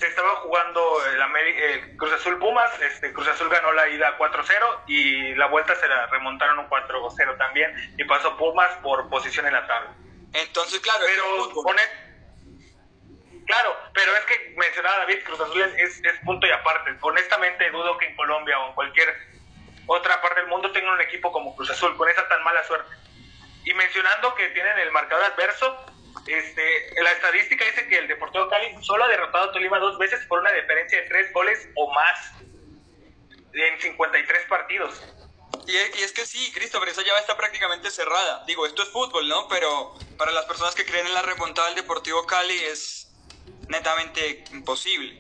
se 0.03 0.09
estaba 0.09 0.35
jugando 0.37 0.99
el, 1.07 1.97
Cruz 1.97 2.13
Azul 2.13 2.37
Pumas, 2.41 2.73
este, 2.81 3.13
Cruz 3.13 3.29
Azul 3.29 3.49
ganó 3.49 3.73
la 3.73 3.89
ida 3.89 4.19
4-0 4.19 4.83
y 4.89 5.33
la 5.37 5.47
vuelta 5.47 5.77
se 5.77 5.87
la 5.87 6.07
remontaron 6.09 6.59
un 6.59 6.69
4-0 6.69 7.39
también 7.39 7.73
y 7.97 8.03
pasó 8.03 8.37
Pumas 8.37 8.69
por 8.83 9.09
posición 9.09 9.47
en 9.47 9.53
la 9.53 9.65
tabla. 9.65 9.95
Entonces, 10.33 10.81
claro, 10.81 11.05
pero 11.07 11.75
Claro, 13.47 13.77
pero 13.93 14.17
es 14.17 14.25
que 14.25 14.55
mencionaba 14.57 14.99
David, 14.99 15.23
Cruz 15.25 15.41
Azul 15.41 15.63
es, 15.63 16.01
es, 16.05 16.19
punto 16.25 16.47
y 16.47 16.51
aparte. 16.51 16.97
Honestamente 17.01 17.71
dudo 17.71 17.97
que 17.99 18.07
en 18.07 18.17
Colombia 18.17 18.59
o 18.59 18.69
en 18.69 18.75
cualquier 18.75 19.09
otra 19.87 20.21
parte 20.21 20.41
del 20.41 20.49
mundo 20.49 20.73
tengan 20.73 20.95
un 20.95 21.01
equipo 21.01 21.31
como 21.31 21.55
Cruz 21.55 21.71
Azul 21.71 21.97
con 21.97 22.09
esa 22.09 22.27
tan 22.29 22.43
mala 22.43 22.65
suerte. 22.65 22.91
Y 23.65 23.75
mencionando 23.75 24.35
que 24.35 24.49
tienen 24.49 24.79
el 24.81 24.91
marcador 24.91 25.25
adverso, 25.25 25.91
este, 26.27 27.03
la 27.03 27.13
estadística 27.13 27.65
dice 27.65 27.89
que 27.89 27.99
el 27.99 28.09
Deportivo 28.09 28.49
Cali 28.49 28.75
solo 28.83 29.05
ha 29.05 29.09
derrotado 29.09 29.51
a 29.51 29.53
Tolima 29.53 29.79
dos 29.79 29.99
veces 29.99 30.25
por 30.27 30.41
una 30.41 30.53
diferencia 30.53 31.01
de 31.01 31.09
tres 31.09 31.33
goles 31.33 31.69
o 31.75 31.93
más 31.93 32.33
en 33.53 33.81
53 33.81 34.47
partidos. 34.49 35.03
Y 35.67 35.77
es, 35.77 36.13
que 36.13 36.27
sí, 36.27 36.51
Christopher, 36.53 36.89
esa 36.89 37.03
llave 37.03 37.21
está 37.21 37.37
prácticamente 37.37 37.91
cerrada. 37.91 38.45
Digo, 38.47 38.67
esto 38.67 38.83
es 38.83 38.89
fútbol, 38.89 39.29
¿no? 39.29 39.47
Pero 39.49 39.95
para 40.19 40.33
las 40.33 40.45
personas 40.47 40.75
que 40.75 40.85
creen 40.85 41.07
en 41.07 41.15
la 41.15 41.23
remontada 41.23 41.69
del 41.69 41.77
Deportivo 41.77 42.27
Cali 42.27 42.59
es 42.65 43.13
netamente 43.69 44.45
imposible. 44.51 45.13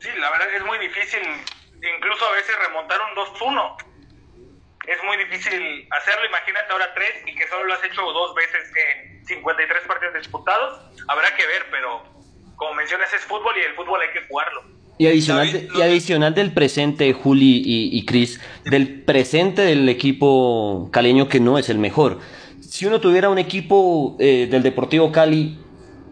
Sí, 0.00 0.08
la 0.16 0.30
verdad 0.30 0.54
es 0.54 0.64
muy 0.64 0.78
difícil, 0.78 1.22
incluso 1.96 2.26
a 2.26 2.32
veces 2.32 2.58
remontar 2.58 3.00
un 3.00 3.14
2-1 3.14 3.93
es 4.86 5.02
muy 5.04 5.16
difícil 5.16 5.86
hacerlo. 5.90 6.26
Imagínate 6.26 6.72
ahora 6.72 6.92
tres 6.94 7.12
y 7.26 7.34
que 7.34 7.46
solo 7.48 7.64
lo 7.64 7.74
has 7.74 7.84
hecho 7.84 8.02
dos 8.02 8.34
veces 8.34 8.70
en 8.76 9.26
53 9.26 9.82
partidos 9.86 10.14
disputados. 10.14 10.80
Habrá 11.08 11.34
que 11.36 11.46
ver, 11.46 11.66
pero 11.70 12.02
como 12.56 12.74
mencionas, 12.74 13.12
es 13.12 13.22
fútbol 13.22 13.54
y 13.56 13.64
el 13.64 13.74
fútbol 13.74 14.00
hay 14.00 14.12
que 14.12 14.26
jugarlo. 14.26 14.62
Y 14.96 15.08
adicional, 15.08 15.68
y 15.74 15.82
adicional 15.82 16.34
del 16.34 16.52
presente, 16.54 17.12
Juli 17.12 17.62
y, 17.64 17.98
y 17.98 18.06
Chris, 18.06 18.40
del 18.64 19.02
presente 19.02 19.62
del 19.62 19.88
equipo 19.88 20.88
caleño 20.92 21.28
que 21.28 21.40
no 21.40 21.58
es 21.58 21.68
el 21.68 21.78
mejor. 21.78 22.20
Si 22.60 22.86
uno 22.86 23.00
tuviera 23.00 23.28
un 23.28 23.38
equipo 23.38 24.16
eh, 24.20 24.46
del 24.48 24.62
Deportivo 24.62 25.10
Cali 25.10 25.58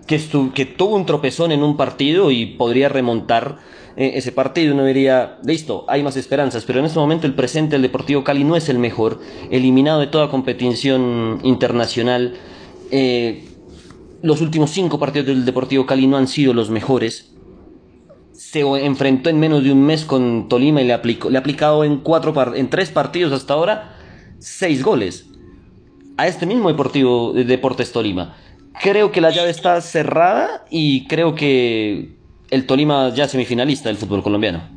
que, 0.07 0.21
que 0.55 0.67
tuvo 0.67 0.97
un 0.97 1.07
tropezón 1.07 1.53
en 1.53 1.63
un 1.63 1.77
partido 1.77 2.31
y 2.31 2.47
podría 2.47 2.89
remontar, 2.89 3.59
eh, 3.97 4.13
ese 4.15 4.33
partido, 4.33 4.75
uno 4.75 4.85
diría, 4.85 5.39
listo, 5.45 5.85
hay 5.89 6.03
más 6.03 6.17
esperanzas, 6.17 6.65
pero 6.65 6.79
en 6.79 6.87
este 6.87 6.99
momento 6.99 7.27
el 7.27 7.35
presente 7.35 7.75
del 7.75 7.83
Deportivo 7.83 8.25
Cali 8.25 8.45
no 8.45 8.57
es 8.57 8.69
el 8.69 8.79
mejor, 8.79 9.21
eliminado 9.51 10.01
de 10.01 10.07
toda 10.07 10.31
competición 10.31 11.41
internacional. 11.43 12.35
Eh, 12.91 13.45
los 14.23 14.41
últimos 14.41 14.71
cinco 14.71 14.99
partidos 14.99 15.27
del 15.27 15.45
Deportivo 15.45 15.85
Cali 15.85 16.07
no 16.07 16.17
han 16.17 16.29
sido 16.29 16.55
los 16.55 16.71
mejores. 16.71 17.35
Se 18.33 18.61
enfrentó 18.61 19.31
en 19.31 19.39
menos 19.39 19.63
de 19.63 19.73
un 19.73 19.83
mes 19.85 20.05
con 20.05 20.49
Tolima 20.49 20.81
y 20.81 20.87
le, 20.87 20.95
aplicó, 20.95 21.29
le 21.29 21.37
ha 21.37 21.41
aplicado 21.41 21.85
en, 21.85 21.99
cuatro 21.99 22.35
en 22.55 22.71
tres 22.71 22.91
partidos 22.91 23.33
hasta 23.33 23.55
ahora 23.55 23.97
seis 24.39 24.83
goles 24.83 25.27
a 26.17 26.27
este 26.27 26.47
mismo 26.47 26.69
Deportivo 26.69 27.33
de 27.33 27.45
Deportes 27.45 27.93
Tolima. 27.93 28.37
Creo 28.81 29.13
que 29.13 29.21
la 29.21 29.31
llave 29.31 29.51
está 29.51 29.81
cerrada 29.81 30.65
y 30.71 31.07
creo 31.09 31.35
que 31.35 32.17
el 32.51 32.67
Tolima 32.67 33.11
ya 33.11 33.29
semifinalista 33.29 33.89
del 33.89 33.99
fútbol 33.99 34.23
colombiano. 34.23 34.69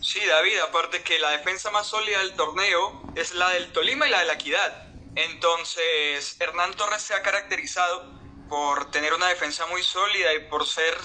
Sí, 0.00 0.20
David, 0.26 0.58
aparte 0.68 1.02
que 1.02 1.18
la 1.18 1.30
defensa 1.30 1.70
más 1.70 1.86
sólida 1.86 2.18
del 2.20 2.34
torneo 2.34 3.02
es 3.16 3.34
la 3.34 3.50
del 3.50 3.72
Tolima 3.72 4.06
y 4.06 4.10
la 4.10 4.20
de 4.20 4.26
la 4.26 4.34
Equidad. 4.34 4.88
Entonces, 5.16 6.36
Hernán 6.38 6.74
Torres 6.74 7.02
se 7.02 7.14
ha 7.14 7.22
caracterizado 7.22 8.18
por 8.48 8.90
tener 8.90 9.12
una 9.12 9.28
defensa 9.28 9.66
muy 9.66 9.82
sólida 9.82 10.32
y 10.34 10.48
por 10.48 10.66
ser 10.66 10.96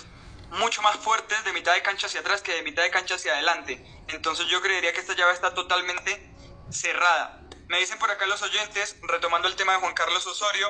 mucho 0.51 0.81
más 0.81 0.97
fuertes 0.97 1.43
de 1.43 1.53
mitad 1.53 1.73
de 1.73 1.81
cancha 1.81 2.07
hacia 2.07 2.19
atrás 2.19 2.41
que 2.41 2.53
de 2.53 2.63
mitad 2.63 2.83
de 2.83 2.91
cancha 2.91 3.15
hacia 3.15 3.33
adelante. 3.33 3.83
Entonces 4.09 4.45
yo 4.47 4.61
creería 4.61 4.93
que 4.93 4.99
esta 4.99 5.15
llave 5.15 5.33
está 5.33 5.53
totalmente 5.53 6.31
cerrada. 6.69 7.41
Me 7.67 7.79
dicen 7.79 7.97
por 7.97 8.11
acá 8.11 8.25
los 8.27 8.41
oyentes, 8.41 8.97
retomando 9.01 9.47
el 9.47 9.55
tema 9.55 9.73
de 9.73 9.79
Juan 9.79 9.93
Carlos 9.93 10.27
Osorio, 10.27 10.67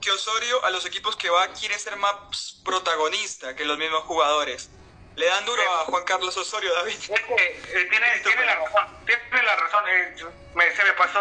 que 0.00 0.10
Osorio 0.10 0.64
a 0.64 0.70
los 0.70 0.86
equipos 0.86 1.16
que 1.16 1.30
va 1.30 1.48
quiere 1.48 1.78
ser 1.78 1.96
más 1.96 2.60
protagonista 2.64 3.54
que 3.54 3.64
los 3.64 3.78
mismos 3.78 4.02
jugadores. 4.04 4.70
Le 5.16 5.26
dan 5.26 5.44
duro 5.44 5.62
a 5.62 5.84
Juan 5.84 6.04
Carlos 6.04 6.36
Osorio, 6.36 6.72
David. 6.74 6.94
Eh, 6.94 7.88
tiene, 7.90 8.20
tiene, 8.22 8.46
la 8.46 8.54
razón, 8.56 8.86
tiene 9.04 9.42
la 9.42 9.56
razón. 9.56 9.84
Eh, 9.88 10.14
se 10.74 10.84
me 10.84 10.92
pasó 10.92 11.20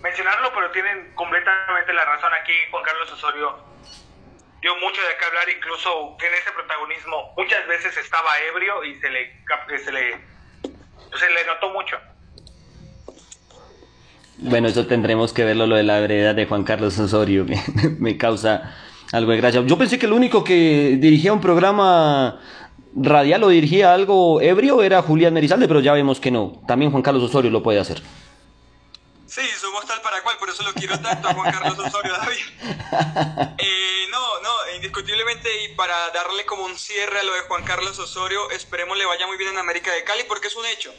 mencionarlo, 0.00 0.52
pero 0.54 0.70
tienen 0.72 1.14
completamente 1.14 1.92
la 1.92 2.04
razón 2.04 2.32
aquí. 2.34 2.54
Juan 2.70 2.82
Carlos 2.82 3.12
Osorio 3.12 3.58
dio 4.60 4.76
mucho 4.76 5.00
de 5.02 5.16
qué 5.16 5.24
hablar, 5.24 5.48
incluso 5.48 6.16
en 6.20 6.34
ese 6.34 6.50
protagonismo. 6.52 7.34
Muchas 7.36 7.66
veces 7.66 7.96
estaba 7.96 8.38
ebrio 8.40 8.82
y 8.84 8.98
se 9.00 9.10
le, 9.10 9.44
se 9.84 9.92
le, 9.92 10.20
se 11.14 11.30
le 11.30 11.44
notó 11.46 11.70
mucho. 11.70 12.00
Bueno, 14.38 14.68
eso 14.68 14.86
tendremos 14.86 15.32
que 15.32 15.44
verlo, 15.44 15.66
lo 15.66 15.76
de 15.76 15.82
la 15.82 15.98
veredad 16.00 16.34
de 16.34 16.46
Juan 16.46 16.64
Carlos 16.64 16.98
Osorio, 16.98 17.46
que 17.46 17.58
me 17.98 18.18
causa 18.18 18.74
algo 19.12 19.32
de 19.32 19.38
gracia. 19.38 19.62
Yo 19.64 19.78
pensé 19.78 19.98
que 19.98 20.06
el 20.06 20.12
único 20.12 20.44
que 20.44 20.98
dirigía 21.00 21.32
un 21.32 21.40
programa 21.40 22.40
radial 22.94 23.44
o 23.44 23.48
dirigía 23.48 23.94
algo 23.94 24.40
ebrio 24.40 24.82
era 24.82 25.02
Julián 25.02 25.32
Merizalde, 25.32 25.68
pero 25.68 25.80
ya 25.80 25.92
vemos 25.92 26.20
que 26.20 26.30
no. 26.30 26.60
También 26.66 26.90
Juan 26.90 27.02
Carlos 27.02 27.22
Osorio 27.22 27.50
lo 27.50 27.62
puede 27.62 27.80
hacer. 27.80 28.02
Sí, 29.26 29.42
somos 29.60 29.84
tal 29.86 30.00
para 30.02 30.22
cual, 30.22 30.36
por 30.38 30.48
eso 30.50 30.62
lo 30.62 30.72
quiero 30.72 30.98
tanto 31.00 31.28
a 31.28 31.34
Juan 31.34 31.52
Carlos 31.52 31.78
Osorio, 31.78 32.12
David. 32.12 32.36
Eh, 33.58 34.06
no, 34.10 34.40
no, 34.42 34.76
indiscutiblemente, 34.76 35.48
y 35.64 35.74
para 35.74 35.94
darle 36.10 36.46
como 36.46 36.64
un 36.64 36.76
cierre 36.78 37.20
a 37.20 37.24
lo 37.24 37.34
de 37.34 37.40
Juan 37.40 37.64
Carlos 37.64 37.98
Osorio, 37.98 38.50
esperemos 38.50 38.96
le 38.96 39.04
vaya 39.04 39.26
muy 39.26 39.36
bien 39.36 39.50
en 39.50 39.58
América 39.58 39.92
de 39.92 40.04
Cali, 40.04 40.22
porque 40.28 40.46
es 40.48 40.56
un 40.56 40.64
hecho 40.66 40.92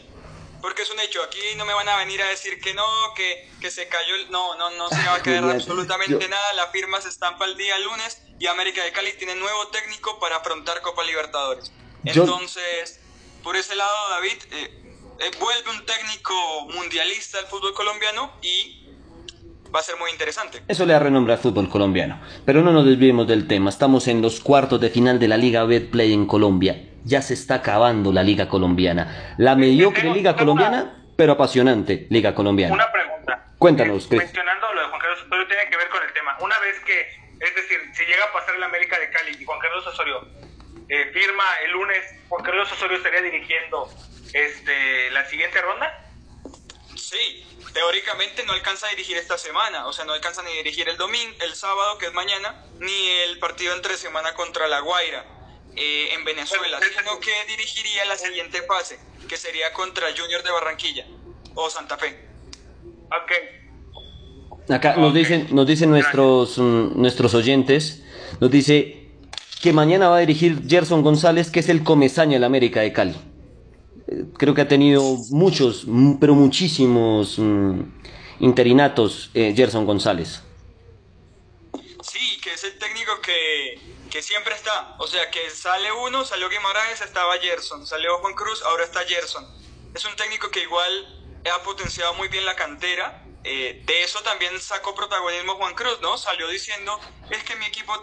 porque 0.61 0.81
es 0.81 0.91
un 0.91 0.99
hecho. 0.99 1.21
Aquí 1.23 1.39
no 1.57 1.65
me 1.65 1.73
van 1.73 1.87
a 1.89 1.97
venir 1.97 2.21
a 2.21 2.27
decir 2.27 2.59
que 2.59 2.73
no, 2.73 2.85
que, 3.15 3.49
que 3.61 3.71
se 3.71 3.87
cayó 3.87 4.15
el... 4.15 4.31
No, 4.31 4.55
no, 4.55 4.69
no 4.71 4.89
se 4.89 4.95
va 4.95 5.15
a 5.15 5.21
caer 5.23 5.43
absolutamente 5.43 6.27
nada. 6.27 6.53
La 6.53 6.67
firma 6.67 7.01
se 7.01 7.09
estampa 7.09 7.45
el 7.45 7.57
día 7.57 7.77
lunes 7.79 8.21
y 8.39 8.47
América 8.47 8.83
de 8.83 8.91
Cali 8.91 9.13
tiene 9.13 9.35
nuevo 9.35 9.67
técnico 9.67 10.19
para 10.19 10.37
afrontar 10.37 10.81
Copa 10.81 11.03
Libertadores. 11.03 11.71
Entonces, 12.03 12.99
por 13.43 13.55
ese 13.55 13.75
lado, 13.75 13.91
David, 14.11 14.37
eh, 14.51 14.83
eh, 15.19 15.31
vuelve 15.39 15.71
un 15.71 15.85
técnico 15.85 16.33
mundialista 16.73 17.39
al 17.39 17.45
fútbol 17.47 17.73
colombiano 17.73 18.31
y 18.41 18.85
va 19.73 19.79
a 19.79 19.83
ser 19.83 19.97
muy 19.97 20.11
interesante. 20.11 20.63
Eso 20.67 20.85
le 20.85 20.93
da 20.93 20.99
renombre 20.99 21.33
al 21.33 21.39
fútbol 21.39 21.69
colombiano. 21.69 22.21
Pero 22.45 22.61
no 22.61 22.71
nos 22.71 22.85
desviemos 22.85 23.27
del 23.27 23.47
tema. 23.47 23.69
Estamos 23.69 24.07
en 24.07 24.21
los 24.21 24.39
cuartos 24.39 24.79
de 24.79 24.89
final 24.89 25.19
de 25.19 25.27
la 25.27 25.37
Liga 25.37 25.63
Betplay 25.65 26.13
en 26.13 26.25
Colombia 26.25 26.93
ya 27.07 27.21
se 27.21 27.33
está 27.33 27.55
acabando 27.55 28.11
la 28.11 28.21
liga 28.21 28.49
colombiana. 28.49 29.35
La 29.37 29.55
mediocre 29.55 30.09
liga 30.11 30.35
colombiana, 30.35 31.05
pero 31.15 31.33
apasionante 31.33 32.05
liga 32.09 32.35
colombiana. 32.35 32.73
Una 32.73 32.91
pregunta. 32.91 33.45
Cuéntanos, 33.57 34.07
Chris. 34.07 34.19
Mencionando 34.19 34.73
lo 34.73 34.81
de 34.81 34.87
Juan 34.87 34.99
Carlos 34.99 35.21
Osorio, 35.25 35.47
tiene 35.47 35.69
que 35.69 35.77
ver 35.77 35.89
con 35.89 36.03
el 36.03 36.13
tema. 36.13 36.37
Una 36.41 36.59
vez 36.59 36.79
que, 36.81 36.99
es 37.39 37.55
decir, 37.55 37.79
si 37.93 38.03
llega 38.05 38.25
a 38.25 38.33
pasar 38.33 38.55
el 38.55 38.63
América 38.63 38.99
de 38.99 39.09
Cali 39.09 39.37
y 39.39 39.45
Juan 39.45 39.59
Carlos 39.59 39.87
Osorio 39.87 40.27
eh, 40.89 41.09
firma 41.13 41.43
el 41.65 41.71
lunes, 41.71 42.03
Juan 42.27 42.43
Carlos 42.43 42.71
Osorio 42.71 42.97
estaría 42.97 43.21
dirigiendo 43.21 43.89
este, 44.33 45.09
la 45.11 45.25
siguiente 45.25 45.61
ronda. 45.61 46.03
Sí, 46.95 47.45
teóricamente 47.73 48.43
no 48.45 48.53
alcanza 48.53 48.87
a 48.87 48.89
dirigir 48.89 49.17
esta 49.17 49.37
semana, 49.37 49.87
o 49.87 49.93
sea, 49.93 50.03
no 50.03 50.13
alcanza 50.13 50.43
ni 50.43 50.51
a 50.51 50.55
dirigir 50.55 50.89
el 50.89 50.97
domingo, 50.97 51.35
el 51.41 51.55
sábado, 51.55 51.97
que 51.97 52.07
es 52.07 52.13
mañana, 52.13 52.63
ni 52.79 53.09
el 53.25 53.39
partido 53.39 53.73
entre 53.75 53.95
semana 53.95 54.33
contra 54.33 54.67
La 54.67 54.79
Guaira 54.79 55.36
eh, 55.77 56.09
en 56.13 56.25
Venezuela, 56.25 56.79
sino 56.79 57.19
que 57.19 57.31
dirigiría 57.47 58.03
la 58.05 58.17
siguiente 58.17 58.63
fase, 58.63 58.97
que 59.29 59.37
sería 59.37 59.71
contra 59.73 60.07
Junior 60.17 60.41
de 60.41 60.51
Barranquilla 60.51 61.05
o 61.53 61.69
Santa 61.69 61.97
Fe. 61.97 62.17
Ok. 63.05 64.71
Acá 64.73 64.97
nos 64.97 65.13
dicen, 65.13 65.47
nos 65.51 65.67
dicen 65.67 65.91
nuestros, 65.91 66.57
mm, 66.57 66.99
nuestros 66.99 67.35
oyentes, 67.35 68.03
nos 68.41 68.49
dice 68.49 69.07
que 69.61 69.71
mañana 69.71 70.09
va 70.09 70.17
a 70.17 70.19
dirigir 70.19 70.63
Gerson 70.67 71.03
González, 71.03 71.51
que 71.51 71.59
es 71.59 71.69
el 71.69 71.83
comesaña 71.83 72.33
del 72.33 72.43
América 72.43 72.81
de 72.81 72.91
Cali. 72.91 73.15
Eh, 74.07 74.25
creo 74.35 74.55
que 74.55 74.61
ha 74.61 74.67
tenido 74.67 75.03
muchos, 75.29 75.85
pero 76.19 76.33
muchísimos 76.33 77.37
mm, 77.37 77.81
interinatos 78.39 79.29
eh, 79.35 79.53
Gerson 79.55 79.85
González. 79.85 80.41
Sí, 82.01 82.39
que 82.41 82.53
es 82.53 82.63
el 82.63 82.77
técnico 82.79 83.11
que 83.21 83.79
que 84.09 84.21
siempre 84.21 84.55
está. 84.55 84.95
O 84.99 85.07
sea, 85.07 85.29
que 85.31 85.49
sale 85.49 85.91
uno, 85.91 86.25
salió 86.25 86.49
Guimaraes, 86.49 87.01
estaba 87.01 87.37
Gerson, 87.37 87.85
salió 87.85 88.17
Juan 88.19 88.33
Cruz, 88.33 88.61
ahora 88.63 88.83
está 88.83 89.05
Gerson. 89.05 89.45
Es 89.93 90.05
un 90.05 90.15
técnico 90.15 90.49
que 90.49 90.61
igual 90.61 91.41
ha 91.49 91.63
potenciado 91.63 92.13
muy 92.15 92.27
bien 92.27 92.45
la 92.45 92.55
cantera. 92.55 93.23
Eh, 93.43 93.81
de 93.85 94.03
eso 94.03 94.21
también 94.23 94.59
sacó 94.59 94.93
protagonismo 94.93 95.55
Juan 95.55 95.73
Cruz, 95.73 95.99
¿no? 96.01 96.17
Salió 96.17 96.47
diciendo, 96.49 96.99
es 97.29 97.43
que 97.43 97.55
mi 97.55 97.65
equipo 97.65 97.93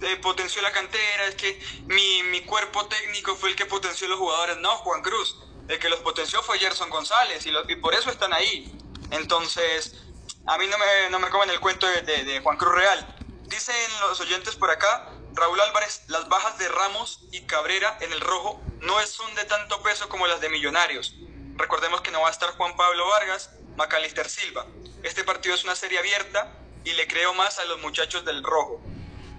eh, 0.00 0.16
potenció 0.16 0.62
la 0.62 0.72
cantera, 0.72 1.26
es 1.26 1.34
que 1.34 1.60
mi, 1.86 2.22
mi 2.24 2.42
cuerpo 2.42 2.86
técnico 2.86 3.36
fue 3.36 3.50
el 3.50 3.56
que 3.56 3.66
potenció 3.66 4.08
los 4.08 4.18
jugadores. 4.18 4.56
No, 4.58 4.76
Juan 4.78 5.02
Cruz, 5.02 5.36
el 5.68 5.78
que 5.78 5.88
los 5.88 6.00
potenció 6.00 6.42
fue 6.42 6.58
Gerson 6.58 6.90
González 6.90 7.44
y, 7.46 7.76
por 7.76 7.94
eso 7.94 8.10
están 8.10 8.32
ahí. 8.32 8.72
Entonces, 9.10 10.02
a 10.46 10.56
mí 10.58 10.66
no 10.66 10.78
me, 10.78 11.10
no 11.10 11.18
me 11.18 11.28
comen 11.28 11.50
el 11.50 11.60
cuento 11.60 11.86
de, 11.86 12.02
de 12.02 12.40
Juan 12.40 12.56
Cruz 12.56 12.74
Real. 12.74 13.16
Dicen 13.42 13.76
los 14.00 14.20
oyentes 14.20 14.56
por 14.56 14.70
acá 14.70 15.13
Raúl 15.34 15.60
Álvarez, 15.60 16.04
las 16.06 16.28
bajas 16.28 16.58
de 16.58 16.68
Ramos 16.68 17.20
y 17.32 17.40
Cabrera 17.40 17.98
en 18.00 18.12
el 18.12 18.20
rojo 18.20 18.60
no 18.82 18.94
son 19.04 19.34
de 19.34 19.44
tanto 19.44 19.82
peso 19.82 20.08
como 20.08 20.28
las 20.28 20.40
de 20.40 20.48
Millonarios. 20.48 21.16
Recordemos 21.56 22.02
que 22.02 22.12
no 22.12 22.20
va 22.20 22.28
a 22.28 22.30
estar 22.30 22.50
Juan 22.50 22.76
Pablo 22.76 23.08
Vargas, 23.08 23.50
Macalister 23.76 24.28
Silva. 24.28 24.66
Este 25.02 25.24
partido 25.24 25.56
es 25.56 25.64
una 25.64 25.74
serie 25.74 25.98
abierta 25.98 26.52
y 26.84 26.92
le 26.92 27.08
creo 27.08 27.34
más 27.34 27.58
a 27.58 27.64
los 27.64 27.80
muchachos 27.82 28.24
del 28.24 28.44
rojo. 28.44 28.80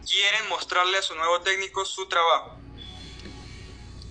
Quieren 0.06 0.50
mostrarle 0.50 0.98
a 0.98 1.02
su 1.02 1.16
nuevo 1.16 1.40
técnico 1.42 1.86
su 1.86 2.08
trabajo. 2.08 2.58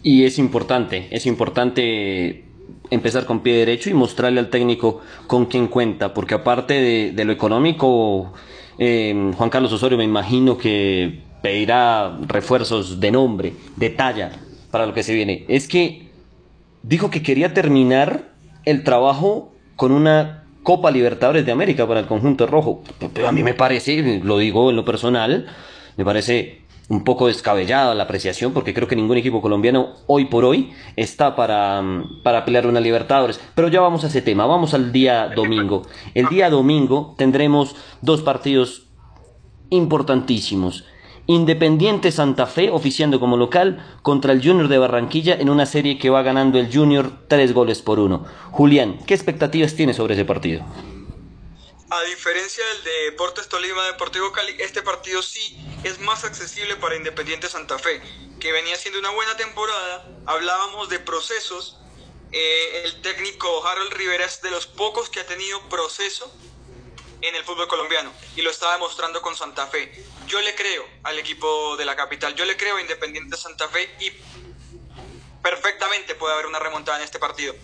Y 0.03 0.24
es 0.24 0.39
importante, 0.39 1.09
es 1.11 1.26
importante 1.26 2.47
empezar 2.89 3.26
con 3.26 3.43
pie 3.43 3.57
derecho 3.57 3.91
y 3.91 3.95
mostrarle 3.95 4.41
al 4.41 4.49
técnico 4.49 5.03
con 5.26 5.47
quién 5.47 5.68
cuenta, 5.68 6.14
porque 6.14 6.35
aparte 6.35 7.12
de, 7.12 7.24
lo 7.24 7.32
económico, 7.32 8.32
eh, 8.78 9.32
Juan 9.37 9.51
Carlos 9.51 9.72
Osorio 9.72 9.99
me 9.99 10.05
imagino 10.05 10.57
que 10.57 11.23
pedirá 11.45 12.16
refuerzos 12.26 13.01
de 13.01 13.11
nombre, 13.11 13.53
de 13.76 13.90
talla 13.90 14.32
para 14.70 14.86
lo 14.86 14.95
que 14.95 15.03
se 15.03 15.12
viene. 15.12 15.45
Es 15.47 15.68
que 15.68 16.09
dijo 16.82 17.11
que 17.11 17.22
quería 17.22 17.53
terminar 17.53 18.30
el 18.64 18.82
trabajo 18.82 19.53
con 19.76 19.92
una 19.92 20.45
Copa 20.62 20.90
Libertadores 20.90 21.45
de 21.45 21.53
América 21.53 21.86
para 21.86 22.01
el 22.01 22.07
conjunto 22.07 22.47
rojo. 22.47 22.82
Pero 23.12 23.28
a 23.28 23.32
mí 23.32 23.42
me 23.42 23.53
parece, 23.53 24.22
lo 24.24 24.38
digo 24.38 24.70
en 24.70 24.76
lo 24.76 24.86
personal, 24.86 25.45
me 25.99 26.05
parece 26.07 26.62
un 26.88 27.05
poco 27.05 27.26
descabellada 27.26 27.95
la 27.95 28.05
apreciación 28.05 28.55
porque 28.55 28.72
creo 28.72 28.88
que 28.88 28.97
ningún 28.97 29.18
equipo 29.18 29.42
colombiano 29.42 29.97
hoy 30.07 30.24
por 30.24 30.47
hoy 30.47 30.72
está 30.97 31.36
para, 31.36 31.82
para 32.22 32.47
pelear 32.47 32.66
una 32.66 32.80
Libertadores. 32.80 33.38
Pero 33.55 33.68
ya 33.68 33.82
vamos 33.82 34.03
a 34.05 34.07
ese 34.07 34.22
tema, 34.22 34.47
vamos 34.47 34.72
al 34.72 34.92
día 34.92 35.28
domingo. 35.36 35.82
El 36.14 36.26
día 36.30 36.49
domingo 36.49 37.14
tendremos 37.18 37.76
dos 38.01 38.22
partidos 38.22 38.86
importantísimos. 39.68 40.86
Independiente 41.26 42.12
Santa 42.12 42.46
Fe 42.46 42.70
oficiando 42.70 43.18
como 43.18 43.38
local 43.38 43.98
contra 44.02 44.34
el 44.34 44.46
Junior 44.46 44.68
de 44.68 44.76
Barranquilla 44.76 45.34
en 45.34 45.48
una 45.48 45.64
serie 45.64 45.98
que 45.98 46.10
va 46.10 46.22
ganando 46.22 46.58
el 46.58 46.70
Junior 46.70 47.10
tres 47.28 47.54
goles 47.54 47.80
por 47.80 47.98
uno. 47.98 48.26
Julián, 48.50 48.98
¿qué 49.06 49.14
expectativas 49.14 49.74
tiene 49.74 49.94
sobre 49.94 50.14
ese 50.14 50.26
partido? 50.26 50.62
A 51.88 52.02
diferencia 52.02 52.62
del 52.66 52.84
de 52.84 53.10
Deportes 53.10 53.48
Tolima 53.48 53.86
Deportivo 53.86 54.32
Cali, 54.32 54.54
este 54.58 54.82
partido 54.82 55.22
sí 55.22 55.56
es 55.82 55.98
más 56.00 56.24
accesible 56.24 56.76
para 56.76 56.96
Independiente 56.96 57.48
Santa 57.48 57.78
Fe, 57.78 58.02
que 58.38 58.52
venía 58.52 58.76
siendo 58.76 58.98
una 58.98 59.10
buena 59.10 59.34
temporada. 59.36 60.06
Hablábamos 60.26 60.90
de 60.90 60.98
procesos. 60.98 61.78
Eh, 62.32 62.82
el 62.84 63.00
técnico 63.00 63.66
Harold 63.66 63.92
Rivera 63.94 64.26
es 64.26 64.42
de 64.42 64.50
los 64.50 64.66
pocos 64.66 65.08
que 65.08 65.20
ha 65.20 65.26
tenido 65.26 65.58
proceso 65.70 66.30
en 67.28 67.34
el 67.34 67.44
fútbol 67.44 67.68
colombiano 67.68 68.12
y 68.36 68.42
lo 68.42 68.50
está 68.50 68.72
demostrando 68.72 69.22
con 69.22 69.34
Santa 69.34 69.66
Fe. 69.66 70.04
Yo 70.26 70.40
le 70.40 70.54
creo 70.54 70.84
al 71.02 71.18
equipo 71.18 71.76
de 71.76 71.84
la 71.84 71.96
capital, 71.96 72.34
yo 72.34 72.44
le 72.44 72.56
creo 72.56 72.76
a 72.76 72.80
Independiente 72.80 73.36
Santa 73.36 73.68
Fe 73.68 73.88
y 74.00 74.12
perfectamente 75.42 76.14
puede 76.14 76.34
haber 76.34 76.46
una 76.46 76.58
remontada 76.58 76.98
en 76.98 77.04
este 77.04 77.18
partido. 77.18 77.54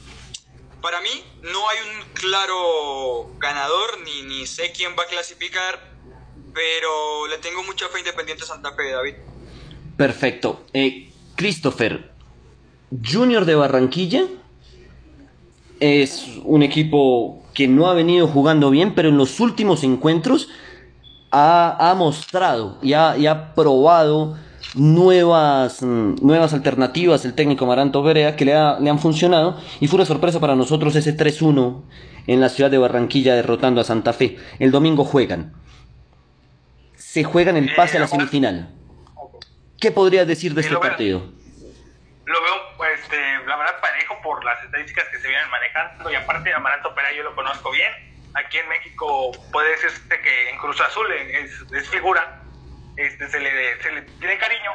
Para 0.80 1.00
mí 1.00 1.24
no 1.42 1.68
hay 1.68 1.78
un 1.78 2.12
claro 2.14 3.34
ganador 3.38 4.00
ni, 4.00 4.22
ni 4.22 4.46
sé 4.46 4.72
quién 4.72 4.94
va 4.98 5.02
a 5.02 5.06
clasificar, 5.06 5.90
pero 6.54 7.26
le 7.26 7.38
tengo 7.38 7.62
mucha 7.62 7.88
fe 7.88 7.96
a 7.96 8.00
Independiente 8.00 8.44
Santa 8.44 8.74
Fe, 8.74 8.90
David. 8.90 9.14
Perfecto. 9.96 10.64
Eh, 10.72 11.12
Christopher, 11.36 12.10
Junior 12.90 13.44
de 13.44 13.54
Barranquilla 13.54 14.26
es 15.78 16.26
un 16.44 16.62
equipo 16.62 17.39
que 17.60 17.68
no 17.68 17.88
ha 17.88 17.94
venido 17.94 18.26
jugando 18.26 18.70
bien, 18.70 18.94
pero 18.94 19.10
en 19.10 19.18
los 19.18 19.38
últimos 19.38 19.84
encuentros 19.84 20.48
ha, 21.30 21.94
mostrado 21.94 22.78
y 22.80 22.94
ha, 22.94 23.54
probado 23.54 24.38
nuevas, 24.74 25.82
mm, 25.82 26.14
nuevas 26.22 26.54
alternativas 26.54 27.26
el 27.26 27.34
técnico 27.34 27.66
Maranto 27.66 28.02
Berea 28.02 28.34
que 28.34 28.46
le, 28.46 28.52
le 28.52 28.88
han 28.88 28.98
funcionado 28.98 29.58
y 29.78 29.88
fue 29.88 29.98
una 29.98 30.06
sorpresa 30.06 30.40
para 30.40 30.56
nosotros 30.56 30.96
ese 30.96 31.14
3-1 31.14 31.82
en 32.26 32.40
la 32.40 32.48
ciudad 32.48 32.70
de 32.70 32.78
Barranquilla 32.78 33.34
derrotando 33.34 33.82
a 33.82 33.84
Santa 33.84 34.14
Fe. 34.14 34.38
El 34.58 34.70
domingo 34.70 35.04
juegan. 35.04 35.52
Se 36.96 37.24
juegan 37.24 37.58
el 37.58 37.74
pase 37.74 37.98
a 37.98 38.00
la 38.00 38.06
semifinal. 38.06 38.70
¿Qué 39.78 39.90
podrías 39.90 40.26
decir 40.26 40.54
de 40.54 40.62
este 40.62 40.78
partido? 40.78 41.24
Lo 42.24 42.36
veo, 42.40 42.88
este, 42.96 43.16
por 44.22 44.44
las 44.44 44.62
estadísticas 44.64 45.08
que 45.08 45.18
se 45.18 45.28
vienen 45.28 45.48
manejando 45.50 46.10
y 46.10 46.14
aparte 46.14 46.52
Amaranto 46.52 46.94
Pera 46.94 47.12
yo 47.12 47.22
lo 47.22 47.34
conozco 47.34 47.70
bien. 47.70 47.92
Aquí 48.34 48.58
en 48.58 48.68
México 48.68 49.32
puede 49.52 49.70
decirse 49.70 50.20
que 50.20 50.50
en 50.50 50.58
Cruz 50.58 50.80
Azul 50.80 51.10
es, 51.12 51.88
figura, 51.88 52.40
este, 52.96 53.28
se, 53.28 53.40
le, 53.40 53.82
se 53.82 53.92
le 53.92 54.02
tiene 54.02 54.38
cariño 54.38 54.72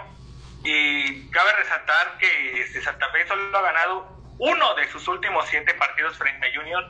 y 0.64 1.30
cabe 1.30 1.54
resaltar 1.54 2.18
que 2.18 2.62
este, 2.62 2.82
Santa 2.82 3.10
Fe 3.12 3.26
solo 3.28 3.58
ha 3.58 3.62
ganado 3.62 4.16
uno 4.40 4.76
de 4.76 4.90
sus 4.92 5.08
últimos 5.08 5.46
siete 5.48 5.74
partidos 5.76 6.18
frente 6.18 6.48
a 6.48 6.54
Junior, 6.54 6.84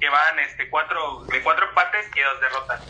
que 0.00 0.08
van 0.08 0.38
este, 0.40 0.68
cuatro, 0.70 1.24
de 1.24 1.40
cuatro 1.42 1.68
empates 1.68 2.10
y 2.14 2.20
dos 2.20 2.40
derrotas. 2.40 2.82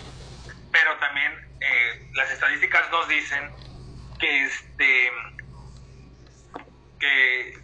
Pero 0.71 0.97
también 0.99 1.33
eh, 1.61 2.09
las 2.15 2.31
estadísticas 2.31 2.91
nos 2.91 3.09
dicen 3.09 3.51
que 4.19 4.45
este 4.45 5.13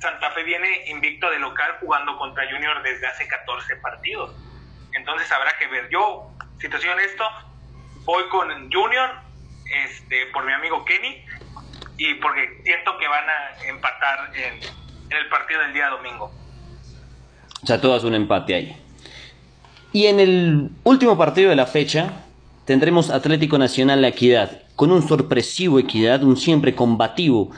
Santa 0.00 0.30
Fe 0.32 0.42
viene 0.42 0.88
invicto 0.88 1.30
de 1.30 1.38
local 1.38 1.76
jugando 1.80 2.16
contra 2.18 2.44
Junior 2.50 2.82
desde 2.82 3.06
hace 3.06 3.26
14 3.26 3.76
partidos. 3.76 4.34
Entonces 4.92 5.30
habrá 5.30 5.56
que 5.58 5.66
ver. 5.68 5.88
Yo, 5.90 6.30
situación 6.58 6.98
esto, 7.00 7.24
voy 8.04 8.24
con 8.30 8.48
Junior 8.70 9.10
este, 9.84 10.26
por 10.32 10.44
mi 10.44 10.52
amigo 10.52 10.84
Kenny 10.84 11.24
y 11.98 12.14
porque 12.14 12.60
siento 12.64 12.96
que 12.98 13.08
van 13.08 13.24
a 13.28 13.64
empatar 13.66 14.30
en, 14.34 14.54
en 15.10 15.16
el 15.16 15.28
partido 15.28 15.60
del 15.60 15.72
día 15.72 15.88
domingo. 15.88 16.32
O 17.62 17.66
sea, 17.66 17.80
todo 17.80 17.96
es 17.96 18.04
un 18.04 18.14
empate 18.14 18.54
ahí. 18.54 18.84
Y 19.92 20.06
en 20.06 20.20
el 20.20 20.70
último 20.84 21.16
partido 21.16 21.50
de 21.50 21.56
la 21.56 21.66
fecha 21.66 22.24
tendremos 22.64 23.10
Atlético 23.10 23.58
Nacional 23.58 24.02
La 24.02 24.08
Equidad, 24.08 24.62
con 24.76 24.92
un 24.92 25.06
sorpresivo 25.06 25.78
Equidad, 25.78 26.22
un 26.22 26.36
siempre 26.36 26.74
combativo 26.74 27.50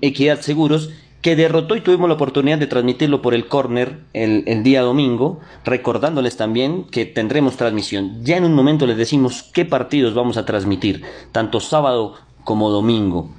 Equidad 0.00 0.40
Seguros, 0.40 0.90
que 1.22 1.34
derrotó 1.34 1.74
y 1.74 1.80
tuvimos 1.80 2.08
la 2.08 2.14
oportunidad 2.14 2.58
de 2.58 2.68
transmitirlo 2.68 3.22
por 3.22 3.34
el 3.34 3.48
corner 3.48 4.00
el, 4.12 4.62
día 4.62 4.82
domingo, 4.82 5.40
recordándoles 5.64 6.36
también 6.36 6.84
que 6.84 7.06
tendremos 7.06 7.56
transmisión. 7.56 8.24
Ya 8.24 8.36
en 8.36 8.44
un 8.44 8.54
momento 8.54 8.86
les 8.86 8.96
decimos 8.96 9.42
qué 9.52 9.64
partidos 9.64 10.14
vamos 10.14 10.36
a 10.36 10.46
transmitir, 10.46 11.02
tanto 11.32 11.60
sábado 11.60 12.14
como 12.44 12.70
domingo. 12.70 13.30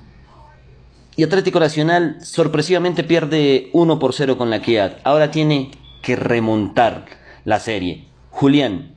Y 1.16 1.24
Atlético 1.24 1.60
Nacional 1.60 2.18
sorpresivamente 2.22 3.04
pierde 3.04 3.70
1 3.74 4.00
por 4.00 4.14
0 4.14 4.38
con 4.38 4.50
la 4.50 4.58
Equidad. 4.58 4.98
Ahora 5.04 5.32
tiene 5.32 5.72
que 6.02 6.16
remontar 6.16 7.06
la 7.46 7.60
serie. 7.60 8.08
Julián, 8.30 8.96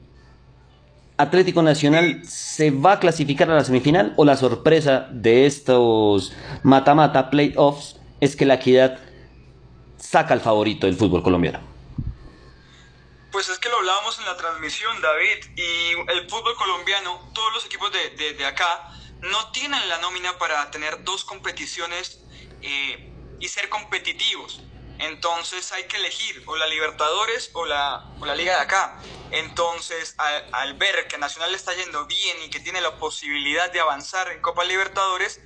Atlético 1.23 1.63
Nacional 1.63 2.23
se 2.27 2.71
va 2.71 2.93
a 2.93 3.01
clasificar 3.01 3.51
a 3.51 3.55
la 3.55 3.65
semifinal 3.65 4.13
o 4.17 4.25
la 4.25 4.37
sorpresa 4.37 5.09
de 5.11 5.47
estos 5.47 6.33
mata-mata 6.63 7.31
playoffs 7.31 7.97
es 8.21 8.37
que 8.37 8.45
la 8.45 8.55
equidad 8.55 8.99
saca 9.99 10.35
al 10.35 10.41
favorito 10.41 10.87
del 10.87 10.97
fútbol 10.97 11.23
colombiano? 11.23 11.61
Pues 13.31 13.49
es 13.49 13.59
que 13.59 13.69
lo 13.69 13.79
hablábamos 13.79 14.19
en 14.19 14.27
la 14.27 14.37
transmisión, 14.37 15.01
David, 15.01 15.57
y 15.57 16.13
el 16.13 16.29
fútbol 16.29 16.55
colombiano, 16.57 17.31
todos 17.33 17.53
los 17.55 17.65
equipos 17.65 17.91
de, 17.93 18.35
de, 18.35 18.45
acá, 18.45 18.91
no 19.21 19.51
tienen 19.53 19.89
la 19.89 19.99
nómina 19.99 20.37
para 20.39 20.71
tener 20.71 21.03
dos 21.03 21.25
competiciones 21.25 22.23
eh, 22.61 23.11
y 23.41 23.49
ser 23.49 23.69
competitivos. 23.71 24.61
Entonces 25.03 25.73
hay 25.73 25.85
que 25.89 25.97
elegir 25.97 26.45
o 26.47 26.55
la 26.55 26.67
Libertadores 26.69 27.51
o 27.55 27.65
la, 27.65 28.05
o 28.21 28.25
la 28.25 28.37
Liga 28.37 28.55
de 28.55 28.61
acá. 28.61 29.01
Entonces, 29.33 30.15
al, 30.17 30.75
ver 30.75 31.09
que 31.09 31.19
Nacional 31.19 31.53
está 31.57 31.75
yendo 31.75 32.07
bien 32.07 32.41
y 32.45 32.51
que 32.51 32.61
tiene 32.61 32.81
la 32.81 32.97
posibilidad 32.99 33.69
de 33.73 33.81
avanzar 33.81 34.31
en 34.31 34.41
Copa 34.41 34.63
Libertadores, 34.63 35.41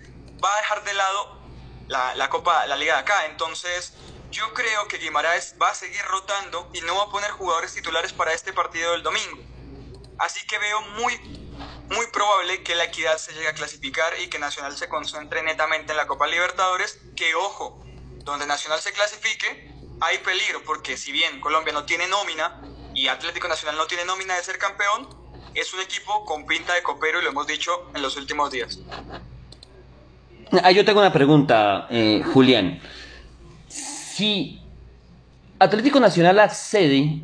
va 0.45 0.53
a 0.53 0.57
dejar 0.59 0.85
de 0.85 0.93
lado 0.93 1.41
la, 1.89 2.15
la 2.17 2.29
Copa, 2.29 2.67
la 2.67 2.77
Liga 2.77 2.95
de 2.97 3.01
acá. 3.01 3.25
Entonces, 3.27 3.95
yo 4.31 4.53
creo 4.53 4.89
que 4.89 4.99
Guimaraes 4.99 5.55
va 5.61 5.71
a 5.71 5.75
seguir 5.75 6.03
rotando 6.03 6.69
y 6.75 6.83
no 6.83 6.97
va 6.97 7.05
a 7.05 7.11
poner 7.11 7.31
jugadores 7.31 7.73
titulares 7.73 8.13
para 8.13 8.35
este 8.35 8.53
partido 8.53 8.93
del 8.93 9.03
domingo. 9.03 9.39
Así 10.19 10.47
que 10.47 10.59
veo 10.59 10.83
muy, 10.99 11.17
muy 11.89 12.07
probable 12.09 12.63
que 12.63 12.75
la 12.75 12.85
Equidad 12.85 13.17
se 13.17 13.33
llegue 13.33 13.49
a 13.49 13.55
clasificar 13.55 14.21
y 14.21 14.29
que 14.29 14.39
Nacional 14.39 14.77
se 14.77 14.91
concentre 14.91 15.43
netamente 15.43 15.93
en 15.93 15.97
la 15.97 16.07
Copa 16.07 16.27
Libertadores. 16.27 16.99
Que 17.17 17.35
ojo, 17.35 17.83
donde 18.27 18.47
Nacional 18.47 18.81
se 18.81 18.93
clasifique, 18.93 19.71
hay 20.01 20.19
peligro, 20.19 20.63
porque 20.67 20.97
si 20.97 21.13
bien 21.13 21.41
Colombia 21.41 21.73
no 21.73 21.85
tiene 21.85 22.07
nómina 22.09 22.61
y 22.93 23.07
Atlético 23.07 23.49
Nacional 23.49 23.77
no 23.77 23.87
tiene 23.87 24.05
nómina 24.05 24.35
de 24.35 24.43
ser 24.43 24.59
campeón, 24.59 25.09
es 25.55 25.73
un 25.73 25.81
equipo 25.81 26.25
con 26.25 26.45
pinta 26.45 26.75
de 26.75 26.83
copero 26.83 27.21
y 27.21 27.25
lo 27.25 27.31
hemos 27.31 27.47
dicho 27.47 27.89
en 27.95 28.03
los 28.03 28.17
últimos 28.17 28.51
días. 28.51 28.81
Ah, 30.63 30.73
yo 30.73 30.85
tengo 30.85 31.01
una 31.01 31.13
pregunta, 31.13 31.87
eh, 31.89 32.23
Julián. 32.33 32.81
Si 33.69 34.61
Atlético 35.59 36.01
Nacional 36.01 36.41
accede 36.41 37.23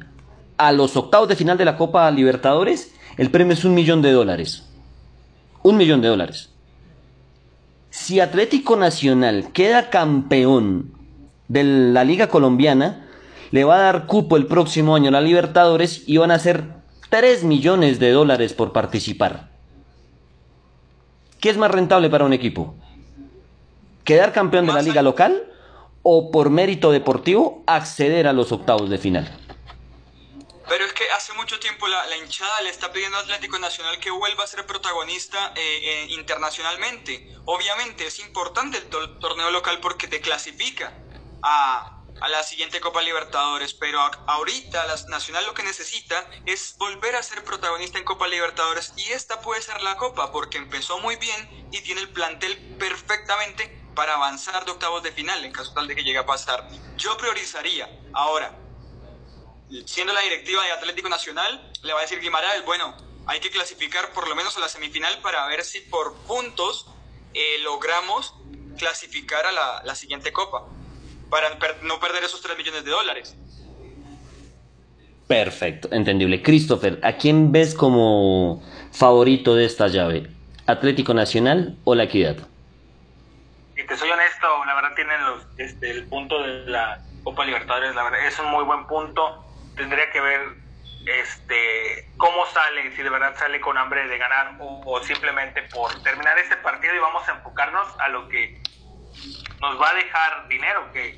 a 0.56 0.70
los 0.72 0.96
octavos 0.96 1.28
de 1.28 1.36
final 1.36 1.58
de 1.58 1.64
la 1.64 1.76
Copa 1.76 2.10
Libertadores, 2.10 2.94
el 3.16 3.30
premio 3.30 3.54
es 3.54 3.64
un 3.64 3.74
millón 3.74 4.02
de 4.02 4.12
dólares. 4.12 4.68
Un 5.62 5.76
millón 5.76 6.00
de 6.00 6.08
dólares. 6.08 6.51
Si 7.92 8.20
Atlético 8.20 8.76
Nacional 8.76 9.52
queda 9.52 9.90
campeón 9.90 10.94
de 11.48 11.62
la 11.62 12.04
Liga 12.04 12.28
Colombiana, 12.28 13.06
le 13.50 13.64
va 13.64 13.74
a 13.74 13.80
dar 13.80 14.06
cupo 14.06 14.38
el 14.38 14.46
próximo 14.46 14.96
año 14.96 15.08
a 15.08 15.12
la 15.12 15.20
Libertadores 15.20 16.02
y 16.06 16.16
van 16.16 16.30
a 16.30 16.38
ser 16.38 16.64
3 17.10 17.44
millones 17.44 17.98
de 17.98 18.12
dólares 18.12 18.54
por 18.54 18.72
participar. 18.72 19.50
¿Qué 21.38 21.50
es 21.50 21.58
más 21.58 21.70
rentable 21.70 22.08
para 22.08 22.24
un 22.24 22.32
equipo? 22.32 22.74
¿Quedar 24.04 24.32
campeón 24.32 24.64
de 24.64 24.72
la 24.72 24.80
liga 24.80 25.02
local 25.02 25.42
o 26.02 26.30
por 26.30 26.48
mérito 26.48 26.92
deportivo 26.92 27.62
acceder 27.66 28.26
a 28.26 28.32
los 28.32 28.52
octavos 28.52 28.88
de 28.88 28.96
final? 28.96 29.30
Pero 30.72 30.86
es 30.86 30.94
que 30.94 31.10
hace 31.10 31.34
mucho 31.34 31.60
tiempo 31.60 31.86
la, 31.86 32.16
hinchada 32.16 32.62
le 32.62 32.70
está 32.70 32.90
pidiendo 32.90 33.18
a 33.18 33.20
Atlético 33.20 33.58
Nacional 33.58 34.00
que 34.00 34.10
vuelva 34.10 34.44
a 34.44 34.46
ser 34.46 34.64
protagonista 34.64 35.52
eh, 35.54 35.60
eh, 35.60 36.06
internacionalmente. 36.08 37.28
Obviamente 37.44 38.06
es 38.06 38.18
importante 38.20 38.78
el 38.78 38.88
torneo 38.88 39.50
local 39.50 39.80
porque 39.80 40.08
te 40.08 40.22
clasifica 40.22 40.94
a, 41.42 42.02
a 42.22 42.28
la 42.30 42.42
siguiente 42.42 42.80
Copa 42.80 43.02
Libertadores, 43.02 43.74
pero 43.74 44.00
ahorita 44.00 44.86
la 44.86 44.96
Nacional 45.08 45.44
lo 45.44 45.52
que 45.52 45.62
necesita 45.62 46.26
es 46.46 46.74
volver 46.78 47.16
a 47.16 47.22
ser 47.22 47.44
protagonista 47.44 47.98
en 47.98 48.04
Copa 48.04 48.26
Libertadores 48.26 48.94
y 48.96 49.12
esta 49.12 49.42
puede 49.42 49.60
ser 49.60 49.82
la 49.82 49.98
Copa 49.98 50.32
porque 50.32 50.56
empezó 50.56 50.98
muy 51.00 51.16
bien 51.16 51.68
y 51.70 51.82
tiene 51.82 52.00
el 52.00 52.08
plantel 52.14 52.56
perfectamente 52.78 53.78
para 53.94 54.14
avanzar 54.14 54.64
de 54.64 54.70
octavos 54.70 55.02
de 55.02 55.12
final 55.12 55.44
en 55.44 55.52
caso 55.52 55.74
tal 55.74 55.86
de 55.86 55.94
que 55.94 56.02
llegue 56.02 56.20
a 56.20 56.24
pasar. 56.24 56.66
Yo 56.96 57.18
priorizaría 57.18 57.90
ahora, 58.14 58.58
siendo 59.84 60.12
la 60.12 60.20
directiva 60.20 60.62
de 60.64 60.72
Atlético 60.72 61.08
Nacional, 61.08 61.70
le 61.82 61.92
va 61.92 62.00
a 62.00 62.02
decir 62.02 62.20
Guimaraes, 62.20 62.64
bueno, 62.64 62.94
hay 63.26 63.40
que 63.40 63.50
clasificar 63.50 64.12
por 64.12 64.28
lo 64.28 64.34
menos 64.34 64.56
a 64.56 64.60
la 64.60 64.68
semifinal 64.68 65.18
para 65.22 65.46
ver 65.46 65.64
si 65.64 65.80
por 65.80 66.14
puntos 66.26 66.86
eh, 67.34 67.58
logramos 67.62 68.34
clasificar 68.78 69.46
a 69.46 69.52
la, 69.52 69.82
la 69.84 69.94
siguiente 69.94 70.32
Copa 70.32 70.66
para 71.30 71.50
no 71.82 71.98
perder 72.00 72.24
esos 72.24 72.42
3 72.42 72.56
millones 72.58 72.84
de 72.84 72.90
dólares. 72.90 73.36
Perfecto, 75.26 75.88
entendible. 75.92 76.42
Christopher, 76.42 76.98
¿a 77.02 77.16
quién 77.16 77.52
ves 77.52 77.74
como 77.74 78.62
favorito 78.92 79.54
de 79.54 79.64
esta 79.64 79.88
llave? 79.88 80.28
¿Atlético 80.66 81.14
Nacional 81.14 81.76
o 81.84 81.94
La 81.94 82.04
Equidad? 82.04 82.36
Y 83.76 83.86
te 83.86 83.96
soy 83.96 84.10
honesto, 84.10 84.46
la 84.66 84.74
verdad 84.74 84.94
tienen 84.94 85.24
los, 85.24 85.42
este, 85.56 85.90
el 85.90 86.06
punto 86.06 86.42
de 86.42 86.66
la 86.66 87.02
Copa 87.24 87.46
Libertadores, 87.46 87.94
la 87.94 88.02
verdad 88.04 88.26
es 88.26 88.38
un 88.38 88.50
muy 88.50 88.64
buen 88.64 88.86
punto. 88.86 89.42
Tendría 89.76 90.10
que 90.10 90.20
ver 90.20 90.62
este 91.06 92.08
cómo 92.16 92.46
sale, 92.46 92.94
si 92.94 93.02
de 93.02 93.10
verdad 93.10 93.34
sale 93.36 93.60
con 93.60 93.76
hambre 93.76 94.06
de 94.06 94.18
ganar 94.18 94.56
o, 94.60 95.00
simplemente 95.02 95.62
por 95.62 96.00
terminar 96.02 96.38
este 96.38 96.56
partido 96.56 96.94
y 96.94 96.98
vamos 96.98 97.28
a 97.28 97.32
enfocarnos 97.32 97.88
a 97.98 98.08
lo 98.08 98.28
que 98.28 98.62
nos 99.60 99.80
va 99.80 99.90
a 99.90 99.94
dejar 99.94 100.48
dinero, 100.48 100.92
que, 100.92 101.08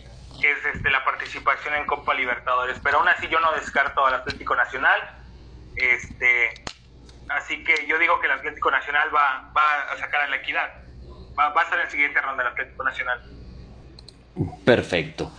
es 0.43 0.65
este, 0.75 0.91
la 0.91 1.05
participación 1.05 1.75
en 1.75 1.87
Copa 1.87 2.13
Libertadores. 2.13 2.79
Pero 2.83 2.99
aún 2.99 3.09
así 3.09 3.29
yo 3.29 3.41
no 3.41 3.53
descarto 3.53 4.05
al 4.05 4.15
Atlético 4.15 4.55
Nacional. 4.55 5.01
Este, 5.77 6.65
así 7.31 7.65
que 7.65 7.87
yo 7.87 7.99
digo 7.99 8.21
que 8.21 8.27
el 8.27 8.33
Atlético 8.33 8.71
Nacional 8.71 9.09
va, 9.15 9.51
va 9.57 9.93
a 9.93 9.97
sacar 9.97 10.23
a 10.23 10.29
la 10.29 10.37
equidad. 10.37 10.71
Va, 11.39 11.49
va 11.51 11.63
a 11.63 11.65
estar 11.65 11.81
en 11.81 11.91
siguiente 11.91 12.21
ronda 12.21 12.43
el 12.43 12.49
Atlético 12.51 12.85
Nacional. 12.85 13.23
Perfecto. 14.67 15.33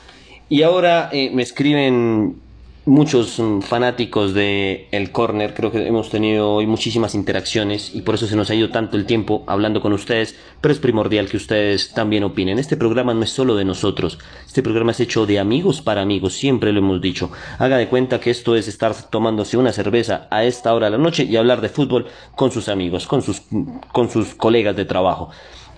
Y 0.49 0.63
ahora 0.63 1.09
eh, 1.11 1.29
me 1.31 1.43
escriben 1.43 2.41
muchos 2.85 3.39
mm, 3.39 3.61
fanáticos 3.61 4.33
de 4.33 4.87
El 4.91 5.11
Corner, 5.11 5.53
creo 5.53 5.71
que 5.71 5.87
hemos 5.87 6.09
tenido 6.09 6.51
hoy 6.51 6.67
muchísimas 6.67 7.15
interacciones 7.15 7.93
y 7.93 8.01
por 8.03 8.15
eso 8.15 8.27
se 8.27 8.35
nos 8.35 8.49
ha 8.49 8.55
ido 8.55 8.69
tanto 8.69 8.95
el 8.95 9.05
tiempo 9.05 9.43
hablando 9.47 9.81
con 9.81 9.91
ustedes, 9.91 10.35
pero 10.61 10.71
es 10.71 10.79
primordial 10.79 11.27
que 11.27 11.37
ustedes 11.37 11.93
también 11.93 12.23
opinen. 12.23 12.59
Este 12.59 12.77
programa 12.77 13.13
no 13.13 13.23
es 13.23 13.31
solo 13.31 13.55
de 13.55 13.65
nosotros, 13.65 14.19
este 14.45 14.61
programa 14.61 14.91
es 14.91 14.99
hecho 14.99 15.25
de 15.25 15.39
amigos 15.39 15.81
para 15.81 16.01
amigos, 16.01 16.33
siempre 16.33 16.71
lo 16.71 16.79
hemos 16.79 17.01
dicho. 17.01 17.31
Haga 17.57 17.77
de 17.77 17.89
cuenta 17.89 18.19
que 18.19 18.29
esto 18.29 18.55
es 18.55 18.67
estar 18.67 18.93
tomándose 19.09 19.57
una 19.57 19.73
cerveza 19.73 20.27
a 20.29 20.43
esta 20.43 20.73
hora 20.73 20.87
de 20.87 20.97
la 20.97 21.03
noche 21.03 21.23
y 21.23 21.35
hablar 21.35 21.61
de 21.61 21.69
fútbol 21.69 22.05
con 22.35 22.51
sus 22.51 22.69
amigos, 22.69 23.07
con 23.07 23.21
sus, 23.21 23.41
con 23.91 24.09
sus 24.09 24.35
colegas 24.35 24.75
de 24.75 24.85
trabajo. 24.85 25.29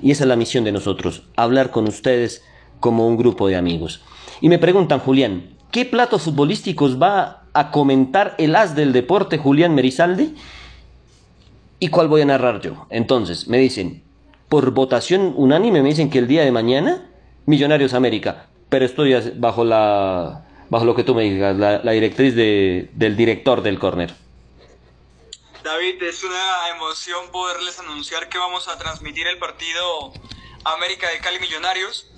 Y 0.02 0.12
esa 0.12 0.26
es 0.26 0.28
la 0.28 0.36
misión 0.36 0.64
de 0.64 0.72
nosotros, 0.72 1.24
hablar 1.36 1.72
con 1.72 1.88
ustedes 1.88 2.44
como 2.80 3.08
un 3.08 3.18
grupo 3.18 3.48
de 3.48 3.56
amigos. 3.56 4.02
Y 4.42 4.50
me 4.50 4.60
preguntan, 4.60 5.00
Julián, 5.00 5.57
¿Qué 5.72 5.86
platos 5.86 6.24
futbolísticos 6.24 7.02
va 7.02 7.44
a 7.54 7.72
comentar 7.72 8.36
el 8.38 8.56
as 8.56 8.76
del 8.76 8.94
deporte 8.94 9.38
Julián 9.38 9.76
Merizalde? 9.76 10.30
¿Y 11.80 11.90
cuál 11.90 12.08
voy 12.08 12.22
a 12.22 12.26
narrar 12.26 12.62
yo? 12.62 12.88
Entonces, 12.90 13.48
me 13.48 13.58
dicen, 13.58 14.04
por 14.50 14.72
votación 14.72 15.34
unánime, 15.36 15.82
me 15.82 15.90
dicen 15.90 16.10
que 16.10 16.20
el 16.20 16.28
día 16.28 16.44
de 16.44 16.52
mañana, 16.52 17.10
Millonarios 17.46 17.94
América. 17.94 18.48
Pero 18.70 18.86
estoy 18.86 19.14
bajo 19.38 19.64
la 19.64 20.44
bajo 20.70 20.86
lo 20.86 20.96
que 20.96 21.04
tú 21.04 21.16
me 21.16 21.24
digas, 21.24 21.56
la, 21.56 21.92
directriz 21.92 22.36
del 22.36 23.16
director 23.16 23.62
del 23.62 23.80
corner. 23.80 24.14
David, 25.64 26.02
es 26.04 26.24
una 26.24 26.70
emoción 26.76 27.30
poderles 27.32 27.80
anunciar 27.80 28.30
que 28.30 28.38
vamos 28.38 28.68
a 28.68 28.78
transmitir 28.78 29.28
el 29.28 29.38
partido 29.38 30.14
América 30.66 31.10
de 31.10 31.20
Cali 31.20 31.40
Millonarios 31.40 32.10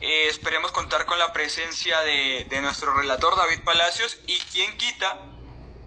eh, 0.00 0.28
esperemos 0.30 0.72
contar 0.72 1.04
con 1.04 1.18
la 1.18 1.32
presencia 1.32 2.00
de, 2.00 2.60
nuestro 2.62 2.94
relator 2.94 3.36
David 3.36 3.62
Palacios 3.64 4.18
y 4.26 4.34
quien 4.50 4.76
quita 4.78 5.18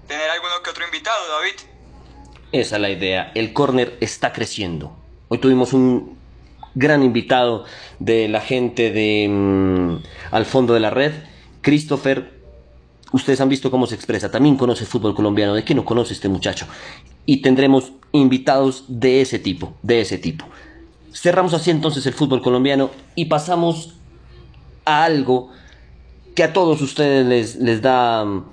tener 0.08 0.30
alguno 0.30 0.62
que 0.64 0.70
otro 0.70 0.86
invitado, 0.86 1.18
David. 1.30 1.54
Esa 2.52 2.76
es 2.76 2.82
la 2.82 2.92
idea. 2.92 3.32
El 3.34 3.54
corner 3.54 3.98
está 4.02 4.32
creciendo. 4.32 4.96
Hoy 5.30 5.40
tuvimos 5.40 5.74
un 5.74 6.18
gran 6.76 7.02
invitado 7.02 7.66
de 8.00 8.28
la 8.28 8.42
gente 8.42 8.92
de 8.92 9.28
mm, 9.30 9.98
Al 10.32 10.46
fondo 10.46 10.76
de 10.76 10.80
la 10.80 10.92
red, 10.92 11.14
Christopher. 11.62 12.32
Ustedes 13.12 13.42
han 13.42 13.50
visto 13.50 13.72
cómo 13.72 13.88
se 13.88 13.96
expresa. 13.96 14.30
También 14.30 14.58
conoce 14.58 14.86
fútbol 14.86 15.16
colombiano. 15.16 15.56
¿De 15.56 15.66
qué 15.66 15.74
no 15.74 15.86
conoce 15.86 16.14
este 16.14 16.30
muchacho? 16.30 16.68
Y 17.26 17.42
tendremos 17.42 17.94
invitados 18.12 18.86
de 18.88 19.22
ese 19.22 19.40
tipo, 19.40 19.74
de 19.82 20.02
ese 20.02 20.20
tipo. 20.20 20.46
Cerramos 21.12 21.56
así 21.56 21.72
entonces 21.72 22.06
el 22.06 22.14
fútbol 22.14 22.42
colombiano 22.44 22.92
y 23.16 23.26
pasamos 23.26 23.96
a 24.86 25.04
algo 25.04 25.52
que 26.36 26.44
a 26.44 26.54
todos 26.54 26.82
ustedes 26.82 27.26
les, 27.26 27.56
les 27.56 27.82
da 27.82 28.26
mm, 28.26 28.46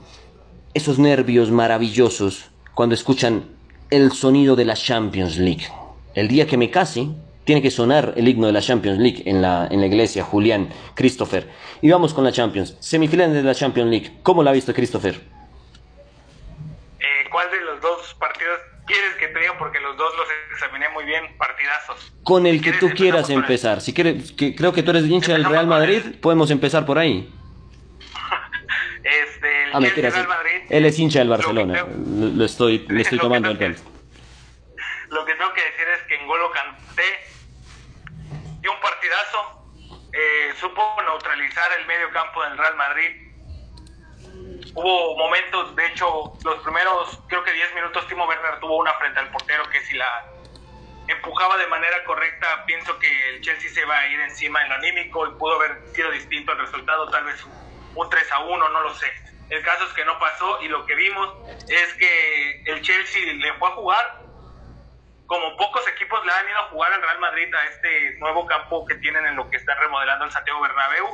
esos 0.74 0.98
nervios 0.98 1.50
maravillosos 1.50 2.50
cuando 2.74 2.94
escuchan 2.94 3.44
el 3.90 4.12
sonido 4.12 4.56
de 4.56 4.64
la 4.64 4.74
Champions 4.74 5.36
League. 5.36 5.66
El 6.14 6.28
día 6.28 6.46
que 6.46 6.56
me 6.56 6.70
case, 6.70 7.08
tiene 7.44 7.62
que 7.62 7.70
sonar 7.70 8.14
el 8.16 8.28
himno 8.28 8.46
de 8.46 8.52
la 8.52 8.60
Champions 8.60 8.98
League 8.98 9.22
en 9.26 9.42
la, 9.42 9.66
en 9.70 9.80
la 9.80 9.86
iglesia, 9.86 10.22
Julián, 10.24 10.68
Christopher. 10.94 11.48
Y 11.82 11.90
vamos 11.90 12.14
con 12.14 12.22
la 12.24 12.32
Champions. 12.32 12.76
Semifinales 12.80 13.34
de 13.34 13.42
la 13.42 13.54
Champions 13.54 13.90
League. 13.90 14.18
¿Cómo 14.22 14.42
la 14.42 14.50
ha 14.50 14.54
visto 14.54 14.72
Christopher? 14.72 15.14
Eh, 17.00 17.28
¿Cuál 17.32 17.50
de 17.50 17.60
los 17.62 17.80
dos 17.80 18.14
partidos 18.20 18.60
quieres 18.90 19.14
que 19.14 19.28
te 19.28 19.38
diga? 19.38 19.56
Porque 19.58 19.80
los 19.80 19.96
dos 19.96 20.12
los 20.16 20.26
examiné 20.52 20.88
muy 20.90 21.04
bien, 21.04 21.36
partidazos. 21.38 22.12
Con 22.24 22.46
el 22.46 22.60
que 22.60 22.72
tú 22.72 22.90
quieras 22.90 23.30
empezar. 23.30 23.80
Si 23.80 23.94
quieres, 23.94 24.32
que, 24.32 24.54
creo 24.54 24.72
que 24.72 24.82
tú 24.82 24.90
eres 24.90 25.04
hincha 25.04 25.32
del 25.32 25.44
Real 25.44 25.66
Madrid, 25.66 26.02
podemos 26.20 26.50
empezar 26.50 26.84
por 26.84 26.98
ahí. 26.98 27.32
este, 29.04 29.64
el 29.64 29.70
ah, 29.72 29.80
Real 29.80 30.28
Madrid, 30.28 30.62
él 30.68 30.84
es 30.84 30.98
hincha 30.98 31.20
del 31.20 31.28
Barcelona. 31.28 31.86
Lo, 31.86 32.44
estoy, 32.44 32.86
le 32.88 33.02
estoy 33.02 33.18
tomando 33.18 33.50
el 33.50 33.58
pelo. 33.58 33.76
Lo 35.10 35.24
que 35.24 35.34
tengo 35.34 35.52
que 35.52 35.62
decir 35.62 35.86
es 35.88 36.02
que 36.06 36.14
en 36.16 36.26
Golo 36.26 36.50
Canté 36.52 37.02
dio 38.60 38.72
un 38.72 38.80
partidazo, 38.80 39.66
eh, 40.12 40.52
supo 40.60 40.82
neutralizar 41.04 41.68
el 41.80 41.86
medio 41.86 42.10
campo 42.12 42.42
del 42.44 42.56
Real 42.56 42.76
Madrid 42.76 43.29
Hubo 44.74 45.16
momentos, 45.16 45.74
de 45.74 45.86
hecho, 45.86 46.32
los 46.44 46.62
primeros, 46.62 47.20
creo 47.28 47.42
que 47.42 47.52
10 47.52 47.74
minutos, 47.74 48.06
Timo 48.06 48.26
Werner 48.26 48.60
tuvo 48.60 48.76
una 48.76 48.94
frente 48.94 49.18
al 49.18 49.30
portero 49.30 49.68
que 49.68 49.80
si 49.80 49.96
la 49.96 50.26
empujaba 51.08 51.56
de 51.56 51.66
manera 51.66 52.04
correcta, 52.04 52.64
pienso 52.66 52.98
que 52.98 53.30
el 53.30 53.40
Chelsea 53.40 53.70
se 53.70 53.84
va 53.84 53.98
a 53.98 54.06
ir 54.06 54.20
encima 54.20 54.62
en 54.62 54.68
lo 54.68 54.74
anímico 54.76 55.26
y 55.26 55.32
pudo 55.32 55.56
haber 55.56 55.82
sido 55.92 56.10
distinto 56.12 56.52
el 56.52 56.58
resultado, 56.58 57.08
tal 57.10 57.24
vez 57.24 57.44
un 57.94 58.08
3 58.08 58.32
a 58.32 58.38
1, 58.40 58.68
no 58.68 58.80
lo 58.82 58.94
sé. 58.94 59.12
El 59.48 59.62
caso 59.62 59.84
es 59.84 59.92
que 59.92 60.04
no 60.04 60.16
pasó 60.20 60.62
y 60.62 60.68
lo 60.68 60.86
que 60.86 60.94
vimos 60.94 61.34
es 61.68 61.94
que 61.94 62.62
el 62.66 62.80
Chelsea 62.82 63.34
le 63.34 63.52
fue 63.54 63.68
a 63.68 63.72
jugar 63.72 64.20
como 65.30 65.56
pocos 65.56 65.86
equipos 65.86 66.26
le 66.26 66.32
han 66.32 66.48
ido 66.48 66.58
a 66.58 66.68
jugar 66.70 66.92
al 66.92 67.02
Real 67.02 67.20
Madrid 67.20 67.54
a 67.54 67.64
este 67.66 68.18
nuevo 68.18 68.46
campo 68.46 68.84
que 68.84 68.96
tienen 68.96 69.24
en 69.26 69.36
lo 69.36 69.48
que 69.48 69.58
están 69.58 69.78
remodelando 69.78 70.24
el 70.24 70.32
Santiago 70.32 70.60
Bernabéu 70.60 71.06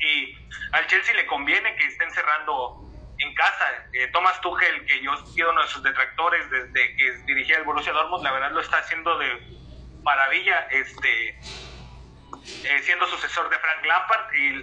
y 0.00 0.36
al 0.72 0.86
Chelsea 0.86 1.14
le 1.14 1.26
conviene 1.26 1.74
que 1.76 1.86
estén 1.86 2.10
cerrando 2.12 2.88
en 3.18 3.34
casa. 3.34 3.64
Eh, 3.92 4.08
Thomas 4.12 4.40
Tuchel, 4.40 4.84
que 4.86 5.00
yo 5.02 5.12
he 5.14 5.26
sido 5.26 5.50
uno 5.50 5.62
de 5.62 5.68
sus 5.68 5.82
detractores 5.82 6.48
desde 6.50 6.96
que 6.96 7.12
dirigía 7.26 7.58
el 7.58 7.64
Borussia 7.64 7.92
Dortmund, 7.92 8.22
la 8.22 8.32
verdad 8.32 8.52
lo 8.52 8.60
está 8.60 8.78
haciendo 8.78 9.18
de 9.18 9.58
maravilla, 10.02 10.68
este, 10.70 11.30
eh, 11.30 12.80
siendo 12.82 13.06
sucesor 13.06 13.50
de 13.50 13.58
Frank 13.58 13.84
Lampard. 13.84 14.34
Y 14.34 14.62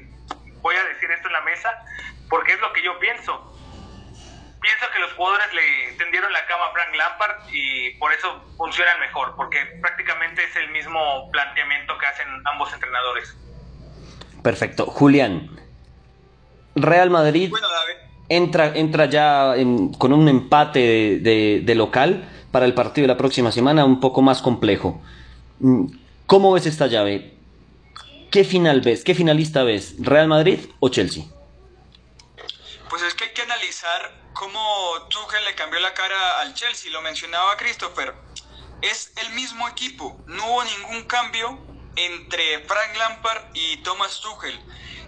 voy 0.62 0.76
a 0.76 0.84
decir 0.86 1.12
esto 1.12 1.28
en 1.28 1.34
la 1.34 1.42
mesa 1.42 1.78
porque 2.30 2.54
es 2.54 2.60
lo 2.60 2.72
que 2.74 2.82
yo 2.82 2.98
pienso. 3.00 3.52
pienso 4.62 4.90
que 4.92 5.00
los 5.00 5.14
jugadores 5.14 5.54
le 5.54 5.92
tendieron 5.98 6.34
la 6.34 6.44
cama 6.48 6.66
a 6.66 6.72
Frank 6.72 6.96
Lampard 6.96 7.36
y 7.52 7.92
por 8.00 8.12
eso 8.12 8.44
funcionan 8.58 9.00
mejor, 9.00 9.36
porque 9.36 9.64
prácticamente 9.80 10.44
es 10.44 10.56
el 10.56 10.70
mismo 10.70 11.30
planteamiento 11.32 11.96
que 12.00 12.08
hacen 12.08 12.28
ambos 12.46 12.74
entrenadores. 12.74 13.38
Perfecto. 14.46 14.86
Julián, 14.86 15.50
Real 16.76 17.10
Madrid 17.10 17.52
entra, 18.30 18.76
entra 18.76 19.08
ya 19.08 19.56
con 19.98 20.14
un 20.14 20.30
empate 20.30 21.18
de, 21.20 21.76
local 21.76 22.30
para 22.52 22.68
el 22.68 22.76
partido 22.76 23.06
de 23.06 23.14
la 23.16 23.18
próxima 23.18 23.52
semana 23.52 23.86
un 23.86 24.00
poco 24.00 24.22
más 24.22 24.44
complejo. 24.44 25.02
Mm, 25.62 25.88
¿Cómo 26.28 26.52
ves 26.52 26.68
esta 26.68 26.86
llave? 26.86 27.34
¿Qué 28.30 28.44
final 28.44 28.82
ves? 28.82 29.04
¿Qué 29.04 29.16
finalista 29.16 29.64
ves? 29.64 29.96
¿Real 29.98 30.28
Madrid 30.28 30.60
o 30.80 30.90
Chelsea? 30.90 31.24
Pues 32.88 33.02
es 33.02 33.16
que 33.16 33.24
hay 33.24 33.34
que 33.34 33.42
analizar 33.42 34.12
cómo 34.34 34.60
Tuchel 35.10 35.44
le 35.44 35.56
cambió 35.56 35.80
la 35.80 35.96
cara 35.96 36.42
al 36.42 36.54
Chelsea. 36.54 36.92
Lo 36.92 37.02
mencionaba 37.02 37.58
Christopher. 37.58 38.14
Es 38.84 39.12
el 39.26 39.34
mismo 39.34 39.68
equipo. 39.68 40.16
No 40.28 40.52
hubo 40.52 40.64
ningún 40.66 41.02
cambio 41.06 41.75
entre 41.96 42.60
Frank 42.66 42.96
Lampard 42.98 43.44
y 43.54 43.78
Thomas 43.78 44.22
Tuchel. 44.22 44.60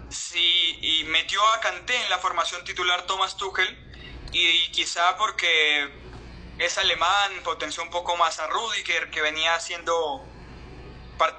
Sí, 0.09 0.77
y 0.81 1.03
metió 1.05 1.45
a 1.47 1.59
Kanté 1.59 1.95
en 1.95 2.09
la 2.09 2.17
formación 2.19 2.63
titular 2.63 3.05
Thomas 3.07 3.35
Tuchel 3.35 3.67
y 4.31 4.71
quizá 4.71 5.17
porque 5.17 5.91
es 6.57 6.77
alemán, 6.77 7.41
potenció 7.43 7.83
un 7.83 7.89
poco 7.89 8.15
más 8.15 8.39
a 8.39 8.47
Rudiger 8.47 9.09
que 9.09 9.21
venía 9.21 9.55
haciendo 9.55 10.25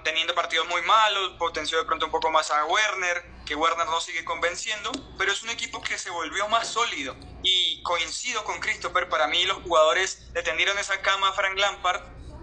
teniendo 0.03 0.34
partidos 0.34 0.66
muy 0.68 0.82
malos, 0.82 1.34
potenció 1.38 1.78
de 1.78 1.84
pronto 1.84 2.07
un 2.07 2.12
poco 2.12 2.30
más 2.30 2.51
a 2.51 2.64
Werner, 2.64 3.24
que 3.46 3.55
Werner 3.55 3.86
no 3.86 4.01
sigue 4.01 4.24
convenciendo, 4.24 4.90
pero 5.16 5.30
es 5.30 5.42
un 5.42 5.51
equipo 5.51 5.80
que 5.80 5.99
se 5.99 6.11
volvió 6.11 6.49
más 6.49 6.68
sólido. 6.68 7.16
Y 7.44 7.80
coincido 7.82 8.42
con 8.44 8.59
Christopher, 8.59 9.09
para 9.09 9.28
mí 9.28 9.44
los 9.44 9.62
jugadores 9.62 10.30
le 10.34 10.42
tendieron 10.42 10.76
esa 10.78 11.01
cama 11.01 11.28
a 11.28 11.32
Frank 11.32 11.57
Lampard 11.57 12.03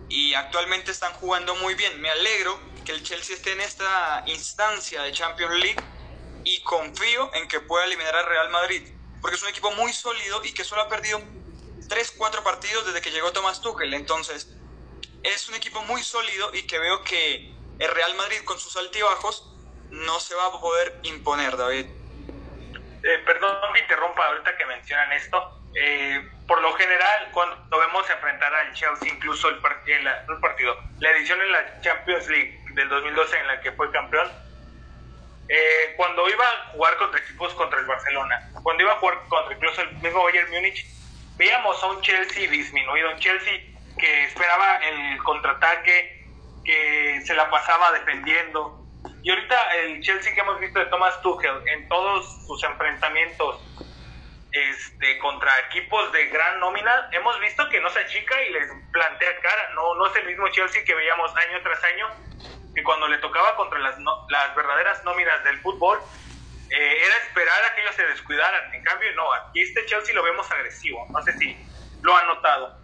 y 0.09 0.33
actualmente 0.33 0.91
están 0.91 1.13
jugando 1.13 1.55
muy 1.55 1.75
bien. 1.75 1.99
Me 2.01 2.09
alegro 2.09 2.57
que 2.85 2.91
el 2.91 3.03
Chelsea 3.03 3.35
esté 3.35 3.51
en 3.51 3.61
esta 3.61 4.23
instancia 4.27 5.01
de 5.01 5.11
Champions 5.11 5.55
League 5.55 5.83
y 6.43 6.61
confío 6.61 7.33
en 7.33 7.47
que 7.47 7.59
pueda 7.59 7.85
eliminar 7.85 8.15
al 8.15 8.25
Real 8.27 8.49
Madrid, 8.51 8.83
porque 9.19 9.35
es 9.35 9.43
un 9.43 9.49
equipo 9.49 9.71
muy 9.71 9.91
sólido 9.91 10.43
y 10.45 10.53
que 10.53 10.63
solo 10.63 10.83
ha 10.83 10.87
perdido 10.87 11.19
3-4 11.19 12.43
partidos 12.43 12.85
desde 12.85 13.01
que 13.01 13.11
llegó 13.11 13.33
Thomas 13.33 13.61
Tuchel. 13.61 13.93
Entonces, 13.93 14.55
es 15.23 15.49
un 15.49 15.55
equipo 15.55 15.81
muy 15.83 16.03
sólido 16.03 16.51
y 16.53 16.67
que 16.67 16.77
veo 16.77 17.01
que 17.03 17.51
el 17.79 17.91
Real 17.91 18.15
Madrid 18.15 18.37
con 18.45 18.59
sus 18.59 18.77
altibajos 18.77 19.51
no 19.89 20.19
se 20.19 20.35
va 20.35 20.45
a 20.45 20.51
poder 20.51 20.99
imponer, 21.03 21.57
David. 21.57 21.87
Eh, 23.03 23.17
perdón 23.25 23.57
que 23.73 23.79
interrumpa 23.79 24.25
ahorita 24.27 24.55
que 24.57 24.65
mencionan 24.65 25.11
esto. 25.13 25.61
Eh, 25.73 26.31
por 26.47 26.61
lo 26.61 26.73
general, 26.73 27.29
cuando 27.33 27.79
vemos 27.79 28.09
enfrentar 28.09 28.53
al 28.53 28.73
Chelsea, 28.73 29.09
incluso 29.11 29.49
el, 29.49 29.55
el, 29.55 30.39
partido, 30.39 30.77
la 30.99 31.11
edición 31.11 31.41
en 31.41 31.51
la 31.51 31.81
Champions 31.81 32.27
League 32.29 32.64
del 32.75 32.89
2012 32.89 33.39
en 33.39 33.47
la 33.47 33.61
que 33.61 33.71
fue 33.71 33.89
campeón, 33.91 34.29
eh, 35.47 35.93
cuando 35.95 36.27
iba 36.29 36.43
a 36.43 36.71
jugar 36.71 36.97
contra 36.97 37.19
equipos 37.19 37.53
contra 37.53 37.79
el 37.79 37.85
Barcelona, 37.85 38.49
cuando 38.63 38.83
iba 38.83 38.93
a 38.93 38.97
jugar 38.97 39.19
contra 39.27 39.55
incluso 39.55 39.81
el 39.81 39.93
mismo 39.97 40.23
Bayern 40.23 40.51
Múnich, 40.51 40.85
veíamos 41.37 41.81
a 41.83 41.87
un 41.87 42.01
Chelsea 42.01 42.49
disminuido, 42.49 43.11
un 43.11 43.19
Chelsea 43.19 43.61
que 43.97 44.23
esperaba 44.25 44.77
el 44.77 45.23
contraataque, 45.23 46.25
que 46.63 47.21
se 47.25 47.33
la 47.35 47.49
pasaba 47.49 47.91
defendiendo. 47.91 48.81
Y 49.21 49.29
ahorita 49.29 49.75
el 49.75 50.01
Chelsea 50.01 50.33
que 50.33 50.41
hemos 50.41 50.59
visto 50.59 50.79
de 50.79 50.85
Thomas 50.87 51.21
Tuchel 51.21 51.55
en 51.67 51.87
todos 51.87 52.45
sus 52.47 52.63
enfrentamientos 52.63 53.61
este, 54.51 55.19
contra 55.19 55.51
equipos 55.69 56.11
de 56.11 56.27
gran 56.27 56.59
nómina, 56.59 57.09
hemos 57.11 57.39
visto 57.39 57.67
que 57.69 57.79
no 57.81 57.89
se 57.89 57.99
achica 57.99 58.41
y 58.43 58.53
les 58.53 58.71
plantea 58.91 59.39
cara. 59.41 59.69
No, 59.75 59.95
no 59.95 60.07
es 60.07 60.15
el 60.15 60.25
mismo 60.25 60.47
Chelsea 60.49 60.83
que 60.83 60.95
veíamos 60.95 61.31
año 61.35 61.61
tras 61.61 61.83
año, 61.83 62.07
que 62.75 62.83
cuando 62.83 63.07
le 63.07 63.17
tocaba 63.19 63.55
contra 63.55 63.79
las, 63.79 63.95
las 63.97 64.55
verdaderas 64.55 65.03
nóminas 65.05 65.43
del 65.43 65.57
fútbol, 65.59 65.97
eh, 66.69 66.97
era 67.05 67.15
esperar 67.25 67.63
a 67.71 67.75
que 67.75 67.81
ellos 67.81 67.95
se 67.95 68.05
descuidaran. 68.05 68.73
En 68.73 68.83
cambio, 68.83 69.07
no, 69.15 69.23
aquí 69.33 69.61
este 69.61 69.85
Chelsea 69.85 70.13
lo 70.13 70.23
vemos 70.23 70.49
agresivo. 70.51 71.05
No 71.09 71.21
sé 71.23 71.37
si 71.37 71.55
lo 72.01 72.15
han 72.15 72.27
notado. 72.27 72.77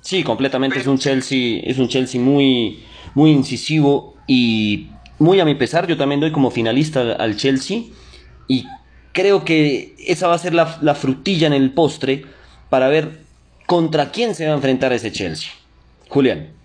Sí, 0.00 0.22
completamente. 0.22 0.78
Es 0.78 0.86
un 0.86 0.98
Chelsea, 0.98 1.60
es 1.64 1.78
un 1.78 1.88
Chelsea 1.88 2.20
muy, 2.20 2.86
muy 3.14 3.30
incisivo 3.30 4.16
y 4.26 4.90
muy 5.18 5.40
a 5.40 5.44
mi 5.44 5.54
pesar. 5.54 5.86
Yo 5.86 5.96
también 5.96 6.20
doy 6.20 6.32
como 6.32 6.50
finalista 6.50 7.00
al 7.12 7.36
Chelsea 7.36 7.84
y 8.48 8.66
creo 9.12 9.44
que 9.44 9.94
esa 9.98 10.28
va 10.28 10.34
a 10.34 10.38
ser 10.38 10.54
la, 10.54 10.78
la 10.82 10.94
frutilla 10.94 11.46
en 11.46 11.52
el 11.52 11.72
postre 11.72 12.24
para 12.68 12.88
ver 12.88 13.20
contra 13.66 14.10
quién 14.10 14.34
se 14.34 14.44
va 14.46 14.52
a 14.52 14.56
enfrentar 14.56 14.92
ese 14.92 15.12
Chelsea. 15.12 15.50
Julián. 16.08 16.61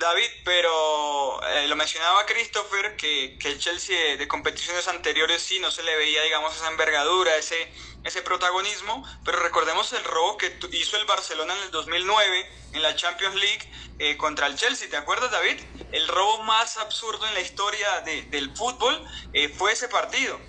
David, 0.00 0.30
pero 0.44 1.46
eh, 1.46 1.68
lo 1.68 1.76
mencionaba 1.76 2.24
Christopher, 2.24 2.96
que, 2.96 3.36
que, 3.38 3.48
el 3.48 3.58
Chelsea 3.58 4.16
de, 4.16 4.26
competiciones 4.26 4.88
anteriores 4.88 5.42
sí 5.42 5.60
no 5.60 5.70
se 5.70 5.82
le 5.82 5.94
veía, 5.94 6.22
digamos, 6.22 6.56
esa 6.56 6.68
envergadura, 6.68 7.36
ese, 7.36 7.70
ese 8.02 8.22
protagonismo, 8.22 9.06
pero 9.26 9.38
recordemos 9.40 9.92
el 9.92 10.02
robo 10.02 10.38
que 10.38 10.58
hizo 10.72 10.96
el 10.96 11.04
Barcelona 11.04 11.54
en 11.54 11.64
el 11.64 11.70
2009 11.70 12.50
en 12.72 12.82
la 12.82 12.96
Champions 12.96 13.34
League 13.34 13.70
eh, 13.98 14.16
contra 14.16 14.46
el 14.46 14.56
Chelsea, 14.56 14.88
¿te 14.88 14.96
acuerdas 14.96 15.30
David? 15.30 15.60
El 15.92 16.08
robo 16.08 16.44
más 16.44 16.78
absurdo 16.78 17.26
en 17.26 17.34
la 17.34 17.40
historia 17.40 18.00
de, 18.00 18.22
del 18.22 18.56
fútbol 18.56 19.06
eh, 19.34 19.50
fue 19.50 19.72
ese 19.72 19.88
partido. 19.88 20.40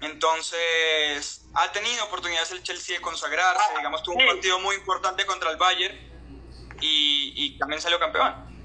Entonces, 0.00 1.44
ha 1.54 1.72
tenido 1.72 2.04
oportunidades 2.04 2.52
el 2.52 2.62
Chelsea 2.62 2.96
de 2.96 3.02
consagrarse, 3.02 3.76
digamos, 3.76 4.04
tuvo 4.04 4.14
un 4.14 4.26
partido 4.26 4.60
muy 4.60 4.76
importante 4.76 5.26
contra 5.26 5.50
el 5.50 5.56
Bayern 5.56 5.98
y, 6.80 7.32
y 7.34 7.58
también 7.58 7.82
salió 7.82 7.98
campeón. 7.98 8.55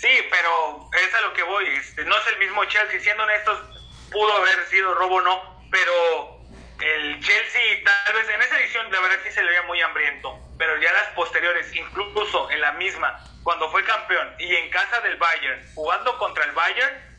Sí, 0.00 0.08
pero 0.30 0.88
es 0.92 1.14
a 1.14 1.20
lo 1.20 1.34
que 1.34 1.42
voy. 1.42 1.66
Este, 1.76 2.04
no 2.06 2.16
es 2.16 2.26
el 2.28 2.38
mismo 2.38 2.64
Chelsea. 2.64 3.00
Siendo 3.00 3.22
honestos, 3.22 3.60
pudo 4.10 4.32
haber 4.32 4.66
sido 4.68 4.94
robo 4.94 5.20
no, 5.20 5.62
pero 5.70 6.40
el 6.80 7.20
Chelsea, 7.20 7.84
tal 7.84 8.14
vez 8.14 8.28
en 8.30 8.40
esa 8.40 8.58
edición, 8.58 8.90
la 8.90 9.00
verdad 9.00 9.18
sí 9.22 9.30
se 9.30 9.42
le 9.42 9.50
veía 9.50 9.62
muy 9.64 9.78
hambriento. 9.82 10.38
Pero 10.56 10.80
ya 10.80 10.90
las 10.92 11.08
posteriores, 11.08 11.74
incluso 11.74 12.50
en 12.50 12.62
la 12.62 12.72
misma, 12.72 13.22
cuando 13.42 13.70
fue 13.70 13.84
campeón 13.84 14.34
y 14.38 14.56
en 14.56 14.70
casa 14.70 15.00
del 15.00 15.16
Bayern, 15.18 15.62
jugando 15.74 16.16
contra 16.16 16.44
el 16.44 16.52
Bayern, 16.52 17.10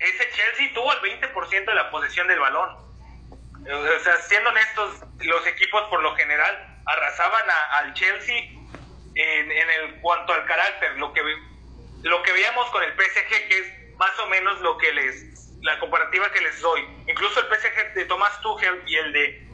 ese 0.00 0.30
Chelsea 0.32 0.74
tuvo 0.74 0.92
el 0.94 1.20
20% 1.20 1.64
de 1.64 1.74
la 1.74 1.92
posesión 1.92 2.26
del 2.26 2.40
balón. 2.40 2.76
O 3.70 4.00
sea, 4.02 4.16
siendo 4.22 4.50
honestos, 4.50 5.00
los 5.20 5.46
equipos 5.46 5.82
por 5.90 6.02
lo 6.02 6.16
general 6.16 6.82
arrasaban 6.86 7.44
al 7.72 7.94
Chelsea 7.94 8.59
en, 9.20 9.70
el 9.70 10.00
cuanto 10.00 10.32
al 10.32 10.44
carácter, 10.46 10.96
lo 10.98 11.12
que, 11.12 11.22
lo 12.02 12.22
que 12.22 12.32
veíamos 12.32 12.68
con 12.70 12.82
el 12.82 12.92
PSG, 12.92 13.48
que 13.48 13.58
es 13.58 13.96
más 13.98 14.18
o 14.20 14.26
menos 14.28 14.60
lo 14.60 14.78
que 14.78 14.92
les, 14.92 15.58
la 15.62 15.78
comparativa 15.78 16.30
que 16.32 16.40
les 16.40 16.60
doy. 16.60 16.86
Incluso 17.06 17.40
el 17.40 17.46
PSG 17.46 17.94
de 17.94 18.04
Thomas 18.06 18.40
Tuchel 18.40 18.82
y 18.86 18.96
el 18.96 19.12
de 19.12 19.46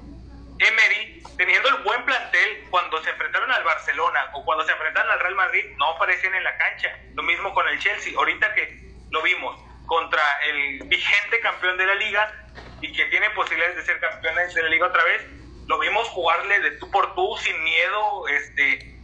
Emery, 0.58 1.22
teniendo 1.36 1.68
el 1.68 1.82
buen 1.82 2.04
plantel, 2.04 2.64
cuando 2.70 3.02
se 3.02 3.10
enfrentaron 3.10 3.50
al 3.50 3.64
Barcelona 3.64 4.30
o 4.34 4.44
cuando 4.44 4.64
se 4.64 4.72
enfrentaron 4.72 5.10
al 5.10 5.20
Real 5.20 5.34
Madrid, 5.34 5.64
no 5.76 5.90
aparecían 5.90 6.34
en 6.34 6.44
la 6.44 6.56
cancha. 6.56 6.98
Lo 7.14 7.22
mismo 7.22 7.52
con 7.52 7.68
el 7.68 7.78
Chelsea. 7.78 8.16
Ahorita 8.16 8.54
que 8.54 8.86
lo 9.10 9.22
vimos 9.22 9.60
contra 9.86 10.22
el 10.48 10.82
vigente 10.84 11.40
campeón 11.40 11.76
de 11.76 11.86
la 11.86 11.94
liga 11.94 12.32
y 12.80 12.92
que 12.92 13.04
tiene 13.06 13.30
posibilidades 13.30 13.76
de 13.76 13.84
ser 13.84 14.00
campeones 14.00 14.54
de 14.54 14.62
la 14.62 14.68
liga 14.68 14.86
otra 14.86 15.04
vez, 15.04 15.22
lo 15.66 15.78
vimos 15.78 16.08
jugarle 16.08 16.60
de 16.60 16.72
tú 16.72 16.90
por 16.90 17.14
tú, 17.14 17.36
sin 17.38 17.62
miedo, 17.62 18.28
este, 18.28 18.95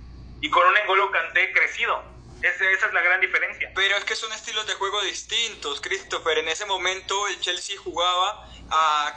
y 0.42 0.50
con 0.50 0.66
un 0.66 0.76
Engolo 0.76 1.10
Kanté 1.10 1.52
crecido. 1.52 2.02
esa 2.42 2.86
es 2.86 2.92
la 2.92 3.00
gran 3.00 3.20
diferencia. 3.20 3.70
Pero 3.74 3.96
es 3.96 4.04
que 4.04 4.16
son 4.16 4.30
estilos 4.32 4.66
de 4.66 4.74
juego 4.74 5.00
distintos, 5.02 5.80
Christopher. 5.80 6.38
En 6.38 6.48
ese 6.48 6.66
momento 6.66 7.28
el 7.28 7.40
Chelsea 7.40 7.76
jugaba 7.78 8.48
a 8.68 9.14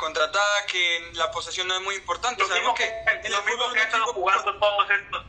que 0.68 1.12
la 1.14 1.32
posesión 1.32 1.68
no 1.68 1.76
es 1.76 1.82
muy 1.82 1.96
importante. 1.96 2.44
Lo 2.44 2.54
mismo 2.54 2.76
que, 2.76 2.86
lo 3.30 3.42
mismo 3.44 3.72
que 3.74 3.80
han 3.80 3.86
estado 3.88 4.14
jugando 4.14 4.60
todos 4.60 4.88
estos. 4.92 5.26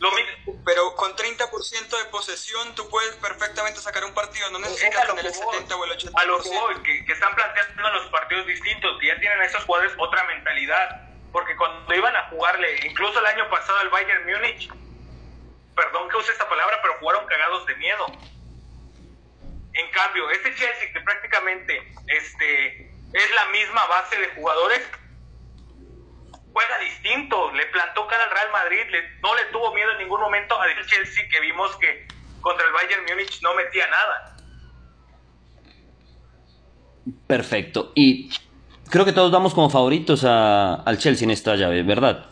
Lo 0.00 0.10
mismo. 0.12 0.62
Pero 0.64 0.96
con 0.96 1.14
30% 1.14 1.98
de 1.98 2.04
posesión 2.06 2.74
tú 2.74 2.88
puedes 2.88 3.14
perfectamente 3.16 3.80
sacar 3.80 4.04
un 4.04 4.14
partido, 4.14 4.50
no 4.50 4.58
necesitas 4.58 5.06
tener 5.06 5.26
el 5.26 5.34
70 5.34 5.76
o 5.76 5.84
el 5.84 5.90
80%. 5.92 6.12
A 6.14 6.24
lo 6.24 6.42
que, 6.42 6.82
que, 6.82 7.04
que 7.04 7.12
están 7.12 7.34
planteando 7.36 7.90
los 7.90 8.06
partidos 8.10 8.46
distintos, 8.46 8.98
que 8.98 9.06
ya 9.06 9.20
tienen 9.20 9.42
esos 9.42 9.62
jugadores 9.64 9.92
otra 9.98 10.24
mentalidad 10.24 11.09
porque 11.32 11.56
cuando 11.56 11.94
iban 11.94 12.14
a 12.16 12.28
jugarle, 12.28 12.86
incluso 12.86 13.18
el 13.20 13.26
año 13.26 13.48
pasado 13.48 13.78
al 13.78 13.90
Bayern 13.90 14.26
Múnich, 14.26 14.70
perdón 15.74 16.08
que 16.08 16.16
use 16.16 16.32
esta 16.32 16.48
palabra, 16.48 16.78
pero 16.82 16.94
jugaron 16.98 17.26
cagados 17.26 17.66
de 17.66 17.74
miedo. 17.76 18.06
En 19.72 19.90
cambio, 19.92 20.28
este 20.30 20.54
Chelsea 20.54 20.92
que 20.92 21.00
prácticamente 21.00 21.92
este, 22.08 22.90
es 23.12 23.34
la 23.34 23.44
misma 23.46 23.86
base 23.86 24.18
de 24.18 24.28
jugadores, 24.30 24.90
juega 26.52 26.78
distinto, 26.80 27.52
le 27.52 27.66
plantó 27.66 28.06
cara 28.08 28.24
al 28.24 28.30
Real 28.30 28.50
Madrid, 28.52 28.82
no 29.22 29.34
le 29.36 29.44
tuvo 29.46 29.72
miedo 29.74 29.92
en 29.92 29.98
ningún 29.98 30.20
momento 30.20 30.60
a 30.60 30.66
Chelsea 30.86 31.28
que 31.28 31.40
vimos 31.40 31.76
que 31.76 32.08
contra 32.40 32.66
el 32.66 32.72
Bayern 32.72 33.04
Múnich 33.04 33.40
no 33.42 33.54
metía 33.54 33.86
nada. 33.86 34.36
Perfecto. 37.26 37.92
Y 37.94 38.30
creo 38.90 39.04
que 39.04 39.12
todos 39.12 39.32
damos 39.32 39.54
como 39.54 39.70
favoritos 39.70 40.24
a, 40.24 40.74
al 40.74 40.98
Chelsea 40.98 41.24
en 41.24 41.30
esta 41.30 41.56
llave, 41.56 41.82
¿verdad? 41.82 42.26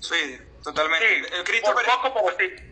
Sí, 0.00 0.38
totalmente. 0.62 1.06
Sí, 1.06 1.14
El 1.14 1.30
por 1.30 1.44
Christopher 1.44 1.86
poco, 2.02 2.22
pero 2.36 2.36
sí. 2.38 2.62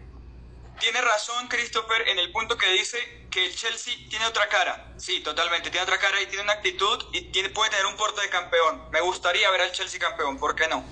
tiene 0.81 1.01
razón, 1.01 1.49
Christopher, 1.49 2.09
en 2.09 2.19
el 2.19 2.31
punto 2.33 2.57
que 2.57 2.71
dice 2.73 2.99
que 3.31 3.47
el 3.47 3.55
Chelsea 3.55 3.95
tiene 4.11 4.27
otra 4.27 4.49
cara. 4.49 4.93
Sí, 4.97 5.21
totalmente, 5.21 5.71
tiene 5.71 5.85
otra 5.85 5.99
cara 5.99 6.21
y 6.21 6.27
tiene 6.27 6.45
una 6.45 6.53
actitud 6.53 7.05
y 7.13 7.23
tiene, 7.33 7.49
puede 7.51 7.71
tener 7.71 7.87
un 7.87 7.97
porte 7.97 8.21
de 8.21 8.29
campeón. 8.29 8.83
Me 8.93 9.01
gustaría 9.01 9.51
ver 9.51 9.63
al 9.63 9.73
Chelsea 9.73 9.99
campeón, 9.99 10.39
¿por 10.39 10.55
qué 10.55 10.69
no? 10.69 10.85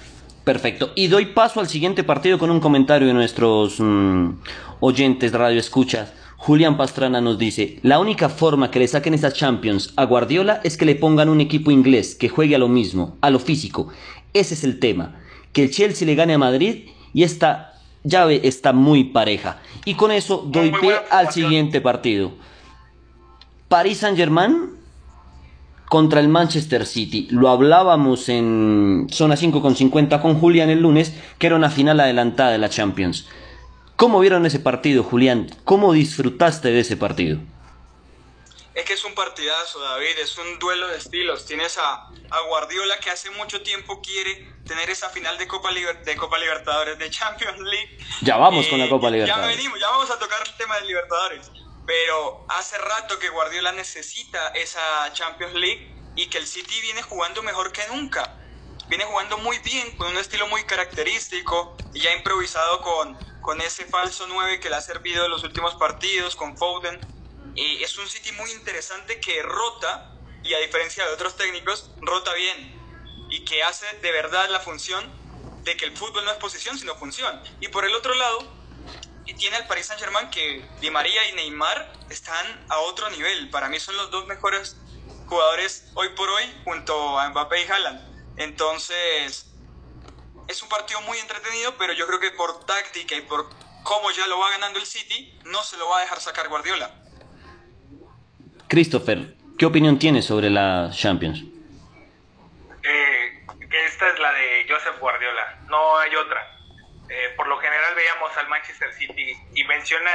Perfecto. 0.45 0.93
Y 0.97 1.07
doy 1.07 1.27
paso 1.27 1.61
al 1.61 1.69
siguiente 1.69 2.03
partido 2.03 2.39
con 2.39 2.51
un 2.51 2.61
comentario 2.61 3.07
de 3.07 3.15
nuestros 3.15 3.77
mm, 3.79 4.31
oyentes 4.81 5.33
radio 5.33 5.61
escuchas. 5.61 6.13
Julián 6.45 6.77
Pastrana 6.77 7.21
nos 7.21 7.39
dice, 7.39 7.79
la 7.83 8.01
única 8.01 8.29
forma 8.29 8.73
que 8.73 8.81
le 8.81 8.89
saquen 8.89 9.15
esa 9.15 9.33
Champions 9.33 9.93
a 9.95 10.03
Guardiola 10.03 10.61
es 10.65 10.77
que 10.77 10.85
le 10.85 10.97
pongan 10.97 11.29
un 11.29 11.41
equipo 11.41 11.71
inglés 11.71 12.17
que 12.17 12.29
juegue 12.29 12.57
a 12.57 12.59
lo 12.59 12.67
mismo, 12.67 13.17
a 13.21 13.31
lo 13.31 13.39
físico. 13.39 13.91
Ese 14.35 14.55
es 14.55 14.65
el 14.65 14.81
tema. 14.81 15.21
Que 15.53 15.63
el 15.63 15.71
Chelsea 15.71 16.05
le 16.05 16.17
gane 16.17 16.35
a 16.35 16.39
Madrid 16.39 16.89
y 17.15 17.23
esta 17.23 17.75
llave 18.03 18.41
está 18.43 18.73
muy 18.73 19.05
pareja. 19.05 19.63
Y 19.85 19.95
con 19.95 20.11
eso 20.11 20.45
doy 20.51 20.73
Muy 20.73 20.81
pie 20.81 20.95
al 21.13 21.31
siguiente 21.31 21.81
partido. 21.81 22.33
Paris 23.69 23.99
Saint 23.99 24.17
Germain 24.17 24.71
contra 25.89 26.19
el 26.19 26.27
Manchester 26.27 26.87
City. 26.87 27.29
Lo 27.31 27.51
hablábamos 27.51 28.29
en 28.29 29.07
zona 29.13 29.37
5 29.37 29.63
con 29.63 29.77
50 29.77 30.21
con 30.21 30.41
Julián 30.41 30.71
el 30.71 30.81
lunes, 30.81 31.15
que 31.39 31.47
era 31.47 31.55
una 31.55 31.71
final 31.71 32.01
adelantada 32.01 32.51
de 32.51 32.59
la 32.59 32.69
Champions. 32.69 33.29
¿Cómo 34.03 34.19
vieron 34.19 34.45
ese 34.47 34.59
partido, 34.59 35.05
Julián? 35.05 35.49
¿Cómo 35.63 35.93
disfrutaste 35.93 36.73
de 36.73 36.81
ese 36.81 36.97
partido? 36.97 37.39
Es 38.75 38.85
que 38.85 38.95
es 38.95 39.05
un 39.05 39.15
partidazo, 39.15 39.79
David, 39.79 40.19
es 40.21 40.37
un 40.39 40.59
duelo 40.59 40.89
de 40.89 40.97
estilos. 40.99 41.47
Tienes 41.47 41.79
a, 41.79 42.09
a 42.31 42.41
Guardiola 42.49 42.99
que 42.99 43.11
hace 43.11 43.31
mucho 43.31 43.63
tiempo 43.63 44.03
quiere 44.03 44.45
tener 44.67 44.91
esa 44.91 45.09
final 45.11 45.39
de 45.39 45.47
Copa, 45.47 45.71
Liber- 45.71 46.03
de 46.03 46.17
Copa 46.17 46.37
Libertadores, 46.39 46.99
de 46.99 47.11
Champions 47.11 47.61
League. 47.61 47.97
Ya 48.23 48.39
vamos 48.39 48.67
con 48.67 48.81
la 48.81 48.89
Copa 48.89 49.07
ya- 49.07 49.11
Libertadores. 49.13 49.51
Ya 49.51 49.57
venimos, 49.57 49.79
ya 49.79 49.89
vamos 49.91 50.11
a 50.11 50.19
tocar 50.19 50.41
el 50.45 50.53
tema 50.57 50.81
de 50.81 50.87
Libertadores. 50.89 51.53
Pero 51.87 52.45
hace 52.49 52.79
rato 52.79 53.21
que 53.21 53.29
Guardiola 53.29 53.71
necesita 53.71 54.49
esa 54.49 55.13
Champions 55.13 55.55
League 55.55 55.95
y 56.17 56.27
que 56.27 56.39
el 56.39 56.47
City 56.49 56.75
viene 56.81 57.03
jugando 57.03 57.41
mejor 57.45 57.71
que 57.71 57.83
nunca. 57.87 58.37
Viene 58.89 59.05
jugando 59.05 59.39
muy 59.39 59.59
bien, 59.61 59.97
con 59.97 60.09
un 60.09 60.19
estilo 60.19 60.49
muy 60.49 60.65
característico 60.65 61.77
y 61.95 62.01
ya 62.01 62.13
improvisado 62.17 62.83
con, 62.83 63.17
con 63.43 63.61
ese 63.61 63.85
falso 63.85 64.27
9 64.27 64.61
que 64.61 64.71
le 64.71 64.77
ha 64.77 64.81
servido 64.81 65.27
en 65.27 65.31
los 65.31 65.45
últimos 65.45 65.75
partidos, 65.75 66.37
con 66.37 66.57
Foden. 66.57 66.99
Y 67.55 67.83
es 67.83 67.99
un 67.99 68.09
City 68.09 68.33
muy 68.33 68.51
interesante 68.53 69.21
que 69.21 69.43
rota, 69.43 70.17
y 70.43 70.55
a 70.55 70.59
diferencia 70.59 71.05
de 71.05 71.13
otros 71.13 71.37
técnicos, 71.37 71.91
rota 72.01 72.33
bien. 72.35 72.81
Y 73.29 73.45
que 73.45 73.63
hace 73.63 73.87
de 74.01 74.13
verdad 74.13 74.49
la 74.51 74.61
función 74.61 75.05
de 75.65 75.77
que 75.77 75.85
el 75.85 75.97
fútbol 75.97 76.25
no 76.25 76.31
es 76.31 76.39
posición, 76.39 76.79
sino 76.79 76.97
función. 76.97 77.43
Y 77.61 77.69
por 77.69 77.85
el 77.85 77.95
otro 77.95 78.15
lado, 78.15 78.63
tiene 79.43 79.57
al 79.57 79.67
Paris 79.67 79.87
Saint 79.87 80.01
Germain 80.01 80.31
que 80.31 80.65
Di 80.81 80.89
María 80.91 81.29
y 81.29 81.33
Neymar 81.33 81.93
están 82.11 82.65
a 82.69 82.79
otro 82.79 83.11
nivel. 83.11 83.51
Para 83.51 83.69
mí 83.69 83.81
son 83.81 83.97
los 83.97 84.09
dos 84.13 84.25
mejores 84.27 84.77
jugadores 85.27 85.91
hoy 85.95 86.11
por 86.11 86.29
hoy 86.29 86.45
junto 86.63 87.19
a 87.19 87.29
Mbappé 87.31 87.63
y 87.63 87.67
Haaland. 87.67 88.37
Entonces, 88.37 89.52
es 90.49 90.63
un 90.63 90.69
partido 90.69 91.01
muy 91.03 91.19
entretenido, 91.19 91.75
pero 91.79 91.93
yo 91.93 92.07
creo 92.07 92.21
que 92.21 92.31
por 92.33 92.65
táctica 92.65 93.15
y 93.15 93.23
por 93.23 93.49
cómo 93.83 94.11
ya 94.11 94.27
lo 94.27 94.39
va 94.39 94.51
ganando 94.51 94.79
el 94.79 94.87
City, 94.87 95.39
no 95.45 95.63
se 95.63 95.77
lo 95.77 95.89
va 95.89 95.99
a 95.99 96.01
dejar 96.01 96.21
sacar 96.21 96.49
Guardiola. 96.49 96.91
Christopher, 98.69 99.35
¿qué 99.59 99.67
opinión 99.67 99.99
tienes 99.99 100.25
sobre 100.27 100.51
la 100.51 100.91
Champions? 100.93 101.45
eh, 102.83 103.47
esta 103.87 104.09
es 104.09 104.19
la 104.19 104.33
de 104.33 104.67
Joseph 104.69 104.99
Guardiola, 104.99 105.59
no 105.69 105.99
hay 105.99 106.15
otra. 106.17 106.59
Eh, 107.09 107.35
por 107.37 107.47
lo 107.47 107.59
general 107.59 107.95
veíamos 107.95 108.37
al 108.37 108.49
Manchester 108.49 108.93
City 108.95 109.37
y 109.55 109.65
menciona 109.65 110.11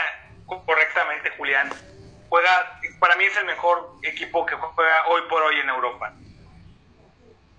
correctamente 0.45 1.29
Julián, 1.37 1.69
juega, 2.29 2.79
para 2.99 3.15
mí 3.15 3.25
es 3.25 3.37
el 3.37 3.45
mejor 3.45 3.97
equipo 4.03 4.45
que 4.45 4.55
juega 4.55 5.07
hoy 5.07 5.21
por 5.29 5.43
hoy 5.43 5.59
en 5.59 5.69
Europa. 5.69 6.13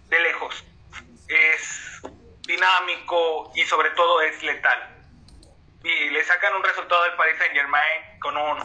De 0.09 0.21
lejos. 0.21 0.65
Es 1.29 1.88
dinámico 2.49 3.53
y 3.55 3.63
sobre 3.67 3.91
todo 3.91 4.23
es 4.23 4.43
letal. 4.43 4.97
Y 5.85 6.11
le 6.11 6.25
sacan 6.25 6.55
un 6.57 6.65
resultado 6.65 7.05
del 7.05 7.15
Paris 7.15 7.37
Saint 7.39 7.55
Germain 7.55 8.19
con 8.21 8.37
un, 8.37 8.59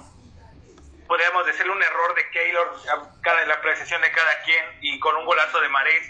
podríamos 1.05 1.45
decirle 1.45 1.71
un 1.73 1.83
error 1.83 2.15
de 2.15 2.29
Keylor, 2.29 2.75
cada, 3.21 3.45
la 3.45 3.55
apreciación 3.55 4.01
de 4.01 4.11
cada 4.11 4.41
quien 4.43 4.65
y 4.81 4.99
con 4.99 5.15
un 5.17 5.25
golazo 5.25 5.59
de 5.59 5.69
Marés 5.69 6.09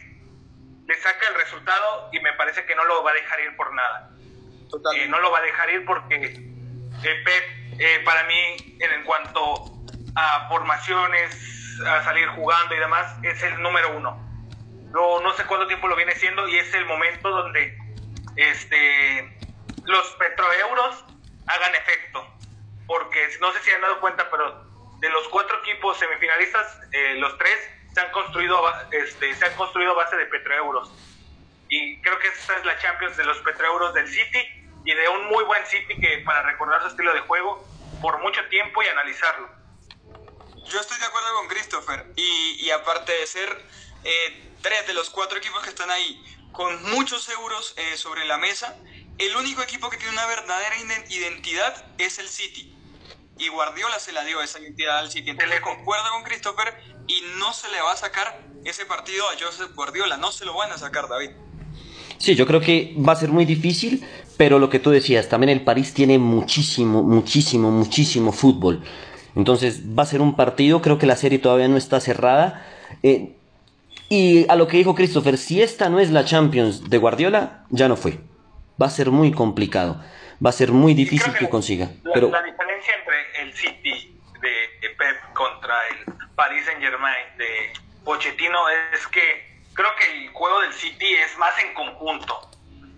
le 0.85 0.95
saca 0.95 1.27
el 1.29 1.35
resultado 1.35 2.09
y 2.13 2.19
me 2.19 2.33
parece 2.33 2.63
que 2.65 2.75
no 2.75 2.85
lo 2.85 3.03
va 3.03 3.11
a 3.11 3.15
dejar 3.15 3.39
ir 3.41 3.55
por 3.57 3.73
nada. 3.73 4.09
Eh, 4.95 5.07
no 5.07 5.19
lo 5.19 5.31
va 5.31 5.39
a 5.39 5.41
dejar 5.41 5.69
ir 5.71 5.85
porque 5.85 6.15
eh, 6.15 7.23
Pep, 7.25 7.79
eh, 7.79 8.01
para 8.05 8.23
mí, 8.23 8.77
en 8.79 9.03
cuanto 9.03 9.65
a 10.15 10.47
formaciones, 10.47 11.79
a 11.85 12.03
salir 12.03 12.27
jugando 12.29 12.75
y 12.75 12.79
demás, 12.79 13.17
es 13.23 13.41
el 13.43 13.61
número 13.61 13.95
uno. 13.97 14.32
No, 14.93 15.19
no 15.21 15.33
sé 15.33 15.43
cuánto 15.45 15.65
tiempo 15.65 15.87
lo 15.87 15.95
viene 15.95 16.13
siendo 16.15 16.47
y 16.47 16.57
es 16.57 16.71
el 16.75 16.85
momento 16.85 17.27
donde 17.27 17.75
este, 18.35 19.37
los 19.85 20.07
petroeuros 20.11 21.03
hagan 21.47 21.75
efecto. 21.75 22.27
Porque 22.85 23.27
no 23.41 23.51
sé 23.53 23.59
si 23.61 23.71
han 23.71 23.81
dado 23.81 23.99
cuenta, 23.99 24.29
pero 24.29 24.63
de 24.99 25.09
los 25.09 25.27
cuatro 25.29 25.59
equipos 25.61 25.97
semifinalistas, 25.97 26.79
eh, 26.91 27.15
los 27.15 27.35
tres 27.39 27.57
se 27.91 28.01
han 28.01 28.11
construido 28.11 28.61
este, 28.91 29.33
se 29.33 29.45
han 29.45 29.55
construido 29.55 29.93
a 29.93 29.95
base 29.95 30.15
de 30.15 30.27
petroeuros. 30.27 30.91
Y 31.69 31.99
creo 32.01 32.19
que 32.19 32.27
esta 32.27 32.55
es 32.57 32.65
la 32.65 32.77
Champions 32.77 33.17
de 33.17 33.25
los 33.25 33.39
petroeuros 33.39 33.95
del 33.95 34.07
City 34.07 34.69
y 34.85 34.93
de 34.93 35.09
un 35.09 35.25
muy 35.25 35.43
buen 35.43 35.65
City 35.65 35.99
que 35.99 36.19
para 36.19 36.43
recordar 36.43 36.81
su 36.81 36.89
estilo 36.89 37.13
de 37.13 37.21
juego 37.21 37.67
por 37.99 38.19
mucho 38.19 38.45
tiempo 38.49 38.83
y 38.83 38.87
analizarlo. 38.89 39.49
Yo 40.65 40.79
estoy 40.79 40.99
de 40.99 41.05
acuerdo 41.05 41.33
con 41.33 41.47
Christopher. 41.47 42.05
Y, 42.15 42.57
y 42.59 42.69
aparte 42.69 43.11
de 43.11 43.25
ser 43.25 43.65
eh, 44.03 44.52
tres 44.63 44.87
de 44.87 44.93
los 44.95 45.11
cuatro 45.11 45.37
equipos 45.37 45.61
que 45.61 45.69
están 45.69 45.91
ahí 45.91 46.19
con 46.51 46.81
muchos 46.91 47.29
euros 47.29 47.75
eh, 47.77 47.97
sobre 47.97 48.25
la 48.25 48.39
mesa, 48.39 48.75
el 49.19 49.35
único 49.35 49.61
equipo 49.61 49.89
que 49.91 49.97
tiene 49.97 50.13
una 50.13 50.25
verdadera 50.25 50.75
iden- 50.77 51.11
identidad 51.11 51.85
es 51.99 52.17
el 52.17 52.27
City. 52.27 52.73
Y 53.37 53.49
Guardiola 53.49 53.99
se 53.99 54.11
la 54.11 54.23
dio 54.23 54.41
esa 54.41 54.59
identidad 54.59 54.99
al 54.99 55.11
City. 55.11 55.31
Entonces 55.31 55.59
concuerdo 55.61 56.05
con 56.13 56.23
Christopher 56.23 56.73
y 57.07 57.21
no 57.39 57.53
se 57.53 57.69
le 57.69 57.81
va 57.81 57.91
a 57.91 57.97
sacar 57.97 58.41
ese 58.63 58.85
partido 58.85 59.23
a 59.29 59.33
Joseph 59.39 59.73
Guardiola. 59.75 60.17
No 60.17 60.31
se 60.31 60.45
lo 60.45 60.55
van 60.55 60.71
a 60.71 60.77
sacar, 60.77 61.09
David. 61.09 61.31
Sí, 62.19 62.35
yo 62.35 62.45
creo 62.45 62.61
que 62.61 62.95
va 62.97 63.13
a 63.13 63.15
ser 63.15 63.29
muy 63.29 63.45
difícil, 63.45 64.07
pero 64.37 64.59
lo 64.59 64.69
que 64.69 64.79
tú 64.79 64.91
decías, 64.91 65.27
también 65.27 65.49
el 65.49 65.63
París 65.63 65.93
tiene 65.93 66.17
muchísimo, 66.19 67.03
muchísimo, 67.03 67.71
muchísimo 67.71 68.31
fútbol. 68.31 68.83
Entonces 69.35 69.81
va 69.97 70.03
a 70.03 70.05
ser 70.05 70.21
un 70.21 70.35
partido, 70.35 70.81
creo 70.81 70.99
que 70.99 71.07
la 71.07 71.17
serie 71.17 71.39
todavía 71.39 71.67
no 71.67 71.77
está 71.77 71.99
cerrada. 71.99 72.65
Eh, 73.01 73.35
y 74.13 74.45
a 74.47 74.55
lo 74.55 74.67
que 74.67 74.77
dijo 74.77 74.93
Christopher, 74.93 75.39
si 75.39 75.63
esta 75.63 75.89
no 75.89 75.99
es 75.99 76.11
la 76.11 76.23
Champions 76.23 76.87
de 76.87 76.99
Guardiola, 76.99 77.65
ya 77.71 77.87
no 77.87 77.95
fue. 77.95 78.19
Va 78.79 78.85
a 78.85 78.89
ser 78.91 79.09
muy 79.09 79.31
complicado, 79.31 79.99
va 80.37 80.51
a 80.51 80.53
ser 80.53 80.71
muy 80.71 80.93
difícil 80.93 81.33
Creo 81.33 81.39
que 81.39 81.49
consiga. 81.49 81.89
La, 82.03 82.13
Pero 82.13 82.29
la 82.29 82.43
diferencia 82.43 82.93
entre 82.93 83.41
el 83.41 83.53
City 83.55 84.15
de, 84.39 84.89
Pep 84.99 85.33
contra 85.33 85.73
el 85.87 86.13
Paris 86.35 86.63
Saint 86.63 86.79
Germain 86.79 87.25
de 87.39 87.73
Pochettino 88.05 88.69
es 88.93 89.07
que 89.07 89.63
creo 89.73 89.89
que 89.95 90.05
el 90.11 90.29
juego 90.29 90.61
del 90.61 90.73
City 90.73 91.15
es 91.15 91.35
más 91.39 91.57
en 91.63 91.73
conjunto. 91.73 92.51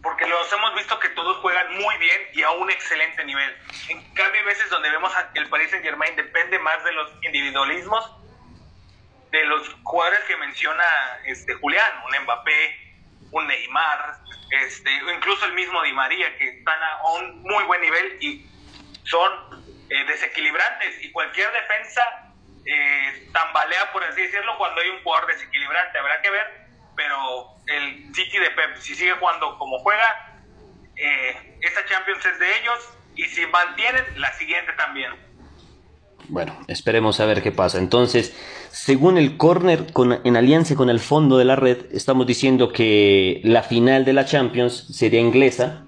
Porque 0.03 0.27
los 0.27 0.51
hemos 0.51 0.75
visto 0.75 0.99
que 0.99 1.07
todos 1.11 1.37
juegan 1.37 1.75
muy 1.75 1.97
bien 1.97 2.21
y 2.33 2.41
a 2.41 2.51
un 2.51 2.69
excelente 2.69 3.23
nivel. 3.23 3.55
En 3.87 4.03
cambio, 4.13 4.41
hay 4.41 4.47
veces 4.47 4.69
donde 4.69 4.89
vemos 4.89 5.13
que 5.33 5.39
el 5.39 5.47
Paris 5.47 5.71
Saint 5.71 5.85
Germain 5.85 6.13
depende 6.17 6.59
más 6.59 6.83
de 6.83 6.91
los 6.91 7.09
individualismos 7.23 8.24
de 9.35 9.45
los 9.45 9.75
jugadores 9.83 10.21
que 10.27 10.37
menciona 10.37 10.83
este 11.25 11.53
Julián, 11.55 11.91
un 12.07 12.23
Mbappé, 12.23 12.79
un 13.31 13.47
Neymar, 13.47 14.19
este, 14.49 14.89
incluso 15.13 15.45
el 15.45 15.53
mismo 15.53 15.83
Di 15.83 15.91
María, 15.91 16.37
que 16.37 16.59
están 16.59 16.81
a 16.81 17.11
un 17.19 17.41
muy 17.41 17.63
buen 17.65 17.81
nivel 17.81 18.17
y 18.21 18.45
son 19.03 19.31
eh, 19.89 20.05
desequilibrantes. 20.05 21.03
Y 21.03 21.11
cualquier 21.11 21.51
defensa 21.51 22.01
eh, 22.65 23.29
tambalea, 23.33 23.91
por 23.91 24.03
así 24.05 24.21
decirlo, 24.21 24.57
cuando 24.57 24.79
hay 24.79 24.89
un 24.89 25.03
jugador 25.03 25.27
desequilibrante. 25.27 25.97
Habrá 25.97 26.21
que 26.21 26.29
ver, 26.29 26.67
pero 26.95 27.57
el 27.67 28.15
City 28.15 28.37
de 28.37 28.51
Pep, 28.51 28.77
si 28.77 28.95
sigue 28.95 29.13
jugando 29.13 29.57
como 29.57 29.79
juega, 29.79 30.39
eh, 30.95 31.57
esta 31.61 31.85
Champions 31.85 32.25
es 32.25 32.39
de 32.39 32.59
ellos. 32.59 32.89
Y 33.17 33.23
si 33.25 33.45
mantienen, 33.47 34.05
la 34.15 34.31
siguiente 34.33 34.71
también. 34.73 35.25
Bueno, 36.27 36.59
esperemos 36.67 37.19
a 37.19 37.25
ver 37.25 37.41
qué 37.41 37.51
pasa. 37.51 37.77
Entonces, 37.77 38.35
según 38.75 39.17
el 39.17 39.37
corner, 39.37 39.93
con, 39.93 40.19
en 40.25 40.35
alianza 40.35 40.75
con 40.75 40.89
el 40.89 40.99
fondo 40.99 41.37
de 41.37 41.45
la 41.45 41.55
red, 41.55 41.85
estamos 41.93 42.27
diciendo 42.27 42.73
que 42.73 43.39
la 43.45 43.63
final 43.63 44.03
de 44.03 44.11
la 44.11 44.25
Champions 44.25 44.87
sería 44.91 45.21
inglesa. 45.21 45.85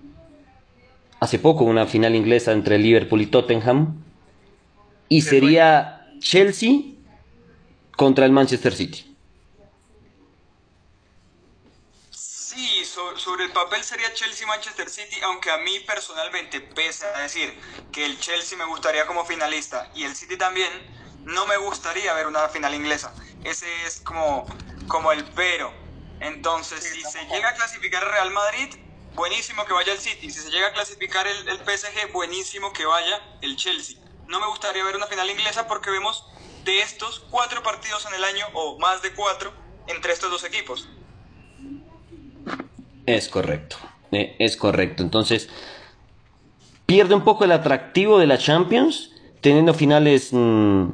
Hace 1.20 1.38
poco 1.38 1.66
una 1.66 1.86
final 1.86 2.16
inglesa 2.16 2.54
entre 2.54 2.80
Liverpool 2.80 3.22
y 3.22 3.26
Tottenham. 3.26 4.02
Y 5.10 5.22
sería 5.24 6.08
Chelsea 6.20 6.80
contra 7.98 8.26
el 8.26 8.32
Manchester 8.32 8.74
City. 8.74 9.04
sobre 13.18 13.46
el 13.46 13.52
papel 13.52 13.84
sería 13.84 14.14
Chelsea-Manchester 14.14 14.90
City, 14.90 15.18
aunque 15.24 15.52
a 15.52 15.58
mí 15.58 15.80
personalmente, 15.82 16.62
pese 16.62 17.06
a 17.06 17.20
decir 17.20 17.54
que 17.92 18.06
el 18.06 18.18
Chelsea 18.20 18.58
me 18.58 18.66
gustaría 18.66 19.06
como 19.06 19.26
finalista 19.26 19.92
y 19.94 20.04
el 20.04 20.16
City 20.16 20.38
también, 20.38 20.70
no 21.28 21.46
me 21.46 21.58
gustaría 21.58 22.14
ver 22.14 22.28
una 22.28 22.48
final 22.48 22.74
inglesa. 22.74 23.14
Ese 23.44 23.68
es 23.86 24.00
como, 24.00 24.46
como 24.88 25.12
el 25.12 25.24
pero. 25.36 25.72
Entonces, 26.20 26.84
si 26.84 27.02
se 27.02 27.24
llega 27.26 27.50
a 27.50 27.54
clasificar 27.54 28.04
el 28.04 28.10
Real 28.10 28.32
Madrid, 28.32 28.76
buenísimo 29.14 29.66
que 29.66 29.74
vaya 29.74 29.92
el 29.92 30.00
City. 30.00 30.32
Si 30.32 30.40
se 30.40 30.50
llega 30.50 30.68
a 30.68 30.74
clasificar 30.74 31.28
el, 31.28 31.50
el 31.50 31.58
PSG, 31.58 32.12
buenísimo 32.14 32.72
que 32.72 32.86
vaya 32.86 33.22
el 33.42 33.58
Chelsea. 33.58 33.98
No 34.28 34.40
me 34.40 34.48
gustaría 34.48 34.84
ver 34.84 34.96
una 34.96 35.08
final 35.08 35.30
inglesa 35.30 35.68
porque 35.68 35.92
vemos 35.92 36.26
de 36.64 36.82
estos 36.82 37.20
cuatro 37.30 37.62
partidos 37.62 38.06
en 38.06 38.16
el 38.16 38.24
año, 38.24 38.46
o 38.54 38.80
más 38.80 39.02
de 39.02 39.12
cuatro, 39.14 39.54
entre 39.88 40.14
estos 40.14 40.32
dos 40.32 40.44
equipos. 40.44 40.90
Es 43.06 43.30
correcto, 43.30 43.78
eh, 44.12 44.36
es 44.40 44.58
correcto. 44.58 45.04
Entonces, 45.04 45.50
pierde 46.86 47.16
un 47.16 47.24
poco 47.24 47.44
el 47.44 47.52
atractivo 47.52 48.18
de 48.18 48.28
la 48.28 48.38
Champions 48.38 49.12
teniendo 49.42 49.74
finales 49.74 50.30
mm, 50.32 50.88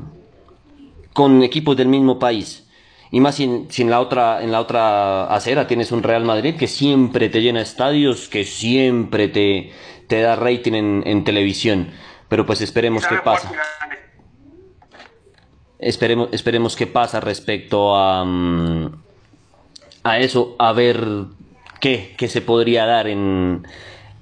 con 1.13 1.43
equipos 1.43 1.77
del 1.77 1.87
mismo 1.87 2.19
país. 2.19 2.67
Y 3.11 3.19
más 3.19 3.35
si, 3.35 3.83
la 3.83 4.01
otra, 4.01 4.41
en 4.41 4.51
la 4.51 4.59
otra 4.59 5.25
acera 5.25 5.67
tienes 5.67 5.91
un 5.91 6.01
Real 6.01 6.23
Madrid 6.23 6.55
que 6.55 6.67
siempre 6.67 7.29
te 7.29 7.41
llena 7.41 7.61
estadios, 7.61 8.27
que 8.27 8.43
siempre 8.43 9.27
te, 9.27 9.71
te 10.07 10.21
da 10.21 10.35
rating 10.35 10.73
en, 10.73 11.03
en 11.05 11.23
televisión. 11.23 11.91
Pero 12.27 12.47
pues 12.47 12.61
esperemos 12.61 13.05
qué 13.05 13.17
pasa. 13.23 13.51
Esperemos, 15.77 16.29
esperemos 16.31 16.75
qué 16.75 16.87
pasa 16.87 17.19
respecto 17.19 17.95
a, 17.95 18.25
mm, 18.25 18.95
a 20.03 20.17
eso, 20.17 20.55
a 20.57 20.73
ver 20.73 21.05
qué, 21.79 22.15
qué 22.17 22.27
se 22.27 22.41
podría 22.41 22.87
dar 22.87 23.07
en, 23.07 23.67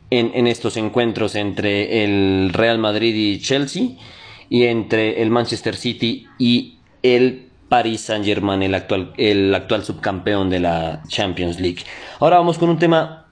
en, 0.09 0.31
en, 0.33 0.47
estos 0.47 0.75
encuentros 0.75 1.35
entre 1.35 2.03
el 2.03 2.49
Real 2.51 2.77
Madrid 2.77 3.15
y 3.15 3.39
Chelsea 3.39 3.91
y 4.49 4.65
entre 4.65 5.21
el 5.21 5.29
Manchester 5.29 5.77
City 5.77 6.27
y 6.37 6.80
el 7.03 7.49
Paris 7.69 8.01
Saint 8.01 8.25
Germain, 8.25 8.61
el 8.63 8.75
actual, 8.75 9.13
el 9.17 9.53
actual 9.55 9.83
subcampeón 9.83 10.49
de 10.49 10.59
la 10.59 11.03
Champions 11.07 11.59
League. 11.59 11.83
Ahora 12.19 12.37
vamos 12.37 12.57
con 12.57 12.69
un 12.69 12.79
tema 12.79 13.27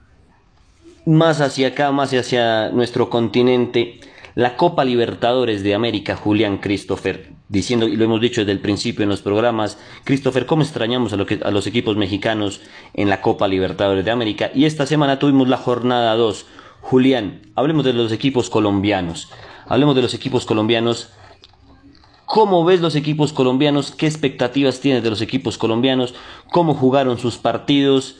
más 1.05 1.41
hacia 1.41 1.69
acá, 1.69 1.91
más 1.91 2.13
hacia 2.13 2.69
nuestro 2.69 3.09
continente 3.09 3.99
la 4.35 4.55
Copa 4.55 4.85
Libertadores 4.85 5.63
de 5.63 5.75
América, 5.75 6.15
Julián 6.15 6.59
Christopher, 6.59 7.31
diciendo, 7.49 7.89
y 7.89 7.97
lo 7.97 8.05
hemos 8.05 8.21
dicho 8.21 8.39
desde 8.39 8.53
el 8.53 8.61
principio 8.61 9.03
en 9.03 9.09
los 9.09 9.21
programas, 9.21 9.77
Christopher, 10.05 10.45
¿cómo 10.45 10.61
extrañamos 10.61 11.11
a, 11.11 11.17
a 11.17 11.51
los 11.51 11.67
equipos 11.67 11.97
mexicanos 11.97 12.61
en 12.93 13.09
la 13.09 13.21
Copa 13.21 13.49
Libertadores 13.49 14.05
de 14.05 14.11
América? 14.11 14.51
Y 14.55 14.63
esta 14.63 14.85
semana 14.85 15.19
tuvimos 15.19 15.49
la 15.49 15.57
jornada 15.57 16.15
2. 16.15 16.45
Julián, 16.79 17.41
hablemos 17.55 17.83
de 17.83 17.91
los 17.91 18.13
equipos 18.13 18.49
colombianos. 18.49 19.29
Hablemos 19.67 19.95
de 19.95 20.03
los 20.03 20.13
equipos 20.13 20.45
colombianos. 20.45 21.09
¿Cómo 22.29 22.63
ves 22.63 22.79
los 22.79 22.95
equipos 22.95 23.33
colombianos? 23.33 23.89
¿Qué 23.89 24.05
expectativas 24.05 24.81
tienes 24.81 25.01
de 25.01 25.09
los 25.09 25.19
equipos 25.19 25.57
colombianos? 25.57 26.13
¿Cómo 26.51 26.75
jugaron 26.75 27.17
sus 27.17 27.39
partidos? 27.39 28.17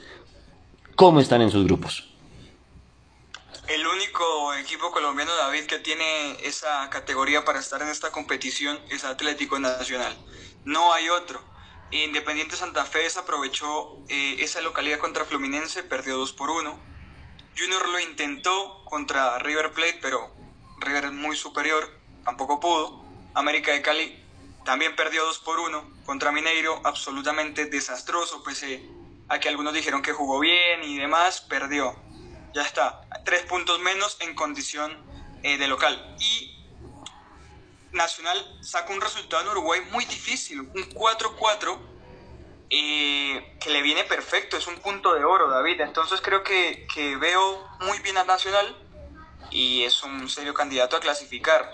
¿Cómo 0.96 1.20
están 1.20 1.44
en 1.44 1.52
sus 1.52 1.64
grupos? 1.66 2.10
El 3.68 3.86
único 3.86 4.56
equipo 4.56 4.90
colombiano, 4.90 5.32
David, 5.36 5.66
que 5.66 5.78
tiene 5.78 6.32
esa 6.44 6.90
categoría 6.90 7.46
para 7.46 7.60
estar 7.60 7.84
en 7.84 7.90
esta 7.90 8.10
competición 8.10 8.80
es 8.90 9.04
Atlético 9.04 9.60
Nacional. 9.60 10.18
No 10.66 10.92
hay 10.92 11.08
otro. 11.10 11.40
Independiente 11.92 12.56
Santa 12.56 12.86
Fe 12.86 13.04
desaprovechó 13.04 13.96
eh, 14.08 14.38
esa 14.40 14.60
localidad 14.62 14.98
contra 14.98 15.24
Fluminense, 15.24 15.84
perdió 15.84 16.18
2 16.18 16.34
por 16.34 16.50
1. 16.50 16.80
Junior 17.56 17.88
lo 17.88 18.00
intentó 18.00 18.84
contra 18.86 19.38
River 19.38 19.72
Plate, 19.72 20.00
pero 20.02 20.32
River 20.80 21.06
es 21.06 21.14
muy 21.14 21.36
superior, 21.36 21.88
tampoco 22.26 22.60
pudo. 22.60 23.09
América 23.34 23.72
de 23.72 23.82
Cali 23.82 24.24
también 24.66 24.96
perdió 24.96 25.26
2 25.26 25.40
por 25.40 25.60
1 25.60 26.04
contra 26.06 26.32
Mineiro, 26.32 26.82
absolutamente 26.84 27.66
desastroso, 27.66 28.44
pese 28.44 28.88
a 29.28 29.40
que 29.40 29.50
algunos 29.50 29.74
dijeron 29.74 30.02
que 30.02 30.14
jugó 30.14 30.40
bien 30.40 30.84
y 30.84 30.98
demás, 30.98 31.42
perdió 31.42 31.96
ya 32.54 32.64
está, 32.64 33.02
tres 33.26 33.44
puntos 33.44 33.80
menos 33.80 34.18
en 34.22 34.36
condición 34.36 34.98
eh, 35.44 35.58
de 35.58 35.68
local. 35.68 36.16
Y 36.20 36.56
Nacional 37.92 38.60
saca 38.62 38.94
un 38.94 39.02
resultado 39.02 39.44
en 39.44 39.50
Uruguay 39.50 39.82
muy 39.92 40.06
difícil, 40.06 40.62
un 40.62 40.90
4-4, 40.94 41.80
eh, 42.72 43.58
que 43.60 43.70
le 43.72 43.82
viene 43.82 44.04
perfecto, 44.04 44.58
es 44.58 44.68
un 44.68 44.78
punto 44.78 45.14
de 45.14 45.24
oro, 45.24 45.50
David. 45.50 45.82
Entonces 45.82 46.22
creo 46.22 46.44
que, 46.44 46.88
que 46.94 47.16
veo 47.18 47.68
muy 47.82 48.00
bien 48.00 48.18
a 48.18 48.24
Nacional 48.24 48.76
y 49.52 49.84
es 49.84 50.04
un 50.04 50.30
serio 50.30 50.54
candidato 50.54 50.98
a 50.98 51.00
clasificar. 51.00 51.72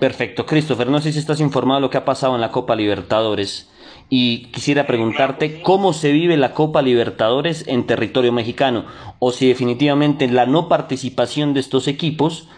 Perfecto, 0.00 0.46
Christopher, 0.46 0.88
no 0.88 1.00
sé 1.00 1.12
si 1.12 1.18
estás 1.18 1.40
informado 1.40 1.80
de 1.80 1.82
lo 1.82 1.90
que 1.90 1.98
ha 1.98 2.04
pasado 2.04 2.34
en 2.34 2.40
la 2.40 2.50
Copa 2.50 2.74
Libertadores 2.74 3.70
y 4.08 4.50
quisiera 4.50 4.86
preguntarte 4.86 5.62
cómo 5.62 5.92
se 5.92 6.12
vive 6.12 6.36
la 6.36 6.54
Copa 6.54 6.82
Libertadores 6.82 7.66
en 7.68 7.86
territorio 7.86 8.32
mexicano 8.32 8.84
o 9.18 9.32
si 9.32 9.48
definitivamente 9.48 10.28
la 10.28 10.44
no 10.46 10.68
participación 10.68 11.54
de 11.54 11.60
estos 11.60 11.88
equipos 11.88 12.48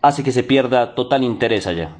hace 0.00 0.22
que 0.22 0.32
se 0.32 0.44
pierda 0.44 0.94
total 0.94 1.24
interés 1.24 1.66
allá. 1.66 1.96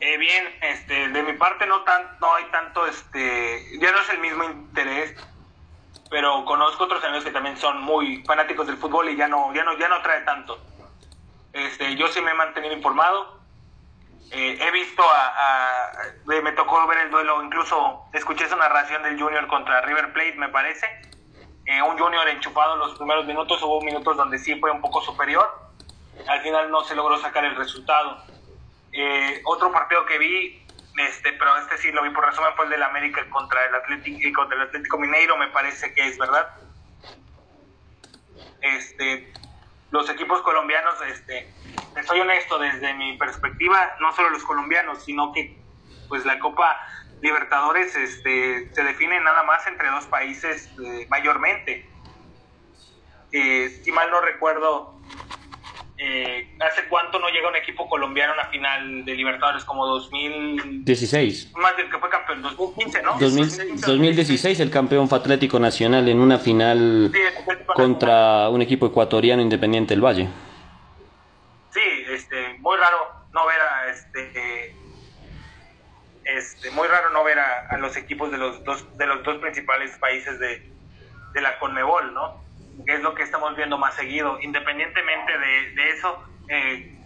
Eh, 0.00 0.16
bien, 0.16 0.44
este, 0.62 1.08
de 1.08 1.22
mi 1.24 1.32
parte 1.32 1.66
no, 1.66 1.82
tan, 1.82 2.02
no 2.20 2.34
hay 2.36 2.44
tanto, 2.52 2.86
este, 2.86 3.78
ya 3.80 3.90
no 3.90 4.00
es 4.00 4.10
el 4.10 4.20
mismo 4.20 4.44
interés, 4.44 5.14
pero 6.08 6.44
conozco 6.44 6.84
otros 6.84 7.02
amigos 7.04 7.24
que 7.24 7.32
también 7.32 7.56
son 7.56 7.82
muy 7.82 8.22
fanáticos 8.24 8.66
del 8.66 8.76
fútbol 8.76 9.08
y 9.08 9.16
ya 9.16 9.26
no, 9.26 9.52
ya 9.52 9.64
no, 9.64 9.76
ya 9.76 9.88
no 9.88 10.00
trae 10.02 10.22
tanto. 10.22 10.58
Este, 11.52 11.96
yo 11.96 12.06
sí 12.08 12.20
me 12.20 12.30
he 12.30 12.34
mantenido 12.34 12.72
informado, 12.74 13.37
eh, 14.30 14.58
he 14.60 14.70
visto 14.72 15.02
a, 15.02 15.92
Me 16.26 16.52
tocó 16.52 16.86
ver 16.86 16.98
el 16.98 17.10
duelo, 17.10 17.42
incluso 17.42 18.04
escuché 18.12 18.44
esa 18.44 18.56
narración 18.56 19.02
del 19.02 19.18
Junior 19.18 19.46
contra 19.46 19.80
River 19.80 20.12
Plate, 20.12 20.34
me 20.34 20.48
parece. 20.48 20.86
Eh, 21.64 21.82
un 21.82 21.98
Junior 21.98 22.28
enchufado 22.28 22.74
en 22.74 22.80
los 22.80 22.96
primeros 22.96 23.26
minutos, 23.26 23.62
hubo 23.62 23.80
minutos 23.82 24.16
donde 24.16 24.38
sí 24.38 24.58
fue 24.60 24.70
un 24.70 24.80
poco 24.80 25.02
superior. 25.02 25.48
Al 26.26 26.40
final 26.42 26.70
no 26.70 26.82
se 26.84 26.94
logró 26.94 27.18
sacar 27.18 27.44
el 27.44 27.56
resultado. 27.56 28.22
Eh, 28.92 29.40
otro 29.44 29.72
partido 29.72 30.04
que 30.06 30.18
vi, 30.18 30.66
este, 30.98 31.32
pero 31.32 31.56
este 31.58 31.78
sí 31.78 31.92
lo 31.92 32.02
vi 32.02 32.10
por 32.10 32.24
resumen, 32.24 32.52
fue 32.56 32.64
el 32.66 32.70
del 32.70 32.82
América 32.82 33.28
contra 33.30 33.64
el, 33.66 33.74
Atlético, 33.74 34.40
contra 34.40 34.56
el 34.56 34.68
Atlético 34.68 34.98
Mineiro, 34.98 35.36
me 35.36 35.48
parece 35.48 35.92
que 35.94 36.06
es 36.06 36.18
verdad. 36.18 36.48
Este, 38.60 39.32
los 39.90 40.08
equipos 40.10 40.42
colombianos, 40.42 40.94
este, 41.06 41.52
soy 42.06 42.20
honesto, 42.20 42.58
desde 42.58 42.94
mi 42.94 43.16
perspectiva, 43.16 43.96
no 44.00 44.12
solo 44.12 44.30
los 44.30 44.44
colombianos, 44.44 45.04
sino 45.04 45.32
que 45.32 45.58
pues 46.08 46.24
la 46.24 46.38
Copa 46.38 46.76
Libertadores 47.20 47.96
este, 47.96 48.72
se 48.72 48.84
define 48.84 49.20
nada 49.20 49.42
más 49.42 49.66
entre 49.66 49.88
dos 49.90 50.06
países 50.06 50.70
eh, 50.84 51.06
mayormente. 51.10 51.90
Eh, 53.32 53.80
si 53.82 53.90
mal 53.90 54.10
no 54.10 54.20
recuerdo, 54.20 54.97
eh, 56.00 56.48
¿hace 56.60 56.84
cuánto 56.88 57.18
no 57.18 57.28
llega 57.28 57.48
un 57.48 57.56
equipo 57.56 57.88
colombiano 57.88 58.32
a 58.32 58.34
una 58.34 58.44
final 58.46 59.04
de 59.04 59.14
Libertadores? 59.16 59.64
Como 59.64 59.84
2016. 59.86 61.52
Más 61.56 61.76
del 61.76 61.90
que 61.90 61.98
fue 61.98 62.08
campeón, 62.08 62.42
2015, 62.42 63.02
¿no? 63.02 63.18
2016 63.18 64.60
el 64.60 64.70
campeón 64.70 65.08
fue 65.08 65.18
Atlético 65.18 65.58
Nacional 65.58 66.08
en 66.08 66.20
una 66.20 66.38
final 66.38 67.10
contra 67.74 68.48
un 68.48 68.62
equipo 68.62 68.86
ecuatoriano 68.86 69.42
independiente 69.42 69.94
del 69.94 70.04
Valle. 70.04 70.28
Sí, 71.70 72.04
este, 72.10 72.54
muy 72.60 72.76
raro 72.76 72.96
no 73.32 73.44
ver 73.46 73.60
a 73.60 73.90
este, 73.90 74.76
este 76.24 76.70
muy 76.70 76.86
raro 76.86 77.10
no 77.10 77.24
ver 77.24 77.40
a, 77.40 77.76
los 77.78 77.96
equipos 77.96 78.30
de 78.30 78.38
los 78.38 78.62
dos 78.62 78.96
de 78.96 79.06
los 79.06 79.24
dos 79.24 79.38
principales 79.38 79.98
países 79.98 80.38
de, 80.38 80.70
de 81.34 81.40
la 81.40 81.58
Conmebol, 81.58 82.14
¿no? 82.14 82.47
Que 82.84 82.94
es 82.94 83.02
lo 83.02 83.14
que 83.14 83.22
estamos 83.22 83.56
viendo 83.56 83.78
más 83.78 83.94
seguido. 83.94 84.38
Independientemente 84.40 85.38
de, 85.38 85.90
eso, 85.90 86.22
eh, 86.48 86.96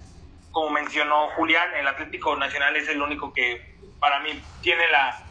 como 0.51 0.71
mencionó 0.71 1.29
Julián, 1.31 1.75
el 1.77 1.87
Atlético 1.87 2.37
Nacional 2.37 2.77
es 2.77 2.89
el 2.89 3.01
único 3.01 3.33
que 3.33 3.77
para 3.99 4.21
mí 4.21 4.43
tiene 4.63 4.89
la, 4.91 5.23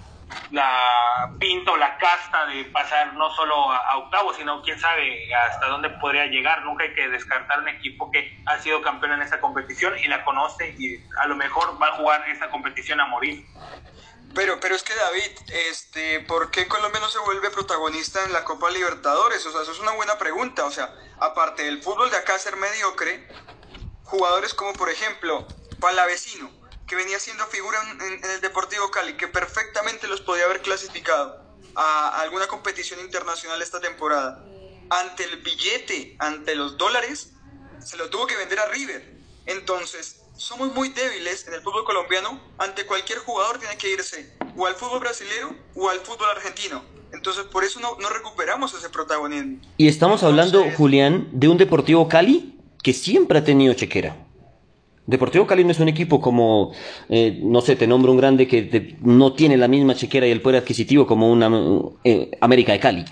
la 0.52 1.30
o 1.68 1.78
la 1.78 1.98
casta 1.98 2.46
de 2.46 2.66
pasar 2.66 3.14
no 3.14 3.30
solo 3.32 3.72
a, 3.72 3.98
octavos, 3.98 4.36
sino 4.38 4.62
quién 4.62 4.80
sabe 4.80 5.34
hasta 5.34 5.68
dónde 5.68 5.90
podría 5.90 6.26
llegar. 6.26 6.64
Nunca 6.64 6.84
hay 6.84 6.94
que 6.94 7.08
descartar 7.10 7.60
un 7.60 7.68
equipo 7.68 8.12
que 8.12 8.38
ha 8.46 8.58
sido 8.60 8.82
campeón 8.82 9.14
en 9.14 9.22
esa 9.22 9.40
competición 9.40 9.98
y 10.00 10.08
la 10.08 10.24
conoce 10.24 10.76
y 10.78 10.98
a 11.22 11.28
lo 11.28 11.36
mejor 11.36 11.82
va 11.82 11.88
a 11.88 11.92
jugar 11.94 12.28
esa 12.30 12.50
competición 12.50 13.00
a 13.00 13.06
morir. 13.08 13.46
Pero, 14.34 14.60
pero 14.60 14.76
es 14.76 14.84
que 14.84 14.96
David, 14.96 15.32
este, 15.70 16.22
¿por 16.22 16.52
qué 16.52 16.68
Colombia 16.68 17.02
no 17.02 17.10
se 17.10 17.20
vuelve 17.20 17.50
protagonista 17.50 18.24
en 18.24 18.32
la 18.32 18.46
Copa 18.46 18.70
Libertadores? 18.72 19.46
O 19.46 19.52
sea, 19.52 19.62
eso 19.62 19.72
es 19.74 19.80
una 19.80 19.92
buena 19.92 20.18
pregunta. 20.18 20.66
O 20.66 20.72
sea, 20.72 20.96
aparte 21.20 21.64
del 21.64 21.84
fútbol 21.84 22.10
de 22.10 22.18
acá 22.18 22.40
ser 22.40 22.56
mediocre, 22.56 23.28
jugadores 24.04 24.54
como 24.54 24.74
por 24.74 24.90
ejemplo 24.90 25.48
Palavecino, 25.80 26.50
que 26.88 26.96
venía 26.96 27.20
siendo 27.20 27.46
figura 27.48 27.80
en, 27.92 28.24
el 28.24 28.42
Deportivo 28.42 28.90
Cali, 28.92 29.18
que 29.18 29.28
perfectamente 29.28 30.08
los 30.08 30.22
podía 30.22 30.46
haber 30.46 30.62
clasificado. 30.62 31.42
a 31.76 32.20
alguna 32.20 32.48
competición 32.48 33.00
internacional 33.00 33.62
esta 33.62 33.80
temporada, 33.80 34.44
ante 34.90 35.24
el 35.24 35.38
billete, 35.38 36.18
ante 36.20 36.54
los 36.56 36.78
dólares, 36.78 37.32
se 37.84 37.96
lo 37.96 38.10
tuvo 38.10 38.28
que 38.28 38.36
vender 38.36 38.60
a 38.60 38.66
River. 38.66 39.18
Entonces, 39.46 40.21
somos 40.36 40.74
muy 40.74 40.90
débiles 40.90 41.48
en 41.48 41.54
el 41.54 41.62
fútbol 41.62 41.84
colombiano. 41.86 42.40
Ante 42.58 42.86
cualquier 42.86 43.20
jugador 43.20 43.60
tiene 43.60 43.78
que 43.78 43.92
irse 43.92 44.34
o 44.56 44.66
al 44.66 44.76
fútbol 44.76 45.00
brasileño 45.00 45.56
o 45.76 45.90
al 45.90 46.00
fútbol 46.00 46.30
argentino. 46.36 46.84
Entonces, 47.14 47.44
por 47.46 47.64
eso 47.64 47.80
no, 47.80 47.98
no 48.00 48.10
recuperamos 48.10 48.74
ese 48.74 48.90
protagonismo. 48.90 49.58
Y 49.78 49.88
estamos 49.88 50.24
hablando, 50.24 50.64
Julián, 50.78 51.28
de 51.32 51.50
un 51.50 51.58
Deportivo 51.58 52.08
Cali 52.08 52.58
que 52.82 52.94
siempre 52.94 53.40
ha 53.40 53.44
tenido 53.44 53.74
chequera. 53.74 54.16
Deportivo 55.08 55.46
Cali 55.48 55.64
no 55.64 55.72
es 55.72 55.80
un 55.80 55.90
equipo 55.90 56.22
como, 56.22 56.72
eh, 57.10 57.40
no 57.44 57.62
sé, 57.62 57.76
te 57.76 57.88
nombro 57.88 58.12
un 58.12 58.18
grande 58.18 58.48
que 58.48 58.98
no 59.02 59.34
tiene 59.34 59.58
la 59.58 59.68
misma 59.68 59.96
chequera 59.96 60.28
y 60.28 60.32
el 60.32 60.42
poder 60.42 60.62
adquisitivo 60.62 61.06
como 61.06 61.32
una 61.32 61.50
eh, 62.04 62.32
América 62.40 62.72
de 62.72 62.80
Cali. 62.80 63.06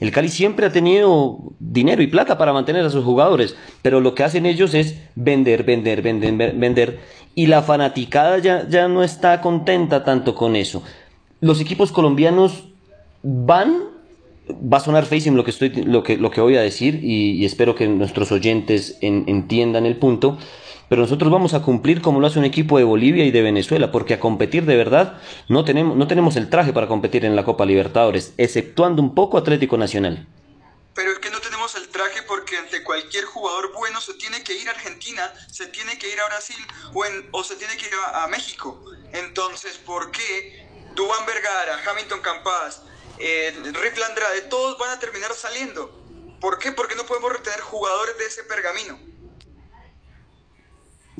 El 0.00 0.10
Cali 0.12 0.30
siempre 0.30 0.66
ha 0.66 0.72
tenido 0.72 1.38
dinero 1.58 2.02
y 2.02 2.06
plata 2.06 2.38
para 2.38 2.54
mantener 2.54 2.84
a 2.84 2.90
sus 2.90 3.04
jugadores, 3.04 3.54
pero 3.82 4.00
lo 4.00 4.14
que 4.14 4.24
hacen 4.24 4.46
ellos 4.46 4.72
es 4.72 4.96
vender, 5.14 5.62
vender, 5.62 6.00
vender, 6.00 6.54
vender, 6.54 7.00
y 7.34 7.46
la 7.46 7.62
fanaticada 7.62 8.38
ya, 8.38 8.66
ya 8.68 8.88
no 8.88 9.04
está 9.04 9.42
contenta 9.42 10.02
tanto 10.02 10.34
con 10.34 10.56
eso. 10.56 10.82
Los 11.40 11.60
equipos 11.60 11.92
colombianos 11.92 12.64
van, 13.22 13.74
va 14.50 14.78
a 14.78 14.80
sonar 14.80 15.04
feísimo 15.04 15.36
lo 15.36 15.44
que, 15.44 15.50
estoy, 15.50 15.70
lo 15.70 16.02
que, 16.02 16.16
lo 16.16 16.30
que 16.30 16.40
voy 16.40 16.56
a 16.56 16.62
decir, 16.62 17.00
y, 17.02 17.44
espero 17.44 17.74
que 17.74 17.86
nuestros 17.86 18.32
oyentes 18.32 18.98
entiendan 19.02 19.84
el 19.84 19.96
punto, 19.96 20.38
pero 20.90 21.02
nosotros 21.02 21.30
vamos 21.30 21.54
a 21.54 21.62
cumplir 21.62 22.02
como 22.02 22.18
lo 22.18 22.26
hace 22.26 22.40
un 22.40 22.44
equipo 22.44 22.76
de 22.76 22.82
Bolivia 22.82 23.24
y 23.24 23.30
de 23.30 23.42
Venezuela, 23.42 23.92
porque 23.92 24.14
a 24.14 24.18
competir 24.18 24.64
de 24.64 24.76
verdad 24.76 25.22
no 25.46 25.64
tenemos, 25.64 25.96
no 25.96 26.08
tenemos 26.08 26.34
el 26.34 26.50
traje 26.50 26.72
para 26.72 26.88
competir 26.88 27.24
en 27.24 27.36
la 27.36 27.44
Copa 27.44 27.64
Libertadores, 27.64 28.32
exceptuando 28.38 29.00
un 29.00 29.14
poco 29.14 29.38
Atlético 29.38 29.78
Nacional. 29.78 30.26
Pero 30.92 31.12
es 31.12 31.20
que 31.20 31.30
no 31.30 31.40
tenemos 31.40 31.76
el 31.76 31.88
traje 31.90 32.24
porque 32.24 32.56
ante 32.56 32.82
cualquier 32.82 33.24
jugador 33.24 33.72
bueno 33.72 34.00
se 34.00 34.14
tiene 34.14 34.42
que 34.42 34.52
ir 34.60 34.66
a 34.68 34.72
Argentina, 34.72 35.32
se 35.48 35.68
tiene 35.68 35.96
que 35.96 36.12
ir 36.12 36.18
a 36.18 36.26
Brasil 36.26 36.58
o, 37.30 37.44
se 37.44 37.54
tiene 37.54 37.76
que 37.76 37.86
ir 37.86 37.92
a, 38.12 38.26
México. 38.26 38.84
Entonces, 39.12 39.78
¿por 39.78 40.10
qué 40.10 40.66
Dubán 40.96 41.24
Vergara, 41.24 41.78
Hamilton 41.88 42.20
Campas, 42.20 42.82
eh, 43.20 43.54
Andrade, 43.64 44.40
todos 44.50 44.76
van 44.76 44.90
a 44.90 44.98
terminar 44.98 45.32
saliendo? 45.34 45.88
¿Por 46.40 46.58
qué? 46.58 46.72
Porque 46.72 46.96
no 46.96 47.06
podemos 47.06 47.32
retener 47.32 47.60
jugadores 47.60 48.18
de 48.18 48.26
ese 48.26 48.42
pergamino. 48.42 48.98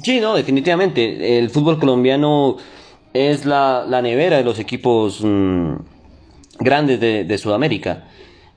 Sí, 0.03 0.21
no, 0.21 0.35
definitivamente. 0.35 1.39
El 1.39 1.51
fútbol 1.51 1.79
colombiano 1.79 2.57
es 3.13 3.45
la, 3.45 3.85
nevera 4.03 4.39
de 4.39 4.45
los 4.45 4.59
equipos 4.59 5.21
mm, 5.23 5.75
grandes 6.59 7.01
de, 7.01 7.39
Sudamérica. 7.39 8.05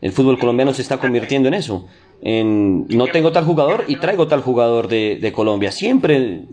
El 0.02 0.12
fútbol 0.12 0.38
colombiano 0.38 0.74
se 0.74 0.82
está 0.82 0.98
convirtiendo 0.98 1.48
en 1.48 1.54
eso. 1.56 1.88
En, 2.22 2.88
no 2.88 3.08
tengo 3.08 3.34
tal 3.34 3.44
jugador 3.44 3.84
y 3.88 3.98
traigo 3.98 4.28
tal 4.28 4.42
jugador 4.42 4.88
de, 4.88 5.32
Colombia. 5.36 5.72
Siempre 5.72 6.44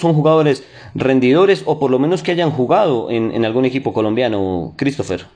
son 0.00 0.14
jugadores 0.14 0.64
rendidores 0.94 1.62
o 1.66 1.78
por 1.80 1.90
lo 1.90 1.98
menos 1.98 2.22
que 2.22 2.32
hayan 2.32 2.50
jugado 2.50 3.10
en, 3.10 3.44
algún 3.44 3.64
equipo 3.64 3.92
colombiano, 3.92 4.74
Christopher. 4.76 5.26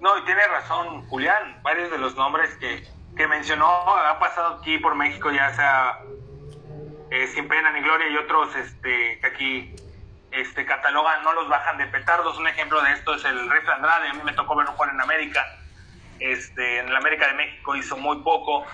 No, 0.00 0.16
y 0.16 0.24
tiene 0.24 0.40
razón 0.46 1.06
Julián. 1.08 1.60
Varios 1.62 1.90
de 1.90 1.98
los 1.98 2.16
nombres 2.16 2.48
que, 2.58 2.82
que 3.16 3.26
mencionó 3.26 3.66
han 3.66 4.18
pasado 4.18 4.56
aquí 4.60 4.78
por 4.78 4.94
México, 4.94 5.30
ya 5.30 5.54
sea 5.54 5.98
eh, 7.10 7.26
sin 7.34 7.48
pena 7.48 7.72
ni 7.72 7.80
gloria 7.80 8.08
y 8.08 8.16
otros 8.16 8.54
este, 8.54 9.18
que 9.20 9.26
aquí 9.26 9.74
este, 10.30 10.64
catalogan, 10.64 11.22
no 11.24 11.32
los 11.32 11.48
bajan 11.48 11.76
de 11.78 11.86
petardos. 11.86 12.38
Un 12.38 12.46
ejemplo 12.46 12.80
de 12.82 12.92
esto 12.92 13.14
es 13.14 13.24
el 13.24 13.50
Rey 13.50 13.62
Andrade, 13.74 14.08
a 14.08 14.14
mí 14.14 14.20
me 14.24 14.32
tocó 14.32 14.54
verlo 14.54 14.72
jugar 14.72 14.94
en 14.94 15.00
América. 15.00 15.44
Este, 16.20 16.80
en 16.80 16.92
la 16.92 16.98
América 16.98 17.26
de 17.28 17.32
México 17.32 17.74
hizo 17.74 17.96
muy 17.96 18.18
poco, 18.18 18.66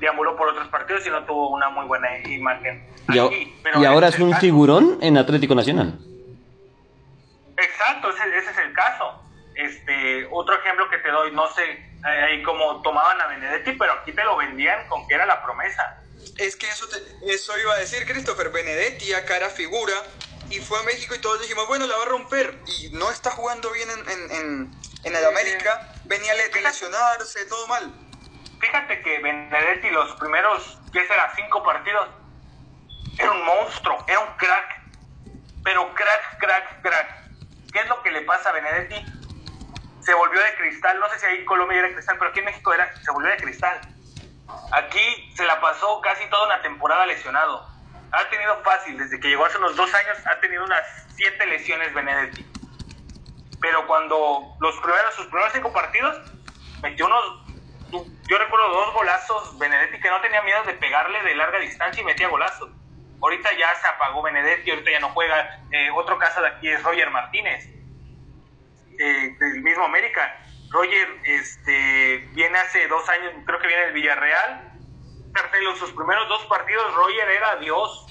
deambuló 0.00 0.36
por 0.36 0.48
otros 0.48 0.68
partidos 0.68 1.04
y 1.06 1.10
no 1.10 1.24
tuvo 1.24 1.50
una 1.50 1.68
muy 1.70 1.84
buena 1.86 2.18
imagen. 2.20 2.86
y, 3.08 3.84
ahora 3.84 4.08
es 4.08 4.18
un 4.20 4.34
figurón 4.36 4.98
en 5.02 5.18
Atlético 5.18 5.56
Nacional. 5.56 5.98
Exacto, 7.56 8.10
ese, 8.10 8.50
es 8.50 8.58
el 8.58 8.72
caso. 8.72 9.22
Este, 9.56 10.28
otro 10.30 10.54
ejemplo 10.54 10.88
que 10.88 10.98
te 10.98 11.10
doy, 11.10 11.32
no 11.32 11.48
sé, 11.48 11.84
ahí 12.04 12.42
como 12.44 12.80
tomaban 12.82 13.20
a 13.20 13.26
Benedetti, 13.26 13.72
pero 13.72 13.94
aquí 13.94 14.12
te 14.12 14.22
lo 14.22 14.36
vendían 14.36 14.86
con 14.88 15.06
que 15.08 15.16
era 15.16 15.26
la 15.26 15.42
promesa 15.42 16.00
es 16.38 16.56
que 16.56 16.68
eso, 16.68 16.86
eso 17.22 17.58
iba 17.58 17.74
a 17.74 17.78
decir 17.78 18.06
Christopher 18.06 18.50
Benedetti, 18.50 19.12
a 19.12 19.24
cara 19.24 19.50
figura, 19.50 19.94
y 20.50 20.60
fue 20.60 20.78
a 20.78 20.82
México 20.84 21.14
y 21.14 21.20
todos 21.20 21.40
dijimos, 21.42 21.66
bueno, 21.66 21.86
la 21.86 21.96
va 21.96 22.04
a 22.04 22.06
romper, 22.06 22.58
y 22.78 22.90
no 22.90 23.10
está 23.10 23.30
jugando 23.32 23.70
bien 23.72 23.88
en, 23.90 24.30
en, 24.30 24.70
en, 25.04 25.16
el 25.16 25.24
América, 25.26 25.92
venía 26.04 26.32
a 26.32 26.36
lesionarse, 26.36 27.44
todo 27.46 27.66
mal. 27.66 27.92
Fíjate 28.60 29.02
que 29.02 29.18
Benedetti 29.20 29.90
los 29.90 30.14
primeros, 30.16 30.78
¿qué 30.92 31.06
será? 31.06 31.32
Cinco 31.34 31.62
partidos, 31.62 32.08
era 33.18 33.30
un 33.30 33.44
monstruo, 33.44 34.04
era 34.08 34.20
un 34.20 34.36
crack, 34.36 34.80
pero 35.64 35.92
crack, 35.94 36.38
crack, 36.38 36.82
crack. 36.82 37.18
¿Qué 37.72 37.80
es 37.80 37.88
lo 37.88 38.02
que 38.02 38.10
le 38.10 38.22
pasa 38.22 38.50
a 38.50 38.52
Benedetti? 38.52 39.04
Se 40.00 40.14
volvió 40.14 40.40
de 40.40 40.54
cristal, 40.54 40.98
no 40.98 41.08
sé 41.10 41.18
si 41.18 41.26
ahí 41.26 41.38
en 41.38 41.44
Colombia 41.44 41.80
era 41.80 41.92
cristal, 41.92 42.16
pero 42.18 42.30
aquí 42.30 42.38
en 42.38 42.46
México 42.46 42.72
era, 42.72 42.94
se 43.02 43.10
volvió 43.10 43.30
de 43.30 43.36
cristal 43.36 43.80
Aquí 44.72 45.32
se 45.34 45.44
la 45.44 45.60
pasó 45.60 46.00
casi 46.00 46.28
toda 46.28 46.46
una 46.46 46.62
temporada 46.62 47.06
lesionado. 47.06 47.66
Ha 48.12 48.28
tenido 48.30 48.62
fácil, 48.62 48.96
desde 48.98 49.20
que 49.20 49.28
llegó 49.28 49.44
hace 49.44 49.58
unos 49.58 49.76
dos 49.76 49.92
años, 49.94 50.18
ha 50.26 50.40
tenido 50.40 50.64
unas 50.64 50.82
siete 51.14 51.46
lesiones 51.46 51.92
Benedetti. 51.92 52.46
Pero 53.60 53.86
cuando 53.86 54.56
los 54.60 54.76
primeros, 54.76 55.14
sus 55.14 55.26
primeros 55.26 55.52
cinco 55.52 55.72
partidos, 55.72 56.16
metió 56.82 57.06
unos, 57.06 57.24
yo 57.90 58.38
recuerdo 58.38 58.68
dos 58.68 58.94
golazos 58.94 59.58
Benedetti 59.58 60.00
que 60.00 60.10
no 60.10 60.20
tenía 60.20 60.42
miedo 60.42 60.62
de 60.64 60.74
pegarle 60.74 61.22
de 61.22 61.34
larga 61.34 61.58
distancia 61.58 62.00
y 62.00 62.04
metía 62.04 62.28
golazos. 62.28 62.70
Ahorita 63.20 63.50
ya 63.58 63.74
se 63.74 63.88
apagó 63.88 64.22
Benedetti, 64.22 64.70
ahorita 64.70 64.90
ya 64.90 65.00
no 65.00 65.10
juega. 65.10 65.60
Eh, 65.72 65.90
otro 65.90 66.18
caso 66.18 66.40
de 66.40 66.48
aquí 66.48 66.68
es 66.68 66.82
Roger 66.82 67.10
Martínez, 67.10 67.66
eh, 68.98 69.36
del 69.38 69.62
mismo 69.62 69.84
América 69.84 70.34
Roger 70.70 71.08
este, 71.24 72.28
viene 72.32 72.58
hace 72.58 72.86
dos 72.88 73.08
años, 73.08 73.32
creo 73.46 73.58
que 73.58 73.66
viene 73.66 73.84
del 73.84 73.94
Villarreal. 73.94 74.72
Cartelo, 75.32 75.76
sus 75.76 75.92
primeros 75.92 76.28
dos 76.28 76.44
partidos, 76.46 76.94
Roger 76.94 77.28
era 77.28 77.56
Dios. 77.56 78.06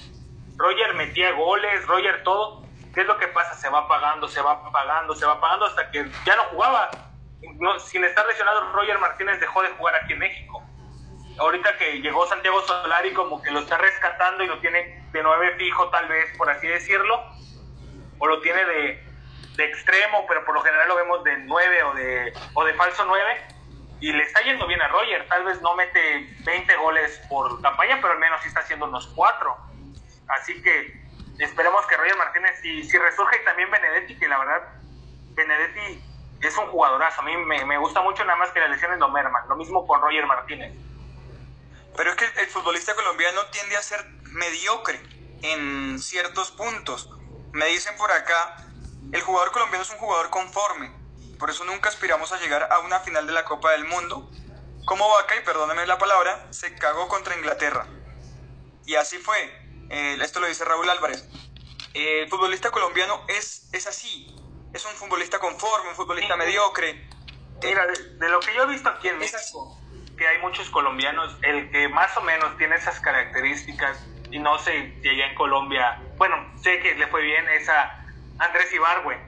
Roger 0.56 0.94
metía 0.94 1.32
goles, 1.32 1.86
Roger 1.86 2.22
todo. 2.24 2.66
¿Qué 2.94 3.02
es 3.02 3.06
lo 3.06 3.16
que 3.18 3.28
pasa? 3.28 3.54
Se 3.54 3.68
va 3.68 3.80
apagando, 3.80 4.26
se 4.28 4.40
va 4.40 4.52
apagando, 4.52 5.14
se 5.14 5.24
va 5.24 5.34
apagando 5.34 5.66
hasta 5.66 5.90
que 5.90 6.10
ya 6.24 6.36
no 6.36 6.44
jugaba. 6.44 6.90
sin 7.86 8.04
estar 8.04 8.26
lesionado, 8.26 8.72
Roger 8.72 8.98
Martínez 8.98 9.38
dejó 9.38 9.62
de 9.62 9.70
jugar 9.70 9.94
aquí 9.94 10.14
en 10.14 10.18
México. 10.18 10.62
Ahorita 11.38 11.76
que 11.76 12.00
llegó 12.00 12.26
Santiago 12.26 12.60
Solari, 12.62 13.12
como 13.14 13.40
que 13.40 13.52
lo 13.52 13.60
está 13.60 13.78
rescatando 13.78 14.42
y 14.42 14.48
lo 14.48 14.58
tiene 14.58 15.06
de 15.12 15.22
nueve 15.22 15.54
fijo, 15.56 15.88
tal 15.90 16.08
vez, 16.08 16.36
por 16.36 16.50
así 16.50 16.66
decirlo. 16.66 17.22
O 18.18 18.26
lo 18.26 18.40
tiene 18.40 18.64
de, 18.64 19.07
de 19.58 19.64
extremo, 19.64 20.24
pero 20.28 20.44
por 20.44 20.54
lo 20.54 20.62
general 20.62 20.86
lo 20.86 20.94
vemos 20.94 21.24
de 21.24 21.36
9 21.36 21.82
o 21.82 21.94
de, 21.94 22.32
o 22.54 22.64
de 22.64 22.74
falso 22.74 23.04
9. 23.04 23.46
Y 24.00 24.12
le 24.12 24.22
está 24.22 24.40
yendo 24.42 24.68
bien 24.68 24.80
a 24.80 24.86
Roger. 24.86 25.26
Tal 25.26 25.44
vez 25.44 25.60
no 25.60 25.74
mete 25.74 26.32
20 26.44 26.76
goles 26.76 27.20
por 27.28 27.60
campaña, 27.60 27.98
pero 28.00 28.12
al 28.12 28.20
menos 28.20 28.40
sí 28.40 28.46
está 28.48 28.60
haciendo 28.60 28.86
unos 28.86 29.08
4. 29.16 29.56
Así 30.28 30.62
que 30.62 31.02
esperemos 31.40 31.84
que 31.86 31.96
Roger 31.96 32.16
Martínez, 32.16 32.60
si, 32.62 32.84
si 32.84 32.98
resurge 32.98 33.42
y 33.42 33.44
también 33.44 33.68
Benedetti, 33.68 34.16
que 34.16 34.28
la 34.28 34.38
verdad, 34.38 34.62
Benedetti 35.30 36.04
es 36.40 36.56
un 36.56 36.68
jugadorazo. 36.68 37.20
A 37.20 37.24
mí 37.24 37.36
me, 37.36 37.64
me 37.64 37.78
gusta 37.78 38.00
mucho 38.00 38.24
nada 38.24 38.38
más 38.38 38.50
que 38.50 38.60
las 38.60 38.70
lesiones 38.70 38.98
no 38.98 39.08
merman. 39.08 39.42
Lo 39.48 39.56
mismo 39.56 39.84
con 39.88 40.00
Roger 40.00 40.24
Martínez. 40.26 40.72
Pero 41.96 42.10
es 42.10 42.16
que 42.16 42.26
el 42.40 42.46
futbolista 42.46 42.94
colombiano 42.94 43.44
tiende 43.46 43.76
a 43.76 43.82
ser 43.82 44.06
mediocre 44.22 45.00
en 45.42 45.98
ciertos 45.98 46.52
puntos. 46.52 47.10
Me 47.50 47.66
dicen 47.66 47.96
por 47.96 48.12
acá 48.12 48.67
el 49.12 49.20
jugador 49.22 49.52
colombiano 49.52 49.84
es 49.84 49.90
un 49.90 49.98
jugador 49.98 50.30
conforme, 50.30 50.92
por 51.38 51.50
eso 51.50 51.64
nunca 51.64 51.88
aspiramos 51.88 52.32
a 52.32 52.40
llegar 52.40 52.68
a 52.70 52.80
una 52.80 52.98
final 53.00 53.26
de 53.26 53.32
la 53.32 53.44
Copa 53.44 53.70
del 53.72 53.84
Mundo. 53.84 54.28
Como 54.84 55.08
Vaca, 55.08 55.36
y 55.36 55.44
perdóneme 55.44 55.86
la 55.86 55.98
palabra, 55.98 56.46
se 56.50 56.74
cagó 56.74 57.06
contra 57.08 57.36
Inglaterra. 57.36 57.86
Y 58.84 58.96
así 58.96 59.18
fue. 59.18 59.38
Eh, 59.90 60.18
esto 60.20 60.40
lo 60.40 60.48
dice 60.48 60.64
Raúl 60.64 60.88
Álvarez. 60.90 61.28
el 61.94 62.28
futbolista 62.28 62.70
colombiano 62.70 63.24
es, 63.28 63.68
es 63.72 63.86
así. 63.86 64.34
Es 64.72 64.84
un 64.84 64.92
futbolista 64.92 65.38
conforme, 65.38 65.90
un 65.90 65.94
futbolista 65.94 66.36
mediocre. 66.36 67.08
Mira, 67.62 67.86
de, 67.86 68.28
lo 68.28 68.40
que 68.40 68.54
yo 68.54 68.64
he 68.64 68.66
visto 68.66 68.88
aquí 68.88 69.08
en 69.08 69.18
México, 69.18 69.78
que 70.16 70.26
hay 70.26 70.38
muchos 70.40 70.68
colombianos, 70.70 71.36
el 71.42 71.70
que 71.70 71.88
más 71.88 72.16
o 72.16 72.22
menos 72.22 72.56
tiene 72.56 72.76
esas 72.76 73.00
características, 73.00 73.98
y 74.30 74.38
no 74.38 74.58
sé 74.58 74.98
si 75.02 75.08
allá 75.08 75.26
en 75.28 75.34
Colombia, 75.34 76.02
bueno, 76.16 76.36
sé 76.62 76.80
que 76.80 76.94
le 76.94 77.06
fue 77.06 77.22
bien 77.22 77.48
esa 77.48 77.97
Andrés 78.38 78.72
Ibargüen. 78.72 79.18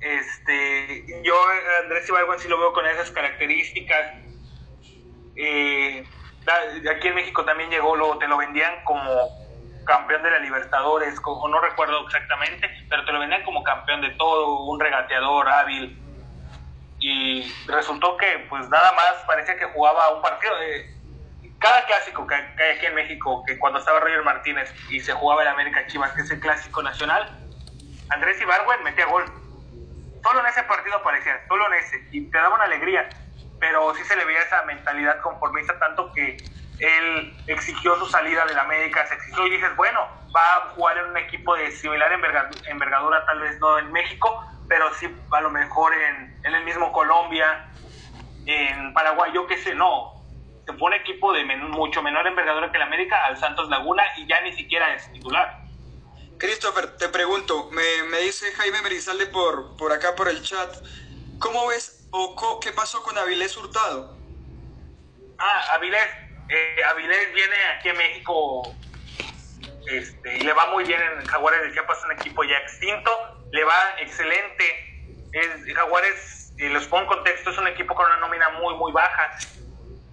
Este, 0.00 1.22
yo 1.22 1.34
Andrés 1.82 2.08
Ibargüen 2.08 2.38
sí 2.38 2.48
lo 2.48 2.58
veo 2.58 2.72
con 2.72 2.86
esas 2.86 3.10
características. 3.10 4.12
Eh, 5.36 6.04
aquí 6.90 7.08
en 7.08 7.14
México 7.14 7.44
también 7.44 7.70
llegó, 7.70 7.96
lo, 7.96 8.18
te 8.18 8.28
lo 8.28 8.36
vendían 8.36 8.84
como 8.84 9.10
campeón 9.84 10.22
de 10.22 10.30
la 10.30 10.38
Libertadores, 10.40 11.14
o 11.24 11.48
no 11.48 11.60
recuerdo 11.60 12.04
exactamente, 12.06 12.68
pero 12.88 13.04
te 13.04 13.12
lo 13.12 13.20
vendían 13.20 13.44
como 13.44 13.62
campeón 13.62 14.00
de 14.00 14.10
todo, 14.10 14.64
un 14.64 14.80
regateador 14.80 15.48
hábil, 15.48 16.02
y 16.98 17.52
resultó 17.66 18.16
que 18.16 18.46
pues 18.48 18.68
nada 18.68 18.92
más 18.92 19.14
parecía 19.26 19.56
que 19.56 19.66
jugaba 19.66 20.14
un 20.14 20.22
partido. 20.22 20.52
Eh, 20.62 20.95
cada 21.58 21.84
clásico 21.86 22.26
que, 22.26 22.34
hay 22.34 22.76
aquí 22.76 22.86
en 22.86 22.94
México, 22.94 23.44
que 23.46 23.58
cuando 23.58 23.78
estaba 23.78 24.00
Roger 24.00 24.22
Martínez 24.22 24.72
y 24.90 25.00
se 25.00 25.12
jugaba 25.12 25.42
el 25.42 25.48
América 25.48 25.86
Chivas, 25.86 26.12
que 26.12 26.22
es 26.22 26.30
el 26.30 26.40
clásico 26.40 26.82
nacional, 26.82 27.30
Andrés 28.10 28.40
Ibargüen 28.40 28.82
metía 28.82 29.06
gol. 29.06 29.24
Solo 30.22 30.40
en 30.40 30.46
ese 30.46 30.62
partido 30.64 30.96
aparecía, 30.96 31.40
solo 31.48 31.66
en 31.68 31.74
ese, 31.74 32.08
y 32.10 32.30
te 32.30 32.38
daba 32.38 32.54
una 32.56 32.64
alegría, 32.64 33.08
pero 33.60 33.94
sí 33.94 34.04
se 34.04 34.16
le 34.16 34.24
veía 34.24 34.42
esa 34.42 34.62
mentalidad 34.62 35.20
conformista 35.20 35.78
tanto 35.78 36.12
que 36.12 36.36
él 36.78 37.36
exigió 37.46 37.96
su 37.96 38.06
salida 38.06 38.44
del 38.44 38.58
América, 38.58 39.06
se 39.06 39.14
exigió 39.14 39.46
y 39.46 39.50
dices, 39.50 39.74
bueno, 39.76 40.08
va 40.34 40.56
a 40.56 40.60
jugar 40.74 40.98
en 40.98 41.06
un 41.06 41.16
equipo 41.16 41.54
de 41.54 41.70
similar 41.70 42.12
envergadura, 42.12 43.24
tal 43.24 43.40
vez 43.40 43.58
no 43.60 43.78
en 43.78 43.90
México, 43.92 44.44
pero 44.68 44.92
sí 44.94 45.08
a 45.30 45.40
lo 45.40 45.50
mejor 45.50 45.94
en, 45.94 46.36
en 46.44 46.54
el 46.54 46.64
mismo 46.64 46.92
Colombia, 46.92 47.66
en 48.44 48.92
Paraguay, 48.92 49.32
yo 49.32 49.46
qué 49.46 49.56
sé, 49.58 49.74
no, 49.74 50.15
se 50.66 50.72
pone 50.72 50.96
equipo 50.96 51.32
de 51.32 51.44
mucho 51.44 52.02
menor 52.02 52.26
envergadura 52.26 52.70
que 52.70 52.76
el 52.76 52.82
América 52.82 53.24
al 53.24 53.38
Santos 53.38 53.68
Laguna 53.68 54.02
y 54.16 54.26
ya 54.26 54.40
ni 54.40 54.52
siquiera 54.52 54.94
es 54.94 55.10
titular. 55.12 55.60
Christopher, 56.38 56.96
te 56.98 57.08
pregunto, 57.08 57.70
me, 57.70 58.02
me 58.10 58.18
dice 58.18 58.52
Jaime 58.52 58.82
Merizalde 58.82 59.26
por, 59.26 59.76
por 59.76 59.92
acá 59.92 60.14
por 60.14 60.28
el 60.28 60.42
chat, 60.42 60.74
¿cómo 61.38 61.68
ves 61.68 62.08
o 62.10 62.60
qué 62.60 62.72
pasó 62.72 63.02
con 63.02 63.16
Avilés 63.16 63.56
Hurtado? 63.56 64.16
Ah, 65.38 65.74
Avilés, 65.74 66.08
eh, 66.48 66.80
Avilés 66.90 67.32
viene 67.32 67.56
aquí 67.76 67.88
a 67.90 67.94
México 67.94 68.74
este, 69.90 70.38
y 70.38 70.40
le 70.40 70.52
va 70.52 70.66
muy 70.72 70.84
bien 70.84 71.00
en 71.00 71.24
Jaguares 71.26 71.62
de 71.62 71.72
Chiapas, 71.72 72.04
un 72.04 72.12
equipo 72.12 72.42
ya 72.44 72.56
extinto, 72.58 73.10
le 73.52 73.64
va 73.64 73.94
excelente. 74.00 75.28
Es, 75.32 75.74
Jaguares, 75.74 76.52
eh, 76.58 76.68
los 76.70 76.86
pongo 76.86 77.02
en 77.02 77.08
contexto, 77.08 77.50
es 77.50 77.58
un 77.58 77.68
equipo 77.68 77.94
con 77.94 78.06
una 78.06 78.16
nómina 78.16 78.50
muy, 78.50 78.74
muy 78.74 78.92
baja. 78.92 79.38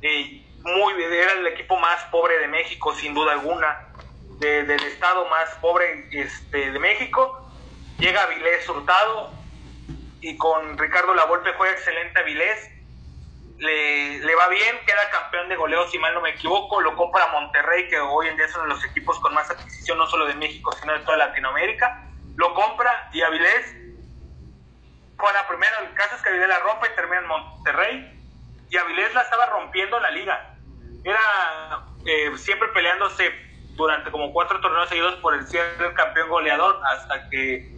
Eh, 0.02 0.43
muy, 0.64 0.94
era 1.04 1.34
el 1.34 1.48
equipo 1.48 1.78
más 1.78 2.02
pobre 2.06 2.40
de 2.40 2.48
México, 2.48 2.94
sin 2.96 3.14
duda 3.14 3.34
alguna, 3.34 3.88
del 4.40 4.84
estado 4.84 5.26
más 5.28 5.50
pobre 5.62 6.08
este, 6.12 6.72
de 6.72 6.80
México. 6.80 7.50
Llega 8.00 8.24
Avilés 8.24 8.68
Hurtado 8.68 9.32
y 10.22 10.38
con 10.38 10.78
Ricardo 10.78 11.14
Lavolpe 11.14 11.54
juega 11.54 11.74
excelente 11.74 12.20
Avilés. 12.20 12.70
Le, 13.58 14.20
le, 14.20 14.36
va 14.36 14.48
bien, 14.50 14.78
queda 14.86 15.10
campeón 15.12 15.48
de 15.48 15.56
goleo, 15.56 15.88
si 15.88 15.98
mal 16.00 16.14
no 16.14 16.22
me 16.22 16.32
equivoco. 16.32 16.82
Lo 16.82 16.96
compra 16.96 17.28
Monterrey, 17.28 17.88
que 17.88 18.00
hoy 18.00 18.28
en 18.28 18.38
día 18.38 18.48
son 18.48 18.68
los 18.68 18.84
equipos 18.84 19.20
con 19.20 19.34
más 19.34 19.50
adquisición, 19.50 19.98
no 19.98 20.08
solo 20.08 20.26
de 20.26 20.36
México, 20.36 20.72
sino 20.80 20.94
de 20.94 21.00
toda 21.00 21.18
Latinoamérica. 21.18 22.10
Lo 22.36 22.54
compra 22.54 23.10
y 23.14 23.22
Avilés 23.22 23.76
la 25.34 25.48
primero. 25.48 25.74
El 25.88 25.94
caso 25.94 26.16
es 26.16 26.22
que 26.22 26.30
Avilés 26.30 26.50
la 26.50 26.60
rompe 26.60 26.88
y 26.92 26.96
termina 26.96 27.22
en 27.22 27.28
Monterrey. 27.28 28.22
Y 28.70 28.78
Avilés 28.78 29.14
la 29.14 29.22
estaba 29.22 29.46
rompiendo 29.46 30.00
la 30.00 30.12
liga 30.12 30.53
era 31.04 31.20
eh, 32.06 32.32
siempre 32.38 32.70
peleándose 32.70 33.32
durante 33.76 34.12
como 34.12 34.32
cuatro 34.32 34.60
torneos 34.62 34.90
seguidos 34.90 35.16
por 35.16 35.34
el 35.34 35.46
ser 35.48 35.66
el 35.82 35.94
campeón 35.94 36.30
goleador 36.30 36.80
hasta 36.86 37.30
que 37.30 37.72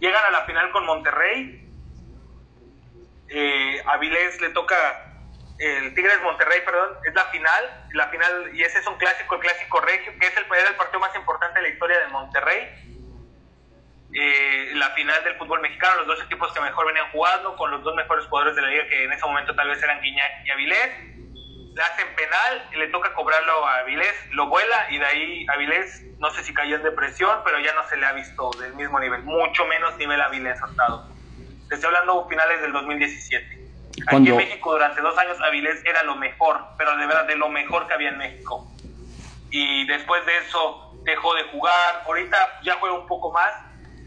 llegan 0.00 0.24
a 0.24 0.30
la 0.30 0.44
final 0.44 0.70
con 0.70 0.86
Monterrey. 0.86 1.64
Eh, 3.28 3.82
Avilés 3.86 4.40
le 4.40 4.50
toca 4.50 4.76
el 5.58 5.94
Tigres 5.94 6.22
Monterrey, 6.22 6.60
perdón, 6.64 6.96
es 7.04 7.14
la 7.14 7.24
final, 7.26 7.86
la 7.92 8.08
final 8.08 8.50
y 8.54 8.62
ese 8.62 8.78
es 8.78 8.86
un 8.86 8.96
clásico, 8.96 9.34
el 9.34 9.40
clásico 9.40 9.80
regio, 9.80 10.12
que 10.18 10.26
es 10.26 10.36
el, 10.36 10.44
el 10.44 10.76
partido 10.76 11.00
más 11.00 11.14
importante 11.16 11.60
de 11.60 11.68
la 11.68 11.72
historia 11.72 11.98
de 12.00 12.06
Monterrey. 12.08 12.84
Eh, 14.14 14.70
la 14.74 14.88
final 14.90 15.22
del 15.22 15.36
fútbol 15.36 15.60
mexicano, 15.60 15.96
los 15.96 16.06
dos 16.06 16.22
equipos 16.24 16.50
que 16.52 16.60
mejor 16.60 16.86
venían 16.86 17.10
jugando, 17.12 17.54
con 17.56 17.70
los 17.70 17.82
dos 17.82 17.94
mejores 17.94 18.24
jugadores 18.26 18.56
de 18.56 18.62
la 18.62 18.68
liga 18.68 18.88
que 18.88 19.04
en 19.04 19.12
ese 19.12 19.26
momento 19.26 19.54
tal 19.54 19.68
vez 19.68 19.82
eran 19.82 20.00
Guiñac 20.00 20.46
y 20.46 20.50
Avilés 20.50 21.17
le 21.78 21.84
hacen 21.84 22.12
penal, 22.16 22.68
le 22.72 22.88
toca 22.88 23.14
cobrarlo 23.14 23.64
a 23.64 23.78
Avilés, 23.78 24.12
lo 24.32 24.48
vuela 24.48 24.86
y 24.90 24.98
de 24.98 25.06
ahí 25.06 25.46
Avilés, 25.48 26.02
no 26.18 26.28
sé 26.32 26.42
si 26.42 26.52
cayó 26.52 26.74
en 26.74 26.82
depresión, 26.82 27.38
pero 27.44 27.60
ya 27.60 27.72
no 27.74 27.88
se 27.88 27.96
le 27.96 28.04
ha 28.04 28.12
visto 28.14 28.50
del 28.58 28.74
mismo 28.74 28.98
nivel, 28.98 29.22
mucho 29.22 29.64
menos 29.64 29.96
nivel 29.96 30.20
Avilés 30.20 30.60
estado. 30.60 31.08
Te 31.68 31.76
estoy 31.76 31.86
hablando 31.86 32.26
finales 32.28 32.60
del 32.62 32.72
2017. 32.72 33.68
Aquí 34.08 34.28
en 34.28 34.36
México 34.36 34.72
durante 34.72 35.00
dos 35.00 35.16
años 35.18 35.40
Avilés 35.40 35.80
era 35.84 36.02
lo 36.02 36.16
mejor, 36.16 36.64
pero 36.76 36.96
de 36.96 37.06
verdad 37.06 37.26
de 37.26 37.36
lo 37.36 37.48
mejor 37.48 37.86
que 37.86 37.94
había 37.94 38.08
en 38.08 38.18
México. 38.18 38.68
Y 39.50 39.86
después 39.86 40.26
de 40.26 40.36
eso 40.38 40.98
dejó 41.04 41.32
de 41.36 41.44
jugar, 41.44 42.02
ahorita 42.06 42.58
ya 42.64 42.74
juega 42.80 42.98
un 42.98 43.06
poco 43.06 43.30
más, 43.30 43.52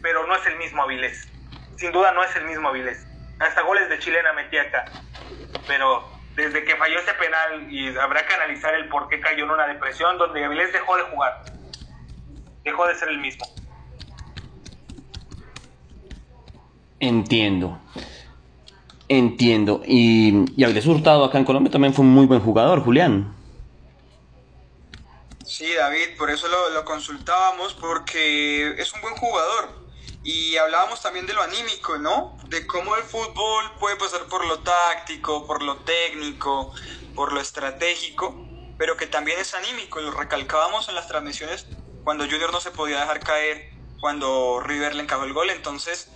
pero 0.02 0.26
no 0.26 0.36
es 0.36 0.44
el 0.44 0.56
mismo 0.56 0.82
Avilés. 0.82 1.26
Sin 1.78 1.90
duda 1.90 2.12
no 2.12 2.22
es 2.22 2.36
el 2.36 2.44
mismo 2.44 2.68
Avilés. 2.68 3.06
Hasta 3.40 3.62
goles 3.62 3.88
de 3.88 3.98
chilena 3.98 4.34
metí 4.34 4.58
acá. 4.58 4.84
Pero 5.66 6.11
desde 6.36 6.64
que 6.64 6.76
falló 6.76 6.98
ese 6.98 7.12
penal 7.14 7.72
y 7.72 7.88
habrá 7.96 8.26
que 8.26 8.34
analizar 8.34 8.74
el 8.74 8.88
por 8.88 9.08
qué 9.08 9.20
cayó 9.20 9.44
en 9.44 9.50
una 9.50 9.66
depresión 9.66 10.18
donde 10.18 10.44
Avilés 10.44 10.72
dejó 10.72 10.96
de 10.96 11.02
jugar. 11.04 11.42
Dejó 12.64 12.86
de 12.86 12.94
ser 12.94 13.08
el 13.08 13.18
mismo. 13.18 13.44
Entiendo. 17.00 17.78
Entiendo. 19.08 19.82
Y, 19.84 20.50
y 20.56 20.64
Avilés 20.64 20.86
Hurtado 20.86 21.24
acá 21.24 21.38
en 21.38 21.44
Colombia 21.44 21.70
también 21.70 21.92
fue 21.92 22.04
un 22.04 22.12
muy 22.12 22.26
buen 22.26 22.40
jugador, 22.40 22.82
Julián. 22.82 23.34
Sí, 25.44 25.74
David, 25.74 26.16
por 26.16 26.30
eso 26.30 26.48
lo, 26.48 26.70
lo 26.70 26.84
consultábamos, 26.84 27.74
porque 27.74 28.74
es 28.80 28.92
un 28.94 29.02
buen 29.02 29.14
jugador 29.16 29.81
y 30.24 30.56
hablábamos 30.56 31.02
también 31.02 31.26
de 31.26 31.32
lo 31.32 31.42
anímico, 31.42 31.98
¿no? 31.98 32.38
De 32.46 32.66
cómo 32.66 32.96
el 32.96 33.02
fútbol 33.02 33.72
puede 33.80 33.96
pasar 33.96 34.26
por 34.26 34.46
lo 34.46 34.60
táctico, 34.60 35.46
por 35.46 35.62
lo 35.62 35.78
técnico, 35.78 36.72
por 37.14 37.32
lo 37.32 37.40
estratégico, 37.40 38.46
pero 38.78 38.96
que 38.96 39.08
también 39.08 39.40
es 39.40 39.54
anímico. 39.54 40.00
Lo 40.00 40.12
recalcábamos 40.12 40.88
en 40.88 40.94
las 40.94 41.08
transmisiones 41.08 41.66
cuando 42.04 42.24
Junior 42.24 42.52
no 42.52 42.60
se 42.60 42.70
podía 42.70 43.00
dejar 43.00 43.20
caer, 43.20 43.72
cuando 44.00 44.60
River 44.60 44.94
le 44.94 45.02
encajó 45.02 45.24
el 45.24 45.32
gol. 45.32 45.50
Entonces, 45.50 46.08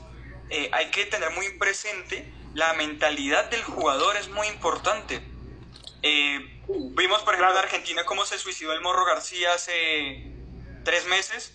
eh, 0.51 0.71
hay 0.73 0.91
que 0.93 1.07
tener 1.07 1.31
muy 1.31 1.59
presente 1.59 2.33
la 2.55 2.75
mentalidad 2.75 3.51
del 3.51 3.65
jugador, 3.65 4.17
es 4.17 4.29
muy 4.29 4.47
importante. 4.47 5.21
Eh, 6.03 6.63
vimos, 6.69 7.23
por 7.23 7.35
ejemplo, 7.35 7.53
en 7.53 7.59
Argentina 7.59 8.05
cómo 8.05 8.25
se 8.25 8.39
suicidó 8.39 8.73
el 8.73 8.83
Morro 8.83 9.05
García 9.05 9.53
hace 9.55 10.33
tres 10.85 11.07
meses 11.07 11.55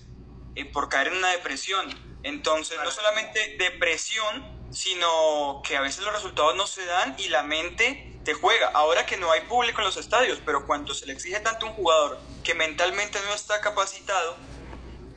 eh, 0.56 0.66
por 0.66 0.90
caer 0.90 1.08
en 1.08 1.18
una 1.18 1.30
depresión 1.30 2.11
entonces, 2.24 2.78
no 2.84 2.92
solamente 2.92 3.56
depresión, 3.58 4.62
sino 4.72 5.62
que 5.68 5.76
a 5.78 5.82
veces 5.82 6.04
los 6.04 6.14
resultados 6.14 6.56
no 6.56 6.68
se 6.68 6.86
dan 6.86 7.16
y 7.18 7.30
la 7.30 7.44
mente 7.44 8.20
te 8.24 8.34
juega. 8.34 8.70
Ahora 8.74 9.06
que 9.06 9.18
no 9.18 9.32
hay 9.32 9.42
público 9.42 9.82
en 9.82 9.86
los 9.86 9.98
estadios, 9.98 10.40
pero 10.46 10.66
cuando 10.68 10.94
se 10.94 11.06
le 11.06 11.14
exige 11.14 11.40
tanto 11.40 11.66
a 11.66 11.70
un 11.70 11.76
jugador 11.76 12.20
que 12.44 12.54
mentalmente 12.54 13.20
no 13.28 13.34
está 13.34 13.60
capacitado, 13.62 14.38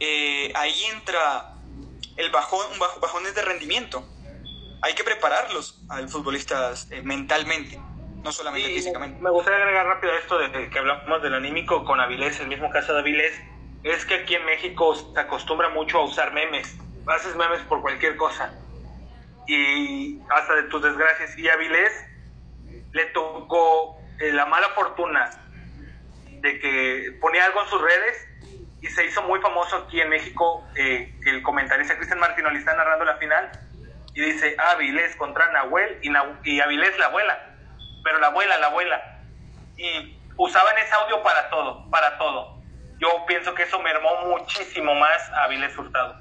eh, 0.01 0.51
ahí 0.55 0.85
entra 0.93 1.55
el 2.17 2.31
bajón, 2.31 2.67
un 2.73 2.79
bajones 2.79 3.35
de 3.35 3.43
rendimiento. 3.43 4.05
Hay 4.83 4.95
que 4.95 5.05
prepararlos 5.05 5.81
al 5.89 6.09
futbolistas 6.09 6.91
eh, 6.91 7.03
mentalmente, 7.03 7.79
no 8.23 8.33
solamente 8.33 8.69
físicamente. 8.69 9.21
Me 9.21 9.31
gustaría 9.31 9.59
agregar 9.59 9.87
rápido 9.87 10.15
esto 10.15 10.39
de 10.39 10.71
que 10.71 10.79
hablamos 10.79 11.23
del 11.23 11.35
anímico 11.35 11.85
con 11.85 12.01
Avilés, 12.01 12.41
el 12.41 12.49
mismo 12.49 12.71
caso 12.71 12.95
de 12.95 13.01
Avilés, 13.01 13.35
es 13.83 14.07
que 14.07 14.15
aquí 14.15 14.35
en 14.35 14.45
México 14.47 14.95
se 14.95 15.21
acostumbra 15.21 15.69
mucho 15.69 15.99
a 15.99 16.05
usar 16.05 16.33
memes 16.33 16.77
haces 17.07 17.37
memes 17.37 17.61
por 17.63 17.81
cualquier 17.81 18.17
cosa. 18.17 18.53
Y 19.47 20.21
hasta 20.31 20.55
de 20.55 20.63
tus 20.65 20.83
desgracias. 20.83 21.37
Y 21.39 21.49
a 21.49 21.57
le 22.93 23.05
tocó 23.07 23.99
eh, 24.21 24.33
la 24.33 24.47
mala 24.47 24.69
fortuna 24.71 25.31
de 26.41 26.59
que 26.61 27.19
ponía 27.21 27.45
algo 27.45 27.63
en 27.63 27.69
sus 27.69 27.81
redes 27.81 28.29
y 28.81 28.87
se 28.87 29.05
hizo 29.07 29.23
muy 29.23 29.41
famoso 29.41 29.77
aquí 29.77 30.01
en 30.01 30.09
México. 30.11 30.65
Eh, 30.77 31.13
el 31.27 31.43
comentarista 31.43 31.97
Cristian 31.97 32.21
Martino 32.21 32.51
está 32.51 32.75
narrando 32.75 33.05
la 33.05 33.17
final 33.17 33.51
y 34.15 34.21
dice 34.21 34.55
Avilés 34.59 35.17
contra 35.17 35.51
Nahuel 35.53 35.99
y, 36.03 36.11
y 36.49 36.61
Avilés 36.61 36.97
la 36.99 37.07
abuela, 37.07 37.57
pero 38.05 38.19
la 38.19 38.29
abuela, 38.29 38.59
la 38.59 38.67
abuela. 38.67 39.21
Y 39.77 40.19
usaban 40.37 40.79
ese 40.79 40.95
audio 40.95 41.23
para 41.23 41.51
todo, 41.51 41.91
para 41.91 42.17
todo. 42.19 42.63
Yo 42.99 43.09
pienso 43.27 43.55
que 43.55 43.65
eso 43.65 43.81
mermó 43.81 44.27
muchísimo 44.27 44.95
más 44.95 45.31
a 45.33 45.45
Avilés 45.45 45.77
Hurtado. 45.77 46.17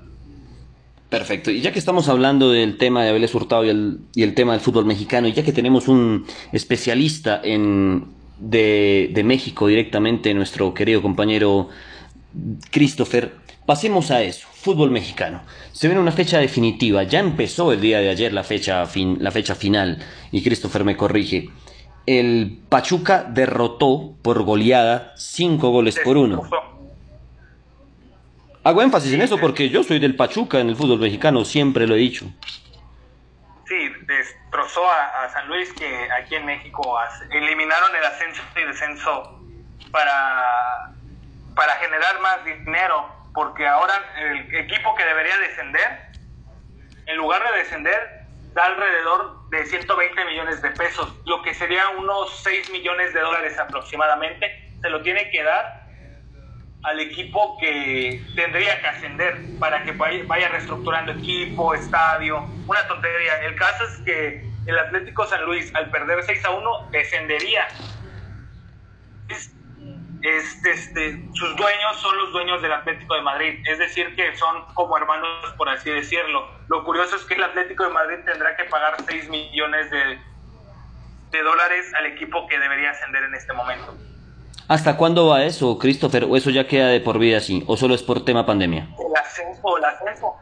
Perfecto. 1.14 1.52
Y 1.52 1.62
ya 1.62 1.72
que 1.72 1.78
estamos 1.78 2.10
hablando 2.10 2.50
del 2.50 2.76
tema 2.80 3.04
de 3.04 3.12
Abeles 3.12 3.36
Hurtado 3.36 3.64
y 3.64 3.70
el, 3.70 4.34
tema 4.34 4.54
del 4.54 4.62
fútbol 4.62 4.86
mexicano, 4.86 5.28
y 5.28 5.34
ya 5.34 5.44
que 5.44 5.52
tenemos 5.52 5.88
un 5.88 6.26
especialista 6.52 7.40
en, 7.44 8.06
de, 8.40 9.22
México 9.24 9.68
directamente, 9.68 10.34
nuestro 10.34 10.74
querido 10.74 11.04
compañero 11.04 11.70
Christopher, 12.72 13.36
pasemos 13.68 14.10
a 14.10 14.24
eso. 14.24 14.48
Fútbol 14.54 14.90
mexicano. 14.90 15.44
Se 15.72 15.88
viene 15.88 16.02
una 16.02 16.12
fecha 16.12 16.40
definitiva. 16.40 17.04
Ya 17.04 17.20
empezó 17.20 17.72
el 17.72 17.80
día 17.80 18.00
de 18.00 18.10
ayer 18.10 18.34
la 18.34 18.44
fecha, 18.44 18.84
la 19.20 19.30
fecha 19.30 19.54
final. 19.54 20.00
Y 20.32 20.42
Christopher 20.42 20.84
me 20.84 20.98
corrige. 20.98 21.52
El 22.08 22.58
Pachuca 22.70 23.24
derrotó 23.32 24.16
por 24.24 24.42
goleada 24.42 25.14
cinco 25.16 25.70
goles 25.70 25.96
por 26.04 26.18
uno. 26.18 26.42
Hago 28.66 28.82
énfasis 28.82 29.14
en 29.14 29.22
eso 29.22 29.38
porque 29.38 29.70
yo 29.70 29.84
soy 29.84 30.00
del 30.00 30.16
Pachuca 30.16 30.60
en 30.60 30.70
el 30.70 30.78
fútbol 30.78 31.00
mexicano, 31.00 31.44
siempre 31.44 31.86
lo 31.86 31.96
he 31.96 31.98
dicho. 31.98 32.26
Sí, 33.68 33.90
destrozó 34.06 34.90
a, 34.90 35.30
San 35.34 35.48
Luis, 35.48 35.74
que 35.74 36.10
aquí 36.12 36.36
en 36.36 36.46
México 36.46 36.98
eliminaron 37.32 37.94
el 37.96 38.06
ascenso 38.06 38.42
y 38.56 38.64
descenso 38.64 39.42
para, 39.92 40.94
para 41.56 41.76
generar 41.76 42.22
más 42.22 42.46
dinero, 42.46 43.10
porque 43.34 43.68
ahora 43.68 43.94
el 44.18 44.56
equipo 44.56 44.96
que 44.96 45.04
debería 45.04 45.38
descender, 45.40 46.00
en 47.06 47.18
lugar 47.18 47.42
de 47.52 47.58
descender, 47.58 48.24
da 48.54 48.66
alrededor 48.66 49.50
de 49.50 49.66
120 49.66 50.26
millones 50.26 50.62
de 50.62 50.70
pesos, 50.72 51.14
lo 51.26 51.42
que 51.42 51.54
sería 51.54 51.90
unos 51.90 52.34
6 52.44 52.72
millones 52.72 53.14
de 53.14 53.20
dólares 53.20 53.58
aproximadamente, 53.60 54.72
se 54.82 54.90
lo 54.90 55.02
tiene 55.02 55.30
que 55.32 55.44
dar 55.44 55.83
al 56.84 57.00
equipo 57.00 57.58
que 57.60 58.22
tendría 58.36 58.80
que 58.82 58.88
ascender 58.88 59.38
para 59.60 59.84
que 59.84 59.94
vaya, 59.94 60.50
reestructurando 60.50 61.14
equipo, 61.14 61.74
estadio, 61.74 62.46
una 62.68 62.88
tontería. 62.88 63.42
El 63.44 63.56
caso 63.56 63.86
es 63.86 63.98
que 64.00 64.46
el 64.66 64.78
Atlético 64.78 65.26
San 65.26 65.46
Luis 65.46 65.74
al 65.76 65.90
perder 65.90 66.24
6 66.24 66.46
a 66.46 66.52
1 66.52 66.90
descendería. 66.92 67.68
Este, 70.22 70.72
este, 70.72 71.26
sus 71.34 71.56
dueños 71.58 71.98
son 71.98 72.18
los 72.18 72.32
dueños 72.32 72.62
del 72.62 72.72
Atlético 72.72 73.16
de 73.16 73.22
Madrid, 73.22 73.62
es 73.66 73.78
decir, 73.78 74.16
que 74.16 74.34
son 74.38 74.64
como 74.74 74.98
hermanos, 74.98 75.54
por 75.58 75.68
así 75.68 75.90
decirlo. 75.90 76.50
Lo 76.70 76.84
curioso 76.86 77.16
es 77.16 77.24
que 77.26 77.34
el 77.34 77.44
Atlético 77.44 77.84
de 77.84 77.90
Madrid 77.90 78.20
tendrá 78.26 78.56
que 78.56 78.64
pagar 78.66 78.96
6 79.06 79.30
millones 79.30 79.90
de, 79.90 80.20
de 81.32 81.44
dólares 81.44 81.94
al 81.96 82.06
equipo 82.06 82.48
que 82.48 82.58
debería 82.58 82.92
ascender 82.92 83.24
en 83.24 83.36
este 83.36 83.52
momento. 83.54 83.98
¿Hasta 84.68 84.98
cuándo 84.98 85.28
va 85.28 85.44
eso, 85.44 85.78
Christopher? 85.78 86.24
¿O 86.26 86.36
eso 86.36 86.50
ya 86.50 86.68
queda 86.68 86.88
de 86.88 87.02
por 87.02 87.20
vida 87.20 87.38
así? 87.38 87.64
¿O 87.68 87.78
solo 87.78 87.96
es 87.96 88.04
por 88.04 88.24
tema 88.24 88.46
pandemia? 88.46 88.88
El 88.98 89.16
ascenso, 89.16 89.78
el 89.78 89.86
ascenso. 89.86 90.36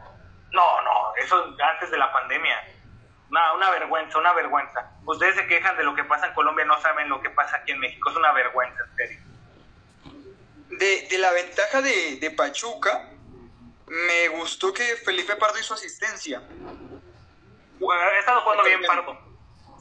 No, 0.52 0.82
no, 0.82 1.14
eso 1.22 1.44
antes 1.72 1.90
de 1.90 1.98
la 1.98 2.12
pandemia. 2.12 2.56
Una, 3.30 3.52
una 3.54 3.70
vergüenza, 3.70 4.18
una 4.18 4.32
vergüenza. 4.34 4.90
Ustedes 5.06 5.34
se 5.34 5.46
quejan 5.46 5.76
de 5.76 5.84
lo 5.84 5.94
que 5.94 6.04
pasa 6.04 6.26
en 6.26 6.34
Colombia, 6.34 6.64
no 6.64 6.80
saben 6.80 7.08
lo 7.08 7.20
que 7.20 7.30
pasa 7.30 7.56
aquí 7.56 7.72
en 7.72 7.80
México. 7.80 8.10
Es 8.10 8.16
una 8.16 8.32
vergüenza, 8.32 8.78
en 8.90 8.96
serio. 8.96 9.20
De, 10.68 11.08
de 11.10 11.18
la 11.18 11.32
ventaja 11.32 11.82
de, 11.82 12.16
de 12.20 12.30
Pachuca, 12.30 13.08
me 13.86 14.28
gustó 14.28 14.72
que 14.72 14.84
Felipe 15.04 15.36
Pardo 15.36 15.58
hizo 15.58 15.74
asistencia. 15.74 16.42
Bueno, 17.78 18.02
ha 18.02 18.18
estado 18.18 18.40
jugando 18.42 18.64
bien 18.64 18.82
Pardo. 18.86 19.31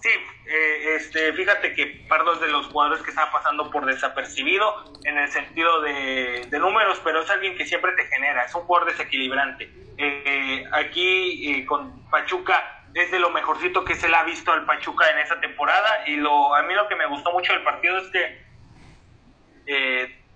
Sí, 0.01 0.09
eh, 0.47 0.95
este, 0.95 1.31
fíjate 1.33 1.75
que 1.75 2.05
Pardo 2.09 2.33
es 2.33 2.41
de 2.41 2.47
los 2.47 2.65
jugadores 2.67 3.03
que 3.03 3.11
están 3.11 3.31
pasando 3.31 3.69
por 3.69 3.85
desapercibido 3.85 4.83
en 5.03 5.17
el 5.19 5.29
sentido 5.29 5.79
de, 5.81 6.47
números, 6.59 6.99
pero 7.03 7.21
es 7.21 7.29
alguien 7.29 7.55
que 7.55 7.65
siempre 7.65 7.91
te 7.93 8.07
genera, 8.07 8.45
es 8.45 8.55
un 8.55 8.61
jugador 8.61 8.89
desequilibrante. 8.89 9.69
Eh, 9.97 10.63
aquí 10.71 11.53
eh, 11.53 11.65
con 11.67 12.09
Pachuca 12.09 12.83
es 12.95 13.11
de 13.11 13.19
lo 13.19 13.29
mejorcito 13.29 13.85
que 13.85 13.93
se 13.95 14.09
le 14.09 14.15
ha 14.15 14.23
visto 14.23 14.51
al 14.51 14.65
Pachuca 14.65 15.07
en 15.11 15.19
esa 15.19 15.39
temporada 15.39 16.03
y 16.07 16.15
lo, 16.15 16.55
a 16.55 16.63
mí 16.63 16.73
lo 16.73 16.87
que 16.87 16.95
me 16.95 17.05
gustó 17.05 17.31
mucho 17.31 17.53
del 17.53 17.63
partido 17.63 17.97
es 17.99 18.07
que 18.09 18.51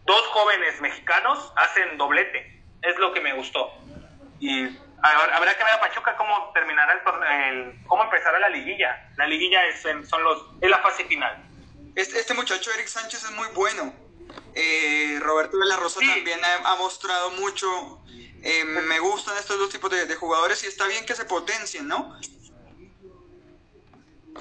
dos 0.06 0.22
jóvenes 0.28 0.80
mexicanos 0.80 1.52
hacen 1.56 1.98
doblete, 1.98 2.62
es 2.84 2.98
lo 3.00 3.12
que 3.12 3.22
me 3.22 3.34
gustó. 3.34 3.74
Y 4.40 4.70
habrá 5.02 5.58
que 5.58 5.64
ver 5.64 5.74
a 5.74 5.80
Pachuca 5.80 6.16
cómo 6.18 6.52
terminará 6.54 6.94
el, 6.94 7.84
cómo 7.86 8.04
empezará 8.04 8.40
la 8.40 8.50
liguilla. 8.50 9.10
La 9.18 9.28
liguilla 9.28 9.66
es, 9.66 9.82
son 9.82 10.24
los, 10.24 10.46
es 10.62 10.70
la 10.70 10.80
fase 10.80 11.06
final. 11.06 11.44
Este, 11.96 12.20
este 12.20 12.34
muchacho 12.34 12.72
Eric 12.74 12.88
Sánchez 12.88 13.24
es 13.24 13.32
muy 13.32 13.48
bueno. 13.50 13.94
Eh, 14.54 15.20
Roberto 15.22 15.58
de 15.58 15.66
la 15.66 15.78
Rosa 15.78 16.00
también 16.00 16.40
ha, 16.44 16.76
mostrado 16.76 17.32
mucho. 17.32 18.02
Eh, 18.42 18.64
me 18.64 19.00
gustan 19.00 19.38
estos 19.38 19.58
dos 19.58 19.70
tipos 19.70 19.90
de, 19.90 20.16
jugadores 20.16 20.64
y 20.64 20.68
está 20.68 20.88
bien 20.88 21.06
que 21.06 21.16
se 21.16 21.26
potencien, 21.26 21.88
¿no? 21.88 22.18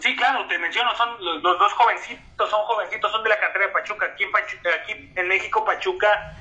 Sí, 0.00 0.16
claro, 0.16 0.46
te 0.48 0.58
menciono, 0.58 0.94
son 0.96 1.24
los, 1.24 1.42
dos 1.42 1.72
jovencitos, 1.72 2.50
son 2.50 2.64
jovencitos, 2.64 3.12
son 3.12 3.22
de 3.22 3.30
la 3.30 3.38
cantera 3.38 3.66
de 3.66 3.72
Pachuca. 3.72 4.06
Aquí 4.06 4.24
en, 4.24 4.30
aquí 4.36 5.12
en 5.14 5.28
México, 5.28 5.64
Pachuca, 5.64 6.36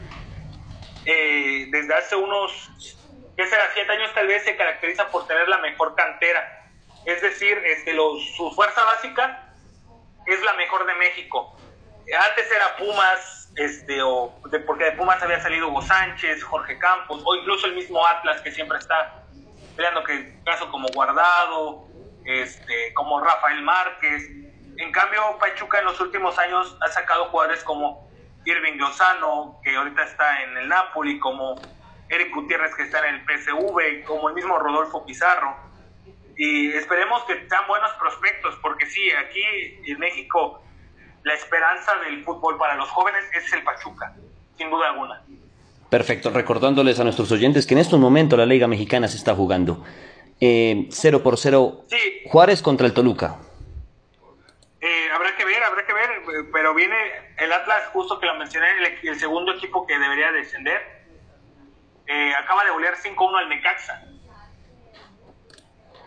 eh, 1.05 1.67
desde 1.69 1.93
hace 1.93 2.15
unos 2.15 2.71
que 3.35 3.47
será 3.47 3.63
siete 3.73 3.91
años 3.91 4.11
tal 4.13 4.27
vez 4.27 4.43
se 4.43 4.55
caracteriza 4.55 5.07
por 5.09 5.27
tener 5.27 5.47
la 5.47 5.57
mejor 5.59 5.95
cantera. 5.95 6.69
Es 7.05 7.21
decir, 7.21 7.57
este, 7.65 7.93
su 7.93 8.51
fuerza 8.55 8.83
básica 8.83 9.53
es 10.25 10.41
la 10.43 10.53
mejor 10.53 10.85
de 10.85 10.93
México. 10.95 11.55
Antes 12.29 12.51
era 12.51 12.75
Pumas, 12.77 13.51
este, 13.55 14.01
o 14.01 14.33
porque 14.65 14.85
de 14.85 14.91
Pumas 14.93 15.21
había 15.21 15.41
salido 15.41 15.69
Hugo 15.69 15.81
Sánchez, 15.81 16.43
Jorge 16.43 16.77
Campos, 16.77 17.21
o 17.25 17.35
incluso 17.35 17.67
el 17.67 17.75
mismo 17.75 18.05
Atlas 18.05 18.41
que 18.41 18.51
siempre 18.51 18.77
está 18.77 19.23
peleando 19.75 20.03
que 20.03 20.39
caso 20.45 20.69
como 20.69 20.87
Guardado, 20.89 21.87
este, 22.25 22.93
como 22.93 23.19
Rafael 23.19 23.61
Márquez. 23.61 24.29
En 24.77 24.91
cambio, 24.91 25.37
Pachuca 25.39 25.79
en 25.79 25.85
los 25.85 25.99
últimos 25.99 26.37
años 26.39 26.77
ha 26.81 26.87
sacado 26.89 27.25
jugadores 27.25 27.63
como 27.63 28.09
Irving 28.45 28.77
Lozano, 28.77 29.59
que 29.63 29.75
ahorita 29.75 30.03
está 30.03 30.43
en 30.43 30.57
el 30.57 30.67
Napoli, 30.67 31.19
como 31.19 31.55
Eric 32.13 32.33
Gutiérrez 32.33 32.75
que 32.75 32.83
está 32.83 33.07
en 33.07 33.15
el 33.15 33.21
PSV, 33.21 34.05
como 34.05 34.29
el 34.29 34.35
mismo 34.35 34.57
Rodolfo 34.59 35.05
Pizarro. 35.05 35.55
Y 36.37 36.71
esperemos 36.71 37.23
que 37.23 37.47
sean 37.47 37.67
buenos 37.67 37.91
prospectos, 37.93 38.57
porque 38.61 38.85
sí, 38.85 39.11
aquí 39.11 39.41
en 39.85 39.99
México 39.99 40.63
la 41.23 41.33
esperanza 41.33 41.95
del 42.05 42.23
fútbol 42.23 42.57
para 42.57 42.75
los 42.75 42.89
jóvenes 42.89 43.23
es 43.33 43.51
el 43.53 43.63
Pachuca, 43.63 44.13
sin 44.57 44.69
duda 44.69 44.89
alguna. 44.89 45.21
Perfecto, 45.89 46.31
recordándoles 46.31 46.99
a 46.99 47.03
nuestros 47.03 47.31
oyentes 47.31 47.65
que 47.65 47.75
en 47.75 47.79
estos 47.79 47.99
momentos 47.99 48.37
la 48.37 48.45
Liga 48.45 48.67
Mexicana 48.67 49.07
se 49.07 49.17
está 49.17 49.35
jugando. 49.35 49.85
Eh, 50.41 50.87
0 50.89 51.23
por 51.23 51.37
0 51.37 51.85
Juárez 52.25 52.61
contra 52.61 52.87
el 52.87 52.93
Toluca. 52.93 53.37
Eh, 54.81 55.07
habrá 55.13 55.37
que 55.37 55.45
ver, 55.45 55.63
habrá 55.63 55.85
que 55.85 55.93
ver, 55.93 56.09
pero 56.51 56.73
viene 56.73 56.95
el 57.37 57.53
Atlas, 57.53 57.87
justo 57.93 58.19
que 58.19 58.25
lo 58.25 58.35
mencioné, 58.35 58.67
el 59.03 59.19
segundo 59.19 59.53
equipo 59.53 59.85
que 59.87 59.97
debería 59.97 60.31
descender 60.31 60.92
eh, 62.07 62.33
acaba 62.35 62.63
de 62.63 62.71
golear 62.71 62.95
5-1 62.95 63.37
al 63.37 63.49
Necaxa. 63.49 64.01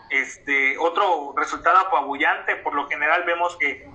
Este, 0.09 0.77
otro 0.77 1.33
resultado 1.35 1.77
apabullante, 1.79 2.55
por 2.57 2.73
lo 2.73 2.87
general 2.87 3.23
vemos 3.25 3.57
que, 3.57 3.87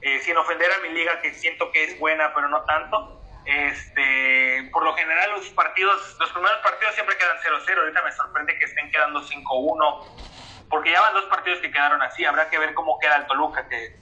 eh, 0.00 0.18
sin 0.20 0.36
ofender 0.36 0.70
a 0.72 0.78
mi 0.82 0.90
liga, 0.90 1.20
que 1.20 1.34
siento 1.34 1.70
que 1.70 1.84
es 1.84 1.98
buena, 1.98 2.34
pero 2.34 2.48
no 2.48 2.64
tanto, 2.64 3.22
este, 3.44 4.68
por 4.72 4.82
lo 4.82 4.94
general 4.94 5.30
los 5.30 5.48
partidos, 5.50 6.16
los 6.18 6.32
primeros 6.32 6.58
partidos 6.62 6.94
siempre 6.94 7.16
quedan 7.16 7.36
0-0, 7.38 7.78
ahorita 7.78 8.02
me 8.02 8.12
sorprende 8.12 8.58
que 8.58 8.64
estén 8.64 8.90
quedando 8.90 9.22
5-1, 9.22 10.04
porque 10.68 10.90
ya 10.90 11.00
van 11.00 11.14
dos 11.14 11.26
partidos 11.26 11.60
que 11.60 11.70
quedaron 11.70 12.02
así, 12.02 12.24
habrá 12.24 12.50
que 12.50 12.58
ver 12.58 12.74
cómo 12.74 12.98
queda 12.98 13.16
el 13.16 13.26
Toluca, 13.26 13.68
que 13.68 13.96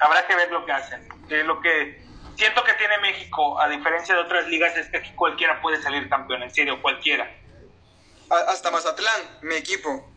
habrá 0.00 0.26
que 0.26 0.34
ver 0.34 0.50
lo 0.50 0.66
que 0.66 0.72
hacen, 0.72 1.08
que 1.28 1.44
lo 1.44 1.60
que 1.60 2.07
siento 2.38 2.62
que 2.62 2.72
tiene 2.74 2.98
México, 2.98 3.60
a 3.60 3.68
diferencia 3.68 4.14
de 4.14 4.20
otras 4.20 4.46
ligas, 4.46 4.76
es 4.76 4.88
que 4.88 4.98
aquí 4.98 5.10
cualquiera 5.14 5.60
puede 5.60 5.82
salir 5.82 6.08
campeón, 6.08 6.44
en 6.44 6.54
serio, 6.54 6.80
cualquiera. 6.80 7.28
hasta 8.30 8.70
Mazatlán, 8.70 9.22
mi 9.42 9.56
equipo. 9.56 10.08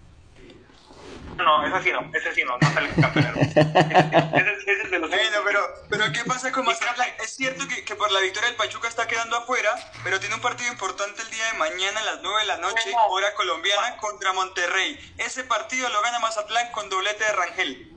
No, 1.37 1.65
ese 1.65 1.83
sí 1.83 1.91
no, 1.91 2.11
ese 2.13 2.35
sí 2.35 2.43
no, 2.43 2.57
no 2.59 2.73
sale 2.73 2.89
campeón. 2.89 3.33
ese, 3.39 4.71
es 4.71 4.91
de 4.91 4.99
los 4.99 5.09
bueno, 5.09 5.37
pero, 5.43 5.61
pero 5.89 6.11
¿qué 6.11 6.23
pasa 6.25 6.51
con 6.51 6.65
Mazatlán? 6.65 7.09
Es 7.23 7.35
cierto 7.35 7.67
que, 7.67 7.83
que, 7.83 7.95
por 7.95 8.11
la 8.11 8.19
victoria 8.19 8.49
del 8.49 8.57
Pachuca 8.57 8.87
está 8.87 9.07
quedando 9.07 9.37
afuera, 9.37 9.73
pero 10.03 10.19
tiene 10.19 10.35
un 10.35 10.41
partido 10.41 10.71
importante 10.71 11.23
el 11.23 11.31
día 11.31 11.45
de 11.51 11.57
mañana 11.57 12.01
a 12.01 12.03
las 12.03 12.21
9 12.21 12.41
de 12.41 12.47
la 12.47 12.57
noche, 12.57 12.91
hora 13.09 13.33
colombiana, 13.33 13.97
contra 13.97 14.33
Monterrey. 14.33 15.15
Ese 15.17 15.43
partido 15.45 15.89
lo 15.89 16.01
gana 16.01 16.19
Mazatlán 16.19 16.71
con 16.71 16.87
doblete 16.89 17.23
de 17.23 17.31
Rangel. 17.31 17.95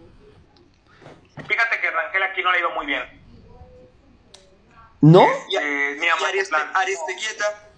Fíjate 1.46 1.80
que 1.80 1.90
Rangel 1.90 2.22
aquí 2.22 2.42
no 2.42 2.52
le 2.52 2.56
ha 2.56 2.60
ido 2.60 2.70
muy 2.70 2.86
bien. 2.86 3.23
¿No? 5.04 5.28
Eh, 5.60 6.00
Aristeguieta. 6.72 7.70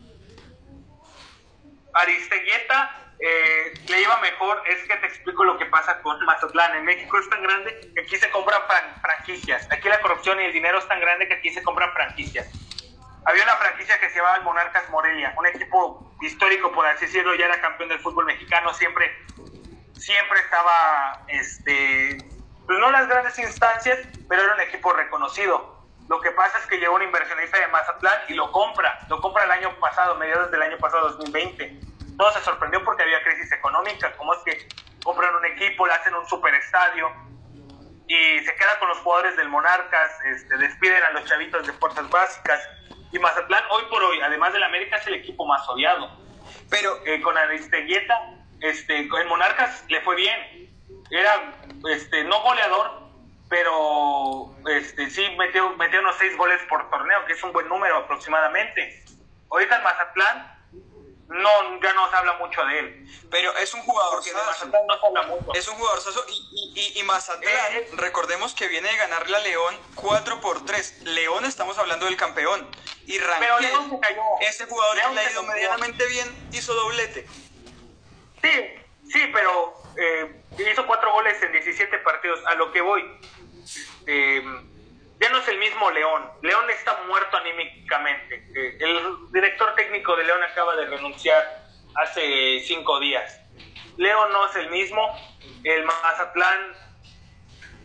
Aristeguieta 1.93 3.15
eh, 3.19 3.74
le 3.89 4.01
iba 4.01 4.16
mejor, 4.19 4.62
es 4.69 4.86
que 4.86 4.94
te 4.94 5.07
explico 5.07 5.43
lo 5.43 5.59
que 5.59 5.66
pasa 5.66 6.01
con 6.03 6.24
Mazatlán. 6.24 6.77
En 6.77 6.85
México 6.85 7.19
es 7.19 7.28
tan 7.28 7.43
grande 7.43 7.90
que 7.93 8.03
aquí 8.03 8.16
se 8.16 8.31
compran 8.31 8.62
franquicias. 9.01 9.66
Aquí 9.73 9.89
la 9.89 10.01
corrupción 10.03 10.40
y 10.40 10.44
el 10.44 10.53
dinero 10.53 10.78
es 10.78 10.86
tan 10.86 11.01
grande 11.01 11.27
que 11.27 11.35
aquí 11.35 11.51
se 11.51 11.65
compran 11.65 11.93
franquicias. 11.94 12.48
Había 13.24 13.43
una 13.43 13.57
franquicia 13.57 13.98
que 13.98 14.09
se 14.09 14.19
llamaba 14.19 14.36
el 14.36 14.44
Monarcas 14.44 14.89
Morelia, 14.90 15.35
un 15.36 15.47
equipo 15.47 16.15
histórico, 16.20 16.70
por 16.70 16.86
así 16.86 17.07
decirlo, 17.07 17.35
ya 17.35 17.47
era 17.47 17.61
campeón 17.61 17.89
del 17.89 17.98
fútbol 17.98 18.27
mexicano, 18.27 18.73
siempre, 18.73 19.11
siempre 19.94 20.39
estaba, 20.39 21.24
este, 21.27 22.19
pues 22.66 22.78
no 22.78 22.89
las 22.93 23.09
grandes 23.09 23.36
instancias, 23.40 23.98
pero 24.28 24.43
era 24.43 24.55
un 24.55 24.61
equipo 24.61 24.93
reconocido 24.93 25.76
lo 26.09 26.20
que 26.20 26.31
pasa 26.33 26.59
es 26.59 26.66
que 26.66 26.78
llegó 26.78 26.95
un 26.95 27.03
inversionista 27.03 27.59
de 27.59 27.66
Mazatlán 27.69 28.19
y 28.28 28.35
lo 28.35 28.53
compra. 28.53 28.99
Lo 29.09 29.20
compra 29.20 29.45
el 29.45 29.51
año 29.51 29.78
pasado, 29.81 30.15
mediados 30.16 30.51
del 30.51 30.62
año 30.62 30.78
pasado, 30.78 31.09
2020. 31.11 31.81
Todo 32.16 32.33
se 32.33 32.41
sorprendió 32.41 32.83
porque 32.85 33.03
había 33.03 33.23
crisis 33.23 33.51
económica. 33.53 34.12
¿Cómo 34.16 34.35
es 34.35 34.41
que 34.45 34.69
compran 35.03 35.35
un 35.35 35.45
equipo, 35.47 35.87
le 35.87 35.95
hacen 35.95 36.15
un 36.15 36.27
superestadio 36.27 37.11
y 38.09 38.39
se 38.39 38.55
quedan 38.55 38.78
con 38.78 38.89
los 38.89 38.99
jugadores 38.99 39.37
del 39.37 39.49
Monarcas, 39.49 40.12
este, 40.27 40.57
despiden 40.59 41.03
a 41.03 41.11
los 41.11 41.24
chavitos 41.24 41.66
de 41.66 41.73
fuerzas 41.73 42.09
básicas? 42.09 42.61
Y 43.12 43.19
Mazatlán, 43.19 43.65
hoy 43.70 43.85
por 43.91 44.03
hoy, 44.03 44.20
además 44.20 44.53
del 44.53 44.62
América, 44.62 44.97
es 44.97 45.07
el 45.09 45.15
equipo 45.15 45.45
más 45.45 45.69
odiado. 45.69 46.11
Pero 46.70 46.99
eh, 47.05 47.20
con 47.20 47.37
Aristeguieta, 47.37 48.15
este, 48.61 48.99
en 48.99 49.28
Monarcas 49.28 49.85
le 49.89 50.01
fue 50.03 50.16
bien 50.16 50.66
era 51.11 51.55
este, 51.91 52.24
no 52.24 52.43
goleador, 52.43 53.06
pero 53.48 54.55
este, 54.68 55.09
sí 55.10 55.28
metió, 55.39 55.70
metió 55.77 56.01
unos 56.01 56.16
seis 56.18 56.36
goles 56.36 56.60
por 56.68 56.89
torneo, 56.90 57.24
que 57.27 57.35
es 57.35 57.43
un 57.43 57.52
buen 57.52 57.68
número 57.68 57.98
aproximadamente. 57.98 59.05
Ahorita 59.51 59.77
el 59.77 59.82
Mazatlán 59.82 60.56
no, 61.28 61.81
ya 61.82 61.93
no 61.93 62.10
se 62.10 62.16
habla 62.16 62.35
mucho 62.35 62.64
de 62.64 62.78
él. 62.78 63.06
Pero 63.31 63.56
es 63.56 63.74
un 63.74 63.82
jugador 63.82 64.20
Es 65.55 65.68
un 65.68 65.74
jugador 65.77 66.01
y, 66.28 66.73
y, 66.74 67.01
y, 67.01 67.02
Mazatlán, 67.05 67.52
eh, 67.52 67.78
eh. 67.78 67.90
recordemos 67.97 68.55
que 68.55 68.68
viene 68.68 68.89
de 68.89 68.97
ganarle 68.97 69.36
a 69.36 69.40
León 69.40 69.77
4 69.94 70.40
por 70.40 70.64
3. 70.64 71.02
León 71.05 71.44
estamos 71.44 71.78
hablando 71.78 72.06
del 72.06 72.16
campeón. 72.16 72.68
Y 73.06 73.18
Rangel, 73.18 74.01
ese 74.40 74.66
jugador 74.66 74.97
León 74.97 75.14
le 75.14 75.20
ha 75.20 75.31
ido 75.31 75.43
medianamente 75.44 76.06
bien, 76.06 76.48
hizo 76.52 76.74
doblete. 76.74 77.27
Sí, 78.43 78.85
sí, 79.09 79.31
pero 79.32 79.86
eh, 79.98 80.43
hizo 80.70 80.86
cuatro 80.86 81.12
goles 81.12 81.40
en 81.43 81.52
17 81.52 81.98
partidos. 81.98 82.44
A 82.47 82.55
lo 82.55 82.73
que 82.73 82.81
voy. 82.81 83.02
Eh, 84.06 84.43
ya 85.18 85.31
no 85.31 85.39
es 85.39 85.48
el 85.48 85.59
mismo 85.59 85.90
León. 85.90 86.31
León 86.43 86.70
está 86.70 86.98
muerto 87.09 87.36
anímicamente. 87.36 88.47
Eh, 88.55 88.78
el 88.81 89.32
director 89.32 89.74
técnico 89.74 90.14
de 90.16 90.24
León 90.24 90.43
acaba 90.43 90.77
de 90.77 90.86
renunciar 90.86 91.66
hace 91.94 92.60
cinco 92.60 93.01
días. 93.01 93.40
León 93.97 94.31
no 94.32 94.47
es 94.47 94.56
el 94.56 94.70
mismo. 94.70 95.16
El 95.64 95.85
Mazatlán, 95.85 96.73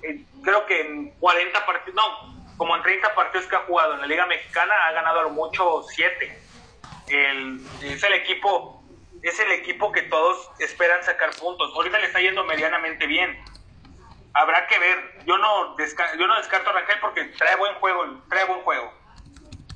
eh, 0.03 0.25
creo 0.43 0.65
que 0.65 0.81
en 0.81 1.11
40 1.19 1.65
partidos, 1.65 1.95
no, 1.95 2.55
como 2.57 2.75
en 2.75 2.83
30 2.83 3.15
partidos 3.15 3.47
que 3.47 3.55
ha 3.55 3.59
jugado 3.59 3.93
en 3.93 4.01
la 4.01 4.07
Liga 4.07 4.25
Mexicana, 4.25 4.73
ha 4.88 4.91
ganado 4.91 5.21
a 5.21 5.23
lo 5.23 5.29
mucho 5.29 5.83
7. 5.83 6.39
es 7.07 8.03
el 8.03 8.13
equipo, 8.13 8.80
es 9.23 9.39
el 9.39 9.52
equipo 9.52 9.91
que 9.91 10.03
todos 10.03 10.49
esperan 10.60 11.03
sacar 11.03 11.31
puntos. 11.35 11.72
Ahorita 11.76 11.99
le 11.99 12.07
está 12.07 12.19
yendo 12.19 12.43
medianamente 12.43 13.06
bien 13.07 13.38
habrá 14.34 14.68
que 14.68 14.80
ver. 14.80 15.23
Yo 15.26 15.38
no, 15.38 15.77
yo 15.77 16.27
no 16.27 16.38
descarto 16.38 16.69
a 16.69 16.73
Rangel 16.73 16.99
porque 16.99 17.26
trae 17.38 17.56
buen 17.56 17.76
juego, 17.76 18.22
trae 18.30 18.45
buen 18.45 18.61
juego. 18.61 18.93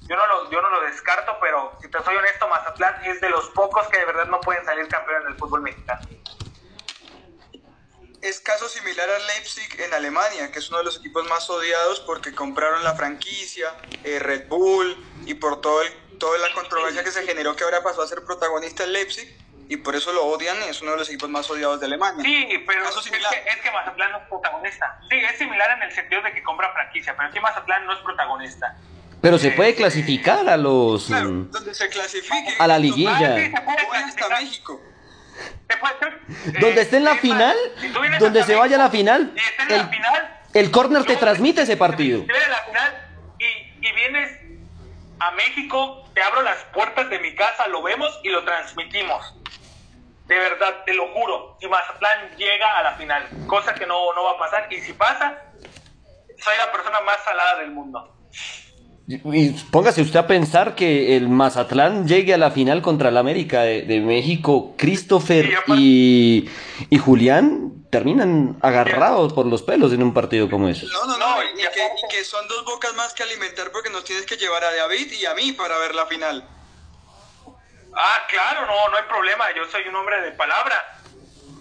Yo 0.07 0.15
no, 0.15 0.27
lo, 0.27 0.51
yo 0.51 0.61
no 0.61 0.69
lo 0.69 0.81
descarto, 0.81 1.37
pero 1.41 1.77
si 1.81 1.89
te 1.89 2.01
soy 2.03 2.15
honesto, 2.15 2.47
Mazatlán 2.47 3.03
es 3.05 3.19
de 3.21 3.29
los 3.29 3.49
pocos 3.49 3.87
que 3.87 3.97
de 3.97 4.05
verdad 4.05 4.27
no 4.27 4.39
pueden 4.39 4.63
salir 4.63 4.87
campeón 4.87 5.23
en 5.23 5.27
el 5.29 5.35
fútbol 5.35 5.61
mexicano. 5.61 6.07
Es 8.21 8.39
caso 8.39 8.69
similar 8.69 9.09
al 9.09 9.27
Leipzig 9.27 9.81
en 9.81 9.93
Alemania, 9.93 10.51
que 10.51 10.59
es 10.59 10.69
uno 10.69 10.79
de 10.79 10.83
los 10.83 10.99
equipos 10.99 11.27
más 11.27 11.49
odiados 11.49 11.99
porque 12.01 12.33
compraron 12.33 12.83
la 12.83 12.93
franquicia, 12.95 13.75
eh, 14.03 14.19
Red 14.19 14.47
Bull 14.47 14.95
y 15.25 15.35
por 15.35 15.61
todo 15.61 15.81
toda 16.17 16.37
la 16.39 16.53
controversia 16.53 17.03
que 17.03 17.11
se 17.11 17.25
generó 17.25 17.55
que 17.55 17.63
ahora 17.63 17.83
pasó 17.83 18.01
a 18.01 18.07
ser 18.07 18.23
protagonista 18.23 18.83
el 18.83 18.93
Leipzig 18.93 19.37
y 19.67 19.77
por 19.77 19.95
eso 19.95 20.13
lo 20.13 20.25
odian 20.25 20.57
y 20.65 20.69
es 20.69 20.81
uno 20.81 20.91
de 20.91 20.97
los 20.97 21.09
equipos 21.09 21.29
más 21.29 21.49
odiados 21.49 21.79
de 21.79 21.87
Alemania. 21.87 22.23
Sí, 22.23 22.63
pero 22.67 22.87
es 22.87 22.95
que, 23.09 23.17
es 23.17 23.57
que, 23.57 23.71
Mazatlán 23.71 24.11
no 24.11 24.17
es 24.19 24.27
protagonista. 24.27 24.99
Sí, 25.09 25.15
es 25.15 25.37
similar 25.37 25.71
en 25.77 25.83
el 25.83 25.91
sentido 25.91 26.21
de 26.21 26.33
que 26.33 26.43
compra 26.43 26.71
franquicia, 26.73 27.15
pero 27.17 27.29
aquí 27.29 27.39
Mazatlán 27.39 27.85
no 27.85 27.93
es 27.93 27.99
protagonista. 27.99 28.77
Pero 29.21 29.39
se 29.39 29.51
puede 29.51 29.73
clasificar 29.73 30.47
a 30.47 30.57
los... 30.57 31.05
Claro, 31.07 31.29
mm, 31.29 31.51
donde 31.51 31.73
se 31.73 31.89
clasifique. 31.89 32.55
A 32.59 32.67
la 32.67 32.77
liguilla. 32.77 33.37
Sí, 33.37 33.53
hasta 33.55 34.29
México. 34.29 34.81
donde 36.59 36.81
esté 36.81 36.97
en 36.97 37.05
la 37.05 37.15
final, 37.15 37.57
donde 38.19 38.43
se 38.43 38.55
vaya 38.55 38.75
a 38.75 38.79
la 38.79 38.89
final, 38.91 39.33
el, 39.69 39.89
el 40.53 40.71
corner 40.71 41.05
te 41.05 41.15
transmite 41.15 41.63
ese 41.63 41.75
partido. 41.75 42.23
Si 42.23 42.31
a 42.31 42.49
la 42.49 42.63
final 42.65 43.07
y, 43.39 43.87
y 43.87 43.91
vienes 43.93 44.44
a 45.19 45.31
México, 45.31 46.07
te 46.13 46.21
abro 46.21 46.41
las 46.41 46.57
puertas 46.65 47.09
de 47.09 47.19
mi 47.19 47.35
casa, 47.35 47.67
lo 47.67 47.81
vemos 47.81 48.19
y 48.23 48.29
lo 48.29 48.43
transmitimos. 48.43 49.35
De 50.25 50.37
verdad, 50.37 50.83
te 50.85 50.93
lo 50.93 51.07
juro. 51.13 51.57
Si 51.59 51.67
Mazatlán 51.67 52.35
llega 52.37 52.77
a 52.77 52.83
la 52.83 52.93
final, 52.93 53.27
cosa 53.47 53.75
que 53.75 53.85
no, 53.85 54.13
no 54.13 54.23
va 54.23 54.31
a 54.31 54.37
pasar, 54.37 54.71
y 54.71 54.81
si 54.81 54.93
pasa, 54.93 55.41
soy 56.37 56.57
la 56.57 56.71
persona 56.71 57.01
más 57.01 57.23
salada 57.23 57.59
del 57.59 57.71
mundo. 57.71 58.15
Y 59.07 59.49
póngase 59.71 60.01
usted 60.01 60.19
a 60.19 60.25
pensar 60.25 60.73
que 60.73 61.15
el 61.15 61.29
Mazatlán 61.29 62.07
llegue 62.07 62.33
a 62.33 62.39
la 62.39 62.49
final 62.49 62.81
contra 62.81 63.09
el 63.09 63.17
América 63.17 63.61
de, 63.61 64.01
México, 64.01 64.73
Christopher 64.77 65.59
y, 65.67 66.49
y, 66.89 66.97
Julián 66.97 67.85
terminan 67.91 68.57
agarrados 68.63 69.33
por 69.33 69.45
los 69.45 69.61
pelos 69.61 69.93
en 69.93 70.01
un 70.01 70.11
partido 70.11 70.49
como 70.49 70.67
ese. 70.69 70.87
No, 70.87 71.05
no, 71.05 71.19
no, 71.19 71.43
y, 71.43 71.55
que, 71.55 71.63
y 71.63 72.07
que 72.09 72.23
son 72.23 72.47
dos 72.47 72.65
bocas 72.65 72.95
más 72.95 73.13
que 73.13 73.21
alimentar 73.21 73.71
porque 73.71 73.91
nos 73.91 74.03
tienes 74.03 74.25
que 74.25 74.37
llevar 74.37 74.63
a 74.63 74.73
David 74.73 75.11
y 75.11 75.25
a 75.27 75.35
mí 75.35 75.51
para 75.51 75.77
ver 75.77 75.93
la 75.93 76.07
final. 76.07 76.49
Ah, 77.95 78.23
claro, 78.27 78.65
no, 78.65 78.89
no 78.89 78.97
hay 78.97 79.03
problema. 79.03 79.45
Yo 79.55 79.65
soy 79.69 79.87
un 79.87 79.95
hombre 79.95 80.19
de 80.21 80.31
palabra. 80.31 80.99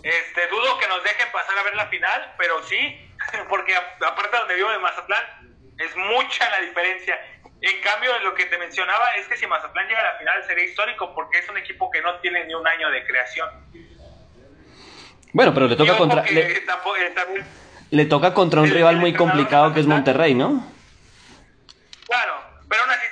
Este, 0.03 0.49
dudo 0.49 0.79
que 0.79 0.89
nos 0.89 1.05
dejen 1.05 1.31
pasar 1.31 1.59
a 1.59 1.63
ver 1.63 1.77
la 1.77 1.87
final, 1.89 2.35
pero 2.39 2.63
sí, 2.65 2.77
porque 3.51 3.75
aparte 3.77 4.37
donde 4.37 4.55
vivo 4.55 4.71
de 4.71 4.79
Mazatlán, 4.79 5.23
es 5.79 5.95
mucha 5.97 6.51
la 6.51 6.61
diferencia. 6.61 7.19
En 7.67 7.81
cambio, 7.81 8.11
lo 8.19 8.35
que 8.35 8.45
te 8.45 8.59
mencionaba 8.59 9.15
es 9.17 9.27
que 9.27 9.39
si 9.39 9.47
Mazatlán 9.47 9.89
llega 9.89 10.01
a 10.01 10.13
la 10.13 10.19
final 10.19 10.45
sería 10.47 10.67
histórico 10.67 11.15
porque 11.15 11.39
es 11.39 11.49
un 11.49 11.57
equipo 11.57 11.91
que 11.91 12.03
no 12.03 12.21
tiene 12.21 12.45
ni 12.45 12.53
un 12.53 12.67
año 12.69 12.91
de 12.91 13.07
creación. 13.07 13.49
Bueno, 15.33 15.55
pero 15.55 15.67
le 15.67 15.75
toca 15.75 15.97
contra 15.97 16.23
le, 17.91 18.05
toca 18.05 18.35
contra 18.35 18.61
un 18.61 18.71
rival 18.71 18.99
muy 18.99 19.15
complicado 19.15 19.73
que 19.73 19.81
es 19.81 19.87
Monterrey, 19.87 20.35
¿no? 20.35 20.71
Claro, 22.07 22.35
pero 22.69 22.83
aún 22.83 22.91
así 22.91 23.07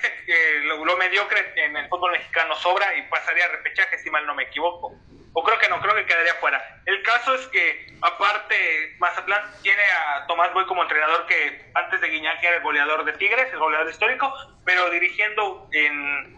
lo, 0.65 0.97
mediocre 0.99 1.55
en 1.57 1.75
el 1.75 1.89
fútbol 1.89 2.13
mexicano 2.13 2.55
sobra 2.57 2.95
y 2.95 3.03
pasaría 3.09 3.47
a 3.47 3.49
repechaje 3.49 3.99
si 4.01 4.11
mal 4.11 4.27
no 4.27 4.35
me 4.35 4.43
equivoco. 4.43 4.95
O 5.35 5.43
creo 5.43 5.59
que 5.59 5.69
no, 5.69 5.81
creo 5.81 5.95
que 5.95 6.05
quedaría 6.05 6.35
fuera. 6.35 6.61
El 6.85 7.03
caso 7.03 7.35
es 7.35 7.47
que, 7.49 7.97
aparte, 8.03 8.97
Mazatlán 8.99 9.43
tiene 9.63 9.83
a 9.83 10.27
Tomás 10.27 10.53
Boy 10.53 10.67
como 10.67 10.83
entrenador 10.83 11.27
que 11.27 11.71
antes 11.75 12.01
de 12.01 12.09
Guiñac 12.09 12.43
era 12.43 12.57
el 12.57 12.63
goleador 12.63 13.05
de 13.05 13.13
Tigres, 13.15 13.53
el 13.53 13.59
goleador 13.59 13.91
histórico, 13.91 14.33
pero 14.65 14.91
dirigiendo 14.91 15.69
en 15.73 16.37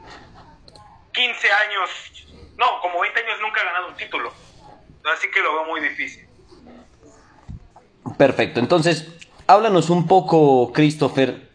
15 1.13 1.53
años, 1.53 2.27
no, 2.57 2.81
como 2.83 3.01
20 3.01 3.21
años 3.21 3.41
nunca 3.41 3.61
ha 3.63 3.65
ganado 3.65 3.89
un 3.89 3.97
título. 3.97 4.33
Así 5.13 5.31
que 5.31 5.41
lo 5.41 5.55
veo 5.55 5.65
muy 5.65 5.81
difícil. 5.81 6.27
Perfecto, 8.17 8.61
entonces, 8.61 9.13
háblanos 9.47 9.91
un 9.91 10.07
poco, 10.07 10.73
Christopher, 10.73 11.49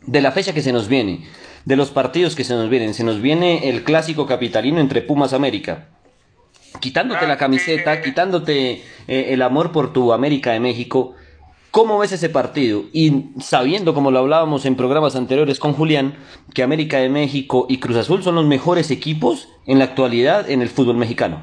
de 0.00 0.20
la 0.20 0.32
fecha 0.32 0.54
que 0.54 0.62
se 0.62 0.72
nos 0.72 0.88
viene, 0.88 1.28
de 1.64 1.76
los 1.76 1.90
partidos 1.90 2.34
que 2.34 2.44
se 2.44 2.54
nos 2.54 2.68
vienen. 2.70 2.94
Se 2.94 3.04
nos 3.04 3.20
viene 3.20 3.68
el 3.68 3.84
clásico 3.84 4.26
capitalino 4.26 4.80
entre 4.80 5.02
Pumas 5.02 5.34
América. 5.34 5.86
Quitándote 6.80 7.26
la 7.26 7.36
camiseta, 7.36 8.00
quitándote 8.02 8.84
eh, 9.08 9.26
el 9.32 9.42
amor 9.42 9.72
por 9.72 9.92
tu 9.92 10.12
América 10.12 10.52
de 10.52 10.60
México, 10.60 11.14
¿cómo 11.70 11.98
ves 11.98 12.12
ese 12.12 12.28
partido? 12.28 12.84
Y 12.92 13.30
sabiendo, 13.40 13.94
como 13.94 14.10
lo 14.10 14.20
hablábamos 14.20 14.64
en 14.64 14.76
programas 14.76 15.16
anteriores 15.16 15.58
con 15.58 15.72
Julián, 15.72 16.16
que 16.54 16.62
América 16.62 16.98
de 16.98 17.08
México 17.08 17.66
y 17.68 17.80
Cruz 17.80 17.96
Azul 17.96 18.22
son 18.22 18.36
los 18.36 18.46
mejores 18.46 18.90
equipos 18.90 19.48
en 19.66 19.78
la 19.78 19.86
actualidad 19.86 20.48
en 20.48 20.62
el 20.62 20.68
fútbol 20.68 20.96
mexicano. 20.96 21.42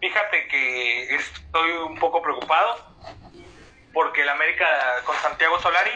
Fíjate 0.00 0.48
que 0.48 1.14
estoy 1.16 1.70
un 1.88 1.98
poco 1.98 2.22
preocupado 2.22 2.76
porque 3.92 4.22
el 4.22 4.28
América 4.28 4.66
con 5.04 5.16
Santiago 5.16 5.58
Solari 5.60 5.92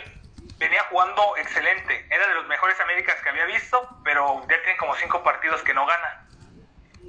venía 0.59 0.83
jugando 0.91 1.37
excelente. 1.37 2.07
Era 2.11 2.29
de 2.29 2.35
los 2.35 2.47
mejores 2.47 2.79
Américas 2.81 3.17
que 3.23 3.29
había 3.29 3.45
visto, 3.47 3.89
pero 4.05 4.41
ya 4.43 4.63
tiene 4.63 4.77
como 4.79 4.95
cinco 4.97 5.23
partidos 5.23 5.63
que 5.63 5.75
no 5.75 5.87
gana. 5.87 6.28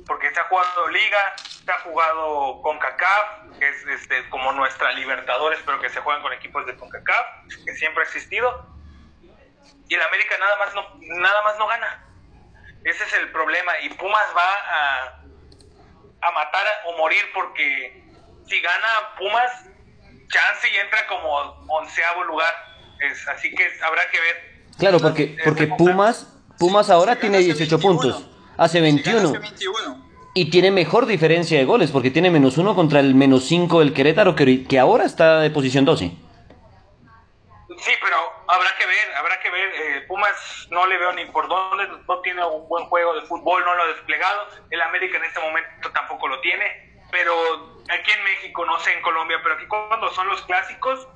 Porque 0.10 0.30
se 0.34 0.40
ha 0.42 0.44
jugado 0.44 0.90
Liga, 0.90 1.36
se 1.38 1.72
ha 1.72 1.80
jugado 1.80 2.62
CONCACAF, 2.62 3.58
que 3.58 3.70
es 3.70 3.88
este, 3.88 4.28
como 4.30 4.52
nuestra 4.52 4.92
Libertadores, 4.92 5.62
pero 5.66 5.80
que 5.80 5.90
se 5.90 6.02
juegan 6.02 6.22
con 6.22 6.34
equipos 6.34 6.66
de 6.66 6.76
CONCACAF, 6.76 7.26
que 7.66 7.74
siempre 7.76 8.04
ha 8.04 8.06
existido. 8.08 8.68
Y 9.88 9.96
el 9.96 10.02
América 10.02 10.36
nada 10.38 10.58
más 10.58 10.76
no, 10.76 10.84
nada 11.00 11.42
más 11.44 11.58
no 11.58 11.68
gana. 11.68 12.06
Ese 12.84 13.06
es 13.06 13.14
el 13.14 13.32
problema. 13.32 13.72
Y 13.84 13.90
Pumas 13.90 14.28
va 14.36 14.54
a, 14.76 16.28
a 16.28 16.32
matar 16.32 16.66
o 16.88 16.98
morir 16.98 17.24
porque 17.34 18.04
si 18.46 18.60
gana 18.60 19.16
Pumas, 19.18 19.52
chance 20.28 20.70
y 20.70 20.76
entra 20.76 21.08
como 21.08 21.30
onceavo 21.70 22.26
lugar 22.26 22.70
así 23.28 23.54
que 23.54 23.68
habrá 23.84 24.10
que 24.10 24.20
ver. 24.20 24.60
Claro, 24.78 25.00
porque, 25.00 25.38
porque 25.44 25.68
Pumas, 25.68 26.28
Pumas 26.58 26.90
ahora 26.90 27.16
tiene 27.16 27.40
18 27.40 27.80
puntos, 27.80 28.30
hace 28.60 28.82
21. 28.82 29.34
Y 30.36 30.52
tiene 30.52 30.70
mejor 30.70 31.06
diferencia 31.06 31.58
de 31.58 31.66
goles, 31.66 31.92
porque 31.92 32.12
tiene 32.12 32.30
menos 32.30 32.58
uno 32.58 32.76
contra 32.76 33.00
el 33.00 33.16
menos 33.16 33.46
5 33.46 33.80
del 33.80 33.94
Querétaro, 33.94 34.36
que, 34.36 34.66
que 34.66 34.78
ahora 34.78 35.06
está 35.06 35.40
de 35.40 35.50
posición 35.50 35.86
12. 35.86 36.06
Sí, 36.06 37.92
pero 38.02 38.16
habrá 38.48 38.70
que 38.78 38.86
ver, 38.86 39.16
habrá 39.18 39.40
que 39.40 39.50
ver. 39.50 39.70
Eh, 39.70 40.06
Pumas 40.08 40.68
no 40.70 40.86
le 40.86 40.98
veo 40.98 41.14
ni 41.14 41.26
por 41.26 41.48
dónde, 41.48 41.88
no 42.08 42.20
tiene 42.20 42.46
un 42.46 42.68
buen 42.68 42.86
juego 42.86 43.16
de 43.16 43.22
fútbol, 43.22 43.64
no 43.66 43.76
lo 43.76 43.84
ha 43.84 43.88
desplegado. 43.88 44.48
El 44.70 44.82
América 44.82 45.18
en 45.18 45.24
este 45.24 45.40
momento 45.40 45.90
tampoco 45.92 46.28
lo 46.28 46.40
tiene. 46.42 47.00
Pero 47.12 47.34
aquí 47.90 48.12
en 48.12 48.24
México, 48.24 48.66
no 48.66 48.80
sé 48.80 48.94
en 48.94 49.02
Colombia, 49.02 49.40
pero 49.42 49.56
aquí 49.56 49.66
cuando 49.66 50.12
son 50.12 50.28
los 50.28 50.42
clásicos, 50.44 51.08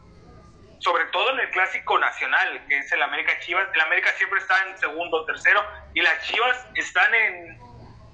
sobre 0.84 1.05
todo 1.05 1.31
en 1.31 1.39
el 1.39 1.49
clásico 1.51 1.97
nacional, 1.97 2.65
que 2.68 2.77
es 2.77 2.91
el 2.91 3.01
América 3.01 3.39
Chivas. 3.39 3.68
El 3.73 3.81
América 3.81 4.11
siempre 4.18 4.39
está 4.39 4.55
en 4.68 4.77
segundo 4.77 5.22
o 5.22 5.26
tercero 5.26 5.65
y 5.93 6.01
las 6.01 6.22
Chivas 6.27 6.68
están 6.76 7.14
en 7.15 7.57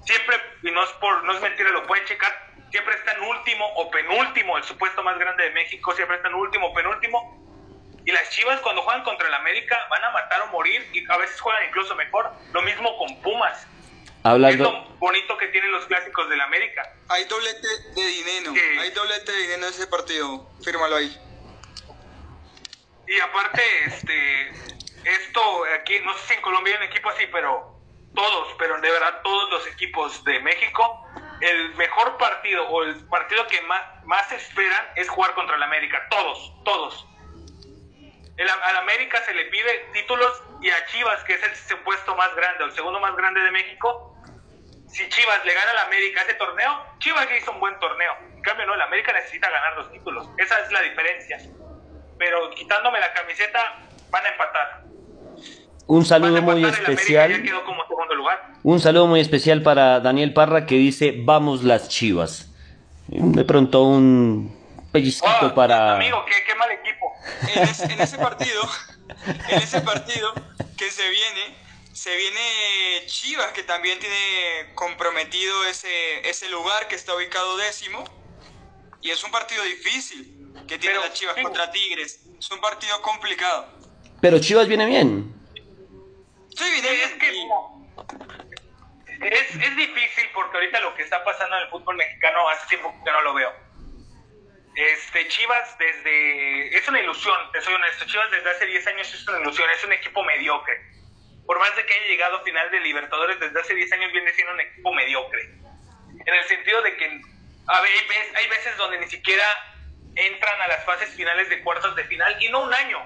siempre, 0.04 0.36
y 0.62 0.70
no 0.70 0.84
es, 0.84 0.90
por, 0.92 1.24
no 1.24 1.34
es 1.34 1.40
mentira, 1.40 1.70
lo 1.70 1.86
pueden 1.86 2.04
checar, 2.06 2.32
siempre 2.70 2.94
está 2.94 3.12
en 3.12 3.22
último 3.22 3.66
o 3.74 3.90
penúltimo, 3.90 4.56
el 4.56 4.64
supuesto 4.64 5.02
más 5.02 5.18
grande 5.18 5.44
de 5.44 5.50
México 5.50 5.92
siempre 5.94 6.16
está 6.16 6.28
en 6.28 6.34
último 6.34 6.68
o 6.68 6.74
penúltimo. 6.74 7.38
Y 8.06 8.12
las 8.12 8.30
Chivas 8.30 8.60
cuando 8.60 8.82
juegan 8.82 9.02
contra 9.04 9.28
el 9.28 9.34
América 9.34 9.76
van 9.90 10.02
a 10.04 10.10
matar 10.10 10.40
o 10.42 10.46
morir 10.46 10.88
y 10.92 11.04
a 11.10 11.16
veces 11.18 11.40
juegan 11.40 11.68
incluso 11.68 11.94
mejor. 11.96 12.32
Lo 12.52 12.62
mismo 12.62 12.96
con 12.96 13.20
Pumas. 13.20 13.66
Hablando... 14.22 14.64
Es 14.64 14.72
lo 14.72 14.84
bonito 14.96 15.36
que 15.36 15.48
tienen 15.48 15.70
los 15.72 15.84
clásicos 15.86 16.28
del 16.30 16.40
América. 16.40 16.94
Hay 17.08 17.24
doblete 17.24 17.68
de 17.94 18.06
dinero, 18.06 18.52
hay 18.80 18.90
doblete 18.90 19.32
de 19.32 19.38
dinero 19.38 19.62
en 19.62 19.64
ese 19.64 19.86
partido, 19.86 20.48
fírmalo 20.62 20.96
ahí. 20.96 21.29
Y 23.10 23.18
aparte, 23.18 23.60
este, 23.86 24.50
esto 25.04 25.64
aquí, 25.74 25.98
no 26.04 26.14
sé 26.14 26.28
si 26.28 26.34
en 26.34 26.42
Colombia 26.42 26.74
hay 26.74 26.84
un 26.84 26.90
equipo 26.92 27.08
así, 27.08 27.26
pero 27.32 27.76
todos, 28.14 28.54
pero 28.56 28.80
de 28.80 28.88
verdad 28.88 29.20
todos 29.24 29.50
los 29.50 29.66
equipos 29.66 30.22
de 30.22 30.38
México, 30.38 31.04
el 31.40 31.74
mejor 31.74 32.16
partido 32.18 32.68
o 32.68 32.84
el 32.84 33.04
partido 33.08 33.48
que 33.48 33.60
más, 33.62 33.82
más 34.04 34.30
esperan 34.30 34.90
es 34.94 35.08
jugar 35.08 35.34
contra 35.34 35.56
el 35.56 35.62
América. 35.64 36.06
Todos, 36.08 36.54
todos. 36.64 37.04
Al 38.38 38.76
América 38.76 39.20
se 39.24 39.34
le 39.34 39.46
pide 39.46 39.90
títulos 39.92 40.44
y 40.62 40.70
a 40.70 40.86
Chivas, 40.86 41.24
que 41.24 41.34
es 41.34 41.42
el 41.42 41.56
supuesto 41.56 42.14
más 42.14 42.32
grande 42.36 42.62
o 42.62 42.66
el 42.68 42.72
segundo 42.72 43.00
más 43.00 43.16
grande 43.16 43.40
de 43.40 43.50
México, 43.50 44.22
si 44.86 45.08
Chivas 45.08 45.44
le 45.44 45.52
gana 45.52 45.72
al 45.72 45.78
América 45.78 46.22
ese 46.22 46.34
torneo, 46.34 46.86
Chivas 47.00 47.28
ya 47.28 47.36
hizo 47.36 47.50
un 47.50 47.58
buen 47.58 47.76
torneo. 47.80 48.16
En 48.34 48.42
cambio, 48.42 48.66
no, 48.66 48.74
el 48.74 48.82
América 48.82 49.12
necesita 49.12 49.50
ganar 49.50 49.78
los 49.78 49.90
títulos. 49.90 50.28
Esa 50.38 50.60
es 50.60 50.70
la 50.70 50.80
diferencia. 50.82 51.38
Pero 52.20 52.50
quitándome 52.50 53.00
la 53.00 53.14
camiseta, 53.14 53.80
van 54.10 54.26
a 54.26 54.28
empatar. 54.28 54.84
Un 55.86 56.04
saludo 56.04 56.42
muy 56.42 56.62
especial. 56.66 57.42
Un 58.62 58.78
saludo 58.78 59.06
muy 59.06 59.20
especial 59.20 59.62
para 59.62 60.00
Daniel 60.00 60.34
Parra 60.34 60.66
que 60.66 60.74
dice 60.74 61.14
vamos 61.16 61.64
las 61.64 61.88
Chivas. 61.88 62.52
De 63.08 63.42
pronto 63.46 63.84
un 63.84 64.54
pellizquito 64.92 65.46
oh, 65.46 65.54
para. 65.54 65.94
Amigo, 65.94 66.22
qué, 66.26 66.54
mal 66.56 66.70
equipo. 66.70 67.10
En, 67.54 67.90
en 67.92 68.00
ese 68.02 68.18
partido, 68.18 68.62
en 69.48 69.58
ese 69.58 69.80
partido 69.80 70.34
que 70.76 70.90
se 70.90 71.08
viene, 71.08 71.56
se 71.94 72.14
viene 72.14 73.06
Chivas 73.06 73.52
que 73.52 73.62
también 73.62 73.98
tiene 73.98 74.74
comprometido 74.74 75.64
ese, 75.64 76.28
ese 76.28 76.50
lugar 76.50 76.86
que 76.86 76.96
está 76.96 77.14
ubicado 77.14 77.56
décimo 77.56 78.04
y 79.00 79.08
es 79.08 79.24
un 79.24 79.30
partido 79.30 79.64
difícil 79.64 80.39
que 80.66 80.78
tiene 80.78 80.96
las 80.96 81.12
Chivas 81.12 81.36
contra 81.42 81.70
Tigres. 81.70 82.26
Es 82.38 82.50
un 82.50 82.60
partido 82.60 83.00
complicado. 83.02 83.68
Pero 84.20 84.38
Chivas 84.38 84.68
viene 84.68 84.86
bien. 84.86 85.34
Sí, 86.56 86.64
viene 86.72 86.90
bien. 86.90 87.10
Es, 87.10 87.14
que 87.16 87.28
es, 89.26 89.54
es, 89.54 89.76
difícil 89.76 90.24
porque 90.34 90.56
ahorita 90.56 90.80
lo 90.80 90.94
que 90.94 91.02
está 91.02 91.22
pasando 91.24 91.56
en 91.56 91.62
el 91.64 91.68
fútbol 91.68 91.96
mexicano 91.96 92.48
hace 92.48 92.68
tiempo 92.68 92.94
que 93.04 93.10
no 93.10 93.22
lo 93.22 93.34
veo. 93.34 93.52
Este, 94.74 95.28
Chivas 95.28 95.76
desde... 95.78 96.76
Es 96.76 96.88
una 96.88 97.00
ilusión, 97.00 97.36
te 97.52 97.60
soy 97.60 97.74
honesto. 97.74 98.06
Chivas 98.06 98.30
desde 98.30 98.50
hace 98.50 98.66
10 98.66 98.86
años 98.86 99.14
es 99.14 99.28
una 99.28 99.40
ilusión, 99.40 99.68
es 99.70 99.84
un 99.84 99.92
equipo 99.92 100.22
mediocre. 100.24 100.80
Por 101.46 101.58
más 101.58 101.74
de 101.76 101.84
que 101.84 101.94
haya 101.94 102.06
llegado 102.06 102.36
a 102.38 102.42
final 102.42 102.70
de 102.70 102.80
Libertadores, 102.80 103.40
desde 103.40 103.60
hace 103.60 103.74
10 103.74 103.92
años 103.92 104.12
viene 104.12 104.32
siendo 104.34 104.54
un 104.54 104.60
equipo 104.60 104.92
mediocre. 104.92 105.42
En 106.24 106.34
el 106.34 106.44
sentido 106.44 106.80
de 106.82 106.96
que 106.96 107.20
a 107.66 107.80
ver, 107.82 107.90
hay 108.34 108.48
veces 108.48 108.76
donde 108.76 108.98
ni 108.98 109.06
siquiera 109.08 109.44
entran 110.14 110.60
a 110.60 110.68
las 110.68 110.84
fases 110.84 111.10
finales 111.10 111.48
de 111.48 111.60
cuartos 111.62 111.94
de 111.96 112.04
final 112.04 112.36
y 112.42 112.48
no 112.48 112.62
un 112.62 112.74
año. 112.74 112.98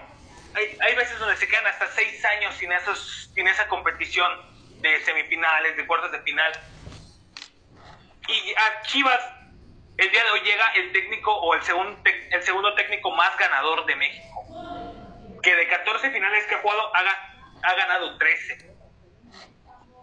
Hay, 0.54 0.76
hay 0.80 0.94
veces 0.94 1.18
donde 1.18 1.36
se 1.36 1.48
quedan 1.48 1.66
hasta 1.66 1.88
seis 1.88 2.24
años 2.24 2.54
sin, 2.56 2.72
esos, 2.72 3.30
sin 3.34 3.48
esa 3.48 3.68
competición 3.68 4.30
de 4.80 5.00
semifinales, 5.00 5.76
de 5.76 5.86
cuartos 5.86 6.12
de 6.12 6.20
final. 6.20 6.52
Y 8.28 8.54
a 8.54 8.82
Chivas, 8.82 9.20
el 9.96 10.10
día 10.10 10.24
de 10.24 10.30
hoy 10.30 10.40
llega 10.40 10.66
el 10.74 10.92
técnico 10.92 11.34
o 11.34 11.54
el 11.54 11.62
segundo, 11.62 11.98
el 12.04 12.42
segundo 12.42 12.74
técnico 12.74 13.10
más 13.12 13.36
ganador 13.38 13.86
de 13.86 13.96
México. 13.96 14.44
Que 15.42 15.54
de 15.54 15.68
14 15.68 16.10
finales 16.10 16.46
que 16.46 16.54
ha 16.54 16.58
jugado, 16.58 16.92
ha, 16.94 17.74
ganado 17.74 18.16
13. 18.18 18.74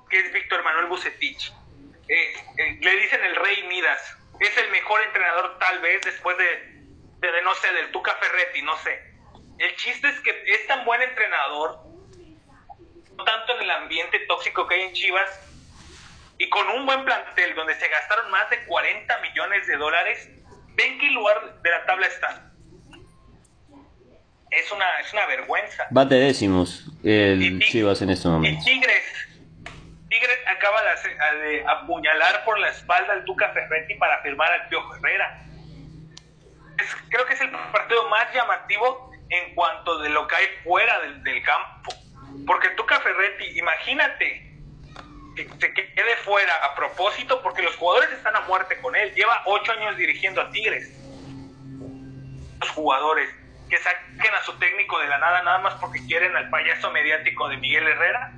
Que 0.09 0.19
es 0.19 0.33
Víctor 0.33 0.63
Manuel 0.63 0.87
Bucetich. 0.87 1.51
Eh, 2.07 2.33
eh, 2.57 2.77
le 2.81 2.95
dicen 2.97 3.23
el 3.23 3.35
Rey 3.35 3.63
Midas. 3.63 4.17
Es 4.39 4.57
el 4.57 4.69
mejor 4.71 5.01
entrenador, 5.03 5.57
tal 5.59 5.79
vez, 5.79 6.01
después 6.01 6.37
de, 6.37 6.70
de, 7.29 7.41
no 7.43 7.53
sé, 7.55 7.71
del 7.73 7.91
Tuca 7.91 8.15
Ferretti, 8.15 8.61
no 8.63 8.75
sé. 8.77 8.99
El 9.59 9.75
chiste 9.75 10.09
es 10.09 10.19
que 10.21 10.43
es 10.47 10.67
tan 10.67 10.83
buen 10.85 11.01
entrenador, 11.01 11.79
no 13.15 13.23
tanto 13.23 13.55
en 13.55 13.61
el 13.61 13.71
ambiente 13.71 14.19
tóxico 14.27 14.67
que 14.67 14.75
hay 14.75 14.81
en 14.81 14.93
Chivas, 14.93 15.29
y 16.39 16.49
con 16.49 16.67
un 16.69 16.87
buen 16.87 17.05
plantel 17.05 17.53
donde 17.53 17.75
se 17.75 17.87
gastaron 17.87 18.31
más 18.31 18.49
de 18.49 18.65
40 18.65 19.17
millones 19.19 19.67
de 19.67 19.77
dólares, 19.77 20.29
¿ven 20.69 20.97
qué 20.97 21.11
lugar 21.11 21.61
de 21.61 21.69
la 21.69 21.85
tabla 21.85 22.07
está? 22.07 22.51
Es 24.49 24.71
una, 24.71 24.99
es 24.99 25.13
una 25.13 25.27
vergüenza. 25.27 25.87
Va 25.95 26.03
de 26.05 26.19
décimos 26.19 26.87
el 27.03 27.59
Chivas 27.59 28.01
en 28.01 28.09
este 28.09 28.27
momento. 28.27 28.59
Y 28.61 28.65
Tigres, 28.65 29.03
Tigres 30.09 30.39
acaba 30.47 30.81
de, 30.83 31.47
de, 31.47 31.63
apuñalar 31.67 32.43
por 32.43 32.59
la 32.59 32.69
espalda 32.69 33.13
al 33.13 33.23
Tuca 33.25 33.49
Ferretti 33.53 33.93
para 33.95 34.21
firmar 34.23 34.51
al 34.51 34.67
Piojo 34.67 34.95
Herrera 34.95 35.50
creo 37.09 37.25
que 37.25 37.33
es 37.33 37.41
el 37.41 37.51
partido 37.51 38.07
más 38.09 38.33
llamativo 38.33 39.11
en 39.29 39.55
cuanto 39.55 39.99
de 39.99 40.09
lo 40.09 40.27
que 40.27 40.35
hay 40.35 40.45
fuera 40.63 40.99
del, 40.99 41.43
campo. 41.43 41.93
Porque 42.45 42.69
Tuca 42.71 42.99
Ferretti, 42.99 43.59
imagínate 43.59 44.49
que 45.35 45.47
se 45.47 45.73
quede 45.73 46.15
fuera 46.23 46.53
a 46.65 46.75
propósito 46.75 47.41
porque 47.41 47.61
los 47.61 47.75
jugadores 47.77 48.11
están 48.11 48.35
a 48.35 48.41
muerte 48.41 48.79
con 48.81 48.95
él. 48.95 49.13
Lleva 49.13 49.41
ocho 49.45 49.71
años 49.71 49.97
dirigiendo 49.97 50.41
a 50.41 50.49
Tigres. 50.51 50.97
Los 52.59 52.69
jugadores 52.71 53.29
que 53.69 53.77
saquen 53.77 54.33
a 54.33 54.43
su 54.43 54.57
técnico 54.59 54.99
de 54.99 55.07
la 55.07 55.17
nada 55.17 55.41
nada 55.43 55.59
más 55.59 55.75
porque 55.75 56.05
quieren 56.05 56.35
al 56.35 56.49
payaso 56.49 56.91
mediático 56.91 57.47
de 57.47 57.57
Miguel 57.57 57.87
Herrera. 57.87 58.33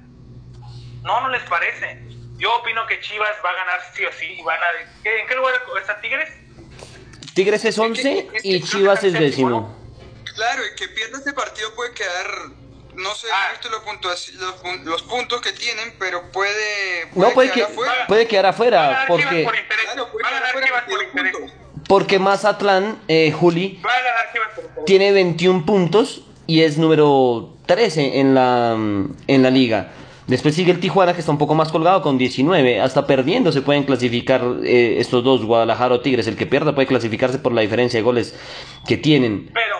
No, 1.02 1.22
no 1.22 1.30
les 1.30 1.44
parece. 1.44 2.00
Yo 2.38 2.56
opino 2.56 2.86
que 2.88 3.00
Chivas 3.00 3.36
va 3.44 3.50
a 3.50 3.56
ganar 3.56 3.82
sí 3.94 4.06
o 4.06 4.12
sí. 4.12 4.42
Van 4.44 4.60
a, 4.62 5.10
¿En 5.10 5.28
qué 5.28 5.36
lugar 5.36 5.56
está 5.80 6.00
Tigres? 6.02 6.43
Tigres 7.34 7.66
es 7.66 7.78
11 7.78 8.28
y 8.44 8.62
Chivas 8.62 9.04
es 9.04 9.14
décimo. 9.14 9.76
Claro, 10.36 10.64
y 10.66 10.76
que 10.76 10.88
pierda 10.90 11.18
este 11.18 11.34
partido 11.34 11.74
puede 11.76 11.94
quedar, 11.94 12.28
no 12.96 13.16
sé, 13.16 13.28
ah. 13.32 13.52
los, 13.70 13.82
puntos, 13.82 14.32
los, 14.84 15.04
puntos 15.04 15.42
que 15.42 15.52
tienen, 15.52 15.94
pero 16.00 16.32
puede, 16.32 17.10
no, 17.14 17.32
puede 17.32 17.52
quedar 17.52 17.72
afuera. 17.72 18.08
Puede 18.08 18.28
quedar 18.28 18.46
afuera 18.48 19.06
porque... 19.08 19.48
porque 21.88 22.20
Mazatlán, 22.20 23.00
eh, 23.08 23.32
Juli, 23.32 23.82
tiene 24.86 25.12
21 25.12 25.66
puntos 25.66 26.24
y 26.48 26.64
es 26.64 26.78
número 26.78 27.56
13 27.68 28.20
en 28.20 28.34
la, 28.34 28.74
en 28.74 29.44
la 29.44 29.50
liga. 29.50 29.92
Después 30.28 30.56
sigue 30.56 30.72
el 30.72 30.80
Tijuana, 30.80 31.14
que 31.14 31.20
está 31.20 31.32
un 31.32 31.38
poco 31.38 31.54
más 31.54 31.72
colgado 31.72 32.02
con 32.02 32.18
19. 32.18 32.80
Hasta 32.80 33.06
perdiendo 33.06 33.52
se 33.52 33.62
pueden 33.62 33.84
clasificar 33.84 34.42
eh, 34.64 35.00
estos 35.00 35.24
dos, 35.24 35.44
Guadalajara 35.44 35.96
o 35.96 36.02
Tigres. 36.02 36.28
El 36.28 36.38
que 36.38 36.46
pierda 36.46 36.74
puede 36.74 36.88
clasificarse 36.88 37.40
por 37.40 37.52
la 37.52 37.62
diferencia 37.62 38.00
de 38.00 38.04
goles 38.04 38.34
que 38.88 38.96
tienen. 38.96 39.50
Pero, 39.54 39.76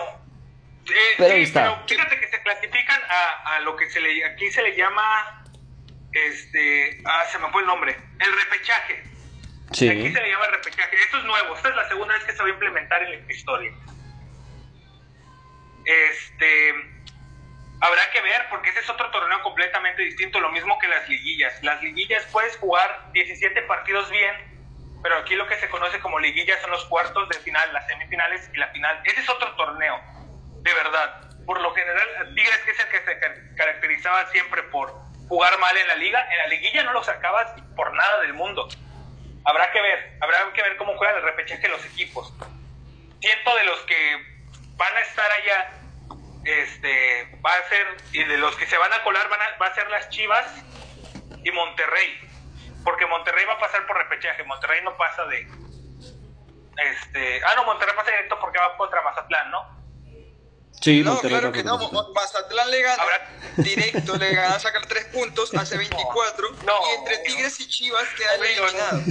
eh, 0.86 1.14
pero, 1.16 1.34
está. 1.34 1.82
fíjate 1.86 2.20
que 2.20 2.28
se 2.28 2.42
clasifican 2.42 3.00
a, 3.08 3.60
lo 3.60 3.74
que 3.76 3.88
se 3.88 4.00
le, 4.00 4.24
aquí 4.26 4.50
se 4.50 4.62
le 4.62 4.76
llama, 4.76 5.44
este, 6.12 7.00
ah, 7.06 7.24
se 7.32 7.38
me 7.38 7.48
fue 7.50 7.62
el 7.62 7.66
nombre, 7.66 7.96
el 8.18 8.32
repechaje. 8.32 9.02
Sí. 9.72 9.88
Aquí 9.88 10.12
se 10.12 10.20
le 10.20 10.30
llama 10.30 10.46
repechaje. 10.48 10.94
Esto 10.96 11.18
es 11.18 11.24
nuevo. 11.24 11.56
Esta 11.56 11.70
es 11.70 11.76
la 11.76 11.88
segunda 11.88 12.14
vez 12.14 12.24
que 12.24 12.32
se 12.32 12.42
va 12.42 12.48
a 12.48 12.52
implementar 12.52 13.02
en 13.02 13.26
la 13.26 13.32
historia. 13.32 13.72
Este 15.86 16.93
Habrá 17.84 18.10
que 18.10 18.22
ver, 18.22 18.46
porque 18.48 18.70
ese 18.70 18.80
es 18.80 18.88
otro 18.88 19.10
torneo 19.10 19.42
completamente 19.42 20.00
distinto, 20.00 20.40
lo 20.40 20.50
mismo 20.50 20.78
que 20.78 20.88
las 20.88 21.06
liguillas. 21.06 21.62
Las 21.62 21.82
liguillas 21.82 22.24
puedes 22.32 22.56
jugar 22.56 23.12
17 23.12 23.60
partidos 23.60 24.08
bien, 24.08 24.34
pero 25.02 25.18
aquí 25.18 25.34
lo 25.34 25.46
que 25.46 25.56
se 25.56 25.68
conoce 25.68 26.00
como 26.00 26.18
liguillas 26.18 26.58
son 26.62 26.70
los 26.70 26.82
cuartos 26.86 27.28
de 27.28 27.38
final, 27.40 27.70
las 27.74 27.86
semifinales 27.86 28.48
y 28.54 28.56
la 28.56 28.68
final. 28.68 29.02
Ese 29.04 29.20
es 29.20 29.28
otro 29.28 29.54
torneo, 29.56 30.00
de 30.62 30.72
verdad. 30.72 31.30
Por 31.44 31.60
lo 31.60 31.74
general, 31.74 32.34
Tigres 32.34 32.58
que 32.64 32.70
es 32.70 32.80
el 32.80 32.88
que 32.88 33.02
se 33.02 33.54
caracterizaba 33.54 34.30
siempre 34.30 34.62
por 34.62 34.90
jugar 35.28 35.58
mal 35.58 35.76
en 35.76 35.86
la 35.86 35.96
liga, 35.96 36.26
en 36.32 36.38
la 36.38 36.46
liguilla 36.46 36.84
no 36.84 36.94
lo 36.94 37.04
sacabas 37.04 37.52
por 37.76 37.92
nada 37.92 38.22
del 38.22 38.32
mundo. 38.32 38.66
Habrá 39.44 39.70
que 39.72 39.82
ver, 39.82 40.16
habrá 40.22 40.50
que 40.54 40.62
ver 40.62 40.78
cómo 40.78 40.96
juegan 40.96 41.16
el 41.16 41.22
repechaje 41.22 41.68
los 41.68 41.84
equipos. 41.84 42.32
Siento 43.20 43.56
de 43.56 43.64
los 43.64 43.80
que 43.80 44.24
van 44.78 44.96
a 44.96 45.00
estar 45.00 45.30
allá 45.30 45.83
este, 46.44 47.38
va 47.44 47.50
a 47.54 47.68
ser, 47.68 47.86
y 48.12 48.24
de 48.24 48.36
los 48.38 48.54
que 48.56 48.66
se 48.66 48.76
van 48.78 48.92
a 48.92 49.02
colar 49.02 49.28
van 49.28 49.40
a, 49.40 49.56
va 49.60 49.66
a 49.66 49.74
ser 49.74 49.88
las 49.90 50.08
Chivas 50.10 50.46
y 51.44 51.50
Monterrey. 51.50 52.18
Porque 52.84 53.06
Monterrey 53.06 53.44
va 53.46 53.54
a 53.54 53.58
pasar 53.58 53.86
por 53.86 53.96
repechaje, 53.96 54.44
Monterrey 54.44 54.80
no 54.84 54.96
pasa 54.96 55.24
de... 55.26 55.46
Este, 56.76 57.40
ah, 57.44 57.52
no, 57.56 57.64
Monterrey 57.64 57.94
pasa 57.96 58.10
directo 58.10 58.36
porque 58.40 58.58
va 58.58 58.76
contra 58.76 59.00
Mazatlán, 59.02 59.50
¿no? 59.50 59.74
Sí, 60.80 61.02
no, 61.02 61.12
Monterrey 61.12 61.38
claro 61.38 61.52
que 61.52 61.62
no. 61.62 61.78
clasificó. 61.78 62.12
Mazatlán 62.12 62.70
le 62.70 62.82
gana 62.82 63.02
Habrá- 63.02 63.28
directo, 63.56 64.16
le 64.16 64.34
gana 64.34 64.56
a 64.56 64.58
sacar 64.58 64.84
tres 64.86 65.04
puntos, 65.06 65.54
hace 65.58 65.78
24. 65.78 66.50
No. 66.66 66.72
y 66.90 66.98
entre 66.98 67.18
Tigres 67.18 67.60
y 67.60 67.68
Chivas 67.68 68.04
no. 68.38 68.44
eliminados. 68.44 69.02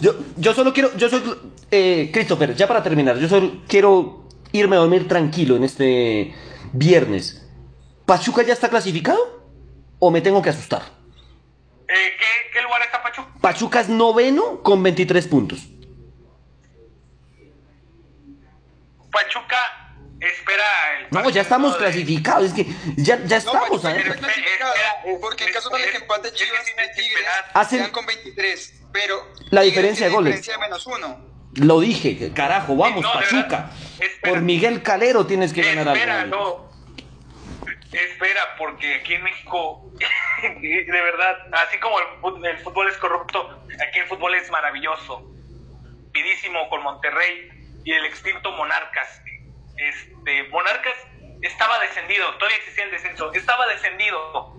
Yo, 0.00 0.14
yo 0.36 0.52
solo 0.52 0.72
quiero, 0.74 0.94
yo 0.96 1.08
soy, 1.08 1.38
eh, 1.70 2.10
Christopher, 2.12 2.54
ya 2.54 2.66
para 2.66 2.82
terminar, 2.82 3.16
yo 3.16 3.28
solo 3.28 3.62
quiero 3.68 4.28
irme 4.50 4.76
a 4.76 4.80
dormir 4.80 5.08
tranquilo 5.08 5.56
en 5.56 5.64
este 5.64 6.34
viernes. 6.72 7.46
¿Pachuca 8.06 8.42
ya 8.42 8.52
está 8.52 8.68
clasificado? 8.68 9.42
¿O 9.98 10.10
me 10.10 10.20
tengo 10.20 10.42
que 10.42 10.50
asustar? 10.50 10.82
Eh, 11.88 12.16
¿qué, 12.18 12.50
¿Qué 12.52 12.62
lugar 12.62 12.82
está 12.82 13.02
Pachuca? 13.02 13.28
Pachuca 13.40 13.80
es 13.80 13.88
noveno 13.88 14.62
con 14.62 14.82
23 14.82 15.26
puntos. 15.28 15.60
Pachuca 19.10 19.56
espera 20.20 20.64
el 21.00 21.06
No, 21.10 21.28
ya 21.30 21.42
estamos 21.42 21.72
de- 21.74 21.78
clasificados, 21.78 22.46
es 22.46 22.52
que 22.54 22.64
ya, 22.96 23.16
ya 23.24 23.36
No, 23.36 23.36
estamos, 23.36 23.68
Pachuca 23.82 23.90
¿eh? 23.96 24.02
clasificado, 24.02 24.72
Espera, 24.74 25.18
porque 25.20 25.44
en 25.44 25.52
caso 25.52 25.70
tal 25.70 25.82
de 25.82 25.90
que 25.90 25.96
empate 25.98 26.28
es 26.28 26.34
Chivas 26.34 26.64
que 26.64 27.02
Tigres. 27.02 27.24
Hacen- 27.52 27.90
con 27.90 28.06
23, 28.06 28.74
pero 28.92 29.26
La 29.50 29.62
diferencia 29.62 30.06
de 30.06 30.12
goles. 30.12 30.36
diferencia 30.36 30.54
de 30.54 30.58
menos 30.60 30.86
uno. 30.86 31.31
Lo 31.54 31.80
dije, 31.80 32.32
carajo, 32.32 32.76
vamos, 32.76 33.02
No, 33.02 33.12
Pachuca. 33.12 33.70
espera. 34.00 34.32
Por 34.32 34.40
Miguel 34.40 34.82
Calero 34.82 35.26
tienes 35.26 35.52
que 35.52 35.62
ganar 35.62 35.94
Espera, 35.96 36.20
algo. 36.22 36.70
no. 36.70 36.72
Espera, 37.92 38.56
porque 38.56 38.94
aquí 38.96 39.14
en 39.14 39.22
México, 39.24 39.84
de 40.62 40.86
verdad, 40.90 41.36
así 41.66 41.78
como 41.78 41.98
el 41.98 42.58
fútbol 42.58 42.88
es 42.88 42.96
corrupto, 42.96 43.64
aquí 43.86 43.98
el 43.98 44.06
fútbol 44.06 44.34
es 44.34 44.50
maravilloso. 44.50 45.28
Pidísimo 46.12 46.68
con 46.70 46.82
Monterrey 46.82 47.50
y 47.84 47.92
el 47.92 48.06
extinto 48.06 48.50
Monarcas. 48.52 49.20
Este, 49.76 50.44
Monarcas 50.44 50.94
estaba 51.42 51.78
descendido, 51.80 52.32
todavía 52.36 52.56
existía 52.58 52.84
el 52.84 52.92
descenso, 52.92 53.30
estaba 53.34 53.66
descendido. 53.66 54.54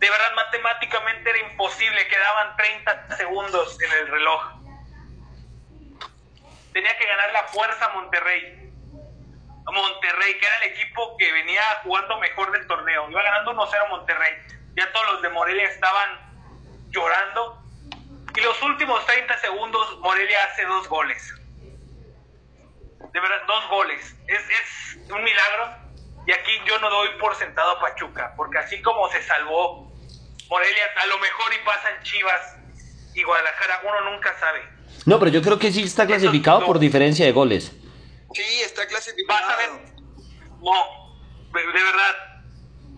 De 0.00 0.08
verdad, 0.10 0.32
matemáticamente 0.34 1.30
era 1.30 1.38
imposible, 1.50 2.06
quedaban 2.08 2.56
30 2.56 3.16
segundos 3.16 3.78
en 3.82 3.92
el 4.00 4.08
reloj. 4.12 4.42
Tenía 6.72 6.96
que 6.96 7.06
ganar 7.06 7.32
la 7.32 7.44
fuerza 7.44 7.88
Monterrey. 7.90 8.72
Monterrey, 9.72 10.38
que 10.38 10.46
era 10.46 10.56
el 10.56 10.72
equipo 10.72 11.16
que 11.18 11.30
venía 11.32 11.62
jugando 11.82 12.18
mejor 12.18 12.52
del 12.52 12.66
torneo. 12.66 13.10
Iba 13.10 13.22
ganando 13.22 13.52
1-0 13.52 13.88
Monterrey. 13.90 14.32
Ya 14.76 14.90
todos 14.92 15.12
los 15.12 15.22
de 15.22 15.28
Morelia 15.30 15.68
estaban 15.68 16.08
llorando. 16.90 17.62
Y 18.34 18.40
los 18.40 18.62
últimos 18.62 19.04
30 19.06 19.38
segundos, 19.38 19.98
Morelia 19.98 20.44
hace 20.44 20.64
dos 20.64 20.88
goles. 20.88 21.34
De 23.12 23.20
verdad, 23.20 23.42
dos 23.46 23.68
goles. 23.68 24.16
Es, 24.26 24.42
es 24.48 25.10
un 25.10 25.22
milagro. 25.22 25.88
Y 26.26 26.32
aquí 26.32 26.52
yo 26.66 26.78
no 26.78 26.90
doy 26.90 27.08
por 27.18 27.34
sentado 27.36 27.72
a 27.72 27.80
Pachuca, 27.80 28.34
porque 28.36 28.58
así 28.58 28.82
como 28.82 29.08
se 29.08 29.22
salvó 29.22 29.90
Morelia, 30.48 30.84
a 30.96 31.06
lo 31.06 31.18
mejor 31.18 31.54
y 31.54 31.64
pasan 31.64 32.02
Chivas 32.02 32.56
y 33.14 33.22
Guadalajara, 33.22 33.80
uno 33.84 34.10
nunca 34.12 34.38
sabe. 34.38 34.60
No, 35.06 35.18
pero 35.18 35.30
yo 35.30 35.42
creo 35.42 35.58
que 35.58 35.72
sí 35.72 35.82
está 35.82 36.06
clasificado 36.06 36.60
no. 36.60 36.66
por 36.66 36.78
diferencia 36.78 37.24
de 37.26 37.32
goles. 37.32 37.72
Sí, 38.34 38.42
está 38.64 38.86
clasificado. 38.86 39.40
Vas 39.40 39.54
a 39.54 39.56
ver. 39.56 39.70
No, 40.60 41.18
de, 41.54 41.60
de 41.60 41.72
verdad. 41.82 42.16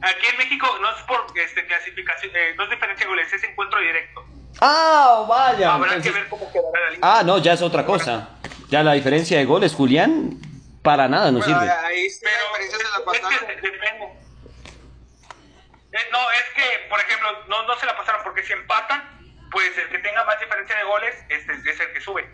Aquí 0.02 0.26
en 0.26 0.38
México 0.38 0.66
no 0.80 0.90
es 0.96 1.02
por 1.02 1.26
este, 1.38 1.66
clasificación, 1.66 2.32
eh, 2.34 2.54
no 2.56 2.64
es 2.64 2.70
diferencia 2.70 3.04
de 3.04 3.10
goles, 3.10 3.32
es 3.32 3.44
encuentro 3.44 3.80
directo. 3.80 4.24
Ah, 4.60 5.26
vaya. 5.28 5.74
Habrá 5.74 5.88
entonces- 5.94 6.12
que 6.12 6.18
ver 6.20 6.28
cómo 6.28 6.50
quedará 6.50 6.80
la 6.86 6.90
liga. 6.90 7.00
Ah, 7.18 7.22
no, 7.22 7.38
ya 7.38 7.52
es 7.52 7.62
otra 7.62 7.84
cosa. 7.84 8.30
Ya 8.70 8.82
la 8.82 8.92
diferencia 8.94 9.38
de 9.38 9.44
goles, 9.44 9.74
Julián, 9.74 10.38
para 10.82 11.06
nada 11.08 11.30
nos 11.30 11.44
Bueno, 11.44 11.60
sirve. 11.60 11.72
ahí 11.72 12.08
sí 12.08 12.24
la 12.24 12.30
Pero 12.30 12.64
diferencia 12.64 12.78
se 12.78 12.82
la 12.84 13.30
es 13.30 13.46
que 13.46 13.54
depende. 13.70 14.04
Eh, 15.92 16.08
no, 16.12 16.18
es 16.30 16.44
que, 16.54 16.88
por 16.88 17.00
ejemplo, 17.00 17.28
no, 17.48 17.66
no 17.66 17.76
se 17.78 17.84
la 17.86 17.96
pasaron 17.96 18.22
porque 18.22 18.42
si 18.44 18.52
empatan, 18.52 19.02
pues 19.50 19.76
el 19.78 19.88
que 19.88 19.98
tenga 19.98 20.24
más 20.24 20.38
diferencia 20.40 20.76
de 20.76 20.84
goles 20.84 21.14
este, 21.28 21.52
es 21.52 21.80
el 21.80 21.92
que 21.92 22.00
sube. 22.00 22.28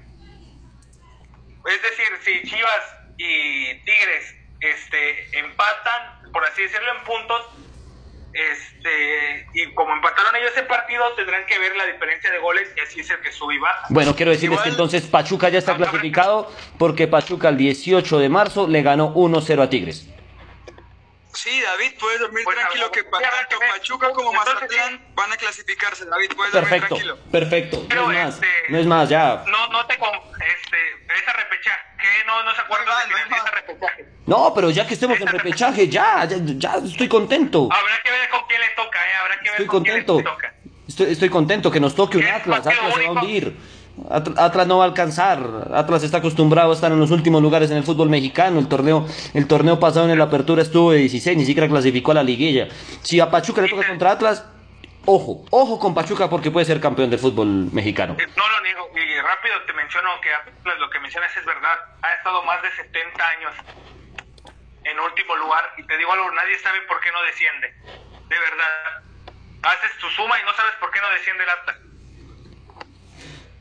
Es 1.67 1.83
decir, 1.83 2.07
si 2.23 2.49
Chivas 2.49 2.97
y 3.17 3.75
Tigres 3.85 4.35
este, 4.61 5.39
empatan, 5.39 6.33
por 6.33 6.45
así 6.45 6.63
decirlo, 6.63 6.93
en 6.97 7.05
puntos, 7.05 7.43
este, 8.33 9.47
y 9.55 9.73
como 9.73 9.95
empataron 9.95 10.37
ellos 10.37 10.53
el 10.57 10.67
partido, 10.67 11.03
tendrán 11.15 11.47
que 11.47 11.59
ver 11.59 11.75
la 11.77 11.87
diferencia 11.87 12.31
de 12.31 12.39
goles 12.39 12.69
y 12.77 12.81
así 12.81 13.01
es 13.01 13.11
el 13.11 13.21
que 13.21 13.33
sube 13.33 13.55
y 13.55 13.59
baja. 13.59 13.87
Bueno, 13.89 14.15
quiero 14.15 14.31
decirles 14.31 14.61
que 14.61 14.69
entonces 14.69 15.07
Pachuca 15.07 15.49
ya 15.49 15.59
está 15.59 15.75
clasificado 15.75 16.53
porque 16.79 17.09
Pachuca 17.09 17.49
el 17.49 17.57
18 17.57 18.19
de 18.19 18.29
marzo 18.29 18.69
le 18.69 18.83
ganó 18.83 19.15
1-0 19.15 19.63
a 19.63 19.71
Tigres. 19.71 20.07
Sí, 21.37 21.61
David, 21.61 21.93
puedes 22.01 22.21
dormir 22.21 22.43
Pues, 22.45 22.57
tranquilo 22.57 22.91
que 22.91 23.03
tanto. 23.03 23.59
Pachuca 23.73 24.11
como 24.13 24.33
Mazatlán 24.33 25.07
van 25.15 25.33
a 25.33 25.37
clasificarse. 25.37 26.05
David, 26.07 26.31
puedes 26.35 26.53
dormir 26.53 26.81
tranquilo. 26.87 27.19
perfecto. 27.31 27.77
No 27.83 27.89
Pero, 27.89 28.11
es 28.13 28.19
más, 28.25 28.35
este, 28.35 28.47
no 28.71 28.79
es 28.79 28.87
más, 28.87 29.09
ya. 29.09 29.45
No, 29.47 29.69
no 29.69 29.87
te 29.87 29.99
con, 29.99 30.11
este, 30.15 31.15
esa 31.23 31.33
repechaje, 31.35 31.79
que 32.01 32.25
no, 32.27 32.43
no 32.43 32.55
se 32.55 32.61
acuerdan 32.63 32.87
No 32.89 32.95
de 32.95 33.13
más, 33.13 33.23
que 33.25 33.31
no 33.31 33.37
esa 33.37 33.45
más. 33.45 33.55
repechaje. 33.55 34.07
No, 34.27 34.53
pero 34.55 34.71
ya 34.71 34.87
que 34.87 34.95
estemos 34.95 35.21
en 35.21 35.27
repechaje, 35.29 35.89
ya, 35.89 36.25
ya, 36.25 36.37
ya 36.41 36.75
estoy 36.85 37.09
contento. 37.09 37.69
Habrá 37.71 38.03
que 38.03 38.11
ver 38.11 38.29
con 38.31 38.41
quién 38.49 38.61
le 38.61 38.69
toca, 38.71 38.99
eh, 39.09 39.15
habrá 39.15 39.35
que 39.37 39.43
ver 39.45 39.51
Estoy 39.53 39.67
con 39.67 39.83
quién 39.85 40.05
contento. 40.05 40.19
le 40.31 40.35
toca. 40.37 40.55
Estoy, 40.89 41.13
estoy 41.13 41.29
contento 41.29 41.71
que 41.71 41.81
nos 41.81 41.95
toque 41.95 42.17
un 42.17 42.25
Es 42.25 42.33
Atlas. 42.33 42.61
Atlas 42.67 42.75
se 42.77 42.81
va 42.83 42.89
a 42.89 42.95
único. 42.97 43.13
hundir. 43.13 43.57
At- 44.11 44.39
Atlas 44.39 44.67
no 44.67 44.79
va 44.79 44.85
a 44.85 44.89
alcanzar. 44.89 45.69
Atlas 45.75 46.03
está 46.03 46.19
acostumbrado 46.19 46.71
a 46.71 46.75
estar 46.75 46.93
en 46.93 47.01
los 47.01 47.11
últimos 47.11 47.41
lugares 47.43 47.71
en 47.71 47.77
el 47.79 47.83
fútbol 47.85 48.09
mexicano. 48.11 48.59
El 48.59 48.69
torneo, 48.69 49.07
el 49.35 49.47
torneo 49.49 49.81
pasado 49.81 50.09
en 50.09 50.19
la 50.19 50.25
apertura 50.25 50.63
estuvo 50.63 50.93
de 50.93 50.99
16, 50.99 51.37
ni 51.39 51.45
siquiera 51.45 51.69
clasificó 51.69 52.11
a 52.13 52.15
la 52.15 52.23
liguilla. 52.23 52.69
Si 53.03 53.21
a 53.21 53.31
Pachuca 53.31 53.63
le 53.63 53.69
toca 53.69 53.87
contra 53.87 54.11
Atlas, 54.13 54.45
ojo, 55.07 55.45
ojo 55.51 55.79
con 55.79 55.95
Pachuca 55.95 56.29
porque 56.29 56.51
puede 56.51 56.67
ser 56.67 56.81
campeón 56.81 57.09
del 57.11 57.19
fútbol 57.19 57.49
mexicano. 57.73 58.17
Eh, 58.19 58.27
No 58.37 58.49
lo 58.49 58.61
niego, 58.63 58.89
y 58.95 59.21
rápido 59.21 59.55
te 59.67 59.73
menciono 59.73 60.11
que 60.21 60.33
Atlas, 60.35 60.79
lo 60.79 60.91
que 60.91 61.01
mencionas 61.01 61.35
es 61.37 61.45
verdad, 61.47 61.79
ha 62.03 62.13
estado 62.15 62.43
más 62.45 62.61
de 62.63 62.71
70 62.73 63.29
años 63.29 63.55
en 64.85 65.01
último 65.01 65.35
lugar, 65.37 65.65
y 65.79 65.83
te 65.85 65.97
digo 65.99 66.13
algo, 66.13 66.31
nadie 66.33 66.59
sabe 66.61 66.79
por 66.87 67.01
qué 67.01 67.11
no 67.11 67.23
desciende, 67.23 67.75
de 68.29 68.39
verdad. 68.39 69.03
Haces 69.63 69.99
tu 69.99 70.07
suma 70.11 70.39
y 70.39 70.45
no 70.45 70.53
sabes 70.55 70.75
por 70.79 70.91
qué 70.93 71.01
no 71.01 71.11
desciende 71.11 71.43
el 71.43 71.51
Atlas. 71.51 71.77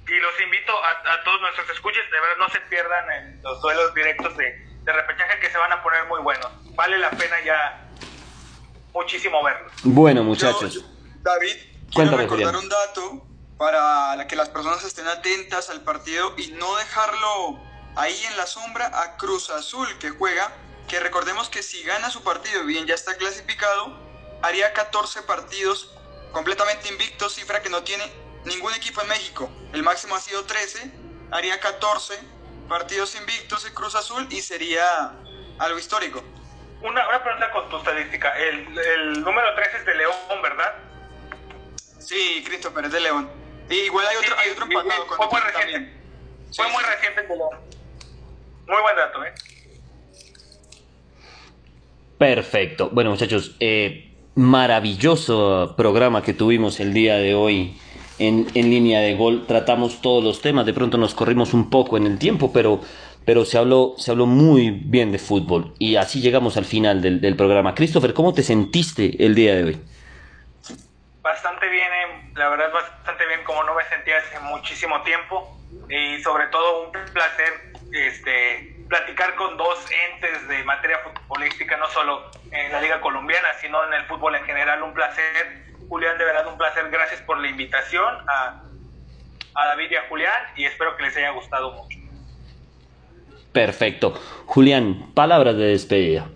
Y 0.08 0.20
los 0.20 0.40
invito 0.42 0.72
a, 0.84 1.14
a 1.14 1.24
todos 1.24 1.42
nuestros 1.42 1.70
escuches, 1.72 2.04
de 2.12 2.20
verdad 2.20 2.36
no 2.40 2.50
se 2.50 2.62
pierdan 2.62 3.12
en 3.12 3.42
los 3.42 3.62
duelos 3.62 3.94
directos 3.94 4.38
de, 4.38 4.46
de 4.84 4.94
repechaje 4.94 5.40
que 5.40 5.50
se 5.50 5.58
van 5.58 5.72
a 5.72 5.82
poner 5.82 6.06
muy 6.06 6.22
buenos. 6.22 6.48
Vale 6.76 6.98
la 7.00 7.10
pena 7.12 7.36
ya 7.44 7.88
muchísimo 8.94 9.44
verlos. 9.44 9.72
Bueno, 9.84 10.24
muchachos. 10.24 10.74
yo- 10.76 10.82
David, 11.22 11.56
quiero 11.94 12.12
recordar 12.18 12.54
Julián. 12.54 12.56
un 12.56 12.70
dato 12.70 13.28
para 13.58 14.28
que 14.28 14.36
las 14.36 14.50
personas 14.50 14.84
estén 14.84 15.08
atentas 15.08 15.70
al 15.70 15.82
partido 15.82 16.34
y 16.38 16.52
no 16.52 16.76
dejarlo 16.76 17.60
ahí 17.96 18.22
en 18.26 18.38
la 18.38 18.46
sombra 18.46 18.92
a 19.02 19.18
Cruz 19.18 19.50
Azul 19.50 19.88
que 20.00 20.10
juega, 20.12 20.52
que 20.88 21.00
recordemos 21.00 21.50
que 21.50 21.64
si 21.64 21.82
gana 21.84 22.10
su 22.12 22.22
partido, 22.24 22.64
bien 22.66 22.86
ya 22.86 22.94
está 22.94 23.16
clasificado, 23.18 23.98
haría 24.44 24.72
14 24.74 25.24
partidos 25.24 25.96
completamente 26.32 26.90
invictos, 26.90 27.34
cifra 27.34 27.62
que 27.64 27.70
no 27.70 27.84
tiene 27.84 28.04
ningún 28.46 28.74
equipo 28.74 29.02
en 29.02 29.08
México. 29.10 29.50
El 29.74 29.84
máximo 29.84 30.16
ha 30.16 30.20
sido 30.20 30.44
13, 30.44 30.92
haría 31.32 31.60
14 31.60 32.14
partidos 32.70 33.16
invictos 33.16 33.66
en 33.66 33.74
Cruz 33.74 33.96
Azul 33.96 34.28
y 34.30 34.42
sería 34.42 35.14
algo 35.60 35.78
histórico. 35.78 36.24
Una, 36.82 37.08
una 37.08 37.24
pregunta 37.24 37.52
con 37.52 37.70
tu 37.70 37.78
estadística. 37.78 38.38
El, 38.38 38.78
el 38.78 39.22
número 39.24 39.48
3 39.56 39.68
es 39.80 39.86
de 39.86 39.96
León, 39.96 40.14
¿verdad? 40.44 40.74
Sí, 42.00 42.44
Christopher 42.46 42.86
es 42.86 42.92
de 42.92 43.00
León. 43.00 43.30
Y 43.70 43.76
igual 43.76 44.06
hay 44.08 44.18
otro, 44.18 44.36
hay 44.38 44.50
otro 44.52 44.66
Sí, 44.66 44.72
sí, 44.72 44.78
empatado 44.78 45.04
sí, 45.04 45.08
con 45.10 45.18
fue 45.18 45.28
muy 45.28 45.42
reciente. 45.42 45.72
también. 45.74 46.02
Fue 46.56 46.66
Sí, 46.66 46.72
muy 46.72 46.84
sí. 46.84 46.90
reciente 46.90 47.22
el 47.22 47.28
de 47.28 47.36
León. 47.36 47.60
Muy 48.68 48.82
buen 48.82 48.96
dato, 48.96 49.26
¿eh? 49.26 49.34
Perfecto. 52.18 52.90
Bueno, 52.92 53.10
muchachos, 53.12 53.56
eh, 53.60 54.14
maravilloso 54.36 55.74
programa 55.78 56.22
que 56.24 56.34
tuvimos 56.34 56.80
el 56.80 56.94
día 56.94 57.16
de 57.18 57.36
hoy 57.36 57.80
en, 58.20 58.46
línea 58.54 59.02
de 59.02 59.16
gol. 59.16 59.46
Tratamos 59.48 60.02
todos 60.02 60.24
los 60.24 60.42
temas, 60.42 60.66
de 60.66 60.74
pronto 60.74 60.98
nos 60.98 61.14
corrimos 61.14 61.54
un 61.54 61.70
poco 61.70 61.98
en 61.98 62.06
el 62.06 62.18
tiempo, 62.18 62.52
pero, 62.54 62.82
pero 63.26 63.46
se, 63.46 63.58
habló, 63.58 63.94
se 63.98 64.12
habló 64.12 64.26
muy 64.26 64.72
bien 64.72 65.12
de 65.12 65.20
fútbol. 65.20 65.74
Y 65.80 65.96
así 65.96 66.22
llegamos 66.22 66.58
al 66.58 66.66
final 66.66 67.02
del, 67.02 67.22
del 67.22 67.36
programa. 67.36 67.76
Christopher, 67.76 68.14
¿cómo 68.14 68.34
te 68.34 68.44
sentiste 68.44 69.24
el 69.24 69.36
día 69.36 69.56
de 69.56 69.64
hoy? 69.64 69.82
Bastante 71.22 71.68
bien, 71.70 71.88
eh, 71.88 72.32
la 72.36 72.50
verdad 72.50 72.72
bastante 72.72 73.26
bien 73.28 73.40
como 73.44 73.64
no 73.64 73.74
me 73.74 73.84
sentía 73.86 74.18
hace 74.18 74.40
muchísimo 74.42 75.02
tiempo 75.02 75.58
y 75.90 76.22
sobre 76.22 76.46
todo 76.48 76.84
un 76.86 76.92
placer 76.92 77.74
este, 77.92 78.76
platicar 78.90 79.36
con 79.36 79.58
dos 79.58 79.80
entes 80.12 80.48
de 80.48 80.64
materia 80.64 81.00
futbolística, 81.00 81.78
no 81.78 81.88
solo 81.90 82.30
en 82.52 82.72
la 82.72 82.82
liga 82.82 83.02
colombiana, 83.02 83.48
sino 83.60 83.84
en 83.86 83.94
el 83.94 84.06
fútbol 84.06 84.36
en 84.36 84.44
general. 84.44 84.84
Un 84.84 84.94
placer, 84.94 85.65
Julián, 85.90 86.18
de 86.18 86.26
verdad 86.26 86.48
un 86.48 86.58
placer. 86.58 86.90
Gracias 86.90 87.22
por 87.22 87.40
la 87.40 87.48
invitación 87.48 88.14
a, 88.28 88.64
a 89.56 89.66
David 89.68 89.92
y 89.92 89.96
a 89.96 90.08
Julián 90.08 90.44
y 90.56 90.66
espero 90.66 90.96
que 90.98 91.04
les 91.04 91.16
haya 91.18 91.32
gustado 91.32 91.72
mucho. 91.72 92.00
Perfecto. 93.52 94.14
Julián, 94.46 95.12
palabras 95.14 95.56
de 95.56 95.68
despedida. 95.68 96.28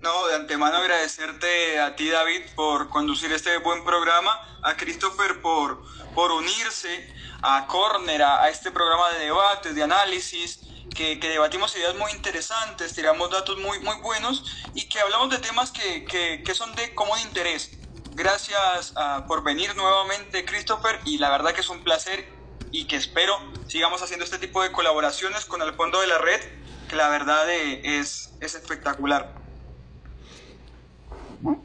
No, 0.00 0.26
de 0.26 0.34
antemano 0.34 0.78
agradecerte 0.78 1.78
a 1.78 1.94
ti, 1.94 2.08
David, 2.08 2.42
por 2.56 2.88
conducir 2.88 3.30
este 3.30 3.58
buen 3.58 3.84
programa, 3.84 4.36
a 4.62 4.76
Christopher 4.76 5.40
por, 5.40 5.80
por 6.12 6.32
unirse 6.32 7.08
a 7.42 7.66
Corner, 7.66 8.22
a, 8.22 8.48
este 8.48 8.72
programa 8.72 9.10
de 9.10 9.26
debate, 9.26 9.72
de 9.74 9.82
análisis, 9.82 10.60
que, 10.94 11.16
debatimos 11.16 11.76
ideas 11.76 11.94
muy 11.94 12.10
interesantes, 12.12 12.94
tiramos 12.94 13.30
datos 13.30 13.58
muy, 13.58 13.78
muy 13.80 13.96
buenos 13.96 14.44
y 14.74 14.88
que 14.88 14.98
hablamos 14.98 15.30
de 15.30 15.38
temas 15.38 15.70
que, 15.70 16.04
que, 16.04 16.54
son 16.54 16.74
de 16.74 16.94
común 16.94 17.18
interés. 17.20 17.78
Gracias 18.14 18.92
ah, 18.96 19.24
por 19.26 19.42
venir 19.42 19.74
nuevamente, 19.74 20.44
Christopher, 20.44 21.00
y 21.04 21.18
la 21.18 21.30
verdad 21.30 21.52
que 21.52 21.62
es 21.62 21.70
un 21.70 21.82
placer 21.82 22.28
y 22.70 22.84
que 22.86 22.96
espero 22.96 23.34
sigamos 23.66 24.02
haciendo 24.02 24.24
este 24.24 24.38
tipo 24.38 24.62
de 24.62 24.70
colaboraciones 24.70 25.44
con 25.46 25.62
el 25.62 25.72
fondo 25.74 26.00
de 26.00 26.06
la 26.06 26.18
red, 26.18 26.40
que 26.88 26.96
la 26.96 27.08
verdad 27.08 27.50
eh, 27.50 27.80
es, 27.98 28.34
es 28.40 28.54
espectacular. 28.54 29.34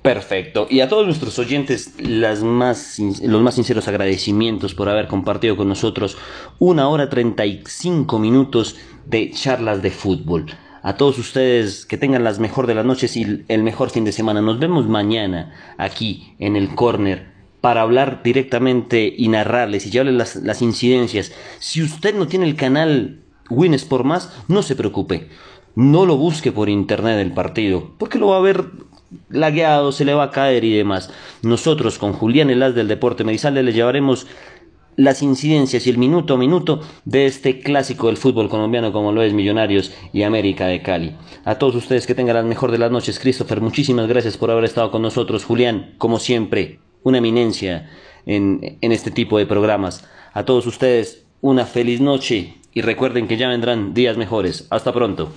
Perfecto. 0.02 0.68
Y 0.70 0.80
a 0.80 0.90
todos 0.90 1.06
nuestros 1.06 1.38
oyentes, 1.38 1.94
las 2.00 2.42
más, 2.42 2.98
los 3.00 3.42
más 3.42 3.56
sinceros 3.56 3.88
agradecimientos 3.88 4.74
por 4.74 4.90
haber 4.90 5.08
compartido 5.08 5.56
con 5.56 5.68
nosotros 5.68 6.18
una 6.58 6.88
hora 6.88 7.10
35 7.10 8.18
minutos 8.18 8.76
de 9.06 9.32
charlas 9.32 9.82
de 9.82 9.92
fútbol. 9.92 10.48
A 10.88 10.96
todos 10.96 11.18
ustedes 11.18 11.86
que 11.86 11.98
tengan 11.98 12.24
las 12.24 12.40
mejor 12.40 12.66
de 12.66 12.74
las 12.74 12.86
noches 12.86 13.18
y 13.18 13.44
el 13.50 13.62
mejor 13.62 13.90
fin 13.90 14.06
de 14.06 14.14
semana. 14.14 14.42
Nos 14.42 14.58
vemos 14.58 14.88
mañana 14.88 15.54
aquí 15.78 16.34
en 16.40 16.56
el 16.56 16.76
corner 16.76 17.28
para 17.60 17.82
hablar 17.82 18.22
directamente 18.24 19.14
y 19.18 19.28
narrarles 19.28 19.86
y 19.86 19.90
llevarles 19.90 20.16
las, 20.16 20.36
las 20.38 20.62
incidencias. 20.62 21.34
Si 21.60 21.84
usted 21.84 22.16
no 22.16 22.30
tiene 22.30 22.46
el 22.46 22.56
canal 22.56 23.20
Wins 23.50 23.84
por 23.84 24.06
más, 24.06 24.32
no 24.48 24.64
se 24.64 24.78
preocupe. 24.78 25.28
No 25.76 26.06
lo 26.06 26.16
busque 26.16 26.54
por 26.54 26.70
internet 26.70 27.20
el 27.20 27.34
partido, 27.34 27.92
porque 27.98 28.18
lo 28.18 28.28
va 28.28 28.38
a 28.38 28.40
ver 28.40 28.64
lagueado, 29.30 29.92
se 29.92 30.06
le 30.06 30.14
va 30.14 30.24
a 30.24 30.32
caer 30.32 30.64
y 30.64 30.74
demás. 30.74 31.10
Nosotros 31.42 31.98
con 31.98 32.14
Julián 32.14 32.50
Elas 32.50 32.76
del 32.76 32.88
Deporte 32.88 33.26
Medizalde 33.26 33.62
le 33.62 33.74
llevaremos 33.74 34.26
las 34.98 35.22
incidencias 35.22 35.86
y 35.86 35.90
el 35.92 35.98
minuto 35.98 36.34
a 36.34 36.38
minuto 36.38 36.82
de 37.06 37.28
este 37.28 37.60
clásico 37.60 38.08
del 38.08 38.18
fútbol 38.18 38.50
colombiano 38.50 38.92
como 38.92 39.12
lo 39.12 39.22
es 39.22 39.32
Millonarios 39.32 39.94
y 40.12 40.24
América 40.24 40.66
de 40.66 40.82
Cali. 40.82 41.16
A 41.46 41.56
todos 41.56 41.76
ustedes 41.76 42.08
que 42.08 42.16
tengan 42.16 42.36
la 42.36 42.44
mejor 42.44 42.72
de 42.72 42.80
las 42.80 42.92
noches, 42.92 43.20
Christopher, 43.20 43.62
muchísimas 43.62 44.08
gracias 44.08 44.38
por 44.38 44.52
haber 44.52 44.66
estado 44.66 44.92
con 44.92 45.04
nosotros. 45.04 45.46
Julián, 45.46 45.94
como 46.00 46.20
siempre, 46.20 46.80
una 47.04 47.20
eminencia 47.20 47.90
en, 48.26 48.78
en 48.82 48.92
este 48.92 49.12
tipo 49.12 49.38
de 49.38 49.46
programas. 49.46 50.04
A 50.34 50.44
todos 50.44 50.66
ustedes, 50.66 51.26
una 51.42 51.66
feliz 51.66 52.02
noche 52.02 52.56
y 52.74 52.82
recuerden 52.82 53.28
que 53.28 53.38
ya 53.38 53.48
vendrán 53.48 53.94
días 53.94 54.18
mejores. 54.18 54.68
Hasta 54.72 54.92
pronto. 54.92 55.32